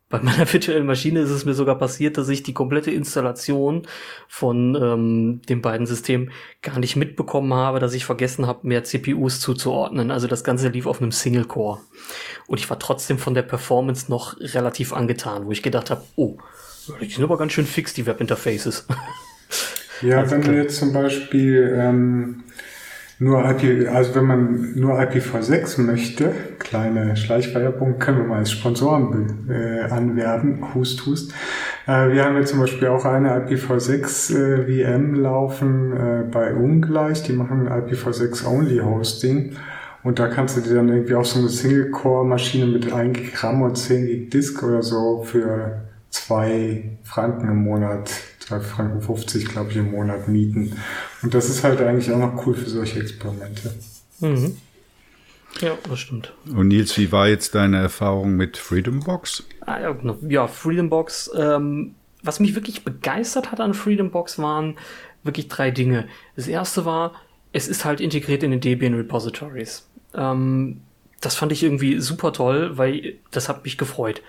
bei 0.08 0.18
meiner 0.22 0.50
virtuellen 0.52 0.86
Maschine 0.86 1.20
ist 1.20 1.30
es 1.30 1.44
mir 1.44 1.54
sogar 1.54 1.78
passiert, 1.78 2.16
dass 2.16 2.28
ich 2.28 2.42
die 2.42 2.54
komplette 2.54 2.90
Installation 2.90 3.86
von 4.28 4.74
ähm, 4.74 5.40
den 5.48 5.62
beiden 5.62 5.86
Systemen 5.86 6.30
gar 6.62 6.78
nicht 6.78 6.96
mitbekommen 6.96 7.52
habe, 7.54 7.80
dass 7.80 7.94
ich 7.94 8.04
vergessen 8.04 8.46
habe, 8.46 8.66
mehr 8.66 8.84
CPUs 8.84 9.40
zuzuordnen. 9.40 10.10
Also 10.10 10.26
das 10.28 10.44
Ganze 10.44 10.68
lief 10.68 10.86
auf 10.86 11.00
einem 11.00 11.12
Single-Core. 11.12 11.80
Und 12.46 12.58
ich 12.58 12.70
war 12.70 12.78
trotzdem 12.78 13.18
von 13.18 13.34
der 13.34 13.42
Performance 13.42 14.10
noch 14.10 14.38
relativ 14.40 14.92
angetan, 14.92 15.46
wo 15.46 15.52
ich 15.52 15.62
gedacht 15.62 15.90
habe, 15.90 16.04
oh, 16.14 16.38
die 17.00 17.10
sind 17.10 17.24
aber 17.24 17.36
ganz 17.36 17.52
schön 17.52 17.66
fix, 17.66 17.94
die 17.94 18.06
Webinterfaces. 18.06 18.86
Ja, 20.02 20.18
also, 20.18 20.32
wenn 20.32 20.42
du 20.42 20.54
jetzt 20.54 20.78
zum 20.78 20.92
Beispiel 20.92 21.74
ähm, 21.74 22.44
nur 23.18 23.48
IP, 23.48 23.88
also 23.88 24.14
wenn 24.14 24.24
man 24.24 24.72
nur 24.74 25.00
IPv6 25.00 25.80
möchte, 25.80 26.32
kleine 26.58 27.16
Schleichwerbung, 27.16 27.98
können 27.98 28.18
wir 28.18 28.24
mal 28.26 28.38
als 28.38 28.52
Sponsoren 28.52 29.48
äh, 29.48 29.90
anwerben, 29.90 30.74
hust, 30.74 31.06
hust. 31.06 31.32
Äh, 31.86 32.10
wir 32.12 32.24
haben 32.24 32.36
jetzt 32.36 32.50
zum 32.50 32.60
Beispiel 32.60 32.88
auch 32.88 33.06
eine 33.06 33.46
IPv6 33.46 34.36
äh, 34.36 34.86
VM 34.86 35.14
laufen 35.14 35.92
äh, 35.92 36.24
bei 36.30 36.52
Ungleich, 36.54 37.22
die 37.22 37.32
machen 37.32 37.68
IPv6 37.68 38.46
Only 38.46 38.78
Hosting. 38.78 39.56
Und 40.02 40.18
da 40.18 40.28
kannst 40.28 40.56
du 40.56 40.60
dir 40.60 40.74
dann 40.74 40.88
irgendwie 40.88 41.14
auch 41.14 41.24
so 41.24 41.40
eine 41.40 41.48
Single-Core-Maschine 41.48 42.66
mit 42.66 42.92
1 42.92 43.32
Gramm 43.32 43.62
und 43.62 43.76
10 43.76 44.06
Gig 44.06 44.30
Disk 44.30 44.62
oder 44.62 44.82
so 44.82 45.22
für 45.24 45.86
zwei 46.10 46.98
Franken 47.02 47.48
im 47.48 47.64
Monat, 47.64 48.10
zwei 48.46 48.60
Franken 48.60 49.02
50, 49.02 49.48
glaube 49.48 49.70
ich, 49.70 49.76
im 49.76 49.90
Monat 49.90 50.28
mieten. 50.28 50.76
Und 51.22 51.34
das 51.34 51.48
ist 51.48 51.64
halt 51.64 51.80
eigentlich 51.80 52.10
auch 52.12 52.18
noch 52.18 52.46
cool 52.46 52.54
für 52.54 52.70
solche 52.70 53.00
Experimente. 53.00 53.74
Mhm. 54.20 54.56
Ja, 55.60 55.76
das 55.88 55.98
stimmt. 56.00 56.32
Und 56.54 56.68
Nils, 56.68 56.96
wie 56.98 57.10
war 57.12 57.28
jetzt 57.28 57.54
deine 57.54 57.78
Erfahrung 57.78 58.36
mit 58.36 58.56
Freedom 58.56 59.00
Box? 59.00 59.44
Ah, 59.60 59.80
ja, 59.80 59.92
genau. 59.92 60.18
ja, 60.28 60.46
Freedom 60.46 60.90
Box. 60.90 61.30
Ähm, 61.36 61.94
was 62.22 62.40
mich 62.40 62.54
wirklich 62.54 62.84
begeistert 62.84 63.50
hat 63.50 63.60
an 63.60 63.74
Freedom 63.74 64.10
Box 64.10 64.38
waren 64.38 64.76
wirklich 65.22 65.48
drei 65.48 65.70
Dinge. 65.70 66.06
Das 66.36 66.46
erste 66.46 66.84
war, 66.84 67.14
es 67.52 67.68
ist 67.68 67.84
halt 67.84 68.00
integriert 68.00 68.42
in 68.42 68.52
den 68.52 68.60
Debian 68.60 68.94
Repositories. 68.94 69.88
Ähm, 70.14 70.82
das 71.20 71.34
fand 71.34 71.52
ich 71.52 71.62
irgendwie 71.62 72.00
super 72.00 72.32
toll, 72.32 72.76
weil 72.78 73.14
das 73.30 73.48
hat 73.48 73.64
mich 73.64 73.78
gefreut 73.78 74.22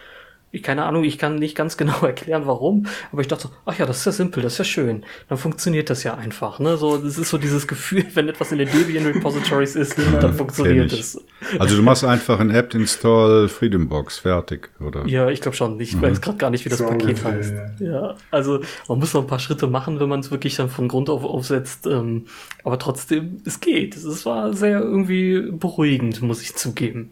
ich 0.52 0.64
keine 0.64 0.86
Ahnung, 0.86 1.04
ich 1.04 1.18
kann 1.18 1.36
nicht 1.36 1.56
ganz 1.56 1.78
genau 1.78 2.00
erklären, 2.02 2.44
warum, 2.46 2.88
aber 3.12 3.22
ich 3.22 3.28
dachte 3.28 3.44
so, 3.44 3.50
ach 3.66 3.78
ja, 3.78 3.86
das 3.86 4.00
ist 4.00 4.06
ja 4.06 4.12
simpel, 4.12 4.44
das 4.44 4.54
ist 4.54 4.60
ja 4.60 4.66
schön. 4.66 5.06
Dann 5.30 5.38
funktioniert 5.38 5.90
das 5.90 6.04
ja 6.04 6.16
einfach, 6.16 6.60
ne? 6.60 6.78
So, 6.78 6.98
das 6.98 7.18
ist 7.18 7.30
so 7.30 7.38
dieses 7.38 7.68
Gefühl, 7.68 8.06
wenn 8.14 8.30
etwas 8.30 8.52
in 8.52 8.60
den 8.60 8.70
Debian 8.72 9.06
Repositories 9.06 9.76
ist, 9.76 9.98
dann 9.98 10.34
funktioniert 10.34 10.92
es. 10.94 11.24
Also 11.60 11.76
du 11.76 11.84
machst 11.84 12.04
einfach 12.04 12.40
ein 12.40 12.52
apt-install 12.52 13.48
Freedombox 13.50 14.20
fertig, 14.20 14.70
oder? 14.80 15.06
Ja, 15.06 15.30
ich 15.30 15.42
glaube 15.42 15.56
schon. 15.56 15.80
Ich 15.80 15.96
mhm. 15.96 16.02
weiß 16.02 16.22
gerade 16.22 16.38
gar 16.38 16.50
nicht, 16.50 16.66
wie 16.66 16.70
das 16.70 16.80
so 16.80 16.86
Paket 16.86 17.24
heißt. 17.24 17.54
Ja. 17.80 17.88
ja, 17.88 18.16
also 18.32 18.62
man 18.88 19.00
muss 19.00 19.14
noch 19.14 19.22
ein 19.22 19.28
paar 19.28 19.40
Schritte 19.40 19.68
machen, 19.68 20.00
wenn 20.00 20.10
man 20.10 20.22
es 20.22 20.32
wirklich 20.32 20.56
dann 20.56 20.70
von 20.70 20.88
Grund 20.88 21.10
auf 21.10 21.24
aufsetzt. 21.24 21.88
Ähm, 21.88 22.26
aber 22.64 22.80
trotzdem, 22.80 23.42
es 23.46 23.60
geht. 23.60 23.96
Es 23.96 24.26
war 24.26 24.54
sehr 24.54 24.80
irgendwie 24.80 25.52
beruhigend, 25.52 26.22
muss 26.22 26.42
ich 26.42 26.56
zugeben. 26.56 27.12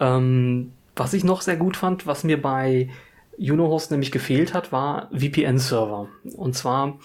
Ähm, 0.00 0.72
was 0.96 1.14
ich 1.14 1.24
noch 1.24 1.40
sehr 1.40 1.56
gut 1.56 1.76
fand, 1.76 2.06
was 2.06 2.24
mir 2.24 2.40
bei 2.40 2.88
Unohost 3.38 3.90
nämlich 3.90 4.12
gefehlt 4.12 4.54
hat, 4.54 4.72
war 4.72 5.08
VPN-Server. 5.12 6.08
Und 6.36 6.54
zwar, 6.54 6.98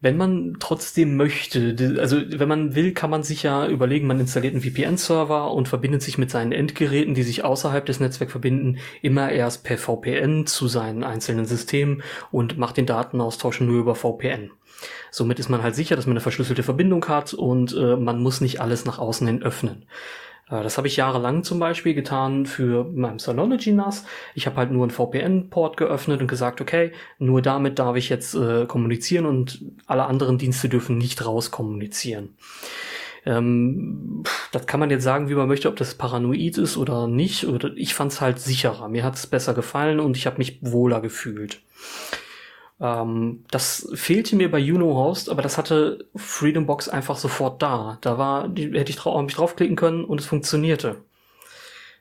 wenn 0.00 0.16
man 0.16 0.56
trotzdem 0.60 1.16
möchte, 1.16 1.98
also 1.98 2.16
wenn 2.26 2.48
man 2.48 2.74
will, 2.74 2.92
kann 2.92 3.10
man 3.10 3.22
sich 3.22 3.42
ja 3.42 3.66
überlegen, 3.66 4.06
man 4.06 4.20
installiert 4.20 4.54
einen 4.54 4.62
VPN-Server 4.62 5.52
und 5.52 5.68
verbindet 5.68 6.02
sich 6.02 6.16
mit 6.16 6.30
seinen 6.30 6.52
Endgeräten, 6.52 7.14
die 7.14 7.22
sich 7.22 7.44
außerhalb 7.44 7.84
des 7.84 8.00
Netzwerks 8.00 8.32
verbinden, 8.32 8.78
immer 9.02 9.30
erst 9.30 9.64
per 9.64 9.76
VPN 9.76 10.46
zu 10.46 10.68
seinen 10.68 11.04
einzelnen 11.04 11.44
Systemen 11.44 12.02
und 12.30 12.56
macht 12.56 12.76
den 12.76 12.86
Datenaustausch 12.86 13.60
nur 13.60 13.80
über 13.80 13.94
VPN. 13.94 14.52
Somit 15.10 15.38
ist 15.38 15.50
man 15.50 15.62
halt 15.62 15.74
sicher, 15.74 15.96
dass 15.96 16.06
man 16.06 16.12
eine 16.12 16.20
verschlüsselte 16.20 16.62
Verbindung 16.62 17.06
hat 17.08 17.34
und 17.34 17.76
äh, 17.76 17.96
man 17.96 18.22
muss 18.22 18.40
nicht 18.40 18.60
alles 18.60 18.84
nach 18.84 18.98
außen 18.98 19.26
hin 19.26 19.42
öffnen. 19.42 19.86
Äh, 20.50 20.62
das 20.62 20.76
habe 20.76 20.88
ich 20.88 20.96
jahrelang 20.96 21.42
zum 21.42 21.58
Beispiel 21.58 21.94
getan 21.94 22.46
für 22.46 22.84
meinem 22.84 23.18
Synology 23.18 23.72
NAS. 23.72 24.04
Ich 24.34 24.46
habe 24.46 24.56
halt 24.56 24.70
nur 24.70 24.82
einen 24.82 24.90
VPN-Port 24.90 25.76
geöffnet 25.76 26.20
und 26.20 26.26
gesagt, 26.26 26.60
okay, 26.60 26.92
nur 27.18 27.42
damit 27.42 27.78
darf 27.78 27.96
ich 27.96 28.08
jetzt 28.08 28.34
äh, 28.34 28.66
kommunizieren 28.66 29.26
und 29.26 29.62
alle 29.86 30.04
anderen 30.04 30.38
Dienste 30.38 30.68
dürfen 30.68 30.98
nicht 30.98 31.24
raus 31.24 31.50
kommunizieren. 31.50 32.36
Ähm, 33.26 34.24
das 34.52 34.66
kann 34.66 34.80
man 34.80 34.90
jetzt 34.90 35.04
sagen, 35.04 35.28
wie 35.28 35.34
man 35.34 35.48
möchte, 35.48 35.68
ob 35.68 35.76
das 35.76 35.94
paranoid 35.94 36.58
ist 36.58 36.76
oder 36.76 37.06
nicht. 37.06 37.46
Oder 37.46 37.70
ich 37.76 37.94
fand 37.94 38.12
es 38.12 38.20
halt 38.20 38.38
sicherer. 38.38 38.88
Mir 38.88 39.04
hat 39.04 39.16
es 39.16 39.26
besser 39.26 39.54
gefallen 39.54 40.00
und 40.00 40.16
ich 40.16 40.26
habe 40.26 40.38
mich 40.38 40.58
wohler 40.62 41.00
gefühlt. 41.00 41.60
Ähm, 42.80 43.44
das 43.50 43.88
fehlte 43.94 44.36
mir 44.36 44.50
bei 44.50 44.60
Uno 44.60 44.94
Host, 44.94 45.28
aber 45.28 45.42
das 45.42 45.58
hatte 45.58 46.08
Freedom 46.16 46.66
Box 46.66 46.88
einfach 46.88 47.16
sofort 47.16 47.62
da. 47.62 47.98
Da 48.00 48.18
war, 48.18 48.48
die, 48.48 48.72
hätte 48.72 48.90
ich 48.90 48.96
drauf, 48.96 49.20
mich 49.22 49.34
draufklicken 49.34 49.76
können 49.76 50.04
und 50.04 50.20
es 50.20 50.26
funktionierte. 50.26 51.04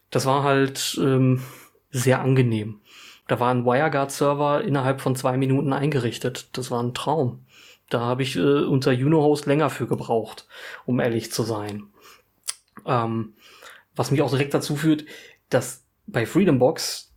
Das 0.09 0.25
war 0.25 0.43
halt 0.43 0.97
ähm, 1.01 1.43
sehr 1.91 2.21
angenehm. 2.21 2.81
Da 3.27 3.39
war 3.39 3.53
ein 3.53 3.65
WireGuard-Server 3.65 4.63
innerhalb 4.63 5.01
von 5.01 5.15
zwei 5.15 5.37
Minuten 5.37 5.73
eingerichtet. 5.73 6.49
Das 6.57 6.71
war 6.71 6.81
ein 6.81 6.95
Traum. 6.95 7.45
Da 7.89 7.99
habe 7.99 8.23
ich 8.23 8.35
äh, 8.35 8.63
unter 8.63 8.91
Uno-Host 8.91 9.45
länger 9.45 9.69
für 9.69 9.87
gebraucht, 9.87 10.47
um 10.85 10.99
ehrlich 10.99 11.31
zu 11.31 11.43
sein. 11.43 11.87
Ähm, 12.85 13.33
was 13.95 14.11
mich 14.11 14.21
auch 14.21 14.29
direkt 14.29 14.53
dazu 14.53 14.75
führt, 14.75 15.05
dass 15.49 15.85
bei 16.07 16.25
Freedom 16.25 16.57
Box 16.57 17.08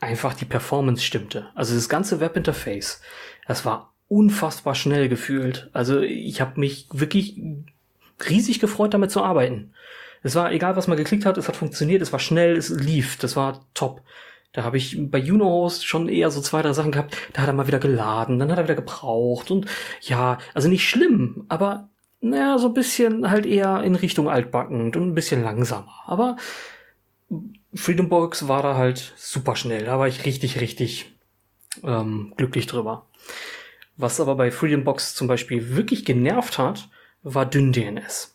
einfach 0.00 0.34
die 0.34 0.44
Performance 0.44 1.02
stimmte. 1.02 1.48
Also 1.54 1.74
das 1.74 1.88
ganze 1.88 2.20
Webinterface, 2.20 3.00
das 3.46 3.64
war 3.64 3.92
unfassbar 4.08 4.74
schnell 4.74 5.08
gefühlt. 5.08 5.70
Also 5.72 6.00
ich 6.00 6.40
habe 6.40 6.58
mich 6.58 6.88
wirklich 6.92 7.40
riesig 8.28 8.60
gefreut, 8.60 8.94
damit 8.94 9.10
zu 9.10 9.22
arbeiten. 9.22 9.72
Es 10.22 10.34
war 10.34 10.52
egal, 10.52 10.76
was 10.76 10.88
man 10.88 10.98
geklickt 10.98 11.24
hat, 11.24 11.38
es 11.38 11.48
hat 11.48 11.56
funktioniert, 11.56 12.02
es 12.02 12.12
war 12.12 12.18
schnell, 12.18 12.56
es 12.56 12.68
lief, 12.68 13.16
das 13.16 13.36
war 13.36 13.64
top. 13.74 14.02
Da 14.52 14.64
habe 14.64 14.76
ich 14.76 14.98
bei 14.98 15.22
Unohost 15.22 15.86
schon 15.86 16.08
eher 16.08 16.30
so 16.30 16.40
zwei, 16.40 16.60
drei 16.60 16.72
Sachen 16.72 16.90
gehabt. 16.90 17.16
Da 17.32 17.42
hat 17.42 17.48
er 17.48 17.54
mal 17.54 17.68
wieder 17.68 17.78
geladen, 17.78 18.38
dann 18.38 18.50
hat 18.50 18.58
er 18.58 18.64
wieder 18.64 18.74
gebraucht 18.74 19.50
und 19.50 19.66
ja, 20.00 20.38
also 20.54 20.68
nicht 20.68 20.88
schlimm, 20.88 21.44
aber 21.48 21.88
naja, 22.20 22.58
so 22.58 22.66
ein 22.66 22.74
bisschen 22.74 23.30
halt 23.30 23.46
eher 23.46 23.82
in 23.82 23.94
Richtung 23.94 24.28
altbackend 24.28 24.96
und 24.96 25.08
ein 25.08 25.14
bisschen 25.14 25.42
langsamer. 25.42 25.94
Aber 26.06 26.36
Freedom 27.74 28.08
Box 28.08 28.48
war 28.48 28.62
da 28.62 28.76
halt 28.76 29.12
super 29.16 29.56
schnell. 29.56 29.84
Da 29.84 29.98
war 29.98 30.08
ich 30.08 30.24
richtig, 30.24 30.60
richtig 30.60 31.12
ähm, 31.84 32.34
glücklich 32.36 32.66
drüber. 32.66 33.06
Was 33.96 34.20
aber 34.20 34.34
bei 34.34 34.50
Freedom 34.50 34.84
Box 34.84 35.14
zum 35.14 35.28
Beispiel 35.28 35.76
wirklich 35.76 36.04
genervt 36.04 36.58
hat, 36.58 36.88
war 37.22 37.46
dünn 37.46 37.72
DNS. 37.72 38.34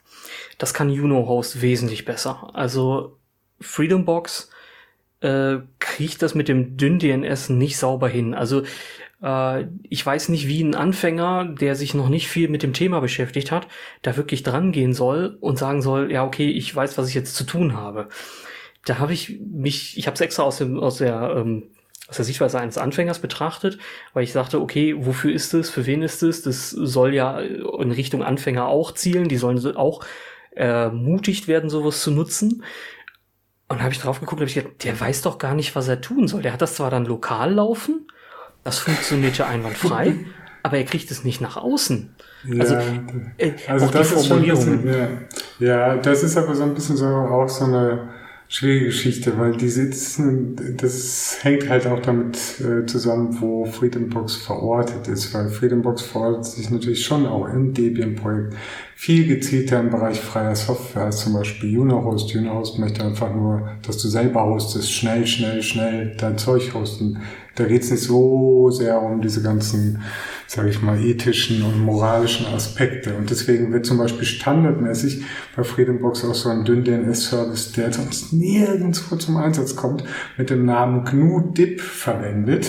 Das 0.58 0.74
kann 0.74 0.90
Uno 0.90 1.28
Host 1.28 1.62
wesentlich 1.62 2.06
besser. 2.06 2.52
Also 2.54 3.18
Freedom 3.60 4.06
Box 4.06 4.50
äh, 5.22 5.58
kriegt 5.80 6.22
das 6.22 6.36
mit 6.36 6.48
dem 6.48 6.78
dünn 6.78 7.00
DNS 7.00 7.50
nicht 7.50 7.78
sauber 7.78 8.08
hin. 8.08 8.34
Also 8.34 8.64
äh, 9.22 9.66
ich 9.84 10.06
weiß 10.06 10.30
nicht, 10.30 10.48
wie 10.48 10.64
ein 10.64 10.76
Anfänger, 10.76 11.46
der 11.46 11.76
sich 11.76 11.94
noch 11.94 12.10
nicht 12.10 12.28
viel 12.28 12.48
mit 12.48 12.64
dem 12.64 12.74
Thema 12.74 13.00
beschäftigt 13.00 13.52
hat, 13.52 13.68
da 14.02 14.16
wirklich 14.18 14.44
dran 14.44 14.72
gehen 14.72 14.94
soll 14.94 15.38
und 15.42 15.58
sagen 15.58 15.82
soll, 15.82 16.12
ja 16.12 16.24
okay, 16.24 16.50
ich 16.50 16.74
weiß, 16.74 16.98
was 16.98 17.10
ich 17.10 17.16
jetzt 17.16 17.36
zu 17.36 17.44
tun 17.44 17.76
habe. 17.76 18.08
Da 18.86 19.00
habe 19.00 19.14
ich 19.14 19.40
mich, 19.40 19.98
ich 19.98 20.08
habe 20.08 20.16
es 20.16 20.22
extra 20.22 20.44
aus 20.44 20.58
dem 20.58 20.80
aus 20.80 20.98
der 20.98 21.36
ähm, 21.38 21.64
aus 22.08 22.18
der 22.18 22.26
Sichtweise 22.26 22.60
eines 22.60 22.78
Anfängers 22.78 23.20
betrachtet, 23.20 23.80
weil 24.14 24.24
ich 24.24 24.32
sagte, 24.32 24.62
okay, 24.62 24.96
wofür 24.98 25.34
ist 25.34 25.54
es, 25.54 25.70
für 25.70 25.86
wen 25.86 26.04
ist 26.04 26.22
es? 26.22 26.44
Das 26.44 26.70
soll 26.70 27.16
ja 27.16 27.40
in 27.40 27.92
Richtung 27.92 28.24
Anfänger 28.24 28.68
auch 28.68 28.94
zielen, 28.94 29.28
die 29.28 29.38
sollen 29.38 29.76
auch 29.76 30.06
ermutigt 30.52 31.48
werden, 31.48 31.70
sowas 31.70 32.02
zu 32.02 32.12
nutzen. 32.12 32.64
Und 33.68 33.82
habe 33.82 33.92
ich 33.92 34.00
drauf 34.00 34.20
geguckt, 34.20 34.40
habe 34.42 34.50
ich 34.50 34.56
gedacht, 34.56 34.84
der 34.84 35.00
weiß 35.00 35.24
doch 35.24 35.40
gar 35.40 35.56
nicht, 35.56 35.76
was 35.76 35.88
er 35.88 36.00
tun 36.00 36.28
soll. 36.28 36.44
Der 36.44 36.54
hat 36.54 36.62
das 36.62 36.76
zwar 36.76 36.92
dann 36.92 37.06
lokal 37.06 37.54
laufen, 37.54 38.08
das 38.64 38.78
funktioniert 38.80 39.38
ja 39.40 39.48
einwandfrei, 39.48 40.16
aber 40.64 40.78
er 40.78 40.86
kriegt 40.86 41.10
es 41.10 41.24
nicht 41.24 41.42
nach 41.42 41.58
außen. 41.58 42.16
Also, 42.60 42.76
ja, 42.76 42.82
äh, 43.38 43.54
also 43.68 43.88
das 43.88 44.12
ist 44.12 44.28
schon 44.28 44.44
ein 44.44 44.50
bisschen, 44.50 44.88
ja, 44.88 45.10
ja, 45.60 45.96
das 45.96 46.22
ist 46.22 46.38
aber 46.38 46.54
so 46.54 46.64
ein 46.64 46.76
bisschen 46.76 46.96
so 46.96 47.08
auch 47.08 47.50
so 47.50 47.66
eine 47.66 48.10
schwierige 48.48 48.86
Geschichte, 48.86 49.38
weil 49.38 49.58
die 49.58 49.70
sitzen, 49.70 50.78
das 50.78 51.40
hängt 51.42 51.70
halt 51.70 51.88
auch 51.88 52.00
damit 52.00 52.38
äh, 52.60 52.86
zusammen, 52.86 53.38
wo 53.42 53.66
Freedombox 53.66 54.36
verortet 54.38 55.08
ist, 55.08 55.34
weil 55.34 55.50
Freedombox 55.50 56.04
verortet 56.04 56.46
sich 56.46 56.70
natürlich 56.70 57.04
schon 57.04 57.26
auch 57.26 57.48
im 57.48 57.74
Debian-Projekt 57.74 58.56
viel 58.98 59.28
gezielter 59.28 59.82
im 59.82 59.92
Bereich 59.92 60.22
freier 60.22 60.56
Software 60.56 61.04
als 61.04 61.20
zum 61.20 61.34
Beispiel 61.34 61.78
Unahost. 61.78 62.34
Unahost 62.34 62.80
möchte 62.80 63.04
einfach 63.04 63.34
nur, 63.34 63.72
dass 63.86 63.98
du 63.98 64.08
selber 64.08 64.46
hostest, 64.46 64.92
schnell, 64.92 65.28
schnell, 65.28 65.62
schnell 65.62 66.16
dein 66.18 66.38
Zeug 66.38 66.74
hosten. 66.74 67.20
Da 67.56 67.66
geht's 67.66 67.92
nicht 67.92 68.04
so 68.04 68.70
sehr 68.72 69.02
um 69.02 69.22
diese 69.22 69.44
ganzen, 69.44 70.02
sage 70.48 70.70
ich 70.70 70.82
mal, 70.82 71.00
ethischen 71.00 71.62
und 71.64 71.82
moralischen 71.82 72.48
Aspekte. 72.48 73.16
Und 73.16 73.30
deswegen 73.30 73.72
wird 73.74 73.86
zum 73.86 73.98
Beispiel 73.98 74.26
standardmäßig 74.26 75.24
bei 75.56 75.64
Freedombox 75.64 76.24
auch 76.26 76.34
so 76.34 76.50
ein 76.50 76.64
dünn 76.64 76.86
DNS-Service, 76.86 77.74
der 77.74 77.92
sonst 77.92 78.32
nirgendwo 78.32 79.18
zum 79.18 79.38
Einsatz 79.38 79.76
kommt, 79.76 80.06
mit 80.38 80.50
dem 80.50 80.66
Namen 80.66 81.04
GNU-DIP 81.04 81.82
verwendet. 81.82 82.68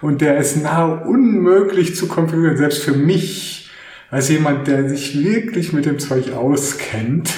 Und 0.00 0.20
der 0.20 0.38
ist 0.38 0.60
nahe 0.60 1.04
unmöglich 1.06 1.94
zu 1.94 2.08
konfigurieren, 2.08 2.58
selbst 2.58 2.82
für 2.82 2.94
mich 2.94 3.61
als 4.12 4.28
jemand, 4.28 4.66
der 4.68 4.90
sich 4.90 5.24
wirklich 5.24 5.72
mit 5.72 5.86
dem 5.86 5.98
Zeug 5.98 6.32
auskennt, 6.32 7.32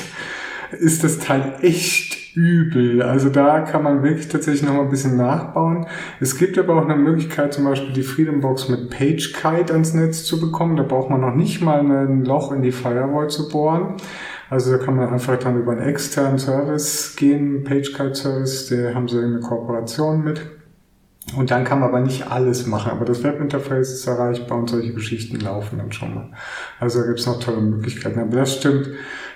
ist 0.73 1.05
das 1.05 1.21
Teil 1.21 1.55
echt 1.63 2.35
übel. 2.35 3.01
Also 3.01 3.29
da 3.29 3.61
kann 3.61 3.85
man 3.85 4.03
wirklich 4.03 4.27
tatsächlich 4.27 4.65
noch 4.65 4.75
mal 4.75 4.83
ein 4.83 4.91
bisschen 4.91 5.17
nachbauen. 5.17 5.87
Es 6.19 6.37
gibt 6.37 6.59
aber 6.59 6.75
auch 6.75 6.85
eine 6.85 6.97
Möglichkeit, 6.97 7.55
zum 7.55 7.65
Beispiel 7.65 7.93
die 7.93 8.03
Freedom 8.03 8.41
Box 8.41 8.69
mit 8.69 8.91
PageKite 8.91 9.73
ans 9.73 9.95
Netz 9.95 10.25
zu 10.25 10.41
bekommen. 10.41 10.77
Da 10.77 10.83
braucht 10.83 11.11
man 11.11 11.21
noch 11.21 11.37
nicht 11.37 11.63
mal 11.63 11.79
ein 11.79 12.25
Loch 12.25 12.51
in 12.51 12.63
die 12.63 12.73
Firewall 12.73 13.31
zu 13.31 13.49
bohren. 13.49 13.95
Also 14.51 14.73
da 14.73 14.79
kann 14.79 14.97
man 14.97 15.11
einfach 15.11 15.39
dann 15.39 15.57
über 15.57 15.71
einen 15.71 15.89
externen 15.89 16.41
Service 16.41 17.15
gehen, 17.15 17.63
PageKite 17.63 18.17
Service, 18.17 18.67
der 18.67 18.97
haben 18.97 19.07
sie 19.07 19.21
eine 19.21 19.39
Kooperation 19.39 20.25
mit. 20.25 20.45
Und 21.37 21.51
dann 21.51 21.65
kann 21.65 21.81
man 21.81 21.89
aber 21.89 22.01
nicht 22.01 22.31
alles 22.31 22.67
machen. 22.67 22.93
Aber 22.93 23.05
das 23.05 23.23
Webinterface 23.25 23.93
ist 23.93 24.07
erreichbar 24.07 24.59
und 24.59 24.71
solche 24.71 24.93
Geschichten 24.93 25.41
laufen 25.41 25.79
dann 25.79 25.93
schon 25.93 26.15
mal. 26.15 26.31
Also 26.79 27.01
da 27.01 27.07
gibt's 27.07 27.27
noch 27.27 27.41
tolle 27.41 27.61
Möglichkeiten. 27.61 28.21
Aber 28.21 28.37
das 28.37 28.57
stimmt, 28.57 28.91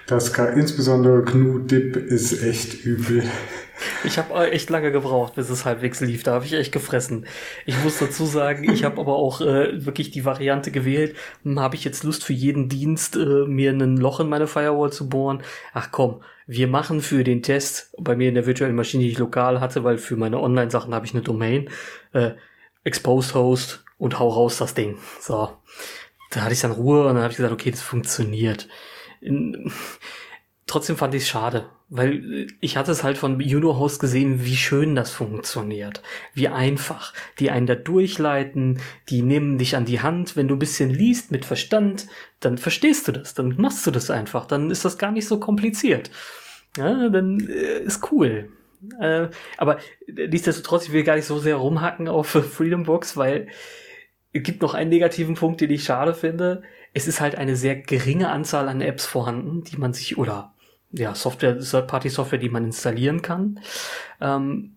dass 0.06 0.36
insbesondere 0.36 1.22
GNU-Dip 1.22 1.96
ist 1.96 2.42
echt 2.42 2.84
übel. 2.84 3.24
Ich 4.04 4.18
habe 4.18 4.50
echt 4.50 4.70
lange 4.70 4.92
gebraucht, 4.92 5.34
bis 5.34 5.50
es 5.50 5.64
halbwegs 5.64 6.00
lief. 6.00 6.22
Da 6.22 6.32
habe 6.34 6.44
ich 6.44 6.52
echt 6.52 6.72
gefressen. 6.72 7.26
Ich 7.66 7.76
muss 7.82 7.98
dazu 7.98 8.26
sagen, 8.26 8.70
ich 8.70 8.84
habe 8.84 9.00
aber 9.00 9.16
auch 9.16 9.40
äh, 9.40 9.84
wirklich 9.84 10.10
die 10.10 10.24
Variante 10.24 10.70
gewählt. 10.70 11.16
Hm, 11.44 11.60
habe 11.60 11.76
ich 11.76 11.84
jetzt 11.84 12.04
Lust 12.04 12.24
für 12.24 12.32
jeden 12.32 12.68
Dienst, 12.68 13.16
äh, 13.16 13.44
mir 13.46 13.70
ein 13.70 13.96
Loch 13.96 14.20
in 14.20 14.28
meine 14.28 14.46
Firewall 14.46 14.92
zu 14.92 15.08
bohren? 15.08 15.42
Ach 15.72 15.88
komm, 15.90 16.22
wir 16.46 16.66
machen 16.66 17.00
für 17.02 17.24
den 17.24 17.42
Test, 17.42 17.94
bei 17.98 18.16
mir 18.16 18.28
in 18.28 18.34
der 18.34 18.46
virtuellen 18.46 18.74
Maschine, 18.74 19.04
die 19.04 19.10
ich 19.10 19.18
lokal 19.18 19.60
hatte, 19.60 19.84
weil 19.84 19.98
für 19.98 20.16
meine 20.16 20.40
Online-Sachen 20.40 20.94
habe 20.94 21.06
ich 21.06 21.12
eine 21.12 21.22
Domain, 21.22 21.68
äh, 22.12 22.32
Exposed 22.84 23.34
Host 23.34 23.84
und 23.98 24.18
hau 24.18 24.28
raus 24.28 24.56
das 24.58 24.74
Ding. 24.74 24.96
So. 25.20 25.50
Da 26.30 26.40
hatte 26.42 26.52
ich 26.54 26.60
dann 26.60 26.72
Ruhe 26.72 27.02
und 27.02 27.14
dann 27.14 27.22
habe 27.22 27.30
ich 27.30 27.36
gesagt, 27.36 27.52
okay, 27.52 27.70
das 27.70 27.82
funktioniert. 27.82 28.68
In, 29.20 29.70
trotzdem 30.68 30.96
fand 30.96 31.14
ich 31.14 31.22
es 31.22 31.28
schade, 31.28 31.68
weil 31.88 32.46
ich 32.60 32.76
hatte 32.76 32.92
es 32.92 33.02
halt 33.02 33.18
von 33.18 33.40
Juno 33.40 33.78
Host 33.78 34.00
gesehen, 34.00 34.44
wie 34.44 34.56
schön 34.56 34.94
das 34.94 35.10
funktioniert, 35.10 36.02
wie 36.34 36.48
einfach, 36.48 37.12
die 37.40 37.50
einen 37.50 37.66
da 37.66 37.74
durchleiten, 37.74 38.80
die 39.08 39.22
nehmen 39.22 39.58
dich 39.58 39.74
an 39.74 39.86
die 39.86 40.00
Hand, 40.00 40.36
wenn 40.36 40.46
du 40.46 40.54
ein 40.54 40.60
bisschen 40.60 40.90
liest 40.90 41.32
mit 41.32 41.44
Verstand, 41.44 42.06
dann 42.40 42.58
verstehst 42.58 43.08
du 43.08 43.12
das, 43.12 43.34
dann 43.34 43.56
machst 43.58 43.86
du 43.86 43.90
das 43.90 44.10
einfach, 44.10 44.46
dann 44.46 44.70
ist 44.70 44.84
das 44.84 44.98
gar 44.98 45.10
nicht 45.10 45.26
so 45.26 45.40
kompliziert. 45.40 46.10
Ja, 46.76 47.08
dann 47.08 47.40
äh, 47.48 47.80
ist 47.80 48.12
cool. 48.12 48.50
Äh, 49.00 49.28
aber 49.56 49.78
nichtsdestotrotz, 50.06 50.86
ich 50.86 50.92
will 50.92 51.02
gar 51.02 51.16
nicht 51.16 51.24
so 51.24 51.38
sehr 51.38 51.56
rumhacken 51.56 52.08
auf 52.08 52.28
Freedom 52.52 52.84
Box, 52.84 53.16
weil 53.16 53.48
es 54.32 54.42
gibt 54.42 54.62
noch 54.62 54.74
einen 54.74 54.90
negativen 54.90 55.34
Punkt, 55.34 55.60
den 55.60 55.70
ich 55.70 55.84
schade 55.84 56.14
finde. 56.14 56.62
Es 56.92 57.08
ist 57.08 57.20
halt 57.20 57.36
eine 57.36 57.56
sehr 57.56 57.76
geringe 57.76 58.30
Anzahl 58.30 58.68
an 58.68 58.80
Apps 58.80 59.06
vorhanden, 59.06 59.64
die 59.64 59.78
man 59.78 59.94
sich, 59.94 60.18
oder 60.18 60.54
ja, 60.92 61.14
Software, 61.14 61.58
Third-Party-Software, 61.58 62.38
die 62.38 62.48
man 62.48 62.64
installieren 62.64 63.22
kann. 63.22 63.60
Ähm, 64.20 64.76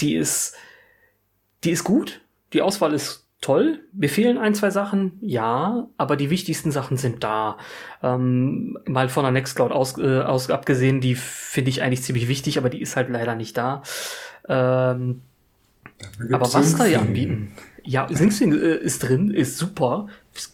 die 0.00 0.14
ist, 0.14 0.54
die 1.64 1.70
ist 1.70 1.84
gut. 1.84 2.20
Die 2.52 2.62
Auswahl 2.62 2.94
ist 2.94 3.26
toll. 3.40 3.80
Mir 3.92 4.08
fehlen 4.08 4.38
ein, 4.38 4.54
zwei 4.54 4.70
Sachen, 4.70 5.18
ja, 5.20 5.86
aber 5.96 6.16
die 6.16 6.30
wichtigsten 6.30 6.70
Sachen 6.70 6.96
sind 6.96 7.22
da. 7.22 7.58
Ähm, 8.02 8.78
mal 8.86 9.08
von 9.08 9.22
der 9.22 9.32
Nextcloud 9.32 9.72
aus, 9.72 9.98
äh, 9.98 10.20
aus 10.20 10.50
abgesehen, 10.50 11.00
die 11.00 11.14
finde 11.14 11.70
ich 11.70 11.82
eigentlich 11.82 12.02
ziemlich 12.02 12.28
wichtig, 12.28 12.58
aber 12.58 12.68
die 12.68 12.80
ist 12.80 12.96
halt 12.96 13.08
leider 13.08 13.34
nicht 13.34 13.56
da. 13.56 13.82
Ähm, 14.48 15.22
aber 16.32 16.52
was 16.52 16.76
da 16.76 16.86
ja 16.86 17.00
anbieten? 17.00 17.52
Ja, 17.84 18.06
SingSing 18.08 18.52
äh, 18.52 18.76
ist 18.76 19.00
drin, 19.00 19.30
ist 19.30 19.56
super. 19.56 20.08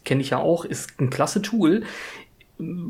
Kenne 0.05 0.21
ich 0.21 0.31
ja 0.31 0.39
auch, 0.39 0.65
ist 0.65 1.01
ein 1.01 1.11
klasse 1.11 1.43
Tool 1.43 1.83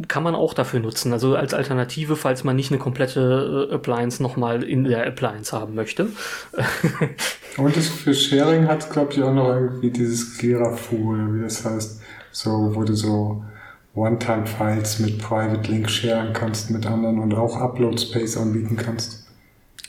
kann 0.08 0.22
man 0.22 0.34
auch 0.34 0.52
dafür 0.52 0.80
nutzen. 0.80 1.12
Also 1.12 1.36
als 1.36 1.54
Alternative, 1.54 2.16
falls 2.16 2.44
man 2.44 2.54
nicht 2.54 2.70
eine 2.70 2.78
komplette 2.78 3.68
äh, 3.70 3.74
Appliance 3.74 4.22
nochmal 4.22 4.62
in 4.62 4.84
der 4.84 5.06
Appliance 5.06 5.56
haben 5.56 5.74
möchte. 5.74 6.08
Und 7.56 7.76
das 7.76 7.88
für 7.88 8.12
Sharing 8.12 8.66
hat, 8.68 8.90
glaube 8.90 9.12
ich, 9.12 9.22
auch 9.22 9.32
noch 9.32 9.48
irgendwie 9.48 9.90
dieses 9.90 10.36
Gerafu, 10.38 11.14
wie 11.14 11.42
das 11.42 11.64
heißt, 11.64 12.02
so, 12.30 12.74
wo 12.74 12.82
du 12.82 12.94
so 12.94 13.42
One-Time-Files 13.94 14.98
mit 14.98 15.18
Private 15.18 15.70
Link 15.70 15.88
sharen 15.88 16.32
kannst 16.32 16.70
mit 16.70 16.84
anderen 16.84 17.20
und 17.20 17.32
auch 17.32 17.56
Upload-Space 17.56 18.36
anbieten 18.36 18.76
kannst. 18.76 19.24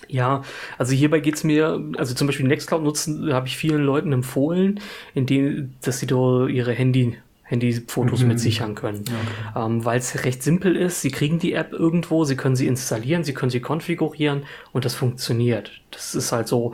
Ja, 0.08 0.44
also 0.78 0.94
hierbei 0.94 1.20
geht's 1.20 1.44
mir, 1.44 1.84
also 1.98 2.14
zum 2.14 2.28
Beispiel 2.28 2.48
Nextcloud 2.48 2.84
nutzen, 2.84 3.34
habe 3.34 3.48
ich 3.48 3.58
vielen 3.58 3.84
Leuten 3.84 4.14
empfohlen, 4.14 4.80
in 5.16 5.26
denen, 5.26 5.76
dass 5.82 6.00
sie 6.00 6.08
da 6.08 6.46
ihre 6.46 6.74
Handy 6.74 7.18
Handy-Fotos 7.46 8.22
mhm. 8.22 8.30
mit 8.30 8.40
sichern 8.40 8.76
können. 8.76 9.02
Okay. 9.02 9.66
Ähm, 9.66 9.86
Weil 9.86 10.00
es 10.00 10.26
recht 10.26 10.44
simpel 10.44 10.76
ist. 10.76 11.02
Sie 11.02 11.12
kriegen 11.12 11.40
die 11.40 11.54
App 11.54 11.74
irgendwo, 11.74 12.26
sie 12.26 12.36
können 12.36 12.56
sie 12.56 12.68
installieren, 12.68 13.24
sie 13.24 13.34
können 13.34 13.52
sie 13.52 13.62
konfigurieren 13.62 14.44
und 14.72 14.84
das 14.84 14.96
funktioniert. 14.96 15.72
Das 15.92 16.16
ist 16.16 16.32
halt 16.32 16.48
so, 16.48 16.74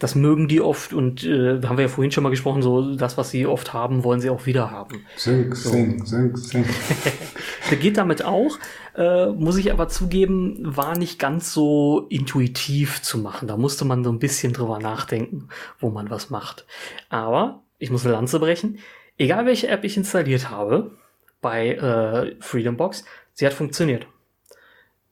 das 0.00 0.16
mögen 0.16 0.48
die 0.48 0.60
oft 0.60 0.92
und 0.92 1.22
äh, 1.22 1.60
da 1.60 1.68
haben 1.68 1.76
wir 1.76 1.82
ja 1.82 1.88
vorhin 1.88 2.10
schon 2.10 2.24
mal 2.24 2.30
gesprochen, 2.30 2.62
so 2.62 2.96
das, 2.96 3.16
was 3.16 3.30
sie 3.30 3.46
oft 3.46 3.72
haben, 3.72 4.02
wollen 4.02 4.20
sie 4.20 4.30
auch 4.30 4.46
wieder 4.46 4.72
haben. 4.72 5.04
Sing, 5.16 5.54
so. 5.54 5.70
sing, 5.70 6.04
sing, 6.04 6.36
sing. 6.36 6.64
der 7.70 7.78
geht 7.78 7.96
damit 7.96 8.24
auch, 8.24 8.58
äh, 8.96 9.26
muss 9.26 9.56
ich 9.56 9.70
aber 9.70 9.88
zugeben, 9.88 10.58
war 10.62 10.98
nicht 10.98 11.20
ganz 11.20 11.52
so 11.52 12.06
intuitiv 12.08 13.02
zu 13.02 13.18
machen. 13.18 13.46
Da 13.46 13.56
musste 13.56 13.84
man 13.84 14.02
so 14.02 14.10
ein 14.10 14.18
bisschen 14.18 14.52
drüber 14.52 14.80
nachdenken, 14.80 15.46
wo 15.78 15.90
man 15.90 16.10
was 16.10 16.30
macht. 16.30 16.66
Aber 17.08 17.62
ich 17.78 17.92
muss 17.92 18.04
eine 18.04 18.14
Lanze 18.14 18.40
brechen 18.40 18.78
egal 19.18 19.46
welche 19.46 19.68
App 19.68 19.84
ich 19.84 19.96
installiert 19.96 20.50
habe 20.50 20.92
bei 21.40 21.74
äh, 21.74 22.36
Freedom 22.40 22.76
Box, 22.76 23.04
sie 23.32 23.46
hat 23.46 23.52
funktioniert. 23.52 24.06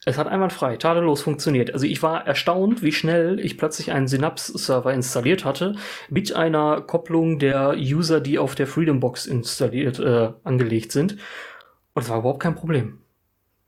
Es 0.07 0.17
hat 0.17 0.29
einwandfrei, 0.29 0.77
tadellos 0.79 1.21
funktioniert. 1.21 1.75
Also 1.75 1.85
ich 1.85 2.03
war 2.03 2.27
erstaunt, 2.27 2.83
wie 2.83 2.93
schnell 2.93 3.39
ich 3.39 3.59
plötzlich 3.59 3.93
einen 3.93 4.09
Synapse-Server 4.09 4.95
installiert 4.95 5.45
hatte 5.45 5.75
mit 6.09 6.35
einer 6.35 6.81
Kopplung 6.81 7.39
der 7.39 7.75
User, 7.77 8.21
die 8.21 8.39
auf 8.39 8.55
der 8.55 8.67
Freedom 8.67 8.99
Box 8.99 9.27
installiert 9.27 9.99
äh, 9.99 10.33
angelegt 10.43 10.93
sind. 10.93 11.19
Und 11.93 12.03
es 12.03 12.09
war 12.09 12.21
überhaupt 12.21 12.41
kein 12.41 12.55
Problem. 12.55 13.00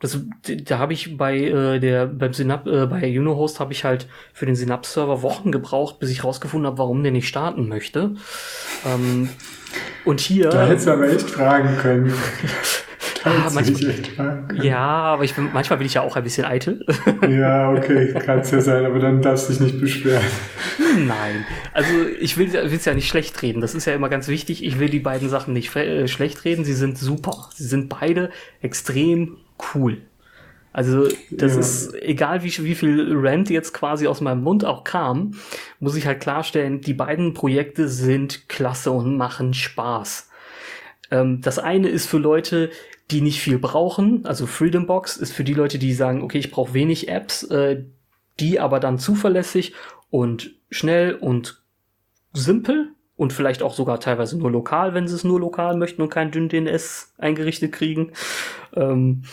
Das, 0.03 0.19
da 0.65 0.79
habe 0.79 0.93
ich 0.93 1.17
bei 1.17 1.39
äh, 1.39 1.79
der 1.79 2.07
beim 2.07 2.33
Synap 2.33 2.67
äh, 2.67 2.87
bei 2.87 3.19
Unohost 3.19 3.61
habe 3.61 3.73
ich 3.73 3.85
halt 3.85 4.09
für 4.33 4.47
den 4.47 4.57
Synapse-Server 4.57 5.23
Wochen 5.23 5.53
gebraucht, 5.53 6.01
bis 6.01 6.11
ich 6.11 6.25
rausgefunden 6.25 6.67
habe, 6.67 6.79
warum 6.79 7.05
der 7.05 7.13
nicht 7.13 7.29
starten 7.29 7.69
möchte. 7.69 8.17
Ähm, 8.85 9.29
und 10.05 10.19
hier. 10.19 10.51
Da 10.51 10.67
hättest 10.67 10.89
du 10.89 10.93
aber 10.93 11.09
echt 11.09 11.31
fragen 11.31 11.77
können. 11.79 12.13
Ah, 13.25 13.49
manchmal, 13.53 13.95
ja, 14.63 14.81
aber 14.81 15.23
ich 15.23 15.35
bin, 15.35 15.51
manchmal 15.53 15.79
bin 15.79 15.87
ich 15.87 15.95
ja 15.95 16.03
auch 16.03 16.17
ein 16.17 16.25
bisschen 16.25 16.45
eitel. 16.45 16.85
ja, 17.29 17.71
okay, 17.71 18.13
kann 18.15 18.41
es 18.41 18.51
ja 18.51 18.61
sein, 18.61 18.85
aber 18.85 18.99
dann 18.99 19.23
darfst 19.23 19.49
du 19.49 19.53
dich 19.53 19.61
nicht 19.61 19.81
beschweren. 19.81 20.25
Nein, 21.07 21.45
also 21.73 21.89
ich 22.19 22.37
will 22.37 22.53
es 22.53 22.85
ja 22.85 22.95
nicht 22.95 23.09
schlecht 23.09 23.41
reden. 23.43 23.61
Das 23.61 23.77
ist 23.77 23.85
ja 23.85 23.95
immer 23.95 24.09
ganz 24.09 24.27
wichtig. 24.27 24.65
Ich 24.65 24.81
will 24.81 24.89
die 24.89 24.99
beiden 24.99 25.29
Sachen 25.29 25.55
nicht 25.55 25.75
äh, 25.77 26.09
schlecht 26.09 26.45
reden. 26.45 26.65
Sie 26.65 26.75
sind 26.75 26.99
super. 26.99 27.49
Sie 27.55 27.67
sind 27.67 27.89
beide 27.89 28.31
extrem 28.61 29.37
cool. 29.75 30.03
Also 30.73 31.07
das 31.31 31.55
ja. 31.55 31.61
ist 31.61 31.95
egal, 32.03 32.43
wie, 32.43 32.65
wie 32.65 32.75
viel 32.75 33.13
Rant 33.15 33.51
jetzt 33.51 33.75
quasi 33.75 34.07
aus 34.07 34.21
meinem 34.21 34.43
Mund 34.43 34.65
auch 34.65 34.85
kam, 34.85 35.35
muss 35.81 35.97
ich 35.97 36.07
halt 36.07 36.21
klarstellen, 36.21 36.81
die 36.81 36.95
beiden 36.95 37.35
Projekte 37.35 37.89
sind 37.89 38.49
klasse 38.49 38.91
und 38.91 39.17
machen 39.17 39.53
Spaß. 39.53 40.31
Ähm, 41.11 41.43
das 41.43 41.59
eine 41.59 41.89
ist 41.89 42.07
für 42.07 42.19
Leute, 42.19 42.71
die 43.11 43.21
nicht 43.21 43.41
viel 43.41 43.59
brauchen, 43.59 44.25
also 44.25 44.47
Freedom 44.47 44.87
Box 44.87 45.19
ist 45.19 45.33
für 45.33 45.45
die 45.45 45.53
Leute, 45.53 45.79
die 45.79 45.93
sagen, 45.93 46.23
okay, 46.23 46.39
ich 46.39 46.51
brauche 46.51 46.73
wenig 46.73 47.09
Apps, 47.09 47.43
äh, 47.45 47.85
die 48.41 48.59
aber 48.59 48.81
dann 48.81 48.99
zuverlässig 48.99 49.75
und 50.09 50.55
schnell 50.71 51.15
und 51.17 51.63
simpel 52.33 52.93
und 53.17 53.35
vielleicht 53.35 53.63
auch 53.63 53.75
sogar 53.75 54.01
teilweise 54.01 54.39
nur 54.39 54.51
lokal, 54.51 54.95
wenn 54.95 55.07
sie 55.07 55.15
es 55.15 55.25
nur 55.25 55.39
lokal 55.39 55.77
möchten 55.77 56.01
und 56.01 56.09
kein 56.09 56.31
dünn 56.31 56.49
DNS 56.49 57.13
eingerichtet 57.19 57.73
kriegen. 57.73 58.13
Ähm, 58.75 59.25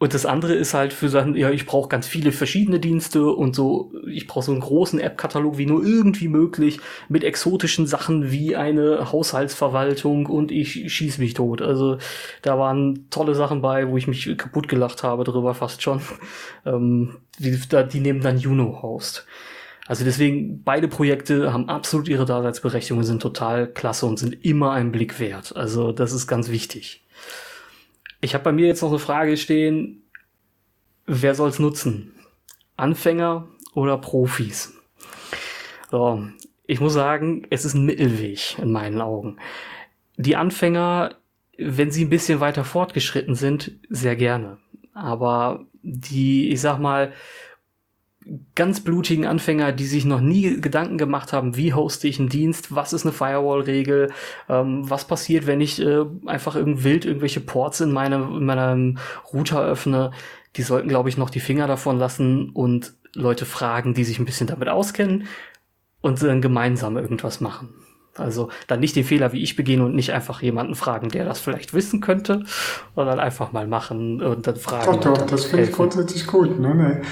und 0.00 0.14
das 0.14 0.24
andere 0.24 0.54
ist 0.54 0.72
halt 0.72 0.94
für 0.94 1.10
Sachen, 1.10 1.36
ja, 1.36 1.50
ich 1.50 1.66
brauche 1.66 1.90
ganz 1.90 2.08
viele 2.08 2.32
verschiedene 2.32 2.80
Dienste 2.80 3.26
und 3.26 3.54
so, 3.54 3.92
ich 4.10 4.26
brauche 4.26 4.46
so 4.46 4.52
einen 4.52 4.62
großen 4.62 4.98
App-Katalog 4.98 5.58
wie 5.58 5.66
nur 5.66 5.84
irgendwie 5.84 6.28
möglich, 6.28 6.80
mit 7.10 7.22
exotischen 7.22 7.86
Sachen 7.86 8.32
wie 8.32 8.56
eine 8.56 9.12
Haushaltsverwaltung 9.12 10.24
und 10.24 10.52
ich 10.52 10.90
schieß 10.90 11.18
mich 11.18 11.34
tot. 11.34 11.60
Also 11.60 11.98
da 12.40 12.58
waren 12.58 13.10
tolle 13.10 13.34
Sachen 13.34 13.60
bei, 13.60 13.88
wo 13.88 13.98
ich 13.98 14.06
mich 14.06 14.38
kaputt 14.38 14.68
gelacht 14.68 15.02
habe 15.02 15.22
drüber 15.24 15.54
fast 15.54 15.82
schon. 15.82 16.00
Ähm, 16.66 17.16
die, 17.38 17.58
die 17.90 18.00
nehmen 18.00 18.20
dann 18.20 18.36
Juno 18.36 18.82
Host. 18.82 19.26
Also 19.86 20.04
deswegen, 20.04 20.62
beide 20.62 20.88
Projekte 20.88 21.54
haben 21.54 21.70
absolut 21.70 22.06
ihre 22.06 22.26
Daseinsberechtigung, 22.26 23.02
sind 23.02 23.22
total 23.22 23.66
klasse 23.66 24.04
und 24.04 24.18
sind 24.18 24.44
immer 24.44 24.72
ein 24.72 24.92
Blick 24.92 25.18
wert. 25.18 25.56
Also 25.56 25.92
das 25.92 26.12
ist 26.12 26.26
ganz 26.26 26.50
wichtig. 26.50 27.02
Ich 28.20 28.34
habe 28.34 28.44
bei 28.44 28.52
mir 28.52 28.66
jetzt 28.66 28.82
noch 28.82 28.90
eine 28.90 28.98
Frage 28.98 29.36
stehen, 29.36 30.02
wer 31.06 31.34
soll 31.34 31.48
es 31.48 31.58
nutzen? 31.58 32.12
Anfänger 32.76 33.48
oder 33.74 33.98
Profis? 33.98 34.74
So, 35.90 36.22
ich 36.66 36.80
muss 36.80 36.92
sagen, 36.92 37.46
es 37.50 37.64
ist 37.64 37.74
ein 37.74 37.84
Mittelweg 37.84 38.58
in 38.58 38.72
meinen 38.72 39.00
Augen. 39.00 39.38
Die 40.16 40.36
Anfänger, 40.36 41.16
wenn 41.56 41.90
sie 41.90 42.04
ein 42.04 42.10
bisschen 42.10 42.40
weiter 42.40 42.64
fortgeschritten 42.64 43.34
sind, 43.34 43.72
sehr 43.88 44.16
gerne. 44.16 44.58
Aber 44.92 45.66
die, 45.82 46.50
ich 46.50 46.60
sag 46.60 46.78
mal, 46.78 47.12
ganz 48.54 48.80
blutigen 48.80 49.26
Anfänger, 49.26 49.72
die 49.72 49.86
sich 49.86 50.04
noch 50.04 50.20
nie 50.20 50.60
Gedanken 50.60 50.98
gemacht 50.98 51.32
haben, 51.32 51.56
wie 51.56 51.72
hoste 51.72 52.06
ich 52.06 52.18
einen 52.18 52.28
Dienst, 52.28 52.74
was 52.74 52.92
ist 52.92 53.04
eine 53.04 53.12
Firewall-Regel, 53.12 54.12
ähm, 54.48 54.88
was 54.88 55.06
passiert, 55.06 55.46
wenn 55.46 55.60
ich 55.60 55.80
äh, 55.80 56.04
einfach 56.26 56.54
irgend 56.54 56.84
wild 56.84 57.04
irgendwelche 57.04 57.40
Ports 57.40 57.80
in, 57.80 57.92
meine, 57.92 58.16
in 58.16 58.44
meinem 58.44 58.98
Router 59.32 59.62
öffne, 59.62 60.12
die 60.56 60.62
sollten, 60.62 60.88
glaube 60.88 61.08
ich, 61.08 61.16
noch 61.16 61.30
die 61.30 61.40
Finger 61.40 61.66
davon 61.66 61.98
lassen 61.98 62.50
und 62.50 62.92
Leute 63.14 63.46
fragen, 63.46 63.94
die 63.94 64.04
sich 64.04 64.18
ein 64.18 64.26
bisschen 64.26 64.46
damit 64.46 64.68
auskennen 64.68 65.26
und 66.00 66.22
dann 66.22 66.42
gemeinsam 66.42 66.96
irgendwas 66.96 67.40
machen. 67.40 67.74
Also 68.16 68.48
dann 68.66 68.80
nicht 68.80 68.96
den 68.96 69.04
Fehler 69.04 69.32
wie 69.32 69.42
ich 69.42 69.54
begehen 69.54 69.80
und 69.80 69.94
nicht 69.94 70.12
einfach 70.12 70.42
jemanden 70.42 70.74
fragen, 70.74 71.10
der 71.10 71.24
das 71.24 71.38
vielleicht 71.38 71.72
wissen 71.74 72.00
könnte, 72.00 72.42
sondern 72.96 73.20
einfach 73.20 73.52
mal 73.52 73.68
machen 73.68 74.20
und 74.20 74.46
dann 74.46 74.56
fragen. 74.56 75.00
Doch, 75.00 75.14
doch, 75.14 75.26
das 75.26 75.44
finde 75.44 75.66
ich 75.66 75.72
grundsätzlich 75.72 76.26
gut. 76.26 76.58
Ne? 76.58 77.02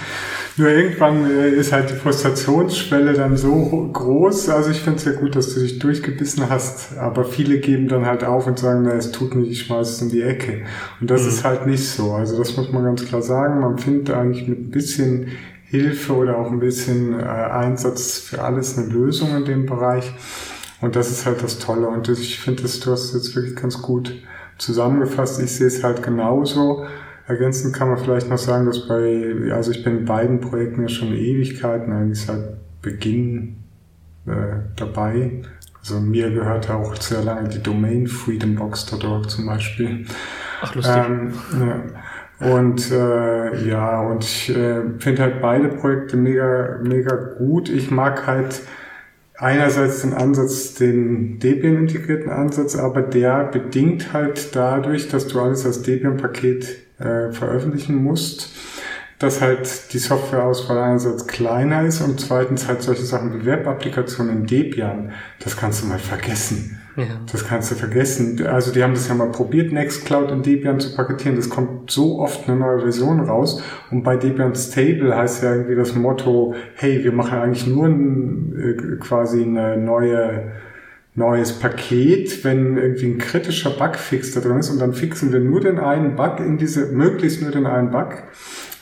Nur 0.57 0.69
irgendwann 0.69 1.31
äh, 1.31 1.51
ist 1.51 1.73
halt 1.73 1.91
die 1.91 1.95
Frustrationsschwelle 1.95 3.13
dann 3.13 3.37
so 3.37 3.91
groß. 3.93 4.49
Also 4.49 4.71
ich 4.71 4.81
finde 4.81 4.99
es 4.99 5.05
ja 5.05 5.13
gut, 5.13 5.37
dass 5.37 5.55
du 5.55 5.61
dich 5.61 5.79
durchgebissen 5.79 6.51
hast, 6.51 6.99
aber 6.99 7.25
viele 7.25 7.61
geben 7.61 7.87
dann 7.87 8.05
halt 8.05 8.25
auf 8.25 8.49
und 8.49 8.59
sagen, 8.59 8.83
na, 8.83 8.95
es 8.95 9.13
tut 9.13 9.37
nicht, 9.37 9.53
ich 9.53 9.63
schmeiß 9.63 9.89
es 9.89 10.03
in 10.03 10.11
die 10.11 10.23
Ecke. 10.23 10.65
Und 11.01 11.11
das 11.11 11.23
mhm. 11.23 11.29
ist 11.29 11.45
halt 11.45 11.67
nicht 11.67 11.89
so. 11.89 12.13
Also 12.13 12.37
das 12.37 12.57
muss 12.57 12.73
man 12.73 12.83
ganz 12.83 13.07
klar 13.07 13.23
sagen. 13.23 13.61
Man 13.61 13.79
findet 13.79 14.11
eigentlich 14.11 14.49
mit 14.49 14.59
ein 14.59 14.71
bisschen 14.71 15.29
Hilfe 15.71 16.15
oder 16.15 16.39
auch 16.39 16.51
ein 16.51 16.59
bisschen 16.59 17.21
äh, 17.21 17.23
Einsatz 17.23 18.19
für 18.19 18.43
alles 18.43 18.77
eine 18.77 18.89
Lösung 18.89 19.37
in 19.37 19.45
dem 19.45 19.67
Bereich. 19.67 20.13
Und 20.81 20.97
das 20.97 21.11
ist 21.11 21.27
halt 21.27 21.43
das 21.43 21.59
Tolle. 21.59 21.89
Und 21.89 22.09
ich 22.09 22.39
finde, 22.39 22.63
du 22.63 22.69
hast 22.69 22.85
es 22.87 23.13
jetzt 23.13 23.35
wirklich 23.35 23.57
ganz 23.57 23.83
gut 23.83 24.15
zusammengefasst. 24.59 25.41
Ich 25.43 25.53
sehe 25.53 25.67
es 25.67 25.83
halt 25.83 26.03
genauso. 26.03 26.87
Ergänzend 27.27 27.75
kann 27.75 27.89
man 27.89 27.99
vielleicht 27.99 28.31
noch 28.31 28.39
sagen, 28.39 28.67
dass 28.67 28.87
bei, 28.87 29.53
also 29.53 29.71
ich 29.71 29.85
bin 29.85 29.99
in 29.99 30.05
beiden 30.05 30.41
Projekten 30.41 30.83
ja 30.83 30.89
schon 30.89 31.13
Ewigkeiten, 31.13 31.93
eigentlich 31.93 32.25
seit 32.25 32.57
Beginn 32.81 33.57
äh, 34.27 34.61
dabei. 34.77 35.43
Also 35.81 36.01
mir 36.01 36.31
gehört 36.31 36.71
auch 36.71 36.95
sehr 36.97 37.23
lange 37.23 37.49
die 37.49 37.63
Domain 37.63 38.07
freedombox.org 38.07 39.29
zum 39.31 39.47
Beispiel. 39.47 40.07
Ach, 40.63 40.75
lustig. 40.75 40.97
Ähm, 40.97 41.33
ja. 41.61 41.83
Und 42.41 42.91
äh, 42.93 43.69
ja, 43.69 44.01
und 44.03 44.23
ich 44.23 44.51
äh, 44.51 44.83
finde 44.99 45.23
halt 45.23 45.41
beide 45.43 45.69
Projekte 45.69 46.17
mega, 46.17 46.79
mega 46.83 47.15
gut. 47.15 47.69
Ich 47.69 47.91
mag 47.91 48.27
halt 48.27 48.63
einerseits 49.39 50.03
den 50.03 50.15
Ansatz, 50.15 50.75
den 50.75 51.39
Debian-integrierten 51.39 52.31
Ansatz, 52.31 52.77
aber 52.77 53.03
der 53.03 53.45
bedingt 53.45 54.13
halt 54.13 54.55
dadurch, 54.55 55.09
dass 55.09 55.29
du 55.29 55.41
alles 55.41 55.65
als 55.65 55.83
Debian-Paket 55.83 56.79
äh, 56.99 57.33
veröffentlichen 57.33 57.97
musst, 57.97 58.51
dass 59.19 59.41
halt 59.41 59.93
die 59.93 59.99
Softwareauswahl 59.99 60.79
einerseits 60.79 61.27
kleiner 61.27 61.85
ist 61.87 62.01
und 62.01 62.21
zweitens 62.21 62.69
halt 62.69 62.83
solche 62.83 63.05
Sachen 63.05 63.41
wie 63.41 63.47
Web-Applikationen 63.47 64.39
in 64.39 64.47
Debian, 64.47 65.13
das 65.41 65.57
kannst 65.57 65.83
du 65.83 65.87
mal 65.87 65.99
vergessen. 65.99 66.78
Ja. 66.99 67.21
Das 67.31 67.47
kannst 67.47 67.71
du 67.71 67.77
vergessen. 67.77 68.45
Also 68.45 68.73
die 68.73 68.83
haben 68.83 68.95
das 68.95 69.07
ja 69.07 69.15
mal 69.15 69.31
probiert, 69.31 69.73
Nextcloud 69.73 70.33
in 70.33 70.43
Debian 70.43 70.81
zu 70.81 70.97
paketieren. 70.97 71.37
Das 71.37 71.49
kommt 71.49 71.93
so 71.93 72.19
oft 72.19 72.49
eine 72.49 72.59
neue 72.59 72.81
Version 72.81 73.21
raus. 73.21 73.63
Und 73.93 74.03
bei 74.03 74.17
Debian 74.17 74.57
Stable 74.57 75.17
heißt 75.17 75.45
ja 75.45 75.55
irgendwie 75.55 75.77
das 75.77 75.95
Motto, 75.95 76.57
hey, 76.75 77.05
wir 77.05 77.13
machen 77.13 77.39
eigentlich 77.39 77.69
nur 77.69 77.87
ein, 77.87 78.53
äh, 78.59 78.97
quasi 78.97 79.43
eine 79.43 79.77
neue 79.77 80.53
neues 81.15 81.53
Paket, 81.59 82.45
wenn 82.45 82.77
irgendwie 82.79 83.07
ein 83.07 83.19
kritischer 83.19 83.71
Bugfix 83.71 84.33
da 84.33 84.41
drin 84.41 84.59
ist 84.59 84.71
und 84.71 84.79
dann 84.79 84.95
fixen 84.95 85.33
wir 85.33 85.41
nur 85.41 85.61
den 85.61 85.79
einen 85.81 86.15
Bug 86.15 86.39
in 86.39 86.59
diese, 86.59 86.93
möglichst 86.93 87.43
nur 87.43 87.51
den 87.51 87.67
einen 87.67 87.91
Bug 87.91 88.23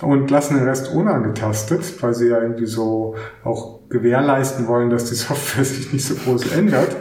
und 0.01 0.31
lassen 0.31 0.57
den 0.57 0.69
Rest 0.69 0.93
unangetastet, 0.93 2.03
weil 2.03 2.15
sie 2.15 2.29
ja 2.29 2.41
irgendwie 2.41 2.67
so 2.67 3.17
auch 3.45 3.81
gewährleisten 3.89 4.67
wollen, 4.67 4.91
dass 4.91 5.07
die 5.07 5.15
Software 5.15 5.65
sich 5.65 5.93
nicht 5.93 6.05
so 6.05 6.15
groß 6.15 6.53
ändert. 6.53 6.97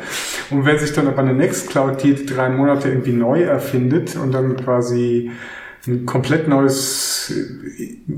Und 0.52 0.66
wenn 0.66 0.80
sich 0.80 0.94
dann 0.94 1.08
aber 1.08 1.20
eine 1.20 1.34
Nextcloud 1.34 2.02
die 2.04 2.26
drei 2.26 2.50
Monate 2.50 2.90
irgendwie 2.90 3.14
neu 3.14 3.44
erfindet 3.44 4.16
und 4.16 4.32
dann 4.32 4.56
quasi 4.58 5.32
ein 5.88 6.06
komplett 6.06 6.48
neues 6.48 7.16
das 7.28 7.34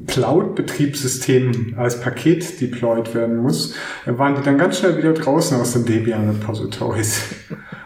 Cloud-Betriebssystem 0.07 1.75
als 1.77 2.01
Paket 2.01 2.59
deployed 2.59 3.13
werden 3.13 3.37
muss, 3.37 3.75
waren 4.05 4.35
die 4.35 4.41
dann 4.41 4.57
ganz 4.57 4.79
schnell 4.79 4.97
wieder 4.97 5.13
draußen 5.13 5.59
aus 5.59 5.73
den 5.73 5.85
Debian-Repositories. 5.85 7.21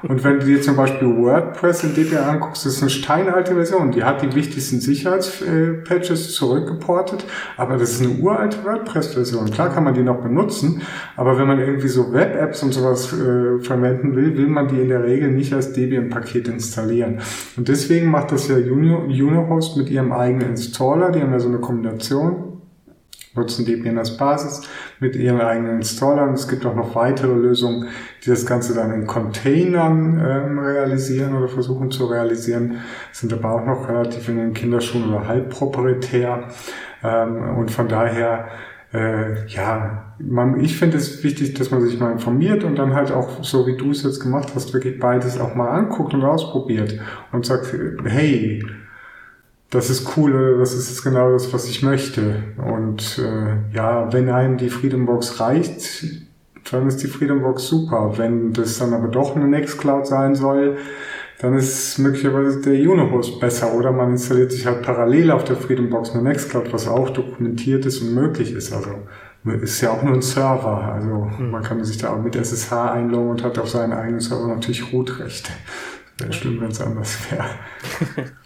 Und 0.03 0.23
wenn 0.23 0.39
du 0.39 0.47
dir 0.47 0.61
zum 0.61 0.75
Beispiel 0.75 1.07
WordPress 1.07 1.83
in 1.83 1.93
Debian 1.93 2.23
anguckst, 2.23 2.65
das 2.65 2.73
ist 2.73 2.81
eine 2.81 2.89
steinalte 2.89 3.53
Version. 3.53 3.91
Die 3.91 4.03
hat 4.03 4.23
die 4.23 4.33
wichtigsten 4.33 4.81
Sicherheitspatches 4.81 6.33
zurückgeportet, 6.33 7.23
aber 7.55 7.77
das 7.77 7.91
ist 7.91 8.01
eine 8.01 8.19
uralte 8.19 8.63
WordPress-Version. 8.63 9.51
Klar 9.51 9.69
kann 9.69 9.83
man 9.83 9.93
die 9.93 10.01
noch 10.01 10.21
benutzen, 10.21 10.81
aber 11.15 11.37
wenn 11.37 11.47
man 11.47 11.59
irgendwie 11.59 11.87
so 11.87 12.11
Web-Apps 12.11 12.63
und 12.63 12.73
sowas 12.73 13.13
äh, 13.13 13.59
verwenden 13.59 14.15
will, 14.15 14.35
will 14.35 14.47
man 14.47 14.67
die 14.67 14.81
in 14.81 14.89
der 14.89 15.03
Regel 15.03 15.29
nicht 15.29 15.53
als 15.53 15.73
Debian-Paket 15.73 16.47
installieren. 16.47 17.19
Und 17.55 17.67
deswegen 17.67 18.09
macht 18.09 18.31
das 18.31 18.47
ja 18.47 18.57
Unohost 19.71 19.77
mit 19.77 19.89
ihrem 19.89 20.11
eigenen 20.11 20.49
Installer. 20.49 21.11
Die 21.11 21.21
haben 21.21 21.31
ja 21.31 21.39
so 21.39 21.47
eine 21.47 21.59
Kombination 21.59 22.47
nutzen 23.33 23.65
Debian 23.65 23.97
als 23.97 24.17
Basis 24.17 24.67
mit 24.99 25.15
ihren 25.15 25.39
eigenen 25.39 25.77
Installern. 25.77 26.33
Es 26.33 26.49
gibt 26.49 26.65
auch 26.65 26.75
noch 26.75 26.95
weitere 26.95 27.31
Lösungen, 27.31 27.87
die 28.25 28.29
das 28.29 28.45
Ganze 28.45 28.73
dann 28.73 28.91
in 28.91 29.07
Containern 29.07 30.19
ähm, 30.19 30.59
realisieren 30.59 31.33
oder 31.37 31.47
versuchen 31.47 31.91
zu 31.91 32.07
realisieren, 32.07 32.79
sind 33.13 33.31
aber 33.31 33.53
auch 33.53 33.65
noch 33.65 33.87
relativ 33.87 34.27
in 34.27 34.35
den 34.35 34.53
Kinderschuhen 34.53 35.07
oder 35.07 35.29
halb 35.29 35.49
proprietär. 35.49 36.49
Ähm, 37.03 37.57
und 37.57 37.71
von 37.71 37.87
daher 37.87 38.49
äh, 38.93 39.47
ja, 39.47 40.13
man, 40.19 40.59
ich 40.59 40.77
finde 40.77 40.97
es 40.97 41.23
wichtig, 41.23 41.53
dass 41.53 41.71
man 41.71 41.81
sich 41.81 41.97
mal 41.97 42.11
informiert 42.11 42.65
und 42.65 42.75
dann 42.75 42.93
halt 42.93 43.13
auch, 43.13 43.45
so 43.45 43.65
wie 43.65 43.77
du 43.77 43.91
es 43.91 44.03
jetzt 44.03 44.19
gemacht 44.19 44.49
hast, 44.53 44.73
wirklich 44.73 44.99
beides 44.99 45.39
auch 45.39 45.55
mal 45.55 45.69
anguckt 45.69 46.13
und 46.13 46.25
ausprobiert 46.25 46.99
und 47.31 47.45
sagt, 47.45 47.73
hey, 48.03 48.61
das 49.71 49.89
ist 49.89 50.17
cool 50.17 50.35
oder 50.35 50.57
das 50.59 50.73
ist 50.73 51.01
genau 51.01 51.31
das, 51.31 51.51
was 51.53 51.67
ich 51.67 51.81
möchte. 51.81 52.43
Und 52.57 53.17
äh, 53.17 53.75
ja, 53.75 54.11
wenn 54.11 54.29
einem 54.29 54.57
die 54.57 54.69
Freedom 54.69 55.05
Box 55.05 55.39
reicht, 55.39 56.05
dann 56.69 56.87
ist 56.87 57.01
die 57.01 57.07
Freedom 57.07 57.41
Box 57.41 57.67
super. 57.67 58.13
Wenn 58.17 58.51
das 58.51 58.77
dann 58.77 58.93
aber 58.93 59.07
doch 59.07 59.35
eine 59.35 59.47
Nextcloud 59.47 60.05
sein 60.05 60.35
soll, 60.35 60.77
dann 61.39 61.55
ist 61.55 61.97
möglicherweise 61.99 62.61
der 62.61 62.73
Unohost 62.87 63.39
besser 63.39 63.73
oder 63.73 63.93
man 63.93 64.11
installiert 64.11 64.51
sich 64.51 64.65
halt 64.65 64.81
parallel 64.81 65.31
auf 65.31 65.45
der 65.45 65.55
Freedom 65.55 65.89
Box 65.89 66.11
eine 66.11 66.21
Nextcloud, 66.21 66.71
was 66.73 66.89
auch 66.89 67.09
dokumentiert 67.09 67.85
ist 67.85 68.01
und 68.01 68.13
möglich 68.13 68.51
ist. 68.51 68.73
Also 68.73 68.89
ist 69.45 69.79
ja 69.79 69.91
auch 69.91 70.03
nur 70.03 70.15
ein 70.15 70.21
Server. 70.21 70.93
Also 70.93 71.31
hm. 71.37 71.49
man 71.49 71.63
kann 71.63 71.81
sich 71.85 71.97
da 71.97 72.13
auch 72.13 72.21
mit 72.21 72.35
SSH 72.35 72.73
einloggen 72.73 73.29
und 73.29 73.43
hat 73.43 73.57
auf 73.57 73.69
seinen 73.69 73.93
eigenen 73.93 74.19
Server 74.19 74.47
natürlich 74.47 74.91
Root-Rechte. 74.91 75.53
Wäre 76.17 76.33
schlimm, 76.33 76.59
wenn 76.59 76.71
es 76.71 76.81
anders 76.81 77.17
wäre. 77.31 77.45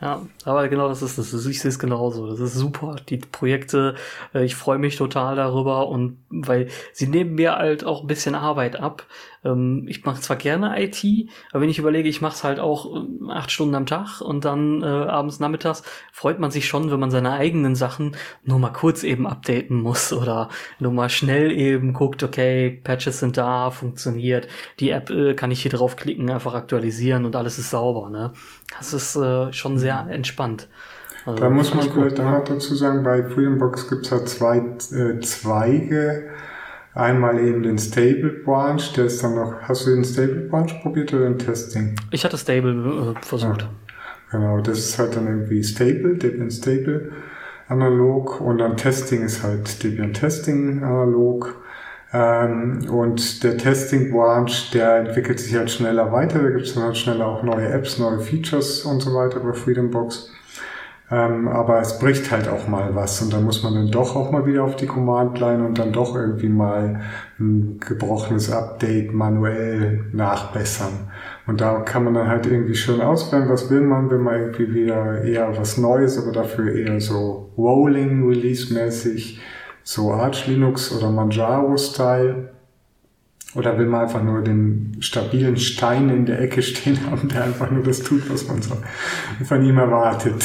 Ja, 0.00 0.26
aber 0.44 0.68
genau 0.68 0.88
das 0.88 1.00
ist 1.00 1.16
das. 1.16 1.32
Ich 1.46 1.60
sehe 1.60 1.70
es 1.70 1.78
genauso. 1.78 2.28
Das 2.28 2.38
ist 2.38 2.54
super. 2.54 2.96
Die 3.08 3.16
Projekte, 3.16 3.94
äh, 4.34 4.44
ich 4.44 4.54
freue 4.54 4.78
mich 4.78 4.96
total 4.96 5.36
darüber 5.36 5.88
und 5.88 6.18
weil 6.28 6.68
sie 6.92 7.06
nehmen 7.06 7.34
mir 7.34 7.56
halt 7.56 7.84
auch 7.84 8.02
ein 8.02 8.06
bisschen 8.06 8.34
Arbeit 8.34 8.78
ab. 8.78 9.06
Ähm, 9.42 9.86
ich 9.88 10.04
mache 10.04 10.20
zwar 10.20 10.36
gerne 10.36 10.78
IT, 10.82 11.02
aber 11.50 11.62
wenn 11.62 11.70
ich 11.70 11.78
überlege, 11.78 12.10
ich 12.10 12.20
mache 12.20 12.34
es 12.34 12.44
halt 12.44 12.60
auch 12.60 12.94
äh, 12.94 13.30
acht 13.30 13.50
Stunden 13.50 13.74
am 13.74 13.86
Tag 13.86 14.20
und 14.20 14.44
dann 14.44 14.82
äh, 14.82 14.86
abends 14.86 15.40
nachmittags, 15.40 15.82
freut 16.12 16.38
man 16.40 16.50
sich 16.50 16.66
schon, 16.68 16.90
wenn 16.90 17.00
man 17.00 17.10
seine 17.10 17.32
eigenen 17.32 17.74
Sachen 17.74 18.16
nur 18.44 18.58
mal 18.58 18.70
kurz 18.72 19.02
eben 19.02 19.26
updaten 19.26 19.80
muss 19.80 20.12
oder 20.12 20.50
nur 20.78 20.92
mal 20.92 21.08
schnell 21.08 21.50
eben 21.52 21.94
guckt, 21.94 22.22
okay, 22.22 22.70
Patches 22.84 23.20
sind 23.20 23.38
da, 23.38 23.70
funktioniert, 23.70 24.46
die 24.78 24.90
App 24.90 25.08
äh, 25.08 25.34
kann 25.34 25.50
ich 25.50 25.62
hier 25.62 25.70
draufklicken, 25.70 26.28
einfach 26.30 26.54
aktualisieren 26.54 27.24
und 27.24 27.34
alles 27.34 27.58
ist 27.58 27.70
sauber. 27.70 28.10
Ne? 28.10 28.32
Das 28.76 28.92
ist 28.92 29.16
äh, 29.16 29.52
schon 29.52 29.78
sehr 29.78 30.06
entspannt. 30.10 30.68
Also, 31.24 31.40
da 31.40 31.50
muss 31.50 31.74
man 31.74 31.90
vielleicht 31.90 32.20
auch 32.20 32.44
dazu 32.44 32.74
sagen, 32.74 33.02
bei 33.02 33.24
Freedombox 33.24 33.88
gibt 33.88 34.04
es 34.04 34.10
ja 34.10 34.24
zwei 34.24 34.58
äh, 34.58 35.20
Zweige 35.20 36.30
Einmal 36.96 37.38
eben 37.38 37.62
den 37.62 37.76
Stable 37.76 38.30
Branch, 38.42 38.80
der 38.96 39.04
ist 39.04 39.22
dann 39.22 39.34
noch. 39.34 39.60
Hast 39.60 39.86
du 39.86 39.90
den 39.90 40.02
Stable 40.02 40.48
Branch 40.48 40.72
probiert 40.80 41.12
oder 41.12 41.24
den 41.24 41.38
Testing? 41.38 41.94
Ich 42.10 42.24
hatte 42.24 42.38
Stable 42.38 43.14
äh, 43.14 43.20
versucht. 43.20 43.62
Ja, 43.62 43.68
genau, 44.30 44.62
das 44.62 44.78
ist 44.78 44.98
halt 44.98 45.14
dann 45.14 45.26
irgendwie 45.26 45.62
Stable, 45.62 46.16
Debian 46.16 46.50
Stable 46.50 47.12
analog 47.68 48.40
und 48.40 48.56
dann 48.56 48.78
Testing 48.78 49.22
ist 49.24 49.42
halt 49.42 49.82
Debian 49.82 50.14
Testing 50.14 50.82
analog. 50.82 51.60
Ähm, 52.12 52.88
und 52.88 53.42
der 53.42 53.58
Testing 53.58 54.12
Branch, 54.12 54.50
der 54.72 54.98
entwickelt 54.98 55.40
sich 55.40 55.54
halt 55.54 55.70
schneller 55.70 56.12
weiter, 56.12 56.42
da 56.42 56.50
gibt 56.50 56.66
es 56.66 56.74
dann 56.74 56.84
halt 56.84 56.96
schneller 56.96 57.26
auch 57.26 57.42
neue 57.42 57.68
Apps, 57.68 57.98
neue 57.98 58.20
Features 58.20 58.84
und 58.84 59.00
so 59.00 59.14
weiter 59.14 59.40
bei 59.40 59.52
Freedom 59.52 59.90
Box. 59.90 60.30
Ähm, 61.08 61.46
aber 61.46 61.80
es 61.80 62.00
bricht 62.00 62.32
halt 62.32 62.48
auch 62.48 62.66
mal 62.66 62.96
was 62.96 63.22
und 63.22 63.32
dann 63.32 63.44
muss 63.44 63.62
man 63.62 63.74
dann 63.74 63.90
doch 63.92 64.16
auch 64.16 64.32
mal 64.32 64.44
wieder 64.44 64.64
auf 64.64 64.74
die 64.74 64.86
Command-Line 64.86 65.64
und 65.64 65.78
dann 65.78 65.92
doch 65.92 66.16
irgendwie 66.16 66.48
mal 66.48 67.00
ein 67.38 67.78
gebrochenes 67.78 68.50
Update 68.50 69.14
manuell 69.14 70.04
nachbessern. 70.12 71.08
Und 71.46 71.60
da 71.60 71.78
kann 71.80 72.02
man 72.02 72.14
dann 72.14 72.26
halt 72.26 72.46
irgendwie 72.46 72.74
schön 72.74 73.00
auswählen, 73.00 73.48
was 73.48 73.70
will 73.70 73.82
man, 73.82 74.10
will 74.10 74.18
man 74.18 74.34
irgendwie 74.34 74.74
wieder 74.74 75.22
eher 75.22 75.56
was 75.56 75.78
Neues, 75.78 76.18
aber 76.20 76.32
dafür 76.32 76.74
eher 76.74 77.00
so 77.00 77.52
Rolling 77.56 78.28
Release 78.28 78.74
mäßig, 78.74 79.40
so 79.86 80.12
Arch 80.12 80.48
Linux 80.48 80.90
oder 80.92 81.10
Manjaro 81.10 81.76
Style. 81.76 82.50
Oder 83.54 83.78
will 83.78 83.86
man 83.86 84.02
einfach 84.02 84.22
nur 84.22 84.42
den 84.42 84.96
stabilen 85.00 85.56
Stein 85.56 86.10
in 86.10 86.26
der 86.26 86.40
Ecke 86.40 86.60
stehen 86.60 86.98
haben, 87.08 87.28
der 87.28 87.44
einfach 87.44 87.70
nur 87.70 87.84
das 87.84 88.02
tut, 88.02 88.28
was 88.28 88.46
man 88.48 88.60
so 88.60 88.76
von 89.44 89.64
ihm 89.64 89.78
erwartet 89.78 90.44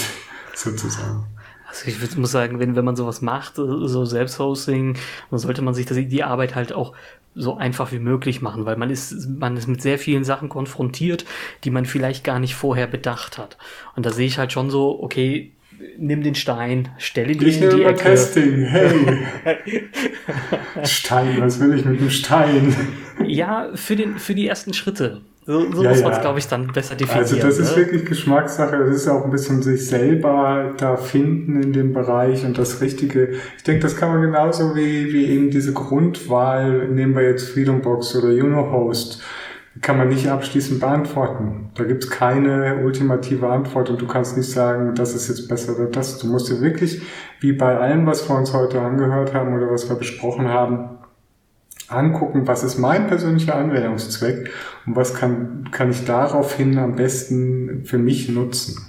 sozusagen. 0.53 1.25
Also 1.67 1.87
ich 1.87 2.17
muss 2.17 2.31
sagen, 2.31 2.59
wenn, 2.59 2.75
wenn 2.75 2.85
man 2.85 2.95
sowas 2.95 3.21
macht, 3.21 3.55
so 3.55 4.05
Selbsthosting, 4.05 4.95
dann 5.29 5.39
sollte 5.39 5.61
man 5.61 5.73
sich 5.73 5.87
das, 5.87 5.97
die 5.97 6.23
Arbeit 6.23 6.53
halt 6.53 6.71
auch 6.71 6.93
so 7.33 7.57
einfach 7.57 7.91
wie 7.91 7.99
möglich 7.99 8.41
machen, 8.41 8.65
weil 8.65 8.77
man 8.77 8.89
ist, 8.89 9.27
man 9.27 9.57
ist 9.57 9.67
mit 9.67 9.81
sehr 9.81 9.97
vielen 9.97 10.23
Sachen 10.23 10.49
konfrontiert, 10.49 11.25
die 11.63 11.71
man 11.71 11.85
vielleicht 11.85 12.23
gar 12.23 12.39
nicht 12.39 12.55
vorher 12.55 12.87
bedacht 12.87 13.37
hat. 13.37 13.57
Und 13.95 14.05
da 14.05 14.11
sehe 14.11 14.27
ich 14.27 14.37
halt 14.37 14.51
schon 14.51 14.69
so, 14.69 15.01
okay, 15.01 15.51
nimm 15.97 16.23
den 16.23 16.35
Stein, 16.35 16.89
stelle 16.97 17.33
ihn 17.33 17.41
ich 17.41 17.61
in 17.61 17.69
die 17.69 17.83
Ecke. 17.83 18.03
Testing, 18.03 18.63
hey. 18.65 19.89
Stein, 20.83 21.37
was 21.39 21.59
will 21.59 21.77
ich 21.77 21.85
mit 21.85 21.99
dem 21.99 22.09
Stein? 22.09 22.75
Ja, 23.25 23.69
für 23.75 23.95
den, 23.95 24.17
für 24.17 24.35
die 24.35 24.47
ersten 24.47 24.73
Schritte. 24.73 25.21
So, 25.43 25.71
so 25.71 25.83
ja, 25.83 25.89
muss 25.89 26.03
man 26.03 26.13
es, 26.13 26.21
glaube 26.21 26.37
ich, 26.37 26.47
dann 26.47 26.67
besser 26.67 26.95
definieren. 26.95 27.23
Also 27.23 27.35
das 27.35 27.57
ist 27.57 27.71
ne? 27.71 27.77
wirklich 27.77 28.05
Geschmackssache. 28.05 28.75
Es 28.75 28.97
ist 28.97 29.07
auch 29.07 29.25
ein 29.25 29.31
bisschen 29.31 29.63
sich 29.63 29.87
selber 29.87 30.75
da 30.77 30.97
finden 30.97 31.61
in 31.61 31.73
dem 31.73 31.93
Bereich 31.93 32.45
und 32.45 32.59
das 32.59 32.79
Richtige. 32.79 33.33
Ich 33.57 33.63
denke, 33.63 33.81
das 33.81 33.95
kann 33.95 34.09
man 34.09 34.21
genauso 34.21 34.75
wie, 34.75 35.11
wie 35.11 35.25
eben 35.25 35.49
diese 35.49 35.73
Grundwahl, 35.73 36.87
nehmen 36.89 37.15
wir 37.15 37.23
jetzt 37.23 37.49
Freedombox 37.49 38.15
oder 38.17 38.27
Unohost, 38.27 39.23
kann 39.79 39.97
man 39.97 40.09
nicht 40.09 40.27
abschließend 40.27 40.81
beantworten. 40.81 41.71
Da 41.75 41.85
gibt 41.85 42.03
es 42.03 42.09
keine 42.09 42.83
ultimative 42.83 43.47
Antwort 43.47 43.89
und 43.89 44.01
du 44.01 44.07
kannst 44.07 44.35
nicht 44.35 44.51
sagen, 44.51 44.95
das 44.95 45.13
ist 45.13 45.29
jetzt 45.29 45.47
besser 45.47 45.75
oder 45.75 45.85
das. 45.85 46.19
Du 46.19 46.27
musst 46.27 46.49
dir 46.49 46.59
wirklich, 46.59 47.01
wie 47.39 47.53
bei 47.53 47.77
allem, 47.77 48.05
was 48.05 48.27
wir 48.27 48.35
uns 48.35 48.53
heute 48.53 48.81
angehört 48.81 49.33
haben 49.33 49.53
oder 49.53 49.71
was 49.71 49.87
wir 49.87 49.95
besprochen 49.95 50.49
haben, 50.49 50.97
angucken, 51.87 52.47
was 52.47 52.63
ist 52.63 52.77
mein 52.77 53.07
persönlicher 53.07 53.55
Anwendungszweck 53.55 54.51
und 54.85 54.95
was 54.95 55.13
kann, 55.13 55.69
kann 55.71 55.91
ich 55.91 56.03
daraufhin 56.05 56.77
am 56.77 56.95
besten 56.95 57.85
für 57.85 57.97
mich 57.97 58.29
nutzen. 58.29 58.85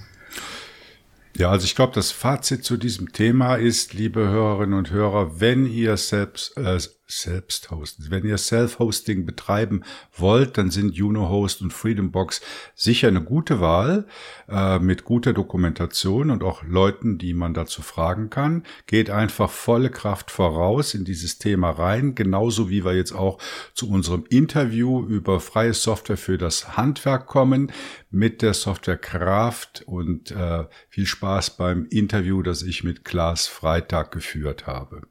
Ja, 1.37 1.51
also 1.51 1.65
ich 1.65 1.75
glaube, 1.75 1.95
das 1.95 2.11
Fazit 2.11 2.65
zu 2.65 2.77
diesem 2.77 3.13
Thema 3.13 3.57
ist, 3.57 3.95
liebe 3.95 4.29
Hörerinnen 4.29 4.79
und 4.79 4.91
Hörer, 4.91 5.41
wenn 5.41 5.65
ihr 5.65 5.97
selbst, 5.97 6.57
äh, 6.59 6.79
selbst 7.21 7.71
hosten. 7.71 8.07
Wenn 8.11 8.25
ihr 8.25 8.39
Self-Hosting 8.39 9.27
betreiben 9.27 9.83
wollt, 10.17 10.59
dann 10.59 10.71
sind 10.71 11.01
Unohost 11.01 11.63
und 11.63 11.73
Freedombox 11.73 12.41
sicher 12.75 13.09
eine 13.09 13.23
gute 13.23 13.61
Wahl 13.61 14.07
äh, 14.49 14.79
mit 14.79 15.05
guter 15.05 15.33
Dokumentation 15.33 16.31
und 16.31 16.43
auch 16.43 16.63
Leuten, 16.65 17.19
die 17.19 17.35
man 17.35 17.55
dazu 17.55 17.83
fragen 17.83 18.31
kann. 18.31 18.65
Geht 18.87 19.11
einfach 19.11 19.51
volle 19.51 19.91
Kraft 19.91 20.31
voraus 20.31 20.95
in 20.95 21.05
dieses 21.05 21.39
Thema 21.39 21.71
rein, 21.71 22.15
genauso 22.15 22.71
wie 22.71 22.85
wir 22.85 22.95
jetzt 22.95 23.13
auch 23.13 23.39
zu 23.75 23.89
unserem 23.89 24.25
Interview 24.29 25.05
über 25.07 25.41
freie 25.41 25.75
Software 25.75 26.17
für 26.17 26.39
das 26.39 26.77
Handwerk 26.77 27.27
kommen 27.27 27.73
mit 28.11 28.43
der 28.43 28.55
Software 28.55 28.99
Kraft 28.99 29.83
und 29.87 30.31
äh, 30.31 30.65
viel 30.89 31.07
Spaß 31.07 31.57
beim 31.57 31.87
Interview, 31.87 32.43
das 32.43 32.63
ich 32.63 32.85
mit 32.85 33.05
Klaas 33.05 33.47
Freitag 33.47 34.13
geführt 34.13 34.67
habe. 34.67 35.03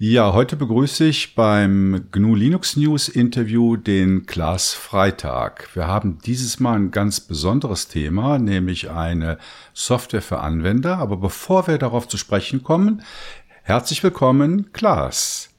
Ja, 0.00 0.32
heute 0.32 0.54
begrüße 0.54 1.06
ich 1.06 1.34
beim 1.34 2.06
GNU 2.12 2.36
Linux 2.36 2.76
News 2.76 3.08
Interview 3.08 3.74
den 3.74 4.26
Klaas 4.26 4.72
Freitag. 4.72 5.74
Wir 5.74 5.88
haben 5.88 6.20
dieses 6.24 6.60
Mal 6.60 6.76
ein 6.76 6.92
ganz 6.92 7.18
besonderes 7.18 7.88
Thema, 7.88 8.38
nämlich 8.38 8.90
eine 8.90 9.38
Software 9.74 10.22
für 10.22 10.38
Anwender. 10.38 10.98
Aber 10.98 11.16
bevor 11.16 11.66
wir 11.66 11.78
darauf 11.78 12.06
zu 12.06 12.16
sprechen 12.16 12.62
kommen, 12.62 13.02
herzlich 13.64 14.00
willkommen, 14.04 14.72
Klaas. 14.72 15.52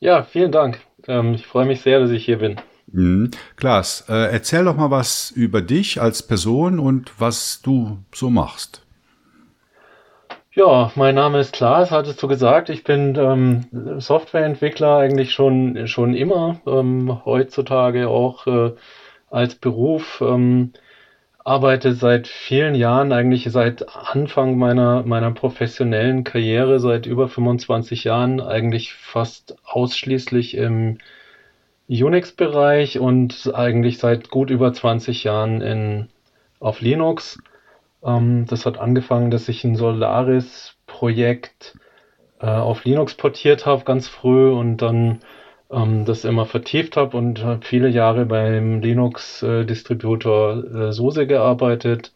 Ja, 0.00 0.22
vielen 0.22 0.50
Dank. 0.50 0.80
Ähm, 1.06 1.34
ich 1.34 1.46
freue 1.46 1.66
mich 1.66 1.82
sehr, 1.82 2.00
dass 2.00 2.10
ich 2.10 2.24
hier 2.24 2.38
bin. 2.38 2.56
Mhm. 2.90 3.32
Klaas, 3.56 4.06
äh, 4.08 4.32
erzähl 4.32 4.64
doch 4.64 4.76
mal 4.78 4.90
was 4.90 5.30
über 5.30 5.60
dich 5.60 6.00
als 6.00 6.26
Person 6.26 6.78
und 6.78 7.12
was 7.18 7.60
du 7.60 7.98
so 8.14 8.30
machst. 8.30 8.86
Ja, 10.58 10.90
mein 10.96 11.14
Name 11.14 11.38
ist 11.38 11.52
Klaas, 11.52 11.92
hattest 11.92 12.20
du 12.20 12.26
gesagt. 12.26 12.68
Ich 12.68 12.82
bin 12.82 13.14
ähm, 13.14 14.00
Softwareentwickler 14.00 14.96
eigentlich 14.96 15.30
schon, 15.30 15.86
schon 15.86 16.14
immer, 16.14 16.60
ähm, 16.66 17.24
heutzutage 17.24 18.08
auch 18.08 18.44
äh, 18.48 18.72
als 19.30 19.54
Beruf. 19.54 20.20
Ähm, 20.20 20.72
arbeite 21.44 21.94
seit 21.94 22.26
vielen 22.26 22.74
Jahren, 22.74 23.12
eigentlich 23.12 23.44
seit 23.52 23.86
Anfang 23.94 24.58
meiner, 24.58 25.04
meiner 25.04 25.30
professionellen 25.30 26.24
Karriere, 26.24 26.80
seit 26.80 27.06
über 27.06 27.28
25 27.28 28.02
Jahren, 28.02 28.40
eigentlich 28.40 28.94
fast 28.94 29.56
ausschließlich 29.64 30.56
im 30.56 30.98
Unix-Bereich 31.88 32.98
und 32.98 33.52
eigentlich 33.54 33.98
seit 33.98 34.28
gut 34.28 34.50
über 34.50 34.72
20 34.72 35.22
Jahren 35.22 35.60
in, 35.60 36.08
auf 36.58 36.80
Linux. 36.80 37.38
Ähm, 38.04 38.46
das 38.46 38.66
hat 38.66 38.78
angefangen, 38.78 39.30
dass 39.30 39.48
ich 39.48 39.64
ein 39.64 39.76
Solaris-Projekt 39.76 41.74
äh, 42.40 42.46
auf 42.46 42.84
Linux 42.84 43.14
portiert 43.14 43.66
habe, 43.66 43.84
ganz 43.84 44.08
früh 44.08 44.50
und 44.50 44.78
dann 44.78 45.20
ähm, 45.70 46.04
das 46.04 46.24
immer 46.24 46.46
vertieft 46.46 46.96
habe 46.96 47.16
und 47.16 47.44
habe 47.44 47.64
viele 47.64 47.88
Jahre 47.88 48.26
beim 48.26 48.80
Linux-Distributor 48.80 50.64
äh, 50.64 50.92
SUSE 50.92 51.26
gearbeitet 51.26 52.12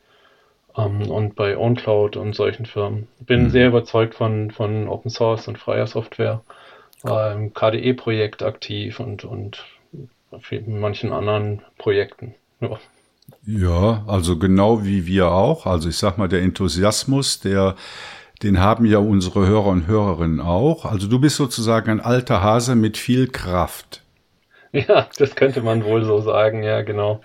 ähm, 0.77 1.11
und 1.11 1.35
bei 1.35 1.57
OwnCloud 1.57 2.17
und 2.17 2.35
solchen 2.35 2.67
Firmen. 2.67 3.09
Bin 3.21 3.45
mhm. 3.45 3.51
sehr 3.51 3.69
überzeugt 3.69 4.15
von, 4.15 4.51
von 4.51 4.89
Open 4.89 5.11
Source 5.11 5.49
und 5.49 5.59
freier 5.59 5.87
Software. 5.87 6.43
War 7.03 7.33
im 7.33 7.53
KDE-Projekt 7.53 8.45
aktiv 8.45 9.01
und, 9.01 9.25
und 9.25 9.65
in 10.51 10.79
manchen 10.79 11.13
anderen 11.13 11.63
Projekten. 11.77 12.37
Ja. 12.61 12.79
Ja, 13.45 14.05
also 14.07 14.39
genau 14.39 14.85
wie 14.85 15.07
wir 15.07 15.31
auch. 15.31 15.67
Also 15.67 15.89
ich 15.89 15.97
sag 15.97 16.19
mal, 16.19 16.29
der 16.29 16.43
Enthusiasmus, 16.43 17.41
der, 17.41 17.75
den 18.43 18.61
haben 18.61 18.85
ja 18.87 18.99
unsere 18.99 19.47
Hörer 19.47 19.67
und 19.67 19.87
Hörerinnen 19.87 20.41
auch. 20.41 20.85
Also 20.85 21.09
du 21.09 21.19
bist 21.19 21.37
sozusagen 21.37 21.91
ein 21.91 22.01
alter 22.01 22.43
Hase 22.43 22.77
mit 22.77 22.97
viel 22.97 23.29
Kraft. 23.29 24.03
Ja, 24.73 25.07
das 25.19 25.35
könnte 25.35 25.61
man 25.61 25.85
wohl 25.85 26.05
so 26.05 26.21
sagen, 26.23 26.63
ja, 26.63 26.83
genau. 26.83 27.21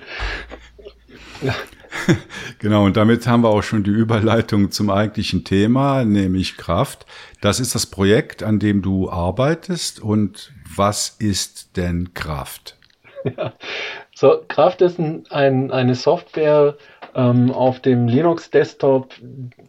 genau, 2.59 2.85
und 2.85 2.97
damit 2.97 3.25
haben 3.25 3.43
wir 3.43 3.49
auch 3.49 3.61
schon 3.61 3.83
die 3.83 3.91
Überleitung 3.91 4.71
zum 4.71 4.89
eigentlichen 4.89 5.43
Thema, 5.43 6.03
nämlich 6.03 6.57
Kraft. 6.57 7.05
Das 7.41 7.59
ist 7.59 7.75
das 7.75 7.85
Projekt, 7.85 8.43
an 8.43 8.59
dem 8.59 8.81
du 8.81 9.09
arbeitest. 9.09 10.01
Und 10.01 10.51
was 10.75 11.15
ist 11.19 11.77
denn 11.77 12.13
Kraft? 12.13 12.77
Ja, 13.23 13.53
so, 14.17 14.43
Kraft 14.47 14.81
ist 14.81 14.97
ein, 14.97 15.25
ein, 15.29 15.69
eine 15.69 15.93
Software 15.93 16.75
ähm, 17.13 17.51
auf 17.51 17.79
dem 17.81 18.07
Linux-Desktop, 18.07 19.13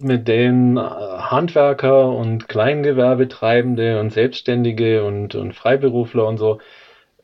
mit 0.00 0.26
denen 0.26 0.78
äh, 0.78 0.80
Handwerker 0.80 2.08
und 2.08 2.48
Kleingewerbetreibende 2.48 4.00
und 4.00 4.10
Selbstständige 4.10 5.04
und, 5.04 5.34
und 5.34 5.52
Freiberufler 5.52 6.26
und 6.26 6.38
so 6.38 6.60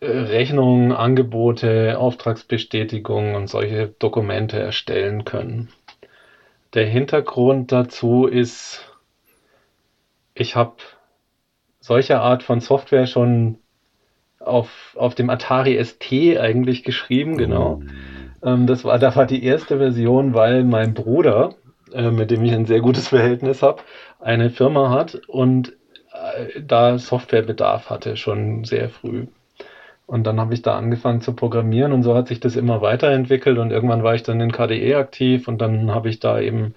äh, 0.00 0.06
Rechnungen, 0.06 0.92
Angebote, 0.92 1.98
Auftragsbestätigungen 1.98 3.36
und 3.36 3.48
solche 3.48 3.88
Dokumente 3.98 4.58
erstellen 4.58 5.24
können. 5.24 5.70
Der 6.74 6.84
Hintergrund 6.84 7.72
dazu 7.72 8.26
ist, 8.26 8.84
ich 10.34 10.56
habe 10.56 10.74
solche 11.80 12.20
Art 12.20 12.42
von 12.42 12.60
Software 12.60 13.06
schon 13.06 13.60
auf, 14.44 14.94
auf 14.96 15.14
dem 15.14 15.30
Atari 15.30 15.82
ST 15.82 16.38
eigentlich 16.38 16.84
geschrieben, 16.84 17.36
genau. 17.36 17.82
Oh. 17.82 18.48
Ähm, 18.48 18.66
das 18.66 18.84
war, 18.84 18.98
da 18.98 19.14
war 19.16 19.26
die 19.26 19.44
erste 19.44 19.78
Version, 19.78 20.34
weil 20.34 20.64
mein 20.64 20.94
Bruder, 20.94 21.54
äh, 21.92 22.10
mit 22.10 22.30
dem 22.30 22.44
ich 22.44 22.52
ein 22.52 22.66
sehr 22.66 22.80
gutes 22.80 23.08
Verhältnis 23.08 23.62
habe, 23.62 23.82
eine 24.20 24.50
Firma 24.50 24.90
hat 24.90 25.20
und 25.26 25.70
äh, 26.12 26.60
da 26.60 26.98
Softwarebedarf 26.98 27.90
hatte, 27.90 28.16
schon 28.16 28.64
sehr 28.64 28.88
früh. 28.88 29.26
Und 30.06 30.26
dann 30.26 30.38
habe 30.38 30.52
ich 30.52 30.60
da 30.60 30.76
angefangen 30.76 31.22
zu 31.22 31.32
programmieren 31.32 31.92
und 31.92 32.02
so 32.02 32.14
hat 32.14 32.28
sich 32.28 32.38
das 32.38 32.56
immer 32.56 32.82
weiterentwickelt 32.82 33.56
und 33.58 33.70
irgendwann 33.70 34.02
war 34.02 34.14
ich 34.14 34.22
dann 34.22 34.40
in 34.40 34.52
KDE 34.52 34.96
aktiv 34.96 35.48
und 35.48 35.58
dann 35.62 35.90
habe 35.92 36.10
ich 36.10 36.20
da 36.20 36.38
eben 36.38 36.74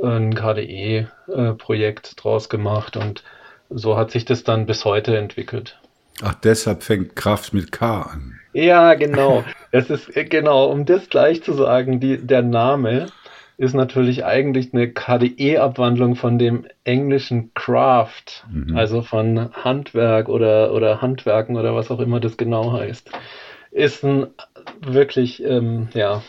ein 0.00 0.34
KDE-Projekt 0.34 2.12
äh, 2.12 2.20
draus 2.20 2.48
gemacht 2.48 2.96
und 2.96 3.24
so 3.68 3.96
hat 3.96 4.10
sich 4.12 4.24
das 4.24 4.44
dann 4.44 4.66
bis 4.66 4.84
heute 4.84 5.16
entwickelt. 5.16 5.80
Ach, 6.20 6.34
deshalb 6.34 6.82
fängt 6.82 7.16
Kraft 7.16 7.54
mit 7.54 7.72
K 7.72 8.02
an. 8.02 8.38
Ja, 8.52 8.94
genau. 8.94 9.44
Das 9.70 9.88
ist 9.88 10.14
äh, 10.16 10.24
genau, 10.24 10.66
um 10.66 10.84
das 10.84 11.08
gleich 11.08 11.42
zu 11.42 11.54
sagen, 11.54 12.00
die, 12.00 12.18
der 12.18 12.42
Name 12.42 13.06
ist 13.56 13.74
natürlich 13.74 14.24
eigentlich 14.24 14.74
eine 14.74 14.90
KDE-Abwandlung 14.90 16.16
von 16.16 16.38
dem 16.38 16.66
englischen 16.84 17.52
Craft, 17.54 18.44
mhm. 18.50 18.76
also 18.76 19.02
von 19.02 19.50
Handwerk 19.54 20.28
oder, 20.28 20.72
oder 20.72 21.00
Handwerken 21.00 21.56
oder 21.56 21.74
was 21.74 21.90
auch 21.90 22.00
immer 22.00 22.20
das 22.20 22.36
genau 22.36 22.72
heißt. 22.72 23.10
Ist 23.70 24.04
ein 24.04 24.26
wirklich, 24.80 25.42
ähm, 25.44 25.88
ja, 25.94 26.22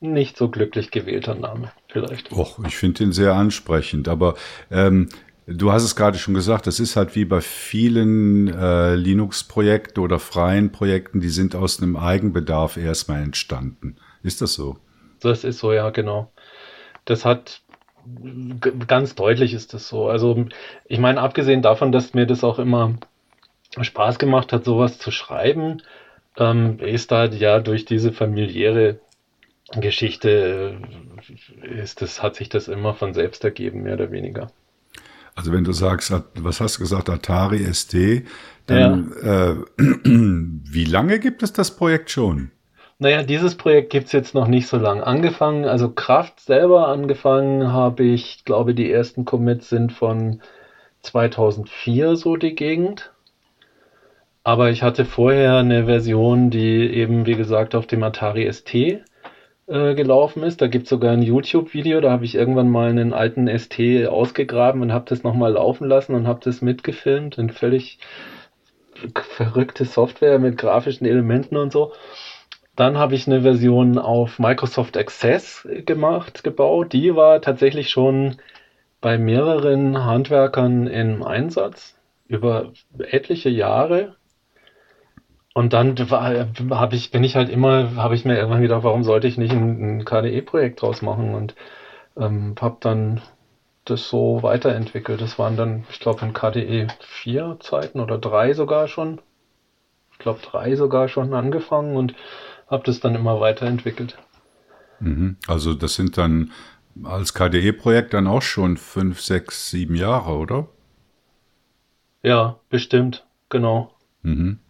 nicht 0.00 0.36
so 0.36 0.48
glücklich 0.48 0.90
gewählter 0.90 1.34
Name, 1.34 1.70
vielleicht. 1.88 2.32
Och, 2.32 2.58
ich 2.66 2.76
finde 2.76 3.04
ihn 3.04 3.12
sehr 3.12 3.34
ansprechend, 3.34 4.08
aber 4.08 4.34
ähm, 4.70 5.08
Du 5.46 5.72
hast 5.72 5.82
es 5.82 5.96
gerade 5.96 6.18
schon 6.18 6.34
gesagt, 6.34 6.66
das 6.66 6.78
ist 6.78 6.94
halt 6.94 7.16
wie 7.16 7.24
bei 7.24 7.40
vielen 7.40 8.48
äh, 8.48 8.94
Linux-Projekten 8.94 10.00
oder 10.00 10.18
freien 10.20 10.70
Projekten, 10.70 11.20
die 11.20 11.30
sind 11.30 11.56
aus 11.56 11.82
einem 11.82 11.96
Eigenbedarf 11.96 12.76
erstmal 12.76 13.22
entstanden. 13.22 13.96
Ist 14.22 14.40
das 14.40 14.54
so? 14.54 14.78
Das 15.20 15.42
ist 15.42 15.58
so, 15.58 15.72
ja, 15.72 15.90
genau. 15.90 16.30
Das 17.04 17.24
hat 17.24 17.62
ganz 18.86 19.14
deutlich 19.14 19.54
ist 19.54 19.74
das 19.74 19.88
so. 19.88 20.08
Also 20.08 20.46
ich 20.86 20.98
meine, 20.98 21.20
abgesehen 21.20 21.62
davon, 21.62 21.92
dass 21.92 22.14
mir 22.14 22.26
das 22.26 22.44
auch 22.44 22.58
immer 22.58 22.94
Spaß 23.80 24.18
gemacht 24.18 24.52
hat, 24.52 24.64
sowas 24.64 24.98
zu 24.98 25.10
schreiben, 25.10 25.82
ähm, 26.36 26.78
ist 26.78 27.10
da 27.10 27.26
ja 27.26 27.60
durch 27.60 27.84
diese 27.84 28.12
familiäre 28.12 29.00
Geschichte 29.72 30.78
äh, 31.62 31.80
ist 31.80 32.02
das, 32.02 32.22
hat 32.22 32.36
sich 32.36 32.48
das 32.48 32.68
immer 32.68 32.94
von 32.94 33.14
selbst 33.14 33.44
ergeben, 33.44 33.82
mehr 33.82 33.94
oder 33.94 34.10
weniger. 34.10 34.50
Also 35.34 35.52
wenn 35.52 35.64
du 35.64 35.72
sagst, 35.72 36.12
was 36.34 36.60
hast 36.60 36.76
du 36.76 36.80
gesagt, 36.80 37.08
Atari 37.08 37.64
ST, 37.72 38.24
dann 38.66 39.12
ja. 39.22 39.50
äh, 39.50 39.56
wie 39.76 40.84
lange 40.84 41.18
gibt 41.18 41.42
es 41.42 41.52
das 41.52 41.76
Projekt 41.76 42.10
schon? 42.10 42.50
Naja, 42.98 43.22
dieses 43.24 43.56
Projekt 43.56 43.90
gibt 43.90 44.06
es 44.06 44.12
jetzt 44.12 44.34
noch 44.34 44.46
nicht 44.46 44.68
so 44.68 44.76
lange. 44.76 45.04
Angefangen, 45.04 45.64
also 45.64 45.90
Kraft 45.90 46.38
selber 46.38 46.88
angefangen 46.88 47.72
habe 47.72 48.04
ich, 48.04 48.44
glaube 48.44 48.74
die 48.74 48.90
ersten 48.92 49.24
Commits 49.24 49.68
sind 49.68 49.92
von 49.92 50.40
2004 51.02 52.14
so 52.16 52.36
die 52.36 52.54
Gegend. 52.54 53.12
Aber 54.44 54.70
ich 54.70 54.82
hatte 54.82 55.04
vorher 55.04 55.56
eine 55.56 55.86
Version, 55.86 56.50
die 56.50 56.92
eben, 56.94 57.26
wie 57.26 57.36
gesagt, 57.36 57.74
auf 57.74 57.86
dem 57.86 58.02
Atari 58.02 58.52
ST 58.52 59.02
äh, 59.72 59.94
gelaufen 59.94 60.42
ist. 60.42 60.60
Da 60.60 60.66
gibt 60.66 60.84
es 60.84 60.90
sogar 60.90 61.12
ein 61.12 61.22
YouTube-Video, 61.22 62.00
da 62.00 62.10
habe 62.10 62.24
ich 62.24 62.34
irgendwann 62.34 62.70
mal 62.70 62.90
einen 62.90 63.12
alten 63.12 63.48
ST 63.48 64.06
ausgegraben 64.06 64.82
und 64.82 64.92
habe 64.92 65.06
das 65.08 65.22
nochmal 65.22 65.52
laufen 65.52 65.88
lassen 65.88 66.14
und 66.14 66.26
habe 66.26 66.40
das 66.42 66.60
mitgefilmt 66.62 67.38
in 67.38 67.50
völlig 67.50 67.98
verrückte 69.14 69.84
Software 69.84 70.38
mit 70.38 70.58
grafischen 70.58 71.06
Elementen 71.06 71.56
und 71.56 71.72
so. 71.72 71.92
Dann 72.76 72.96
habe 72.98 73.14
ich 73.14 73.26
eine 73.26 73.42
Version 73.42 73.98
auf 73.98 74.38
Microsoft 74.38 74.96
Access 74.96 75.66
gemacht, 75.84 76.42
gebaut. 76.42 76.92
Die 76.92 77.14
war 77.14 77.40
tatsächlich 77.40 77.90
schon 77.90 78.36
bei 79.00 79.18
mehreren 79.18 80.04
Handwerkern 80.04 80.86
im 80.86 81.22
Einsatz 81.22 81.98
über 82.28 82.72
etliche 82.98 83.50
Jahre. 83.50 84.16
Und 85.54 85.74
dann 85.74 85.96
habe 85.98 86.96
ich, 86.96 87.10
bin 87.10 87.24
ich 87.24 87.36
halt 87.36 87.50
immer, 87.50 87.96
habe 87.96 88.14
ich 88.14 88.24
mir 88.24 88.36
irgendwann 88.36 88.62
gedacht, 88.62 88.84
warum 88.84 89.04
sollte 89.04 89.26
ich 89.26 89.36
nicht 89.36 89.52
ein, 89.52 89.98
ein 89.98 90.04
KDE-Projekt 90.04 90.80
draus 90.80 91.02
machen 91.02 91.34
und 91.34 91.54
ähm, 92.16 92.54
habe 92.60 92.78
dann 92.80 93.20
das 93.84 94.08
so 94.08 94.42
weiterentwickelt. 94.42 95.20
Das 95.20 95.38
waren 95.38 95.56
dann, 95.56 95.84
ich 95.90 96.00
glaube, 96.00 96.24
in 96.24 96.32
KDE 96.32 96.88
4 97.00 97.58
Zeiten 97.60 98.00
oder 98.00 98.16
drei 98.16 98.54
sogar 98.54 98.88
schon. 98.88 99.20
Ich 100.12 100.18
glaube, 100.18 100.40
drei 100.42 100.74
sogar 100.76 101.08
schon 101.08 101.34
angefangen 101.34 101.96
und 101.96 102.14
habe 102.68 102.84
das 102.84 103.00
dann 103.00 103.14
immer 103.14 103.40
weiterentwickelt. 103.40 104.16
Mhm. 105.00 105.36
Also 105.48 105.74
das 105.74 105.94
sind 105.94 106.16
dann 106.16 106.52
als 107.02 107.34
KDE-Projekt 107.34 108.14
dann 108.14 108.26
auch 108.26 108.42
schon 108.42 108.76
fünf, 108.76 109.20
sechs, 109.20 109.70
sieben 109.70 109.96
Jahre, 109.96 110.32
oder? 110.32 110.68
Ja, 112.22 112.60
bestimmt, 112.68 113.26
genau. 113.48 113.92
Mhm. 114.22 114.60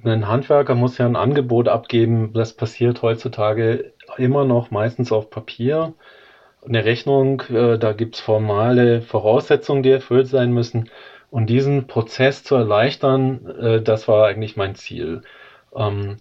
ein 0.04 0.26
Handwerker 0.26 0.74
muss 0.74 0.98
ja 0.98 1.06
ein 1.06 1.16
Angebot 1.16 1.68
abgeben, 1.68 2.32
das 2.32 2.52
passiert 2.54 3.02
heutzutage 3.02 3.92
immer 4.16 4.44
noch 4.44 4.70
meistens 4.70 5.12
auf 5.12 5.30
Papier. 5.30 5.94
Eine 6.66 6.84
Rechnung, 6.84 7.42
äh, 7.50 7.78
da 7.78 7.92
gibt 7.92 8.16
es 8.16 8.20
formale 8.20 9.02
Voraussetzungen, 9.02 9.82
die 9.82 9.90
erfüllt 9.90 10.28
sein 10.28 10.52
müssen. 10.52 10.90
Und 11.30 11.46
diesen 11.46 11.86
Prozess 11.86 12.44
zu 12.44 12.56
erleichtern, 12.56 13.46
äh, 13.60 13.82
das 13.82 14.08
war 14.08 14.26
eigentlich 14.26 14.56
mein 14.56 14.74
Ziel. 14.74 15.22
Ähm, 15.74 16.16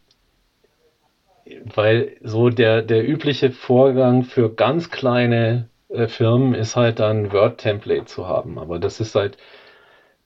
weil 1.73 2.17
so 2.21 2.49
der, 2.49 2.81
der 2.81 3.07
übliche 3.07 3.51
Vorgang 3.51 4.23
für 4.23 4.53
ganz 4.53 4.91
kleine 4.91 5.69
äh, 5.89 6.07
Firmen 6.07 6.53
ist 6.53 6.75
halt 6.75 6.99
dann 6.99 7.31
Word-Template 7.33 8.05
zu 8.05 8.27
haben. 8.27 8.59
Aber 8.59 8.79
das 8.79 8.99
ist 8.99 9.15
halt 9.15 9.37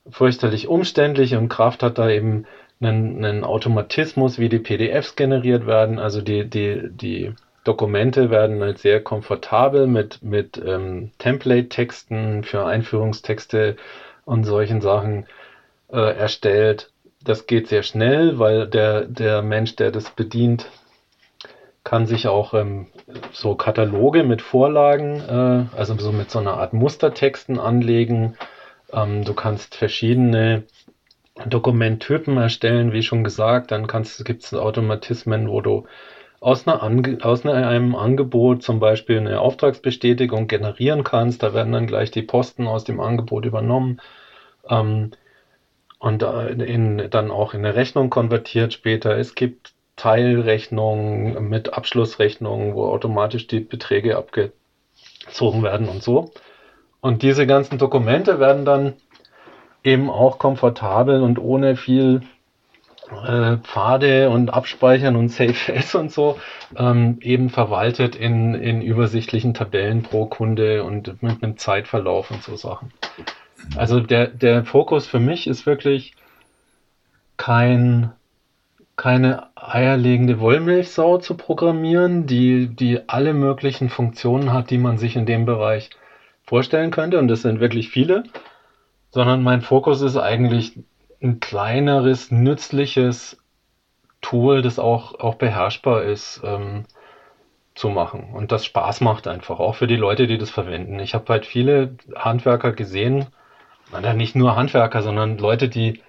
fürchterlich 0.10 0.68
umständlich 0.68 1.35
und 1.35 1.49
Kraft 1.49 1.81
hat 1.84 1.98
da 1.98 2.10
eben 2.10 2.45
einen, 2.81 3.23
einen 3.23 3.44
Automatismus, 3.44 4.38
wie 4.40 4.49
die 4.49 4.60
PDFs 4.60 5.15
generiert 5.15 5.65
werden. 5.65 5.99
Also 5.99 6.22
die, 6.22 6.49
die, 6.49 6.90
die 6.91 7.34
Dokumente 7.64 8.30
werden 8.30 8.61
halt 8.61 8.80
sehr 8.80 9.02
komfortabel 9.02 9.88
mit, 9.88 10.22
mit 10.22 10.61
ähm, 10.64 11.11
Template-Texten 11.18 12.44
für 12.44 12.65
Einführungstexte 12.65 13.77
und 14.26 14.44
solchen 14.44 14.81
Sachen 14.81 15.26
äh, 15.91 16.18
erstellt. 16.18 16.91
Das 17.23 17.48
geht 17.48 17.68
sehr 17.68 17.84
schnell, 17.84 18.38
weil 18.38 18.68
der, 18.68 19.06
der 19.06 19.41
Mensch, 19.41 19.76
der 19.77 19.91
das 19.91 20.10
bedient, 20.10 20.69
kann 21.84 22.06
sich 22.06 22.27
auch 22.27 22.53
ähm, 22.53 22.88
so 23.31 23.56
Kataloge 23.56 24.23
mit 24.23 24.41
Vorlagen, 24.41 25.22
äh, 25.22 25.77
also 25.77 25.98
so 25.98 26.11
mit 26.11 26.31
so 26.31 26.40
einer 26.40 26.56
Art 26.56 26.73
Mustertexten 26.73 27.60
anlegen. 27.60 28.35
Ähm, 28.91 29.23
du 29.23 29.34
kannst 29.34 29.76
verschiedene 29.76 30.64
Dokumenttypen 31.45 32.38
erstellen, 32.38 32.94
wie 32.94 33.03
schon 33.03 33.23
gesagt. 33.23 33.72
Dann 33.72 33.88
gibt 33.88 34.44
es 34.44 34.53
Automatismen, 34.53 35.49
wo 35.49 35.61
du 35.61 35.85
aus, 36.44 36.68
Ange 36.68 37.20
aus 37.22 37.45
einem 37.45 37.95
Angebot 37.95 38.64
zum 38.64 38.80
Beispiel 38.80 39.18
eine 39.18 39.40
Auftragsbestätigung 39.40 40.48
generieren 40.48 41.03
kannst. 41.06 41.41
Da 41.41 41.53
werden 41.53 41.72
dann 41.72 41.88
gleich 41.88 42.11
die 42.11 42.22
Posten 42.22 42.68
aus 42.68 42.84
dem 42.84 42.99
Angebot 42.99 43.45
übernommen. 43.45 44.02
Ähm, 44.70 45.11
und 45.99 46.22
in, 46.22 47.10
dann 47.10 47.32
auch 47.32 47.53
in 47.53 47.65
eine 47.65 47.76
Rechnung 47.76 48.10
konvertiert 48.10 48.74
später. 48.74 49.18
Es 49.18 49.36
gibt 49.36 49.74
Teilrechnungen 49.95 51.48
mit 51.48 51.74
Abschlussrechnungen, 51.74 52.76
wo 52.76 52.88
automatisch 52.88 53.48
die 53.48 53.61
Beträge 53.61 54.18
abgezogen 54.18 55.64
werden 55.64 55.88
und 55.88 56.03
so. 56.03 56.32
Und 56.99 57.22
diese 57.22 57.48
ganzen 57.48 57.78
Dokumente 57.78 58.41
werden 58.41 58.65
dann 58.65 58.94
eben 59.82 60.10
auch 60.10 60.40
komfortabel 60.40 61.22
und 61.22 61.40
ohne 61.40 61.78
viel 61.78 62.24
äh, 63.11 63.57
Pfade 63.57 64.30
und 64.30 64.53
Abspeichern 64.53 65.15
und 65.15 65.30
Safe 65.30 65.73
S 65.73 65.95
und 65.95 66.11
so 66.11 66.39
ähm, 66.75 67.17
eben 67.21 67.49
verwaltet 67.49 68.15
in, 68.15 68.55
in 68.55 68.81
übersichtlichen 68.81 69.53
Tabellen 69.53 70.03
pro 70.03 70.25
Kunde 70.25 70.84
und 70.84 71.21
mit 71.21 71.43
einem 71.43 71.57
Zeitverlauf 71.57 72.31
und 72.31 72.43
so 72.43 72.55
Sachen. 72.55 72.91
Also 73.77 73.99
der, 73.99 74.27
der 74.27 74.65
Fokus 74.65 75.07
für 75.07 75.19
mich 75.19 75.47
ist 75.47 75.65
wirklich 75.65 76.13
kein 77.38 78.11
keine 78.95 79.47
eierlegende 79.55 80.39
Wollmilchsau 80.39 81.17
zu 81.17 81.35
programmieren, 81.35 82.27
die, 82.27 82.67
die 82.67 83.09
alle 83.09 83.34
möglichen 83.34 83.89
Funktionen 83.89 84.53
hat, 84.53 84.69
die 84.69 84.77
man 84.77 84.97
sich 84.97 85.15
in 85.15 85.25
dem 85.25 85.45
Bereich 85.45 85.89
vorstellen 86.43 86.91
könnte. 86.91 87.17
Und 87.17 87.27
das 87.27 87.41
sind 87.41 87.59
wirklich 87.59 87.89
viele. 87.89 88.23
Sondern 89.09 89.43
mein 89.43 89.61
Fokus 89.61 90.01
ist 90.01 90.17
eigentlich 90.17 90.80
ein 91.24 91.40
kleineres, 91.40 92.32
nützliches 92.32 93.38
Tool, 94.22 94.62
das 94.62 94.78
auch, 94.78 95.20
auch 95.20 95.36
beherrschbar 95.36 96.04
ist, 96.04 96.41
ähm, 96.44 96.86
zu 97.76 97.90
machen. 97.90 98.30
Und 98.34 98.52
das 98.52 98.66
Spaß 98.66 99.02
macht 99.02 99.28
einfach, 99.28 99.60
auch 99.60 99.76
für 99.76 99.88
die 99.88 99.95
Leute, 99.95 100.28
die 100.28 100.38
das 100.38 100.50
verwenden. 100.50 101.00
Ich 101.00 101.14
habe 101.14 101.32
halt 101.32 101.45
viele 101.45 101.95
Handwerker 102.16 102.74
gesehen, 102.74 103.28
nicht 104.16 104.36
nur 104.36 104.56
Handwerker, 104.56 105.02
sondern 105.02 105.38
Leute, 105.38 105.70
die 105.70 106.02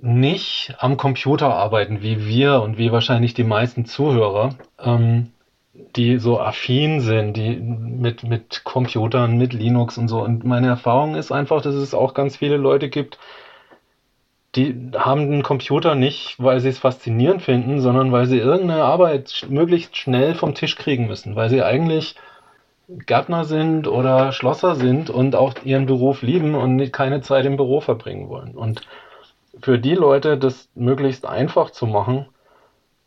nicht 0.00 0.74
am 0.78 0.96
Computer 0.96 1.54
arbeiten 1.54 2.02
wie 2.02 2.26
wir 2.26 2.60
und 2.60 2.76
wie 2.76 2.90
wahrscheinlich 2.90 3.34
die 3.34 3.44
meisten 3.44 3.84
Zuhörer, 3.84 4.56
ähm, 4.80 5.30
die 5.96 6.18
so 6.18 6.40
affin 6.40 7.00
sind, 7.00 7.36
die 7.36 7.56
mit, 7.56 8.24
mit 8.24 8.64
Computern, 8.64 9.38
mit 9.38 9.52
Linux 9.52 9.98
und 9.98 10.08
so. 10.08 10.20
Und 10.22 10.44
meine 10.44 10.66
Erfahrung 10.66 11.14
ist 11.14 11.30
einfach, 11.30 11.62
dass 11.62 11.74
es 11.74 11.94
auch 11.94 12.14
ganz 12.14 12.36
viele 12.36 12.56
Leute 12.56 12.88
gibt, 12.88 13.18
die 14.54 14.90
haben 14.94 15.30
den 15.30 15.42
Computer 15.42 15.94
nicht, 15.94 16.36
weil 16.38 16.60
sie 16.60 16.68
es 16.68 16.78
faszinierend 16.78 17.42
finden, 17.42 17.80
sondern 17.80 18.12
weil 18.12 18.26
sie 18.26 18.38
irgendeine 18.38 18.84
Arbeit 18.84 19.46
möglichst 19.48 19.96
schnell 19.96 20.34
vom 20.34 20.54
Tisch 20.54 20.76
kriegen 20.76 21.06
müssen, 21.06 21.36
weil 21.36 21.48
sie 21.48 21.62
eigentlich 21.62 22.16
Gärtner 22.88 23.44
sind 23.44 23.88
oder 23.88 24.32
Schlosser 24.32 24.74
sind 24.74 25.08
und 25.08 25.34
auch 25.34 25.54
ihren 25.64 25.86
Beruf 25.86 26.22
lieben 26.22 26.54
und 26.54 26.92
keine 26.92 27.22
Zeit 27.22 27.46
im 27.46 27.56
Büro 27.56 27.80
verbringen 27.80 28.28
wollen. 28.28 28.54
Und 28.54 28.82
für 29.60 29.78
die 29.78 29.94
Leute 29.94 30.36
das 30.36 30.68
möglichst 30.74 31.26
einfach 31.26 31.70
zu 31.70 31.86
machen, 31.86 32.26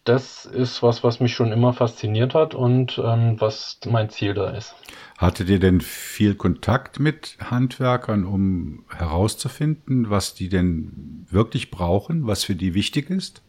das 0.05 0.45
ist 0.45 0.83
was, 0.83 1.03
was 1.03 1.19
mich 1.19 1.33
schon 1.33 1.51
immer 1.51 1.73
fasziniert 1.73 2.35
hat 2.35 2.53
und 2.53 3.01
ähm, 3.03 3.35
was 3.39 3.79
mein 3.87 4.09
Ziel 4.09 4.35
da 4.35 4.51
ist. 4.51 4.75
Hattet 5.17 5.49
ihr 5.49 5.59
denn 5.59 5.81
viel 5.81 6.35
Kontakt 6.35 6.99
mit 6.99 7.37
Handwerkern, 7.41 8.23
um 8.23 8.85
herauszufinden, 8.95 10.09
was 10.09 10.35
die 10.35 10.47
denn 10.47 11.25
wirklich 11.29 11.71
brauchen, 11.71 12.27
was 12.27 12.43
für 12.43 12.55
die 12.55 12.75
wichtig 12.75 13.09
ist? 13.09 13.41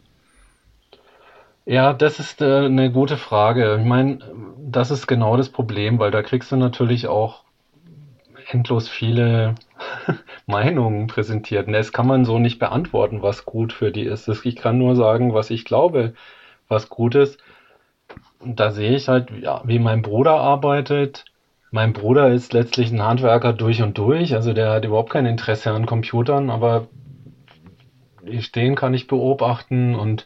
Ja, 1.65 1.93
das 1.93 2.19
ist 2.19 2.41
äh, 2.41 2.65
eine 2.65 2.91
gute 2.91 3.17
Frage. 3.17 3.77
Ich 3.79 3.85
meine, 3.85 4.19
das 4.57 4.89
ist 4.89 5.05
genau 5.05 5.37
das 5.37 5.49
Problem, 5.49 5.99
weil 5.99 6.11
da 6.11 6.23
kriegst 6.23 6.51
du 6.51 6.55
natürlich 6.55 7.07
auch 7.07 7.43
endlos 8.49 8.89
viele 8.89 9.55
Meinungen 10.47 11.07
präsentiert. 11.07 11.67
Das 11.69 11.91
kann 11.91 12.07
man 12.07 12.25
so 12.25 12.39
nicht 12.39 12.57
beantworten, 12.57 13.21
was 13.21 13.45
gut 13.45 13.73
für 13.73 13.91
die 13.91 14.05
ist. 14.05 14.27
Ich 14.27 14.55
kann 14.55 14.77
nur 14.77 14.95
sagen, 14.95 15.33
was 15.33 15.49
ich 15.49 15.65
glaube, 15.65 16.13
was 16.67 16.89
gut 16.89 17.15
ist. 17.15 17.39
Und 18.39 18.59
da 18.59 18.71
sehe 18.71 18.95
ich 18.95 19.07
halt, 19.07 19.31
ja, 19.31 19.61
wie 19.65 19.79
mein 19.79 20.01
Bruder 20.01 20.33
arbeitet. 20.33 21.25
Mein 21.71 21.93
Bruder 21.93 22.31
ist 22.31 22.53
letztlich 22.53 22.91
ein 22.91 23.03
Handwerker 23.03 23.51
durch 23.53 23.81
und 23.81 23.97
durch, 23.97 24.33
also 24.33 24.53
der 24.53 24.71
hat 24.71 24.85
überhaupt 24.85 25.09
kein 25.09 25.25
Interesse 25.25 25.71
an 25.71 25.85
Computern, 25.85 26.49
aber 26.49 26.87
den 28.55 28.75
kann 28.75 28.93
ich 28.93 29.07
beobachten 29.07 29.95
und 29.95 30.25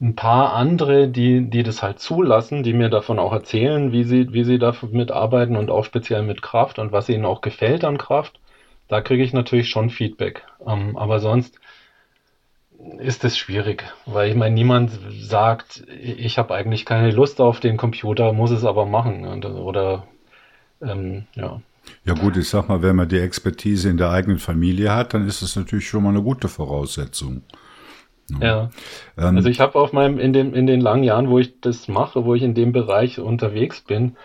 ein 0.00 0.14
paar 0.16 0.52
andere, 0.52 1.08
die, 1.08 1.48
die 1.48 1.62
das 1.62 1.82
halt 1.82 1.98
zulassen, 1.98 2.62
die 2.62 2.72
mir 2.72 2.88
davon 2.88 3.18
auch 3.18 3.32
erzählen, 3.32 3.92
wie 3.92 4.04
sie, 4.04 4.32
wie 4.32 4.44
sie 4.44 4.58
damit 4.58 5.10
arbeiten 5.10 5.56
und 5.56 5.70
auch 5.70 5.84
speziell 5.84 6.22
mit 6.22 6.42
Kraft 6.42 6.78
und 6.78 6.92
was 6.92 7.08
ihnen 7.08 7.24
auch 7.24 7.40
gefällt 7.40 7.84
an 7.84 7.96
Kraft. 7.96 8.40
Da 8.88 9.00
kriege 9.00 9.22
ich 9.22 9.32
natürlich 9.32 9.68
schon 9.68 9.90
Feedback. 9.90 10.44
Ähm, 10.66 10.96
aber 10.96 11.20
sonst 11.20 11.58
ist 12.98 13.24
es 13.24 13.36
schwierig, 13.36 13.84
weil 14.06 14.30
ich 14.30 14.36
meine, 14.36 14.54
niemand 14.54 14.92
sagt, 15.20 15.84
ich 16.00 16.38
habe 16.38 16.54
eigentlich 16.54 16.84
keine 16.84 17.10
Lust 17.10 17.40
auf 17.40 17.60
den 17.60 17.76
Computer, 17.76 18.32
muss 18.32 18.50
es 18.50 18.64
aber 18.64 18.86
machen. 18.86 19.44
Oder 19.44 20.06
ähm, 20.82 21.24
ja. 21.34 21.60
Ja 22.04 22.14
gut, 22.14 22.36
ich 22.36 22.48
sag 22.48 22.68
mal, 22.68 22.82
wenn 22.82 22.96
man 22.96 23.08
die 23.08 23.18
Expertise 23.18 23.88
in 23.88 23.96
der 23.96 24.10
eigenen 24.10 24.38
Familie 24.38 24.94
hat, 24.94 25.14
dann 25.14 25.26
ist 25.26 25.42
es 25.42 25.56
natürlich 25.56 25.88
schon 25.88 26.02
mal 26.02 26.10
eine 26.10 26.22
gute 26.22 26.48
Voraussetzung. 26.48 27.42
Ja. 28.40 28.70
Ähm, 29.18 29.36
also 29.36 29.48
ich 29.48 29.60
habe 29.60 29.78
auf 29.78 29.92
meinem, 29.92 30.18
in 30.18 30.32
dem, 30.32 30.54
in 30.54 30.66
den 30.66 30.80
langen 30.80 31.04
Jahren, 31.04 31.28
wo 31.28 31.38
ich 31.38 31.60
das 31.60 31.88
mache, 31.88 32.24
wo 32.24 32.34
ich 32.34 32.42
in 32.42 32.54
dem 32.54 32.72
Bereich 32.72 33.18
unterwegs 33.18 33.80
bin, 33.82 34.16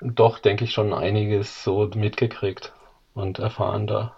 doch, 0.00 0.38
denke 0.38 0.64
ich, 0.64 0.72
schon 0.72 0.92
einiges 0.92 1.62
so 1.62 1.88
mitgekriegt 1.94 2.72
und 3.14 3.38
erfahren 3.38 3.86
da. 3.86 4.14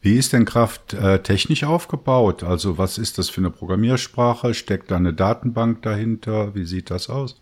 Wie 0.00 0.16
ist 0.16 0.32
denn 0.32 0.44
Kraft 0.44 0.94
äh, 0.94 1.22
technisch 1.22 1.64
aufgebaut? 1.64 2.42
Also 2.42 2.78
was 2.78 2.98
ist 2.98 3.18
das 3.18 3.28
für 3.28 3.40
eine 3.40 3.50
Programmiersprache? 3.50 4.54
Steckt 4.54 4.90
da 4.90 4.96
eine 4.96 5.12
Datenbank 5.12 5.82
dahinter? 5.82 6.54
Wie 6.54 6.64
sieht 6.64 6.90
das 6.90 7.10
aus? 7.10 7.40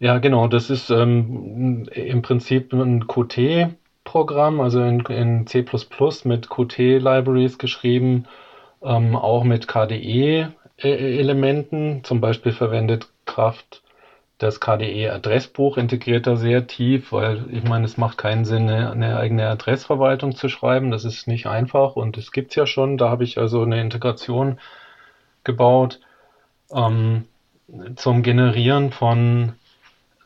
Ja, 0.00 0.18
genau. 0.18 0.48
Das 0.48 0.70
ist 0.70 0.90
ähm, 0.90 1.88
im 1.92 2.22
Prinzip 2.22 2.72
ein 2.72 3.06
Qt-Programm, 3.06 4.60
also 4.60 4.82
in, 4.82 4.98
in, 5.00 5.46
C++ 5.46 5.64
mit 6.24 6.50
Qt-Libraries 6.50 7.58
geschrieben, 7.58 8.26
ähm, 8.82 9.14
auch 9.16 9.44
mit 9.44 9.68
KDE-Elementen. 9.68 12.04
Zum 12.04 12.20
Beispiel 12.20 12.52
verwendet 12.52 13.08
Kraft 13.24 13.83
Das 14.44 14.60
KDE-Adressbuch 14.60 15.78
integriert 15.78 16.26
da 16.26 16.36
sehr 16.36 16.66
tief, 16.66 17.12
weil 17.12 17.46
ich 17.50 17.64
meine, 17.64 17.86
es 17.86 17.96
macht 17.96 18.18
keinen 18.18 18.44
Sinn, 18.44 18.68
eine, 18.68 19.16
eigene 19.16 19.48
Adressverwaltung 19.48 20.36
zu 20.36 20.50
schreiben. 20.50 20.90
Das 20.90 21.06
ist 21.06 21.26
nicht 21.26 21.46
einfach 21.46 21.96
und 21.96 22.18
es 22.18 22.30
gibt 22.30 22.50
es 22.50 22.56
ja 22.56 22.66
schon. 22.66 22.98
Da 22.98 23.08
habe 23.08 23.24
ich 23.24 23.38
also 23.38 23.62
eine 23.62 23.80
Integration 23.80 24.60
gebaut 25.44 25.98
ähm, 26.74 27.24
zum 27.96 28.22
Generieren 28.22 28.92
von, 28.92 29.54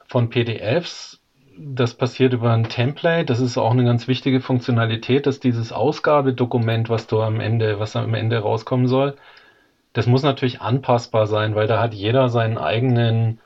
von 0.08 0.30
PDFs. 0.30 1.20
Das 1.56 1.94
passiert 1.94 2.32
über 2.32 2.52
ein 2.52 2.68
Template. 2.68 3.26
Das 3.26 3.38
ist 3.38 3.56
auch 3.56 3.70
eine 3.70 3.84
ganz 3.84 4.08
wichtige 4.08 4.40
Funktionalität, 4.40 5.28
dass 5.28 5.38
dieses 5.38 5.70
Ausgabedokument, 5.70 6.88
was 6.88 7.06
du 7.06 7.22
am 7.22 7.38
Ende, 7.38 7.78
was 7.78 7.94
am 7.94 8.14
Ende 8.14 8.38
rauskommen 8.40 8.88
soll, 8.88 9.14
das 9.92 10.08
muss 10.08 10.24
natürlich 10.24 10.60
anpassbar 10.60 11.28
sein, 11.28 11.54
weil 11.54 11.68
da 11.68 11.80
hat 11.80 11.94
jeder 11.94 12.28
seinen 12.30 12.58
eigenen, 12.58 13.38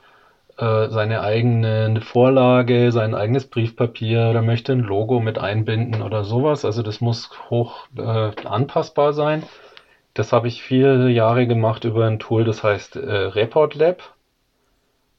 äh, 0.57 0.89
seine 0.89 1.21
eigene 1.21 1.99
Vorlage, 2.01 2.91
sein 2.91 3.15
eigenes 3.15 3.47
Briefpapier 3.47 4.29
oder 4.29 4.41
möchte 4.41 4.71
ein 4.71 4.81
Logo 4.81 5.19
mit 5.19 5.39
einbinden 5.39 6.01
oder 6.01 6.23
sowas. 6.23 6.65
Also 6.65 6.83
das 6.83 7.01
muss 7.01 7.29
hoch 7.49 7.87
äh, 7.97 8.31
anpassbar 8.45 9.13
sein. 9.13 9.43
Das 10.13 10.31
habe 10.31 10.47
ich 10.47 10.61
viele 10.61 11.09
Jahre 11.09 11.47
gemacht 11.47 11.85
über 11.85 12.05
ein 12.05 12.19
Tool, 12.19 12.43
das 12.43 12.63
heißt 12.63 12.97
äh, 12.97 12.99
Report 12.99 13.73
Lab. 13.75 14.13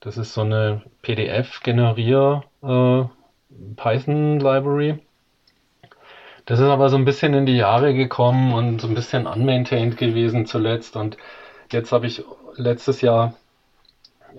Das 0.00 0.18
ist 0.18 0.34
so 0.34 0.42
eine 0.42 0.82
PDF-Generier 1.02 2.44
äh. 2.62 3.04
Das 6.46 6.60
ist 6.60 6.66
aber 6.66 6.90
so 6.90 6.96
ein 6.96 7.04
bisschen 7.04 7.34
in 7.34 7.46
die 7.46 7.56
Jahre 7.56 7.94
gekommen 7.94 8.52
und 8.52 8.80
so 8.80 8.86
ein 8.86 8.94
bisschen 8.94 9.26
unmaintained 9.26 9.96
gewesen 9.96 10.46
zuletzt. 10.46 10.94
Und 10.94 11.16
jetzt 11.72 11.90
habe 11.90 12.06
ich 12.06 12.22
letztes 12.56 13.00
Jahr 13.00 13.34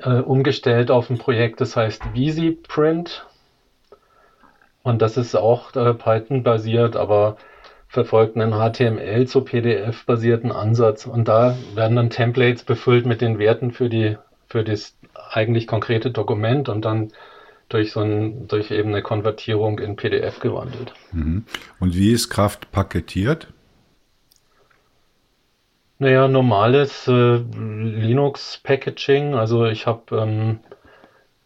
äh, 0.01 0.19
umgestellt 0.19 0.91
auf 0.91 1.09
ein 1.09 1.17
Projekt, 1.17 1.61
das 1.61 1.76
heißt 1.76 2.13
VisiPrint. 2.13 3.26
Und 4.84 5.01
das 5.01 5.17
ist 5.17 5.35
auch 5.35 5.76
äh, 5.76 5.93
Python 5.93 6.43
basiert, 6.43 6.95
aber 6.95 7.38
verfolgt 7.88 8.35
einen 8.38 8.53
HTML 8.53 9.26
zu 9.26 9.41
PDF 9.41 10.05
basierten 10.05 10.51
Ansatz. 10.51 11.05
Und 11.05 11.27
da 11.27 11.57
werden 11.73 11.95
dann 11.95 12.09
Templates 12.09 12.63
befüllt 12.63 13.05
mit 13.05 13.22
den 13.22 13.39
Werten 13.39 13.72
für 13.72 13.89
die, 13.89 14.17
für 14.47 14.63
das 14.63 14.95
eigentlich 15.31 15.65
konkrete 15.65 16.11
Dokument 16.11 16.69
und 16.69 16.85
dann 16.85 17.11
durch 17.69 17.91
so 17.91 18.01
ein, 18.01 18.47
durch 18.47 18.72
eben 18.72 18.89
eine 18.89 19.01
Konvertierung 19.01 19.80
in 19.80 19.95
PDF 19.95 20.39
gewandelt. 20.39 20.93
Mhm. 21.11 21.45
Und 21.80 21.95
wie 21.95 22.11
ist 22.11 22.30
Kraft 22.30 22.72
paketiert? 22.72 23.47
Naja, 25.97 26.27
normales 26.27 27.07
äh, 27.07 27.38
Linux-Packaging. 27.38 29.34
Also 29.35 29.65
ich 29.65 29.88
habe 29.88 30.17
ähm, 30.17 30.59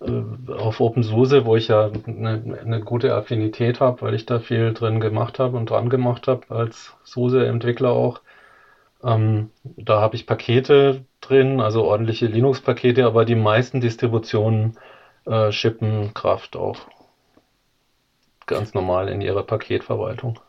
äh, 0.01 0.51
auf 0.51 0.79
OpenSUSE, 0.79 1.45
wo 1.45 1.55
ich 1.55 1.67
ja 1.67 1.91
eine, 2.07 2.57
eine 2.61 2.81
gute 2.81 3.13
Affinität 3.13 3.79
habe, 3.79 4.01
weil 4.01 4.15
ich 4.15 4.25
da 4.25 4.39
viel 4.39 4.73
drin 4.73 4.99
gemacht 4.99 5.39
habe 5.39 5.57
und 5.57 5.69
dran 5.69 5.89
gemacht 5.89 6.27
habe 6.27 6.49
als 6.49 6.95
SUSE-Entwickler 7.03 7.91
auch. 7.91 8.21
Ähm, 9.03 9.51
da 9.63 10.01
habe 10.01 10.15
ich 10.15 10.25
Pakete 10.27 11.05
drin, 11.21 11.61
also 11.61 11.83
ordentliche 11.85 12.25
Linux-Pakete, 12.27 13.05
aber 13.05 13.25
die 13.25 13.35
meisten 13.35 13.81
Distributionen 13.81 14.77
äh, 15.25 15.51
shippen 15.51 16.13
Kraft 16.13 16.55
auch 16.55 16.77
ganz 18.47 18.73
normal 18.73 19.09
in 19.09 19.21
ihrer 19.21 19.43
Paketverwaltung. 19.43 20.39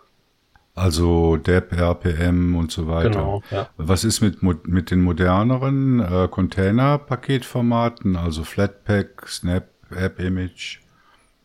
Also 0.74 1.36
DEP, 1.36 1.72
RPM 1.72 2.56
und 2.56 2.70
so 2.70 2.86
weiter. 2.86 3.10
Genau, 3.10 3.42
ja. 3.51 3.68
Was 3.76 4.05
ist 4.05 4.20
mit, 4.20 4.42
mit 4.42 4.90
den 4.90 5.02
moderneren 5.02 6.01
äh, 6.01 6.28
Container-Paketformaten, 6.28 8.16
also 8.16 8.44
Flatpak, 8.44 9.28
Snap, 9.28 9.64
App-Image? 9.90 10.78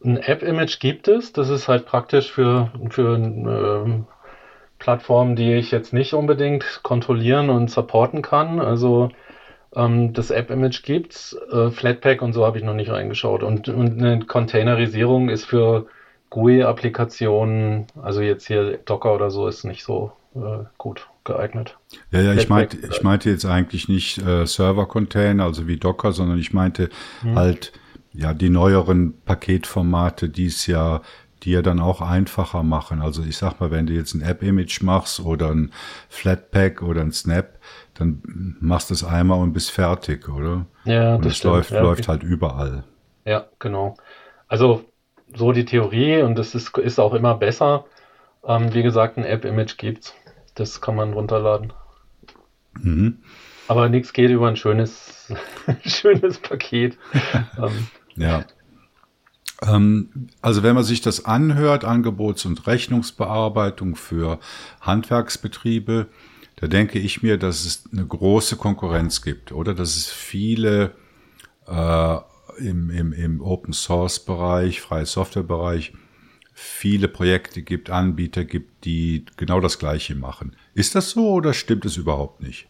Ein 0.03 0.17
App-Image 0.17 0.79
gibt 0.79 1.07
es. 1.07 1.33
Das 1.33 1.49
ist 1.49 1.67
halt 1.67 1.85
praktisch 1.85 2.31
für, 2.31 2.71
für 2.89 3.15
ähm, 3.17 4.05
Plattformen, 4.77 5.35
die 5.35 5.53
ich 5.53 5.71
jetzt 5.71 5.93
nicht 5.93 6.13
unbedingt 6.13 6.81
kontrollieren 6.83 7.49
und 7.49 7.71
supporten 7.71 8.21
kann. 8.21 8.61
Also 8.61 9.09
ähm, 9.75 10.13
das 10.13 10.29
App-Image 10.29 10.83
gibt's. 10.83 11.35
Äh, 11.51 11.71
Flatpak 11.71 12.21
und 12.21 12.33
so 12.33 12.45
habe 12.45 12.59
ich 12.59 12.63
noch 12.63 12.75
nicht 12.75 12.91
reingeschaut. 12.91 13.41
Und, 13.41 13.67
und 13.67 13.99
eine 13.99 14.19
Containerisierung 14.25 15.29
ist 15.29 15.45
für 15.45 15.87
GUI-Applikationen, 16.29 17.87
also 18.01 18.21
jetzt 18.21 18.47
hier 18.47 18.77
Docker 18.85 19.13
oder 19.13 19.31
so, 19.31 19.47
ist 19.47 19.63
nicht 19.63 19.83
so 19.83 20.11
äh, 20.35 20.65
gut 20.77 21.07
geeignet. 21.23 21.77
Ja, 22.11 22.21
ja, 22.21 22.33
ich 22.33 22.49
meinte, 22.49 22.77
ich 22.77 23.03
meinte 23.03 23.29
jetzt 23.29 23.45
eigentlich 23.45 23.87
nicht 23.87 24.17
äh, 24.19 24.45
Server-Container, 24.45 25.43
also 25.43 25.67
wie 25.67 25.77
Docker, 25.77 26.11
sondern 26.11 26.37
ich 26.37 26.53
meinte 26.53 26.89
hm. 27.21 27.35
halt 27.35 27.73
ja 28.13 28.33
die 28.33 28.49
neueren 28.49 29.19
Paketformate, 29.25 30.29
die 30.29 30.47
es 30.47 30.67
ja 30.67 31.01
die 31.43 31.51
ja 31.51 31.61
dann 31.61 31.79
auch 31.79 32.01
einfacher 32.01 32.63
machen. 32.63 33.01
Also 33.01 33.23
ich 33.23 33.37
sag 33.37 33.59
mal, 33.59 33.69
wenn 33.69 33.85
du 33.85 33.93
jetzt 33.93 34.15
ein 34.15 34.21
App-Image 34.21 34.81
machst 34.81 35.19
oder 35.19 35.51
ein 35.51 35.71
Flatpak 36.09 36.81
oder 36.81 37.01
ein 37.01 37.11
Snap, 37.11 37.59
dann 37.93 38.57
machst 38.59 38.89
du 38.89 38.95
es 38.95 39.03
einmal 39.03 39.39
und 39.39 39.53
bist 39.53 39.69
fertig, 39.71 40.27
oder? 40.27 40.65
Ja, 40.85 41.15
und 41.15 41.25
das, 41.25 41.43
läuft, 41.43 41.71
ja, 41.71 41.81
läuft 41.81 42.07
halt 42.07 42.23
überall. 42.23 42.83
Ja, 43.25 43.45
genau. 43.59 43.95
Also 44.47 44.85
so 45.35 45.51
die 45.51 45.65
Theorie 45.65 46.21
und 46.21 46.35
das 46.37 46.55
ist, 46.55 46.77
ist 46.77 46.99
auch 46.99 47.13
immer 47.13 47.35
besser. 47.35 47.85
Ähm, 48.45 48.73
wie 48.73 48.83
gesagt, 48.83 49.17
ein 49.17 49.23
App-Image 49.23 49.77
gibt's. 49.77 50.13
Das 50.55 50.81
kann 50.81 50.95
man 50.95 51.13
runterladen. 51.13 51.73
Mhm. 52.79 53.19
Aber 53.67 53.89
nichts 53.89 54.13
geht 54.13 54.29
über 54.29 54.47
ein 54.47 54.55
schönes, 54.55 55.33
schönes 55.85 56.37
Paket. 56.37 56.97
ähm, 57.57 57.87
ja. 58.15 58.45
Ähm, 59.61 60.29
also 60.41 60.63
wenn 60.63 60.75
man 60.75 60.83
sich 60.83 61.01
das 61.01 61.25
anhört, 61.25 61.83
Angebots- 61.83 62.45
und 62.45 62.67
Rechnungsbearbeitung 62.67 63.95
für 63.95 64.39
Handwerksbetriebe, 64.81 66.07
da 66.57 66.67
denke 66.67 66.99
ich 66.99 67.21
mir, 67.21 67.37
dass 67.37 67.65
es 67.65 67.89
eine 67.91 68.05
große 68.05 68.55
Konkurrenz 68.55 69.21
gibt, 69.21 69.51
oder? 69.51 69.73
Dass 69.73 69.97
es 69.97 70.07
viele 70.07 70.91
äh, 71.67 72.17
im, 72.57 72.89
im, 72.89 73.13
im 73.13 73.41
Open 73.41 73.73
Source 73.73 74.19
Bereich, 74.19 74.81
freie 74.81 75.05
Software 75.05 75.43
Bereich 75.43 75.93
viele 76.53 77.09
Projekte 77.09 77.61
gibt, 77.61 77.89
Anbieter 77.89 78.45
gibt, 78.45 78.85
die 78.85 79.25
genau 79.35 79.59
das 79.59 79.77
Gleiche 79.77 80.15
machen. 80.15 80.55
Ist 80.73 80.95
das 80.95 81.11
so 81.11 81.33
oder 81.33 81.53
stimmt 81.53 81.85
es 81.85 81.97
überhaupt 81.97 82.41
nicht? 82.41 82.67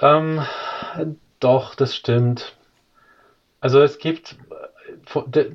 Ähm, 0.00 0.42
doch, 1.40 1.74
das 1.74 1.96
stimmt. 1.96 2.56
Also 3.60 3.80
es 3.82 3.98
gibt 3.98 4.36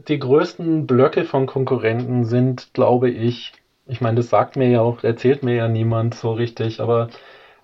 die 0.07 0.19
größten 0.19 0.85
Blöcke 0.85 1.23
von 1.23 1.45
Konkurrenten 1.45 2.26
sind, 2.26 2.73
glaube 2.73 3.10
ich, 3.10 3.53
ich 3.85 4.02
meine, 4.02 4.18
das 4.18 4.30
sagt 4.30 4.56
mir 4.56 4.69
ja 4.69 4.81
auch, 4.81 5.03
erzählt 5.03 5.44
mir 5.44 5.56
ja 5.56 5.68
niemand 5.68 6.15
so 6.15 6.34
richtig, 6.34 6.80
aber 6.80 7.10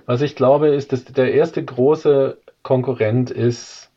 was 0.06 0.22
ich 0.22 0.36
glaube, 0.36 0.70
ist, 0.70 0.92
dass 0.92 1.06
der 1.06 1.34
erste 1.34 1.64
große 1.64 2.38
Konkurrent 2.64 3.32
ist 3.32 3.89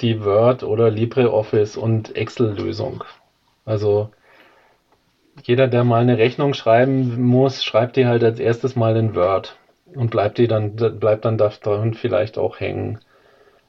die 0.00 0.24
Word 0.24 0.62
oder 0.62 0.90
LibreOffice 0.90 1.76
und 1.76 2.14
Excel-Lösung. 2.14 3.04
Also 3.64 4.10
jeder, 5.42 5.68
der 5.68 5.84
mal 5.84 6.00
eine 6.00 6.18
Rechnung 6.18 6.54
schreiben 6.54 7.22
muss, 7.22 7.64
schreibt 7.64 7.96
die 7.96 8.06
halt 8.06 8.24
als 8.24 8.38
erstes 8.38 8.76
mal 8.76 8.96
in 8.96 9.14
Word 9.14 9.56
und 9.94 10.10
bleibt 10.10 10.38
die 10.38 10.48
dann, 10.48 10.76
bleibt 10.76 11.24
dann 11.24 11.38
darin 11.38 11.94
vielleicht 11.94 12.38
auch 12.38 12.60
hängen. 12.60 12.98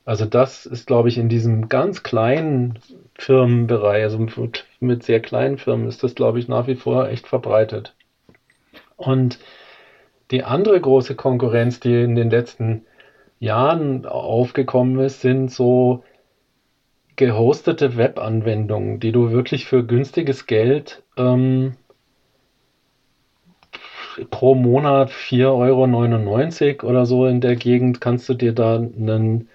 Also 0.05 0.25
das 0.25 0.65
ist, 0.65 0.87
glaube 0.87 1.09
ich, 1.09 1.17
in 1.17 1.29
diesem 1.29 1.69
ganz 1.69 2.01
kleinen 2.01 2.79
Firmenbereich, 3.15 4.03
also 4.03 4.25
mit 4.79 5.03
sehr 5.03 5.19
kleinen 5.19 5.57
Firmen, 5.57 5.87
ist 5.87 6.01
das, 6.03 6.15
glaube 6.15 6.39
ich, 6.39 6.47
nach 6.47 6.65
wie 6.65 6.75
vor 6.75 7.07
echt 7.09 7.27
verbreitet. 7.27 7.93
Und 8.97 9.37
die 10.31 10.43
andere 10.43 10.79
große 10.81 11.15
Konkurrenz, 11.15 11.79
die 11.79 12.01
in 12.01 12.15
den 12.15 12.29
letzten 12.29 12.85
Jahren 13.39 14.05
aufgekommen 14.05 14.99
ist, 14.99 15.21
sind 15.21 15.51
so 15.51 16.03
gehostete 17.19 17.97
Webanwendungen, 17.97 19.01
die 19.01 19.11
du 19.11 19.29
wirklich 19.29 19.65
für 19.65 19.83
günstiges 19.83 20.45
Geld 20.45 21.03
ähm, 21.17 21.73
pro 24.31 24.55
Monat 24.55 25.09
4,99 25.11 26.79
Euro 26.79 26.89
oder 26.89 27.05
so 27.05 27.25
in 27.25 27.41
der 27.41 27.57
Gegend 27.57 27.99
kannst 27.99 28.29
du 28.29 28.35
dir 28.35 28.53
da 28.53 28.77
einen 28.77 29.49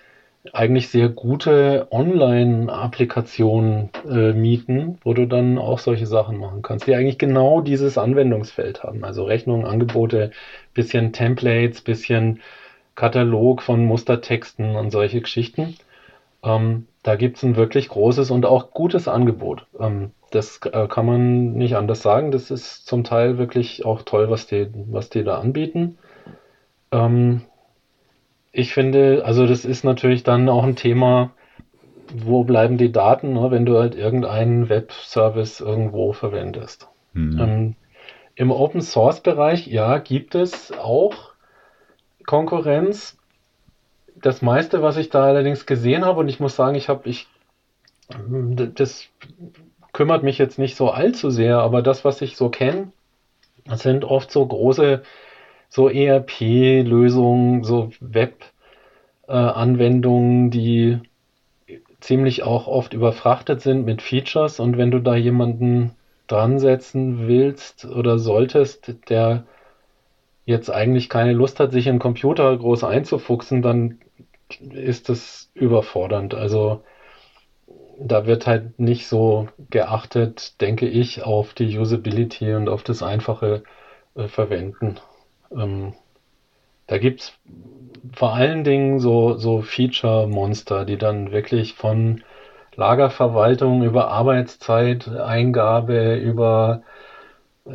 eigentlich 0.52 0.88
sehr 0.88 1.08
gute 1.08 1.86
Online-Applikation 1.90 3.88
äh, 4.10 4.34
mieten, 4.34 4.98
wo 5.02 5.14
du 5.14 5.26
dann 5.26 5.56
auch 5.56 5.78
solche 5.78 6.06
Sachen 6.06 6.36
machen 6.36 6.60
kannst, 6.60 6.86
die 6.86 6.94
eigentlich 6.94 7.16
genau 7.16 7.62
dieses 7.62 7.96
Anwendungsfeld 7.96 8.82
haben. 8.82 9.04
Also 9.04 9.24
Rechnungen, 9.24 9.64
Angebote, 9.64 10.32
bisschen 10.74 11.14
Templates, 11.14 11.80
bisschen 11.80 12.40
Katalog 12.94 13.62
von 13.62 13.86
Mustertexten 13.86 14.76
und 14.76 14.90
solche 14.90 15.22
Geschichten. 15.22 15.78
Ähm, 16.44 16.86
da 17.02 17.16
gibt 17.16 17.38
es 17.38 17.42
ein 17.42 17.56
wirklich 17.56 17.88
großes 17.88 18.30
und 18.30 18.46
auch 18.46 18.70
gutes 18.70 19.08
Angebot. 19.08 19.66
Ähm, 19.78 20.12
das 20.30 20.60
äh, 20.64 20.86
kann 20.88 21.06
man 21.06 21.52
nicht 21.54 21.76
anders 21.76 22.02
sagen. 22.02 22.30
Das 22.30 22.50
ist 22.50 22.86
zum 22.86 23.04
Teil 23.04 23.38
wirklich 23.38 23.84
auch 23.84 24.02
toll, 24.02 24.30
was 24.30 24.46
die, 24.46 24.68
was 24.90 25.10
die 25.10 25.24
da 25.24 25.38
anbieten. 25.38 25.98
Ähm, 26.92 27.42
ich 28.52 28.72
finde, 28.72 29.24
also 29.24 29.46
das 29.46 29.64
ist 29.64 29.84
natürlich 29.84 30.22
dann 30.22 30.48
auch 30.48 30.64
ein 30.64 30.76
Thema, 30.76 31.32
wo 32.14 32.44
bleiben 32.44 32.78
die 32.78 32.92
Daten, 32.92 33.32
ne, 33.32 33.50
wenn 33.50 33.66
du 33.66 33.78
halt 33.78 33.94
irgendeinen 33.94 34.68
Webservice 34.68 35.60
irgendwo 35.60 36.12
verwendest. 36.12 36.88
Mhm. 37.12 37.40
Ähm, 37.40 37.76
Im 38.36 38.50
Open 38.50 38.80
Source 38.80 39.20
Bereich, 39.20 39.66
ja, 39.66 39.98
gibt 39.98 40.34
es 40.34 40.72
auch 40.72 41.32
Konkurrenz. 42.26 43.18
Das 44.24 44.40
meiste, 44.40 44.80
was 44.80 44.96
ich 44.96 45.10
da 45.10 45.24
allerdings 45.24 45.66
gesehen 45.66 46.06
habe, 46.06 46.20
und 46.20 46.28
ich 46.28 46.40
muss 46.40 46.56
sagen, 46.56 46.76
ich 46.76 46.88
habe, 46.88 47.06
ich, 47.06 47.26
das 48.74 49.04
kümmert 49.92 50.22
mich 50.22 50.38
jetzt 50.38 50.58
nicht 50.58 50.76
so 50.76 50.88
allzu 50.88 51.28
sehr, 51.28 51.58
aber 51.58 51.82
das, 51.82 52.06
was 52.06 52.22
ich 52.22 52.34
so 52.34 52.48
kenne, 52.48 52.90
sind 53.74 54.02
oft 54.02 54.30
so 54.30 54.46
große, 54.46 55.02
so 55.68 55.90
ERP-Lösungen, 55.90 57.64
so 57.64 57.90
Web-Anwendungen, 58.00 60.50
die 60.50 61.00
ziemlich 62.00 62.44
auch 62.44 62.66
oft 62.66 62.94
überfrachtet 62.94 63.60
sind 63.60 63.84
mit 63.84 64.00
Features. 64.00 64.58
Und 64.58 64.78
wenn 64.78 64.90
du 64.90 65.00
da 65.00 65.16
jemanden 65.16 65.90
dran 66.28 66.58
setzen 66.58 67.28
willst 67.28 67.84
oder 67.84 68.18
solltest, 68.18 68.94
der 69.10 69.44
jetzt 70.46 70.70
eigentlich 70.70 71.10
keine 71.10 71.34
Lust 71.34 71.60
hat, 71.60 71.72
sich 71.72 71.84
den 71.84 71.98
Computer 71.98 72.56
groß 72.56 72.84
einzufuchsen, 72.84 73.60
dann 73.60 73.98
ist 74.60 75.08
das 75.08 75.50
überfordernd. 75.54 76.34
Also 76.34 76.82
da 77.98 78.26
wird 78.26 78.46
halt 78.46 78.78
nicht 78.78 79.06
so 79.06 79.48
geachtet, 79.70 80.60
denke 80.60 80.86
ich, 80.88 81.22
auf 81.22 81.54
die 81.54 81.78
Usability 81.78 82.52
und 82.54 82.68
auf 82.68 82.82
das 82.82 83.02
einfache 83.02 83.62
äh, 84.14 84.28
Verwenden. 84.28 85.00
Ähm, 85.52 85.94
da 86.86 86.98
gibt 86.98 87.20
es 87.20 87.32
vor 88.14 88.34
allen 88.34 88.64
Dingen 88.64 89.00
so, 89.00 89.36
so 89.38 89.62
Feature-Monster, 89.62 90.84
die 90.84 90.98
dann 90.98 91.32
wirklich 91.32 91.74
von 91.74 92.22
Lagerverwaltung 92.76 93.82
über 93.82 94.08
Arbeitszeiteingabe, 94.08 96.16
über 96.16 96.82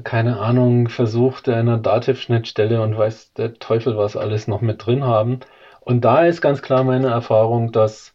keine 0.04 0.40
Ahnung, 0.40 0.90
Versuch 0.90 1.41
einer 1.48 1.78
Dativ-Schnittstelle 1.78 2.82
und 2.82 2.98
weiß 2.98 3.34
der 3.34 3.56
Teufel 3.56 3.98
was 3.98 4.16
alles 4.16 4.48
noch 4.48 4.62
mit 4.62 4.86
drin 4.86 5.04
haben. 5.04 5.40
Und 5.90 6.06
da 6.06 6.24
ist 6.24 6.41
ganz 6.41 6.61
klar 6.61 6.84
meine 6.84 7.07
Erfahrung, 7.07 7.72
dass 7.72 8.14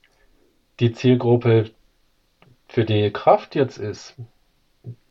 die 0.78 0.92
Zielgruppe 0.92 1.70
für 2.68 2.84
die 2.84 3.10
Kraft 3.10 3.56
jetzt 3.56 3.78
ist. 3.78 4.14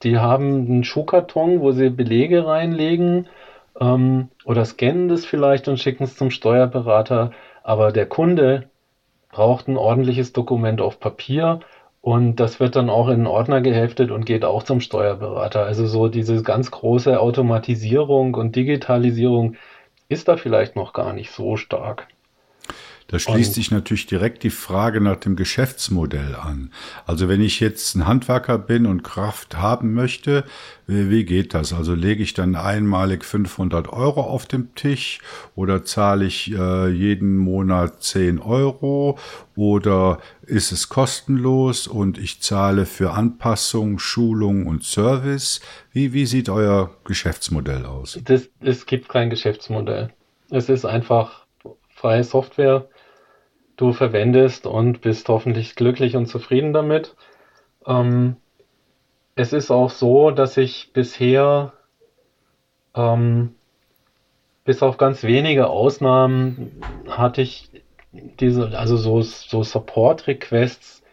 Die 0.01 0.17
haben 0.17 0.65
einen 0.65 0.85
Schuhkarton, 0.85 1.59
wo 1.59 1.73
sie 1.73 1.89
Belege 1.89 2.45
reinlegen, 2.47 3.27
ähm, 3.81 4.29
oder 4.45 4.63
scannen 4.63 5.09
das 5.09 5.25
vielleicht 5.25 5.67
und 5.67 5.77
schicken 5.77 6.05
es 6.05 6.15
zum 6.15 6.31
Steuerberater. 6.31 7.31
Aber 7.63 7.91
der 7.91 8.05
Kunde 8.05 8.69
braucht 9.29 9.67
ein 9.67 9.75
ordentliches 9.75 10.31
Dokument 10.31 10.79
auf 10.79 11.01
Papier 11.01 11.59
und 11.99 12.37
das 12.37 12.61
wird 12.61 12.77
dann 12.77 12.89
auch 12.89 13.09
in 13.09 13.15
einen 13.15 13.27
Ordner 13.27 13.59
geheftet 13.59 14.09
und 14.09 14.25
geht 14.25 14.45
auch 14.45 14.63
zum 14.63 14.79
Steuerberater. 14.79 15.65
Also 15.65 15.85
so 15.85 16.07
diese 16.07 16.41
ganz 16.43 16.71
große 16.71 17.19
Automatisierung 17.19 18.35
und 18.35 18.55
Digitalisierung 18.55 19.57
ist 20.07 20.29
da 20.29 20.37
vielleicht 20.37 20.77
noch 20.77 20.93
gar 20.93 21.11
nicht 21.11 21.31
so 21.31 21.57
stark. 21.57 22.07
Da 23.07 23.19
schließt 23.19 23.49
und 23.49 23.53
sich 23.55 23.71
natürlich 23.71 24.05
direkt 24.05 24.43
die 24.43 24.49
Frage 24.49 25.01
nach 25.01 25.17
dem 25.17 25.35
Geschäftsmodell 25.35 26.35
an. 26.35 26.71
Also 27.05 27.27
wenn 27.27 27.41
ich 27.41 27.59
jetzt 27.59 27.95
ein 27.95 28.07
Handwerker 28.07 28.57
bin 28.57 28.85
und 28.85 29.03
Kraft 29.03 29.57
haben 29.57 29.93
möchte, 29.93 30.45
wie 30.87 31.23
geht 31.23 31.53
das? 31.53 31.73
Also 31.73 31.93
lege 31.93 32.23
ich 32.23 32.33
dann 32.33 32.55
einmalig 32.55 33.23
500 33.23 33.91
Euro 33.91 34.21
auf 34.21 34.45
dem 34.45 34.75
Tisch 34.75 35.19
oder 35.55 35.83
zahle 35.83 36.25
ich 36.25 36.53
äh, 36.53 36.89
jeden 36.89 37.37
Monat 37.37 38.03
10 38.03 38.39
Euro 38.39 39.17
oder 39.55 40.19
ist 40.45 40.71
es 40.71 40.89
kostenlos 40.89 41.87
und 41.87 42.17
ich 42.17 42.41
zahle 42.41 42.85
für 42.85 43.11
Anpassung, 43.11 43.99
Schulung 43.99 44.65
und 44.65 44.83
Service? 44.83 45.61
Wie, 45.91 46.13
wie 46.13 46.25
sieht 46.25 46.49
euer 46.49 46.91
Geschäftsmodell 47.05 47.85
aus? 47.85 48.19
Das, 48.25 48.49
es 48.59 48.85
gibt 48.85 49.09
kein 49.09 49.29
Geschäftsmodell. 49.29 50.09
Es 50.49 50.69
ist 50.69 50.85
einfach 50.85 51.45
freie 51.89 52.23
Software 52.23 52.87
du 53.83 53.91
verwendest 53.91 54.65
und 54.65 55.01
bist 55.01 55.27
hoffentlich 55.29 55.75
glücklich 55.75 56.15
und 56.15 56.25
zufrieden 56.27 56.73
damit. 56.73 57.15
Ähm, 57.85 58.37
es 59.35 59.51
ist 59.51 59.71
auch 59.71 59.89
so, 59.89 60.31
dass 60.31 60.57
ich 60.57 60.91
bisher 60.93 61.73
ähm, 62.95 63.49
bis 64.63 64.81
auf 64.81 64.97
ganz 64.97 65.23
wenige 65.23 65.67
Ausnahmen 65.67 66.81
hatte 67.09 67.41
ich 67.41 67.69
diese, 68.13 68.77
also 68.77 68.95
so, 68.95 69.21
so 69.21 69.63
Support-Requests 69.63 71.03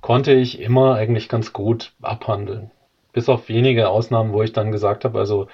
konnte 0.00 0.32
ich 0.32 0.60
immer 0.60 0.94
eigentlich 0.94 1.28
ganz 1.28 1.52
gut 1.52 1.92
abhandeln. 2.02 2.70
Bis 3.12 3.28
auf 3.28 3.48
wenige 3.48 3.88
Ausnahmen, 3.88 4.32
wo 4.32 4.42
ich 4.42 4.52
dann 4.52 4.70
gesagt 4.70 5.04
habe, 5.04 5.18
also 5.18 5.46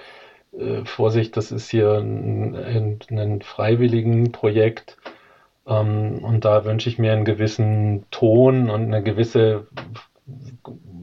äh, 0.59 0.85
Vorsicht, 0.85 1.37
das 1.37 1.53
ist 1.53 1.71
hier 1.71 1.99
ein, 1.99 2.57
ein, 2.57 2.99
ein 3.11 3.43
freiwilligen 3.43 4.33
Projekt 4.33 4.97
und 5.65 6.45
da 6.45 6.65
wünsche 6.65 6.91
ich 6.91 6.99
mir 6.99 7.13
einen 7.13 7.25
gewissen 7.25 8.05
Ton 8.11 8.69
und 8.69 8.83
eine 8.83 9.03
gewisse 9.03 9.67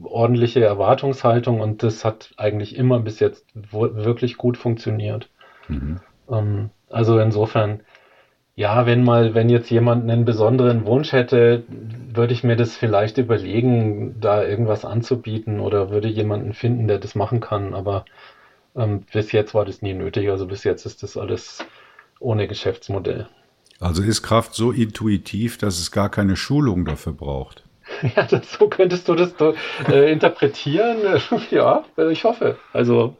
ordentliche 0.04 0.64
Erwartungshaltung 0.64 1.60
und 1.60 1.82
das 1.82 2.04
hat 2.04 2.32
eigentlich 2.36 2.76
immer 2.76 3.00
bis 3.00 3.18
jetzt 3.20 3.46
wirklich 3.54 4.36
gut 4.36 4.56
funktioniert. 4.56 5.28
Mhm. 5.68 6.00
Ähm, 6.30 6.70
also 6.90 7.18
insofern, 7.18 7.80
ja, 8.54 8.86
wenn 8.86 9.02
mal, 9.02 9.34
wenn 9.34 9.48
jetzt 9.48 9.70
jemand 9.70 10.08
einen 10.08 10.24
besonderen 10.24 10.84
Wunsch 10.86 11.12
hätte, 11.12 11.64
würde 11.68 12.34
ich 12.34 12.44
mir 12.44 12.56
das 12.56 12.76
vielleicht 12.76 13.18
überlegen, 13.18 14.20
da 14.20 14.44
irgendwas 14.44 14.84
anzubieten 14.84 15.60
oder 15.60 15.90
würde 15.90 16.08
jemanden 16.08 16.52
finden, 16.52 16.86
der 16.86 16.98
das 16.98 17.14
machen 17.14 17.40
kann, 17.40 17.74
aber 17.74 18.04
ähm, 18.76 19.04
bis 19.12 19.32
jetzt 19.32 19.54
war 19.54 19.64
das 19.64 19.82
nie 19.82 19.94
nötig. 19.94 20.28
Also 20.30 20.46
bis 20.46 20.64
jetzt 20.64 20.84
ist 20.86 21.02
das 21.02 21.16
alles 21.16 21.64
ohne 22.20 22.46
Geschäftsmodell. 22.46 23.28
Also 23.82 24.02
ist 24.02 24.22
Kraft 24.22 24.54
so 24.54 24.70
intuitiv, 24.70 25.58
dass 25.58 25.80
es 25.80 25.90
gar 25.90 26.08
keine 26.08 26.36
Schulung 26.36 26.84
dafür 26.84 27.12
braucht. 27.12 27.64
Ja, 28.16 28.22
das, 28.24 28.52
so 28.52 28.68
könntest 28.68 29.06
du 29.08 29.14
das 29.14 29.34
äh, 29.86 30.10
interpretieren. 30.10 31.20
ja, 31.50 31.84
ich 32.10 32.24
hoffe. 32.24 32.56
Also, 32.72 33.16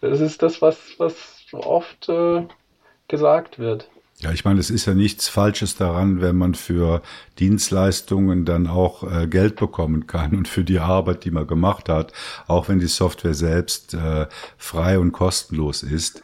das 0.00 0.20
ist 0.20 0.40
das, 0.40 0.62
was, 0.62 0.78
was 0.98 1.14
oft 1.52 2.08
äh, 2.08 2.46
gesagt 3.08 3.58
wird. 3.58 3.90
Ja, 4.20 4.30
ich 4.30 4.44
meine, 4.44 4.60
es 4.60 4.70
ist 4.70 4.86
ja 4.86 4.94
nichts 4.94 5.28
Falsches 5.28 5.74
daran, 5.74 6.20
wenn 6.20 6.36
man 6.36 6.54
für 6.54 7.02
Dienstleistungen 7.40 8.44
dann 8.44 8.68
auch 8.68 9.02
äh, 9.02 9.26
Geld 9.26 9.56
bekommen 9.56 10.06
kann 10.06 10.36
und 10.36 10.46
für 10.46 10.62
die 10.62 10.78
Arbeit, 10.78 11.24
die 11.24 11.32
man 11.32 11.46
gemacht 11.46 11.88
hat, 11.88 12.12
auch 12.46 12.68
wenn 12.68 12.78
die 12.78 12.86
Software 12.86 13.34
selbst 13.34 13.94
äh, 13.94 14.26
frei 14.56 14.98
und 14.98 15.12
kostenlos 15.12 15.82
ist. 15.82 16.22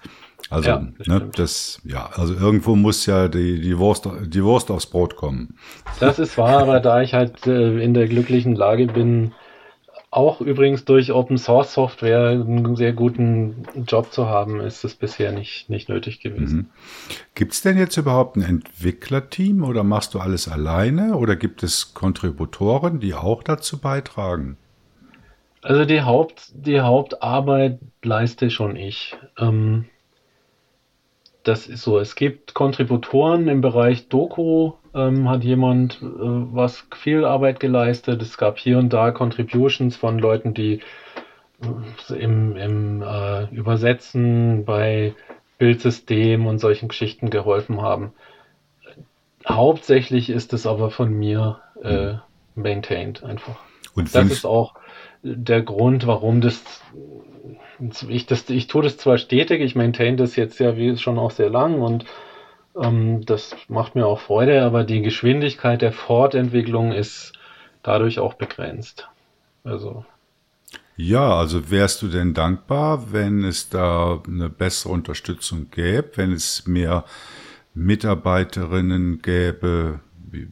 Also, 0.51 0.68
ja, 0.68 0.89
das, 0.98 1.06
ne, 1.06 1.31
das, 1.35 1.81
ja, 1.85 2.10
also 2.14 2.35
irgendwo 2.35 2.74
muss 2.74 3.06
ja 3.06 3.28
die, 3.28 3.60
die, 3.60 3.78
Wurst, 3.78 4.09
die 4.27 4.43
Wurst 4.43 4.70
aufs 4.70 4.86
Brot 4.86 5.14
kommen. 5.14 5.55
Das 6.01 6.18
ist 6.18 6.36
wahr, 6.36 6.59
aber 6.59 6.81
da 6.81 7.01
ich 7.02 7.14
halt 7.14 7.47
äh, 7.47 7.78
in 7.78 7.94
der 7.94 8.09
glücklichen 8.09 8.56
Lage 8.56 8.89
bin, 8.89 9.32
auch 10.10 10.40
übrigens 10.40 10.85
durch 10.85 11.12
Open 11.12 11.39
Source 11.39 11.72
Software 11.72 12.31
einen 12.31 12.74
sehr 12.74 12.93
guten 12.93 13.64
Job 13.86 14.12
zu 14.12 14.27
haben, 14.27 14.60
ist 14.60 14.85
es 14.85 14.97
bisher 14.97 15.31
nicht, 15.31 15.70
nicht 15.70 15.89
nötig 15.89 16.20
gewesen. 16.20 16.56
Mhm. 16.56 16.66
Gibt 17.36 17.52
es 17.52 17.62
denn 17.62 17.78
jetzt 17.78 17.97
überhaupt 17.97 18.36
ein 18.36 18.43
Entwicklerteam 18.43 19.62
oder 19.62 19.85
machst 19.85 20.14
du 20.14 20.18
alles 20.18 20.48
alleine 20.48 21.14
oder 21.16 21.36
gibt 21.36 21.62
es 21.62 21.94
Kontributoren, 21.94 22.98
die 22.98 23.14
auch 23.14 23.44
dazu 23.44 23.78
beitragen? 23.78 24.56
Also 25.62 25.85
die 25.85 26.02
Haupt, 26.02 26.51
die 26.55 26.81
Hauptarbeit 26.81 27.78
leiste 28.02 28.51
schon 28.51 28.74
ich. 28.74 29.16
Ähm, 29.39 29.85
das 31.42 31.66
ist 31.66 31.82
so. 31.82 31.98
Es 31.98 32.14
gibt 32.14 32.54
Kontributoren 32.54 33.48
im 33.48 33.60
Bereich 33.60 34.08
Doku, 34.08 34.72
ähm, 34.94 35.28
hat 35.28 35.44
jemand 35.44 36.00
äh, 36.02 36.06
was 36.06 36.86
viel 36.94 37.24
Arbeit 37.24 37.60
geleistet. 37.60 38.22
Es 38.22 38.36
gab 38.36 38.58
hier 38.58 38.78
und 38.78 38.92
da 38.92 39.10
Contributions 39.10 39.96
von 39.96 40.18
Leuten, 40.18 40.54
die 40.54 40.80
äh, 41.62 42.14
im, 42.14 42.56
im 42.56 43.02
äh, 43.02 43.44
Übersetzen 43.54 44.64
bei 44.64 45.14
Bildsystem 45.58 46.46
und 46.46 46.58
solchen 46.58 46.88
Geschichten 46.88 47.30
geholfen 47.30 47.82
haben. 47.82 48.12
Hauptsächlich 49.48 50.30
ist 50.30 50.52
es 50.52 50.66
aber 50.66 50.90
von 50.90 51.12
mir 51.12 51.60
äh, 51.82 52.14
maintained 52.54 53.22
einfach. 53.22 53.56
Und 53.94 54.14
das 54.14 54.30
ist 54.30 54.44
auch 54.44 54.74
der 55.22 55.62
Grund, 55.62 56.06
warum 56.06 56.40
das 56.40 56.82
ich, 58.09 58.27
das, 58.27 58.48
ich 58.51 58.66
tue 58.66 58.82
das 58.82 58.97
zwar 58.97 59.19
stetig, 59.19 59.61
ich 59.61 59.74
maintain 59.74 60.16
das 60.16 60.36
jetzt 60.36 60.59
ja 60.59 60.77
wie 60.77 60.97
schon 60.97 61.19
auch 61.19 61.31
sehr 61.31 61.51
lang 61.51 61.81
und 61.81 62.05
ähm, 62.77 63.24
das 63.24 63.57
macht 63.69 63.94
mir 63.94 64.07
auch 64.07 64.20
Freude, 64.20 64.62
aber 64.62 64.85
die 64.85 65.02
Geschwindigkeit 65.02 65.82
der 65.82 65.93
Fortentwicklung 65.93 66.93
ist 66.93 67.32
dadurch 67.82 68.19
auch 68.19 68.35
begrenzt. 68.35 69.09
Also. 69.65 70.05
Ja, 70.97 71.35
also 71.35 71.70
wärst 71.70 72.02
du 72.02 72.09
denn 72.09 72.35
dankbar, 72.35 73.12
wenn 73.12 73.43
es 73.44 73.70
da 73.70 74.23
eine 74.27 74.51
bessere 74.51 74.93
Unterstützung 74.93 75.70
gäbe, 75.70 76.11
wenn 76.16 76.32
es 76.32 76.66
mehr 76.66 77.05
Mitarbeiterinnen 77.74 79.23
gäbe. 79.23 80.01
Wie, 80.31 80.48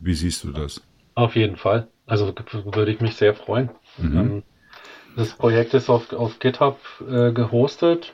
wie 0.00 0.14
siehst 0.14 0.44
du 0.44 0.50
das? 0.50 0.82
Auf 1.14 1.36
jeden 1.36 1.56
Fall. 1.56 1.88
Also 2.06 2.34
würde 2.64 2.92
ich 2.92 3.00
mich 3.00 3.14
sehr 3.14 3.34
freuen. 3.34 3.70
Mhm. 3.98 4.18
Ähm, 4.18 4.42
das 5.16 5.30
Projekt 5.30 5.74
ist 5.74 5.88
auf, 5.88 6.12
auf 6.12 6.38
GitHub 6.38 6.78
äh, 7.08 7.32
gehostet. 7.32 8.12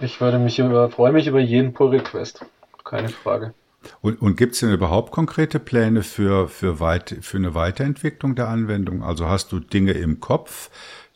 Ich 0.00 0.20
würde 0.20 0.38
mich 0.38 0.58
über, 0.58 0.88
freue 0.90 1.12
mich 1.12 1.26
über 1.26 1.40
jeden 1.40 1.72
Pull-Request. 1.72 2.44
Keine 2.84 3.08
Frage. 3.08 3.54
Und, 4.00 4.20
und 4.20 4.36
gibt 4.36 4.54
es 4.54 4.60
denn 4.60 4.72
überhaupt 4.72 5.10
konkrete 5.10 5.58
Pläne 5.58 6.02
für, 6.02 6.48
für, 6.48 6.80
weit, 6.80 7.16
für 7.22 7.38
eine 7.38 7.54
Weiterentwicklung 7.54 8.34
der 8.34 8.48
Anwendung? 8.48 9.02
Also 9.02 9.26
hast 9.26 9.52
du 9.52 9.60
Dinge 9.60 9.92
im 9.92 10.20
Kopf, 10.20 10.70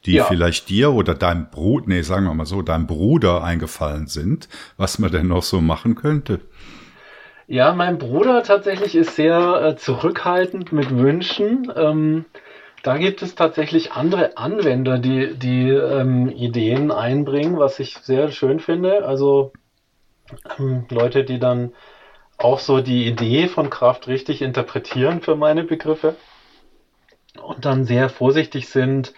die 0.07 0.15
ja. 0.15 0.25
vielleicht 0.25 0.69
dir 0.69 0.93
oder 0.93 1.15
deinem 1.15 1.51
Bruder, 1.51 1.87
nee, 1.89 2.03
sagen 2.03 2.27
wir 2.27 2.35
mal 2.35 2.47
so, 2.47 2.63
deinem 2.63 2.87
Bruder 2.87 3.43
eingefallen 3.43 4.07
sind, 4.07 4.49
was 4.77 4.99
man 4.99 5.11
denn 5.11 5.29
noch 5.29 5.43
so 5.43 5.61
machen 5.61 5.95
könnte? 5.95 6.41
Ja, 7.47 7.75
mein 7.75 7.99
Bruder 7.99 8.43
tatsächlich 8.43 8.95
ist 8.95 9.17
sehr 9.17 9.63
äh, 9.63 9.77
zurückhaltend 9.77 10.73
mit 10.73 10.91
Wünschen. 10.97 11.71
Ähm, 11.77 12.25
da 12.85 12.99
gibt 12.99 13.23
es 13.23 13.35
tatsächlich 13.35 13.93
andere 13.93 14.37
Anwender, 14.37 14.99
die, 14.99 15.35
die 15.39 15.71
ähm, 15.71 16.29
Ideen 16.29 16.93
einbringen, 16.93 17.59
was 17.59 17.81
ich 17.81 17.97
sehr 17.97 18.31
schön 18.31 18.61
finde. 18.61 19.07
Also 19.07 19.53
ähm, 20.59 20.87
Leute, 20.91 21.25
die 21.25 21.39
dann 21.39 21.73
auch 22.37 22.59
so 22.59 22.83
die 22.83 23.07
Idee 23.07 23.49
von 23.49 23.71
Kraft 23.71 24.07
richtig 24.07 24.43
interpretieren 24.43 25.23
für 25.23 25.35
meine 25.35 25.65
Begriffe 25.65 26.15
und 27.43 27.65
dann 27.65 27.85
sehr 27.85 28.11
vorsichtig 28.11 28.69
sind 28.69 29.15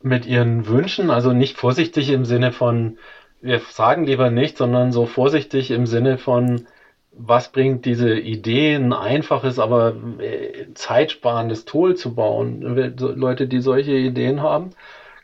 mit 0.00 0.24
ihren 0.24 0.68
Wünschen. 0.68 1.10
Also 1.10 1.32
nicht 1.32 1.56
vorsichtig 1.56 2.10
im 2.10 2.24
Sinne 2.24 2.52
von, 2.52 2.96
wir 3.40 3.58
sagen 3.58 4.04
lieber 4.04 4.30
nicht, 4.30 4.56
sondern 4.56 4.92
so 4.92 5.06
vorsichtig 5.06 5.72
im 5.72 5.86
Sinne 5.86 6.16
von, 6.16 6.68
was 7.12 7.52
bringt 7.52 7.84
diese 7.84 8.14
Idee, 8.14 8.74
ein 8.74 8.92
einfaches, 8.92 9.58
aber 9.58 9.94
äh, 10.18 10.72
zeitsparendes 10.74 11.64
Tool 11.64 11.94
zu 11.94 12.14
bauen? 12.14 12.62
Leute, 12.98 13.46
die 13.46 13.60
solche 13.60 13.92
Ideen 13.92 14.42
haben. 14.42 14.70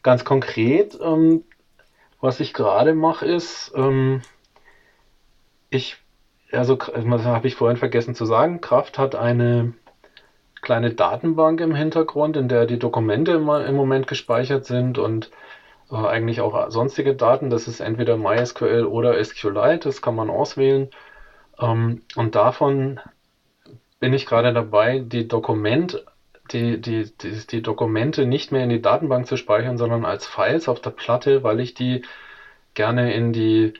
Ganz 0.02 0.24
konkret, 0.24 0.98
ähm, 1.02 1.44
was 2.20 2.40
ich 2.40 2.52
gerade 2.52 2.94
mache, 2.94 3.26
ist, 3.26 3.72
ähm, 3.74 4.22
ich, 5.70 5.96
also, 6.52 6.76
das 6.76 7.24
habe 7.24 7.46
ich 7.46 7.54
vorhin 7.54 7.76
vergessen 7.76 8.14
zu 8.14 8.24
sagen, 8.24 8.60
Kraft 8.60 8.98
hat 8.98 9.14
eine 9.14 9.72
kleine 10.60 10.92
Datenbank 10.92 11.60
im 11.60 11.74
Hintergrund, 11.74 12.36
in 12.36 12.48
der 12.48 12.66
die 12.66 12.78
Dokumente 12.78 13.32
im, 13.32 13.48
im 13.48 13.74
Moment 13.74 14.06
gespeichert 14.06 14.64
sind 14.66 14.98
und 14.98 15.30
äh, 15.90 15.96
eigentlich 15.96 16.40
auch 16.40 16.70
sonstige 16.70 17.14
Daten. 17.14 17.50
Das 17.50 17.68
ist 17.68 17.80
entweder 17.80 18.16
MySQL 18.16 18.84
oder 18.84 19.22
SQLite, 19.22 19.88
das 19.88 20.02
kann 20.02 20.16
man 20.16 20.30
auswählen. 20.30 20.90
Ähm, 21.60 22.02
und 22.16 22.34
davon 22.34 23.00
bin 24.00 24.12
ich 24.12 24.26
gerade 24.26 24.52
dabei, 24.52 25.00
die 25.00 25.28
Dokument, 25.28 26.04
die, 26.52 26.80
die, 26.80 27.10
die, 27.20 27.46
die 27.46 27.62
Dokumente 27.62 28.24
nicht 28.24 28.52
mehr 28.52 28.62
in 28.62 28.70
die 28.70 28.80
Datenbank 28.82 29.26
zu 29.26 29.36
speichern, 29.36 29.76
sondern 29.76 30.04
als 30.04 30.26
Files 30.26 30.68
auf 30.68 30.80
der 30.80 30.90
Platte, 30.90 31.42
weil 31.42 31.60
ich 31.60 31.74
die 31.74 32.02
gerne 32.74 33.12
in 33.12 33.32
die 33.32 33.74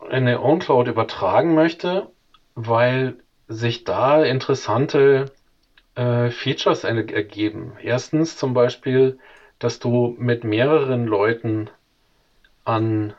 in 0.00 0.10
eine 0.10 0.40
OwnCloud 0.42 0.88
übertragen 0.88 1.54
möchte, 1.54 2.08
weil 2.54 3.16
sich 3.48 3.84
da 3.84 4.22
interessante 4.22 5.26
äh, 5.94 6.30
Features 6.30 6.84
ergeben. 6.84 7.76
Erstens 7.80 8.36
zum 8.36 8.54
Beispiel, 8.54 9.18
dass 9.58 9.78
du 9.78 10.14
mit 10.18 10.44
mehreren 10.44 11.06
Leuten 11.06 11.70
an 12.64 13.14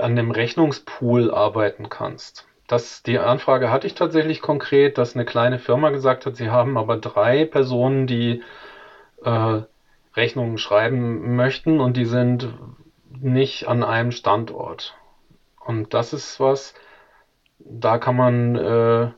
an 0.00 0.16
dem 0.16 0.30
Rechnungspool 0.30 1.32
arbeiten 1.32 1.88
kannst. 1.88 2.46
Das, 2.66 3.02
die 3.02 3.18
Anfrage 3.18 3.70
hatte 3.70 3.86
ich 3.86 3.94
tatsächlich 3.94 4.40
konkret, 4.40 4.96
dass 4.96 5.14
eine 5.14 5.24
kleine 5.24 5.58
Firma 5.58 5.90
gesagt 5.90 6.26
hat, 6.26 6.36
sie 6.36 6.50
haben 6.50 6.78
aber 6.78 6.96
drei 6.96 7.44
Personen, 7.44 8.06
die 8.06 8.42
äh, 9.24 9.62
Rechnungen 10.14 10.58
schreiben 10.58 11.36
möchten 11.36 11.80
und 11.80 11.96
die 11.96 12.04
sind 12.04 12.54
nicht 13.20 13.68
an 13.68 13.82
einem 13.82 14.12
Standort. 14.12 14.96
Und 15.60 15.94
das 15.94 16.12
ist 16.12 16.40
was, 16.40 16.74
da 17.58 17.98
kann 17.98 18.16
man 18.16 18.56
äh, 18.56 19.10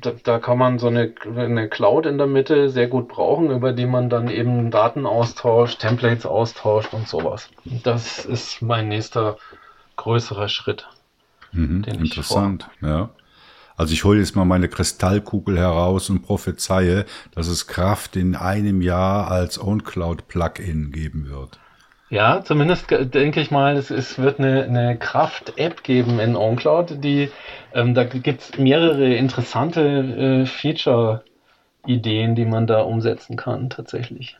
da, 0.00 0.12
da 0.22 0.38
kann 0.38 0.58
man 0.58 0.78
so 0.78 0.88
eine, 0.88 1.14
eine 1.36 1.68
Cloud 1.68 2.06
in 2.06 2.18
der 2.18 2.26
Mitte 2.26 2.68
sehr 2.70 2.88
gut 2.88 3.08
brauchen, 3.08 3.50
über 3.50 3.72
die 3.72 3.86
man 3.86 4.10
dann 4.10 4.28
eben 4.28 4.70
Daten 4.70 5.06
austauscht, 5.06 5.80
Templates 5.80 6.26
austauscht 6.26 6.92
und 6.92 7.08
sowas. 7.08 7.48
Das 7.64 8.24
ist 8.24 8.62
mein 8.62 8.88
nächster 8.88 9.36
größerer 9.96 10.48
Schritt. 10.48 10.88
Mhm, 11.52 11.84
interessant, 11.84 12.68
ja. 12.80 13.10
Also 13.76 13.92
ich 13.92 14.04
hole 14.04 14.20
jetzt 14.20 14.36
mal 14.36 14.44
meine 14.44 14.68
Kristallkugel 14.68 15.58
heraus 15.58 16.08
und 16.08 16.22
prophezeie, 16.22 17.06
dass 17.34 17.48
es 17.48 17.66
Kraft 17.66 18.14
in 18.14 18.36
einem 18.36 18.82
Jahr 18.82 19.30
als 19.30 19.60
OwnCloud-Plugin 19.60 20.92
geben 20.92 21.28
wird. 21.28 21.58
Ja, 22.14 22.44
zumindest 22.44 22.92
denke 22.92 23.40
ich 23.40 23.50
mal, 23.50 23.76
es, 23.76 23.90
es 23.90 24.20
wird 24.20 24.38
eine, 24.38 24.62
eine 24.62 24.96
Kraft-App 24.96 25.82
geben 25.82 26.20
in 26.20 26.36
OnCloud, 26.36 27.02
die 27.02 27.28
ähm, 27.72 27.92
da 27.92 28.04
gibt 28.04 28.40
es 28.40 28.56
mehrere 28.56 29.16
interessante 29.16 29.80
äh, 29.80 30.46
Feature-Ideen, 30.46 32.36
die 32.36 32.44
man 32.44 32.68
da 32.68 32.82
umsetzen 32.82 33.34
kann, 33.36 33.68
tatsächlich. 33.68 34.36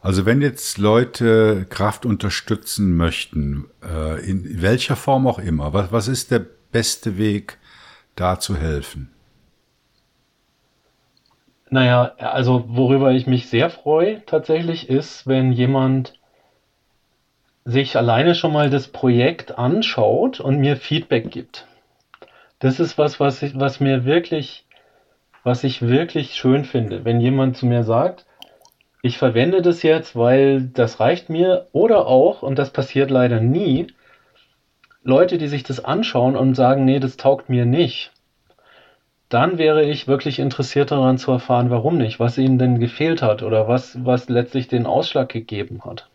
Also 0.00 0.26
wenn 0.26 0.40
jetzt 0.40 0.78
Leute 0.78 1.66
Kraft 1.68 2.06
unterstützen 2.06 2.96
möchten, 2.96 3.64
äh, 3.82 4.24
in 4.24 4.62
welcher 4.62 4.94
Form 4.94 5.26
auch 5.26 5.40
immer, 5.40 5.72
was, 5.72 5.90
was 5.90 6.06
ist 6.06 6.30
der 6.30 6.46
beste 6.70 7.18
Weg, 7.18 7.58
da 8.14 8.38
zu 8.38 8.56
helfen? 8.56 9.10
Naja, 11.68 12.12
also 12.18 12.64
worüber 12.68 13.10
ich 13.10 13.26
mich 13.26 13.48
sehr 13.48 13.70
freue 13.70 14.24
tatsächlich 14.24 14.88
ist, 14.88 15.26
wenn 15.26 15.50
jemand 15.50 16.12
sich 17.66 17.96
alleine 17.96 18.36
schon 18.36 18.52
mal 18.52 18.70
das 18.70 18.86
Projekt 18.86 19.58
anschaut 19.58 20.38
und 20.38 20.58
mir 20.58 20.76
Feedback 20.76 21.32
gibt. 21.32 21.66
Das 22.60 22.78
ist 22.78 22.96
was, 22.96 23.18
was, 23.18 23.42
ich, 23.42 23.58
was 23.58 23.80
mir 23.80 24.04
wirklich, 24.04 24.64
was 25.42 25.64
ich 25.64 25.82
wirklich 25.82 26.36
schön 26.36 26.64
finde. 26.64 27.04
Wenn 27.04 27.20
jemand 27.20 27.56
zu 27.56 27.66
mir 27.66 27.82
sagt, 27.82 28.24
ich 29.02 29.18
verwende 29.18 29.62
das 29.62 29.82
jetzt, 29.82 30.14
weil 30.14 30.62
das 30.62 31.00
reicht 31.00 31.28
mir, 31.28 31.66
oder 31.72 32.06
auch, 32.06 32.42
und 32.42 32.56
das 32.56 32.70
passiert 32.70 33.10
leider 33.10 33.40
nie, 33.40 33.88
Leute, 35.02 35.36
die 35.36 35.48
sich 35.48 35.64
das 35.64 35.84
anschauen 35.84 36.36
und 36.36 36.54
sagen, 36.54 36.84
nee, 36.84 37.00
das 37.00 37.16
taugt 37.16 37.48
mir 37.48 37.66
nicht, 37.66 38.12
dann 39.28 39.58
wäre 39.58 39.82
ich 39.82 40.06
wirklich 40.06 40.38
interessiert 40.38 40.92
daran 40.92 41.18
zu 41.18 41.32
erfahren, 41.32 41.70
warum 41.70 41.98
nicht, 41.98 42.20
was 42.20 42.38
ihnen 42.38 42.58
denn 42.58 42.78
gefehlt 42.78 43.22
hat 43.22 43.42
oder 43.42 43.66
was, 43.66 44.04
was 44.04 44.28
letztlich 44.28 44.68
den 44.68 44.86
Ausschlag 44.86 45.28
gegeben 45.28 45.84
hat. 45.84 46.08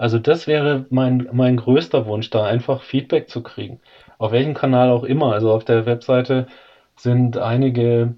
Also 0.00 0.18
das 0.18 0.46
wäre 0.46 0.86
mein, 0.88 1.28
mein 1.30 1.58
größter 1.58 2.06
Wunsch, 2.06 2.30
da 2.30 2.46
einfach 2.46 2.80
Feedback 2.80 3.28
zu 3.28 3.42
kriegen. 3.42 3.80
Auf 4.16 4.32
welchem 4.32 4.54
Kanal 4.54 4.88
auch 4.88 5.04
immer. 5.04 5.34
Also 5.34 5.52
auf 5.52 5.62
der 5.62 5.84
Webseite 5.84 6.46
sind 6.96 7.36
einige 7.36 8.14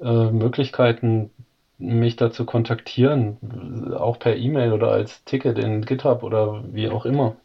äh, 0.00 0.30
Möglichkeiten, 0.30 1.28
mich 1.76 2.16
da 2.16 2.30
zu 2.30 2.46
kontaktieren, 2.46 3.92
auch 3.92 4.18
per 4.18 4.36
E-Mail 4.36 4.72
oder 4.72 4.90
als 4.90 5.22
Ticket 5.24 5.58
in 5.58 5.84
GitHub 5.84 6.22
oder 6.22 6.64
wie 6.72 6.88
auch 6.88 7.04
immer. 7.04 7.36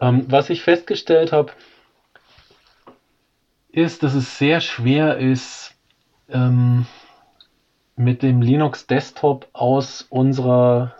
Ähm, 0.00 0.24
was 0.26 0.50
ich 0.50 0.62
festgestellt 0.62 1.30
habe, 1.30 1.52
ist, 3.70 4.02
dass 4.02 4.14
es 4.14 4.36
sehr 4.36 4.60
schwer 4.60 5.18
ist, 5.18 5.76
ähm, 6.28 6.86
mit 7.94 8.24
dem 8.24 8.42
Linux 8.42 8.88
Desktop 8.88 9.46
aus 9.52 10.02
unserer 10.10 10.92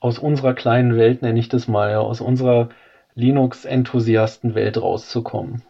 aus 0.00 0.18
unserer 0.18 0.54
kleinen 0.54 0.96
Welt, 0.96 1.22
nenne 1.22 1.38
ich 1.38 1.48
das 1.48 1.68
mal, 1.68 1.90
ja, 1.90 2.00
aus 2.00 2.20
unserer 2.20 2.68
Linux-Enthusiasten-Welt 3.14 4.80
rauszukommen. 4.80 5.62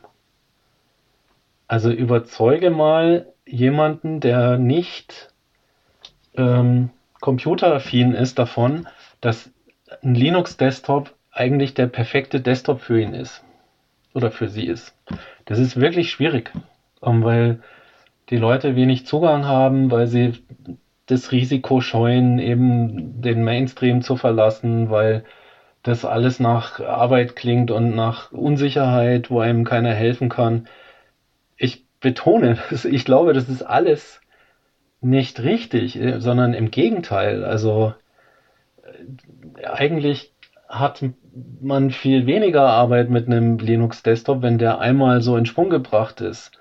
Also 1.66 1.90
überzeuge 1.90 2.70
mal 2.70 3.26
jemanden, 3.46 4.20
der 4.20 4.58
nicht 4.58 5.32
ähm, 6.36 6.90
computeraffin 7.20 8.14
ist, 8.14 8.38
davon, 8.38 8.86
dass 9.20 9.50
ein 10.02 10.14
Linux-Desktop 10.14 11.14
eigentlich 11.30 11.74
der 11.74 11.86
perfekte 11.86 12.40
Desktop 12.40 12.80
für 12.80 13.00
ihn 13.00 13.14
ist. 13.14 13.42
Oder 14.14 14.30
für 14.30 14.48
sie 14.48 14.66
ist. 14.66 14.94
Das 15.44 15.58
ist 15.58 15.80
wirklich 15.80 16.10
schwierig, 16.10 16.52
ähm, 17.02 17.22
weil 17.22 17.62
die 18.30 18.36
Leute 18.36 18.76
wenig 18.76 19.06
Zugang 19.06 19.46
haben, 19.46 19.90
weil 19.90 20.06
sie 20.06 20.32
das 21.08 21.32
Risiko 21.32 21.80
scheuen, 21.80 22.38
eben 22.38 23.20
den 23.22 23.42
Mainstream 23.42 24.02
zu 24.02 24.14
verlassen, 24.14 24.90
weil 24.90 25.24
das 25.82 26.04
alles 26.04 26.38
nach 26.38 26.80
Arbeit 26.80 27.34
klingt 27.34 27.70
und 27.70 27.94
nach 27.94 28.30
Unsicherheit, 28.30 29.30
wo 29.30 29.40
einem 29.40 29.64
keiner 29.64 29.94
helfen 29.94 30.28
kann. 30.28 30.68
Ich 31.56 31.84
betone, 32.00 32.58
ich 32.84 33.04
glaube, 33.04 33.32
das 33.32 33.48
ist 33.48 33.62
alles 33.62 34.20
nicht 35.00 35.40
richtig, 35.40 35.98
sondern 36.18 36.54
im 36.54 36.70
Gegenteil. 36.70 37.44
Also 37.44 37.94
äh, 38.82 39.64
eigentlich 39.64 40.32
hat 40.68 41.02
man 41.60 41.90
viel 41.90 42.26
weniger 42.26 42.68
Arbeit 42.68 43.08
mit 43.08 43.26
einem 43.26 43.58
Linux-Desktop, 43.58 44.42
wenn 44.42 44.58
der 44.58 44.80
einmal 44.80 45.22
so 45.22 45.36
in 45.36 45.46
Schwung 45.46 45.70
gebracht 45.70 46.20
ist. 46.20 46.57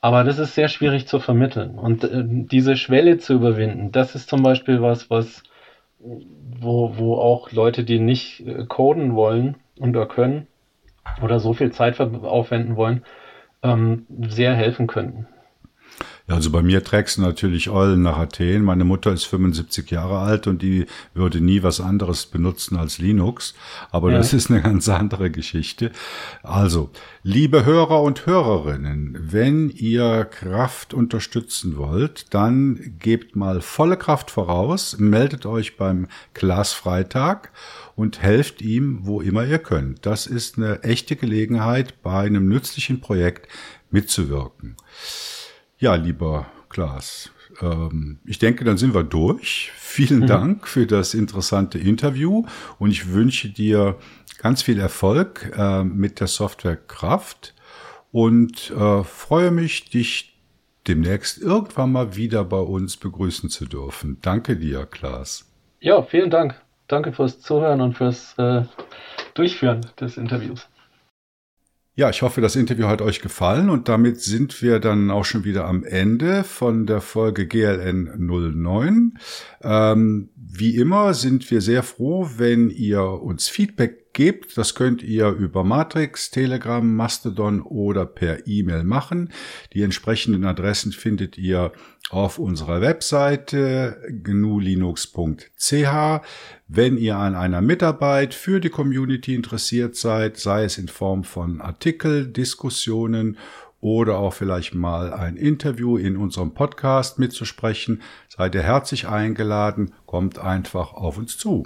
Aber 0.00 0.24
das 0.24 0.38
ist 0.38 0.54
sehr 0.54 0.68
schwierig 0.68 1.06
zu 1.06 1.18
vermitteln. 1.18 1.78
Und 1.78 2.04
äh, 2.04 2.22
diese 2.24 2.76
Schwelle 2.76 3.18
zu 3.18 3.34
überwinden, 3.34 3.92
das 3.92 4.14
ist 4.14 4.28
zum 4.28 4.42
Beispiel 4.42 4.82
was, 4.82 5.10
was, 5.10 5.42
wo, 5.98 6.96
wo 6.96 7.16
auch 7.16 7.50
Leute, 7.52 7.84
die 7.84 7.98
nicht 7.98 8.46
äh, 8.46 8.64
coden 8.66 9.14
wollen 9.14 9.56
oder 9.80 10.06
können 10.06 10.46
oder 11.22 11.40
so 11.40 11.52
viel 11.52 11.72
Zeit 11.72 12.00
aufwenden 12.00 12.76
wollen, 12.76 13.04
ähm, 13.62 14.06
sehr 14.28 14.54
helfen 14.54 14.86
könnten. 14.86 15.26
Ja, 16.28 16.34
also 16.34 16.50
bei 16.50 16.60
mir 16.60 16.82
trägst 16.82 17.18
du 17.18 17.22
natürlich 17.22 17.70
Eulen 17.70 18.02
nach 18.02 18.18
Athen. 18.18 18.64
Meine 18.64 18.84
Mutter 18.84 19.12
ist 19.12 19.24
75 19.24 19.88
Jahre 19.92 20.18
alt 20.18 20.48
und 20.48 20.60
die 20.60 20.86
würde 21.14 21.40
nie 21.40 21.62
was 21.62 21.80
anderes 21.80 22.26
benutzen 22.26 22.76
als 22.76 22.98
Linux. 22.98 23.54
Aber 23.92 24.10
ja. 24.10 24.18
das 24.18 24.32
ist 24.32 24.50
eine 24.50 24.60
ganz 24.60 24.88
andere 24.88 25.30
Geschichte. 25.30 25.92
Also, 26.42 26.90
liebe 27.22 27.64
Hörer 27.64 28.02
und 28.02 28.26
Hörerinnen, 28.26 29.16
wenn 29.20 29.70
ihr 29.70 30.24
Kraft 30.24 30.94
unterstützen 30.94 31.76
wollt, 31.76 32.34
dann 32.34 32.96
gebt 32.98 33.36
mal 33.36 33.60
volle 33.60 33.96
Kraft 33.96 34.32
voraus, 34.32 34.98
meldet 34.98 35.46
euch 35.46 35.76
beim 35.76 36.08
Glasfreitag 36.34 37.52
und 37.94 38.20
helft 38.20 38.62
ihm, 38.62 38.98
wo 39.02 39.20
immer 39.20 39.44
ihr 39.44 39.60
könnt. 39.60 40.04
Das 40.04 40.26
ist 40.26 40.58
eine 40.58 40.82
echte 40.82 41.14
Gelegenheit, 41.14 42.02
bei 42.02 42.22
einem 42.22 42.48
nützlichen 42.48 43.00
Projekt 43.00 43.46
mitzuwirken. 43.92 44.74
Ja, 45.78 45.94
lieber 45.94 46.46
Klaas, 46.68 47.30
ähm, 47.60 48.18
ich 48.24 48.38
denke, 48.38 48.64
dann 48.64 48.78
sind 48.78 48.94
wir 48.94 49.04
durch. 49.04 49.70
Vielen 49.76 50.20
mhm. 50.20 50.26
Dank 50.26 50.68
für 50.68 50.86
das 50.86 51.14
interessante 51.14 51.78
Interview 51.78 52.44
und 52.78 52.90
ich 52.90 53.12
wünsche 53.12 53.48
dir 53.48 53.96
ganz 54.38 54.62
viel 54.62 54.78
Erfolg 54.78 55.52
äh, 55.56 55.84
mit 55.84 56.20
der 56.20 56.26
Software 56.26 56.76
Kraft 56.76 57.54
und 58.12 58.70
äh, 58.70 59.04
freue 59.04 59.50
mich, 59.50 59.90
dich 59.90 60.36
demnächst 60.86 61.42
irgendwann 61.42 61.92
mal 61.92 62.16
wieder 62.16 62.44
bei 62.44 62.58
uns 62.58 62.96
begrüßen 62.96 63.50
zu 63.50 63.66
dürfen. 63.66 64.18
Danke 64.22 64.56
dir, 64.56 64.86
Klaas. 64.86 65.50
Ja, 65.80 66.02
vielen 66.02 66.30
Dank. 66.30 66.54
Danke 66.88 67.12
fürs 67.12 67.40
Zuhören 67.40 67.80
und 67.80 67.94
fürs 67.94 68.34
äh, 68.38 68.62
Durchführen 69.34 69.84
des 70.00 70.16
Interviews. 70.16 70.68
Ja, 71.98 72.10
ich 72.10 72.20
hoffe, 72.20 72.42
das 72.42 72.56
Interview 72.56 72.88
hat 72.88 73.00
euch 73.00 73.22
gefallen 73.22 73.70
und 73.70 73.88
damit 73.88 74.20
sind 74.20 74.60
wir 74.60 74.80
dann 74.80 75.10
auch 75.10 75.24
schon 75.24 75.44
wieder 75.44 75.64
am 75.64 75.82
Ende 75.82 76.44
von 76.44 76.84
der 76.84 77.00
Folge 77.00 77.46
GLN 77.46 78.12
09. 78.18 79.18
Ähm, 79.62 80.28
wie 80.36 80.76
immer 80.76 81.14
sind 81.14 81.50
wir 81.50 81.62
sehr 81.62 81.82
froh, 81.82 82.28
wenn 82.36 82.68
ihr 82.68 83.02
uns 83.02 83.48
Feedback 83.48 84.05
gebt. 84.16 84.58
Das 84.58 84.74
könnt 84.74 85.02
ihr 85.02 85.28
über 85.28 85.62
Matrix, 85.62 86.32
Telegram, 86.32 86.96
Mastodon 86.96 87.62
oder 87.62 88.04
per 88.06 88.48
E-Mail 88.48 88.82
machen. 88.82 89.30
Die 89.72 89.82
entsprechenden 89.82 90.44
Adressen 90.44 90.90
findet 90.90 91.38
ihr 91.38 91.70
auf 92.10 92.38
unserer 92.38 92.80
Webseite 92.80 94.02
gnulinux.ch. 94.24 95.84
Wenn 96.66 96.96
ihr 96.96 97.16
an 97.16 97.34
einer 97.36 97.60
Mitarbeit 97.60 98.34
für 98.34 98.58
die 98.58 98.70
Community 98.70 99.34
interessiert 99.34 99.96
seid, 99.96 100.38
sei 100.38 100.64
es 100.64 100.78
in 100.78 100.88
Form 100.88 101.22
von 101.22 101.60
Artikel, 101.60 102.26
Diskussionen 102.26 103.36
oder 103.80 104.18
auch 104.18 104.32
vielleicht 104.32 104.74
mal 104.74 105.12
ein 105.12 105.36
Interview 105.36 105.98
in 105.98 106.16
unserem 106.16 106.54
Podcast 106.54 107.18
mitzusprechen, 107.18 108.02
seid 108.28 108.54
ihr 108.54 108.62
herzlich 108.62 109.06
eingeladen, 109.08 109.92
kommt 110.06 110.38
einfach 110.38 110.94
auf 110.94 111.18
uns 111.18 111.36
zu. 111.36 111.64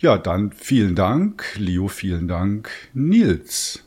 Ja, 0.00 0.16
dann 0.16 0.52
vielen 0.52 0.94
Dank, 0.94 1.44
Leo, 1.56 1.88
vielen 1.88 2.28
Dank, 2.28 2.70
Nils. 2.94 3.82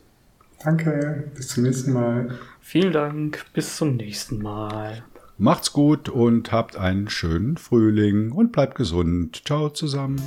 Danke, 0.61 1.31
bis 1.35 1.47
zum 1.47 1.63
nächsten 1.63 1.93
Mal. 1.93 2.37
Vielen 2.59 2.91
Dank, 2.91 3.45
bis 3.53 3.77
zum 3.77 3.95
nächsten 3.95 4.41
Mal. 4.41 5.03
Macht's 5.37 5.71
gut 5.71 6.09
und 6.09 6.51
habt 6.51 6.75
einen 6.75 7.09
schönen 7.09 7.57
Frühling 7.57 8.31
und 8.31 8.51
bleibt 8.51 8.75
gesund. 8.75 9.41
Ciao 9.45 9.69
zusammen. 9.69 10.21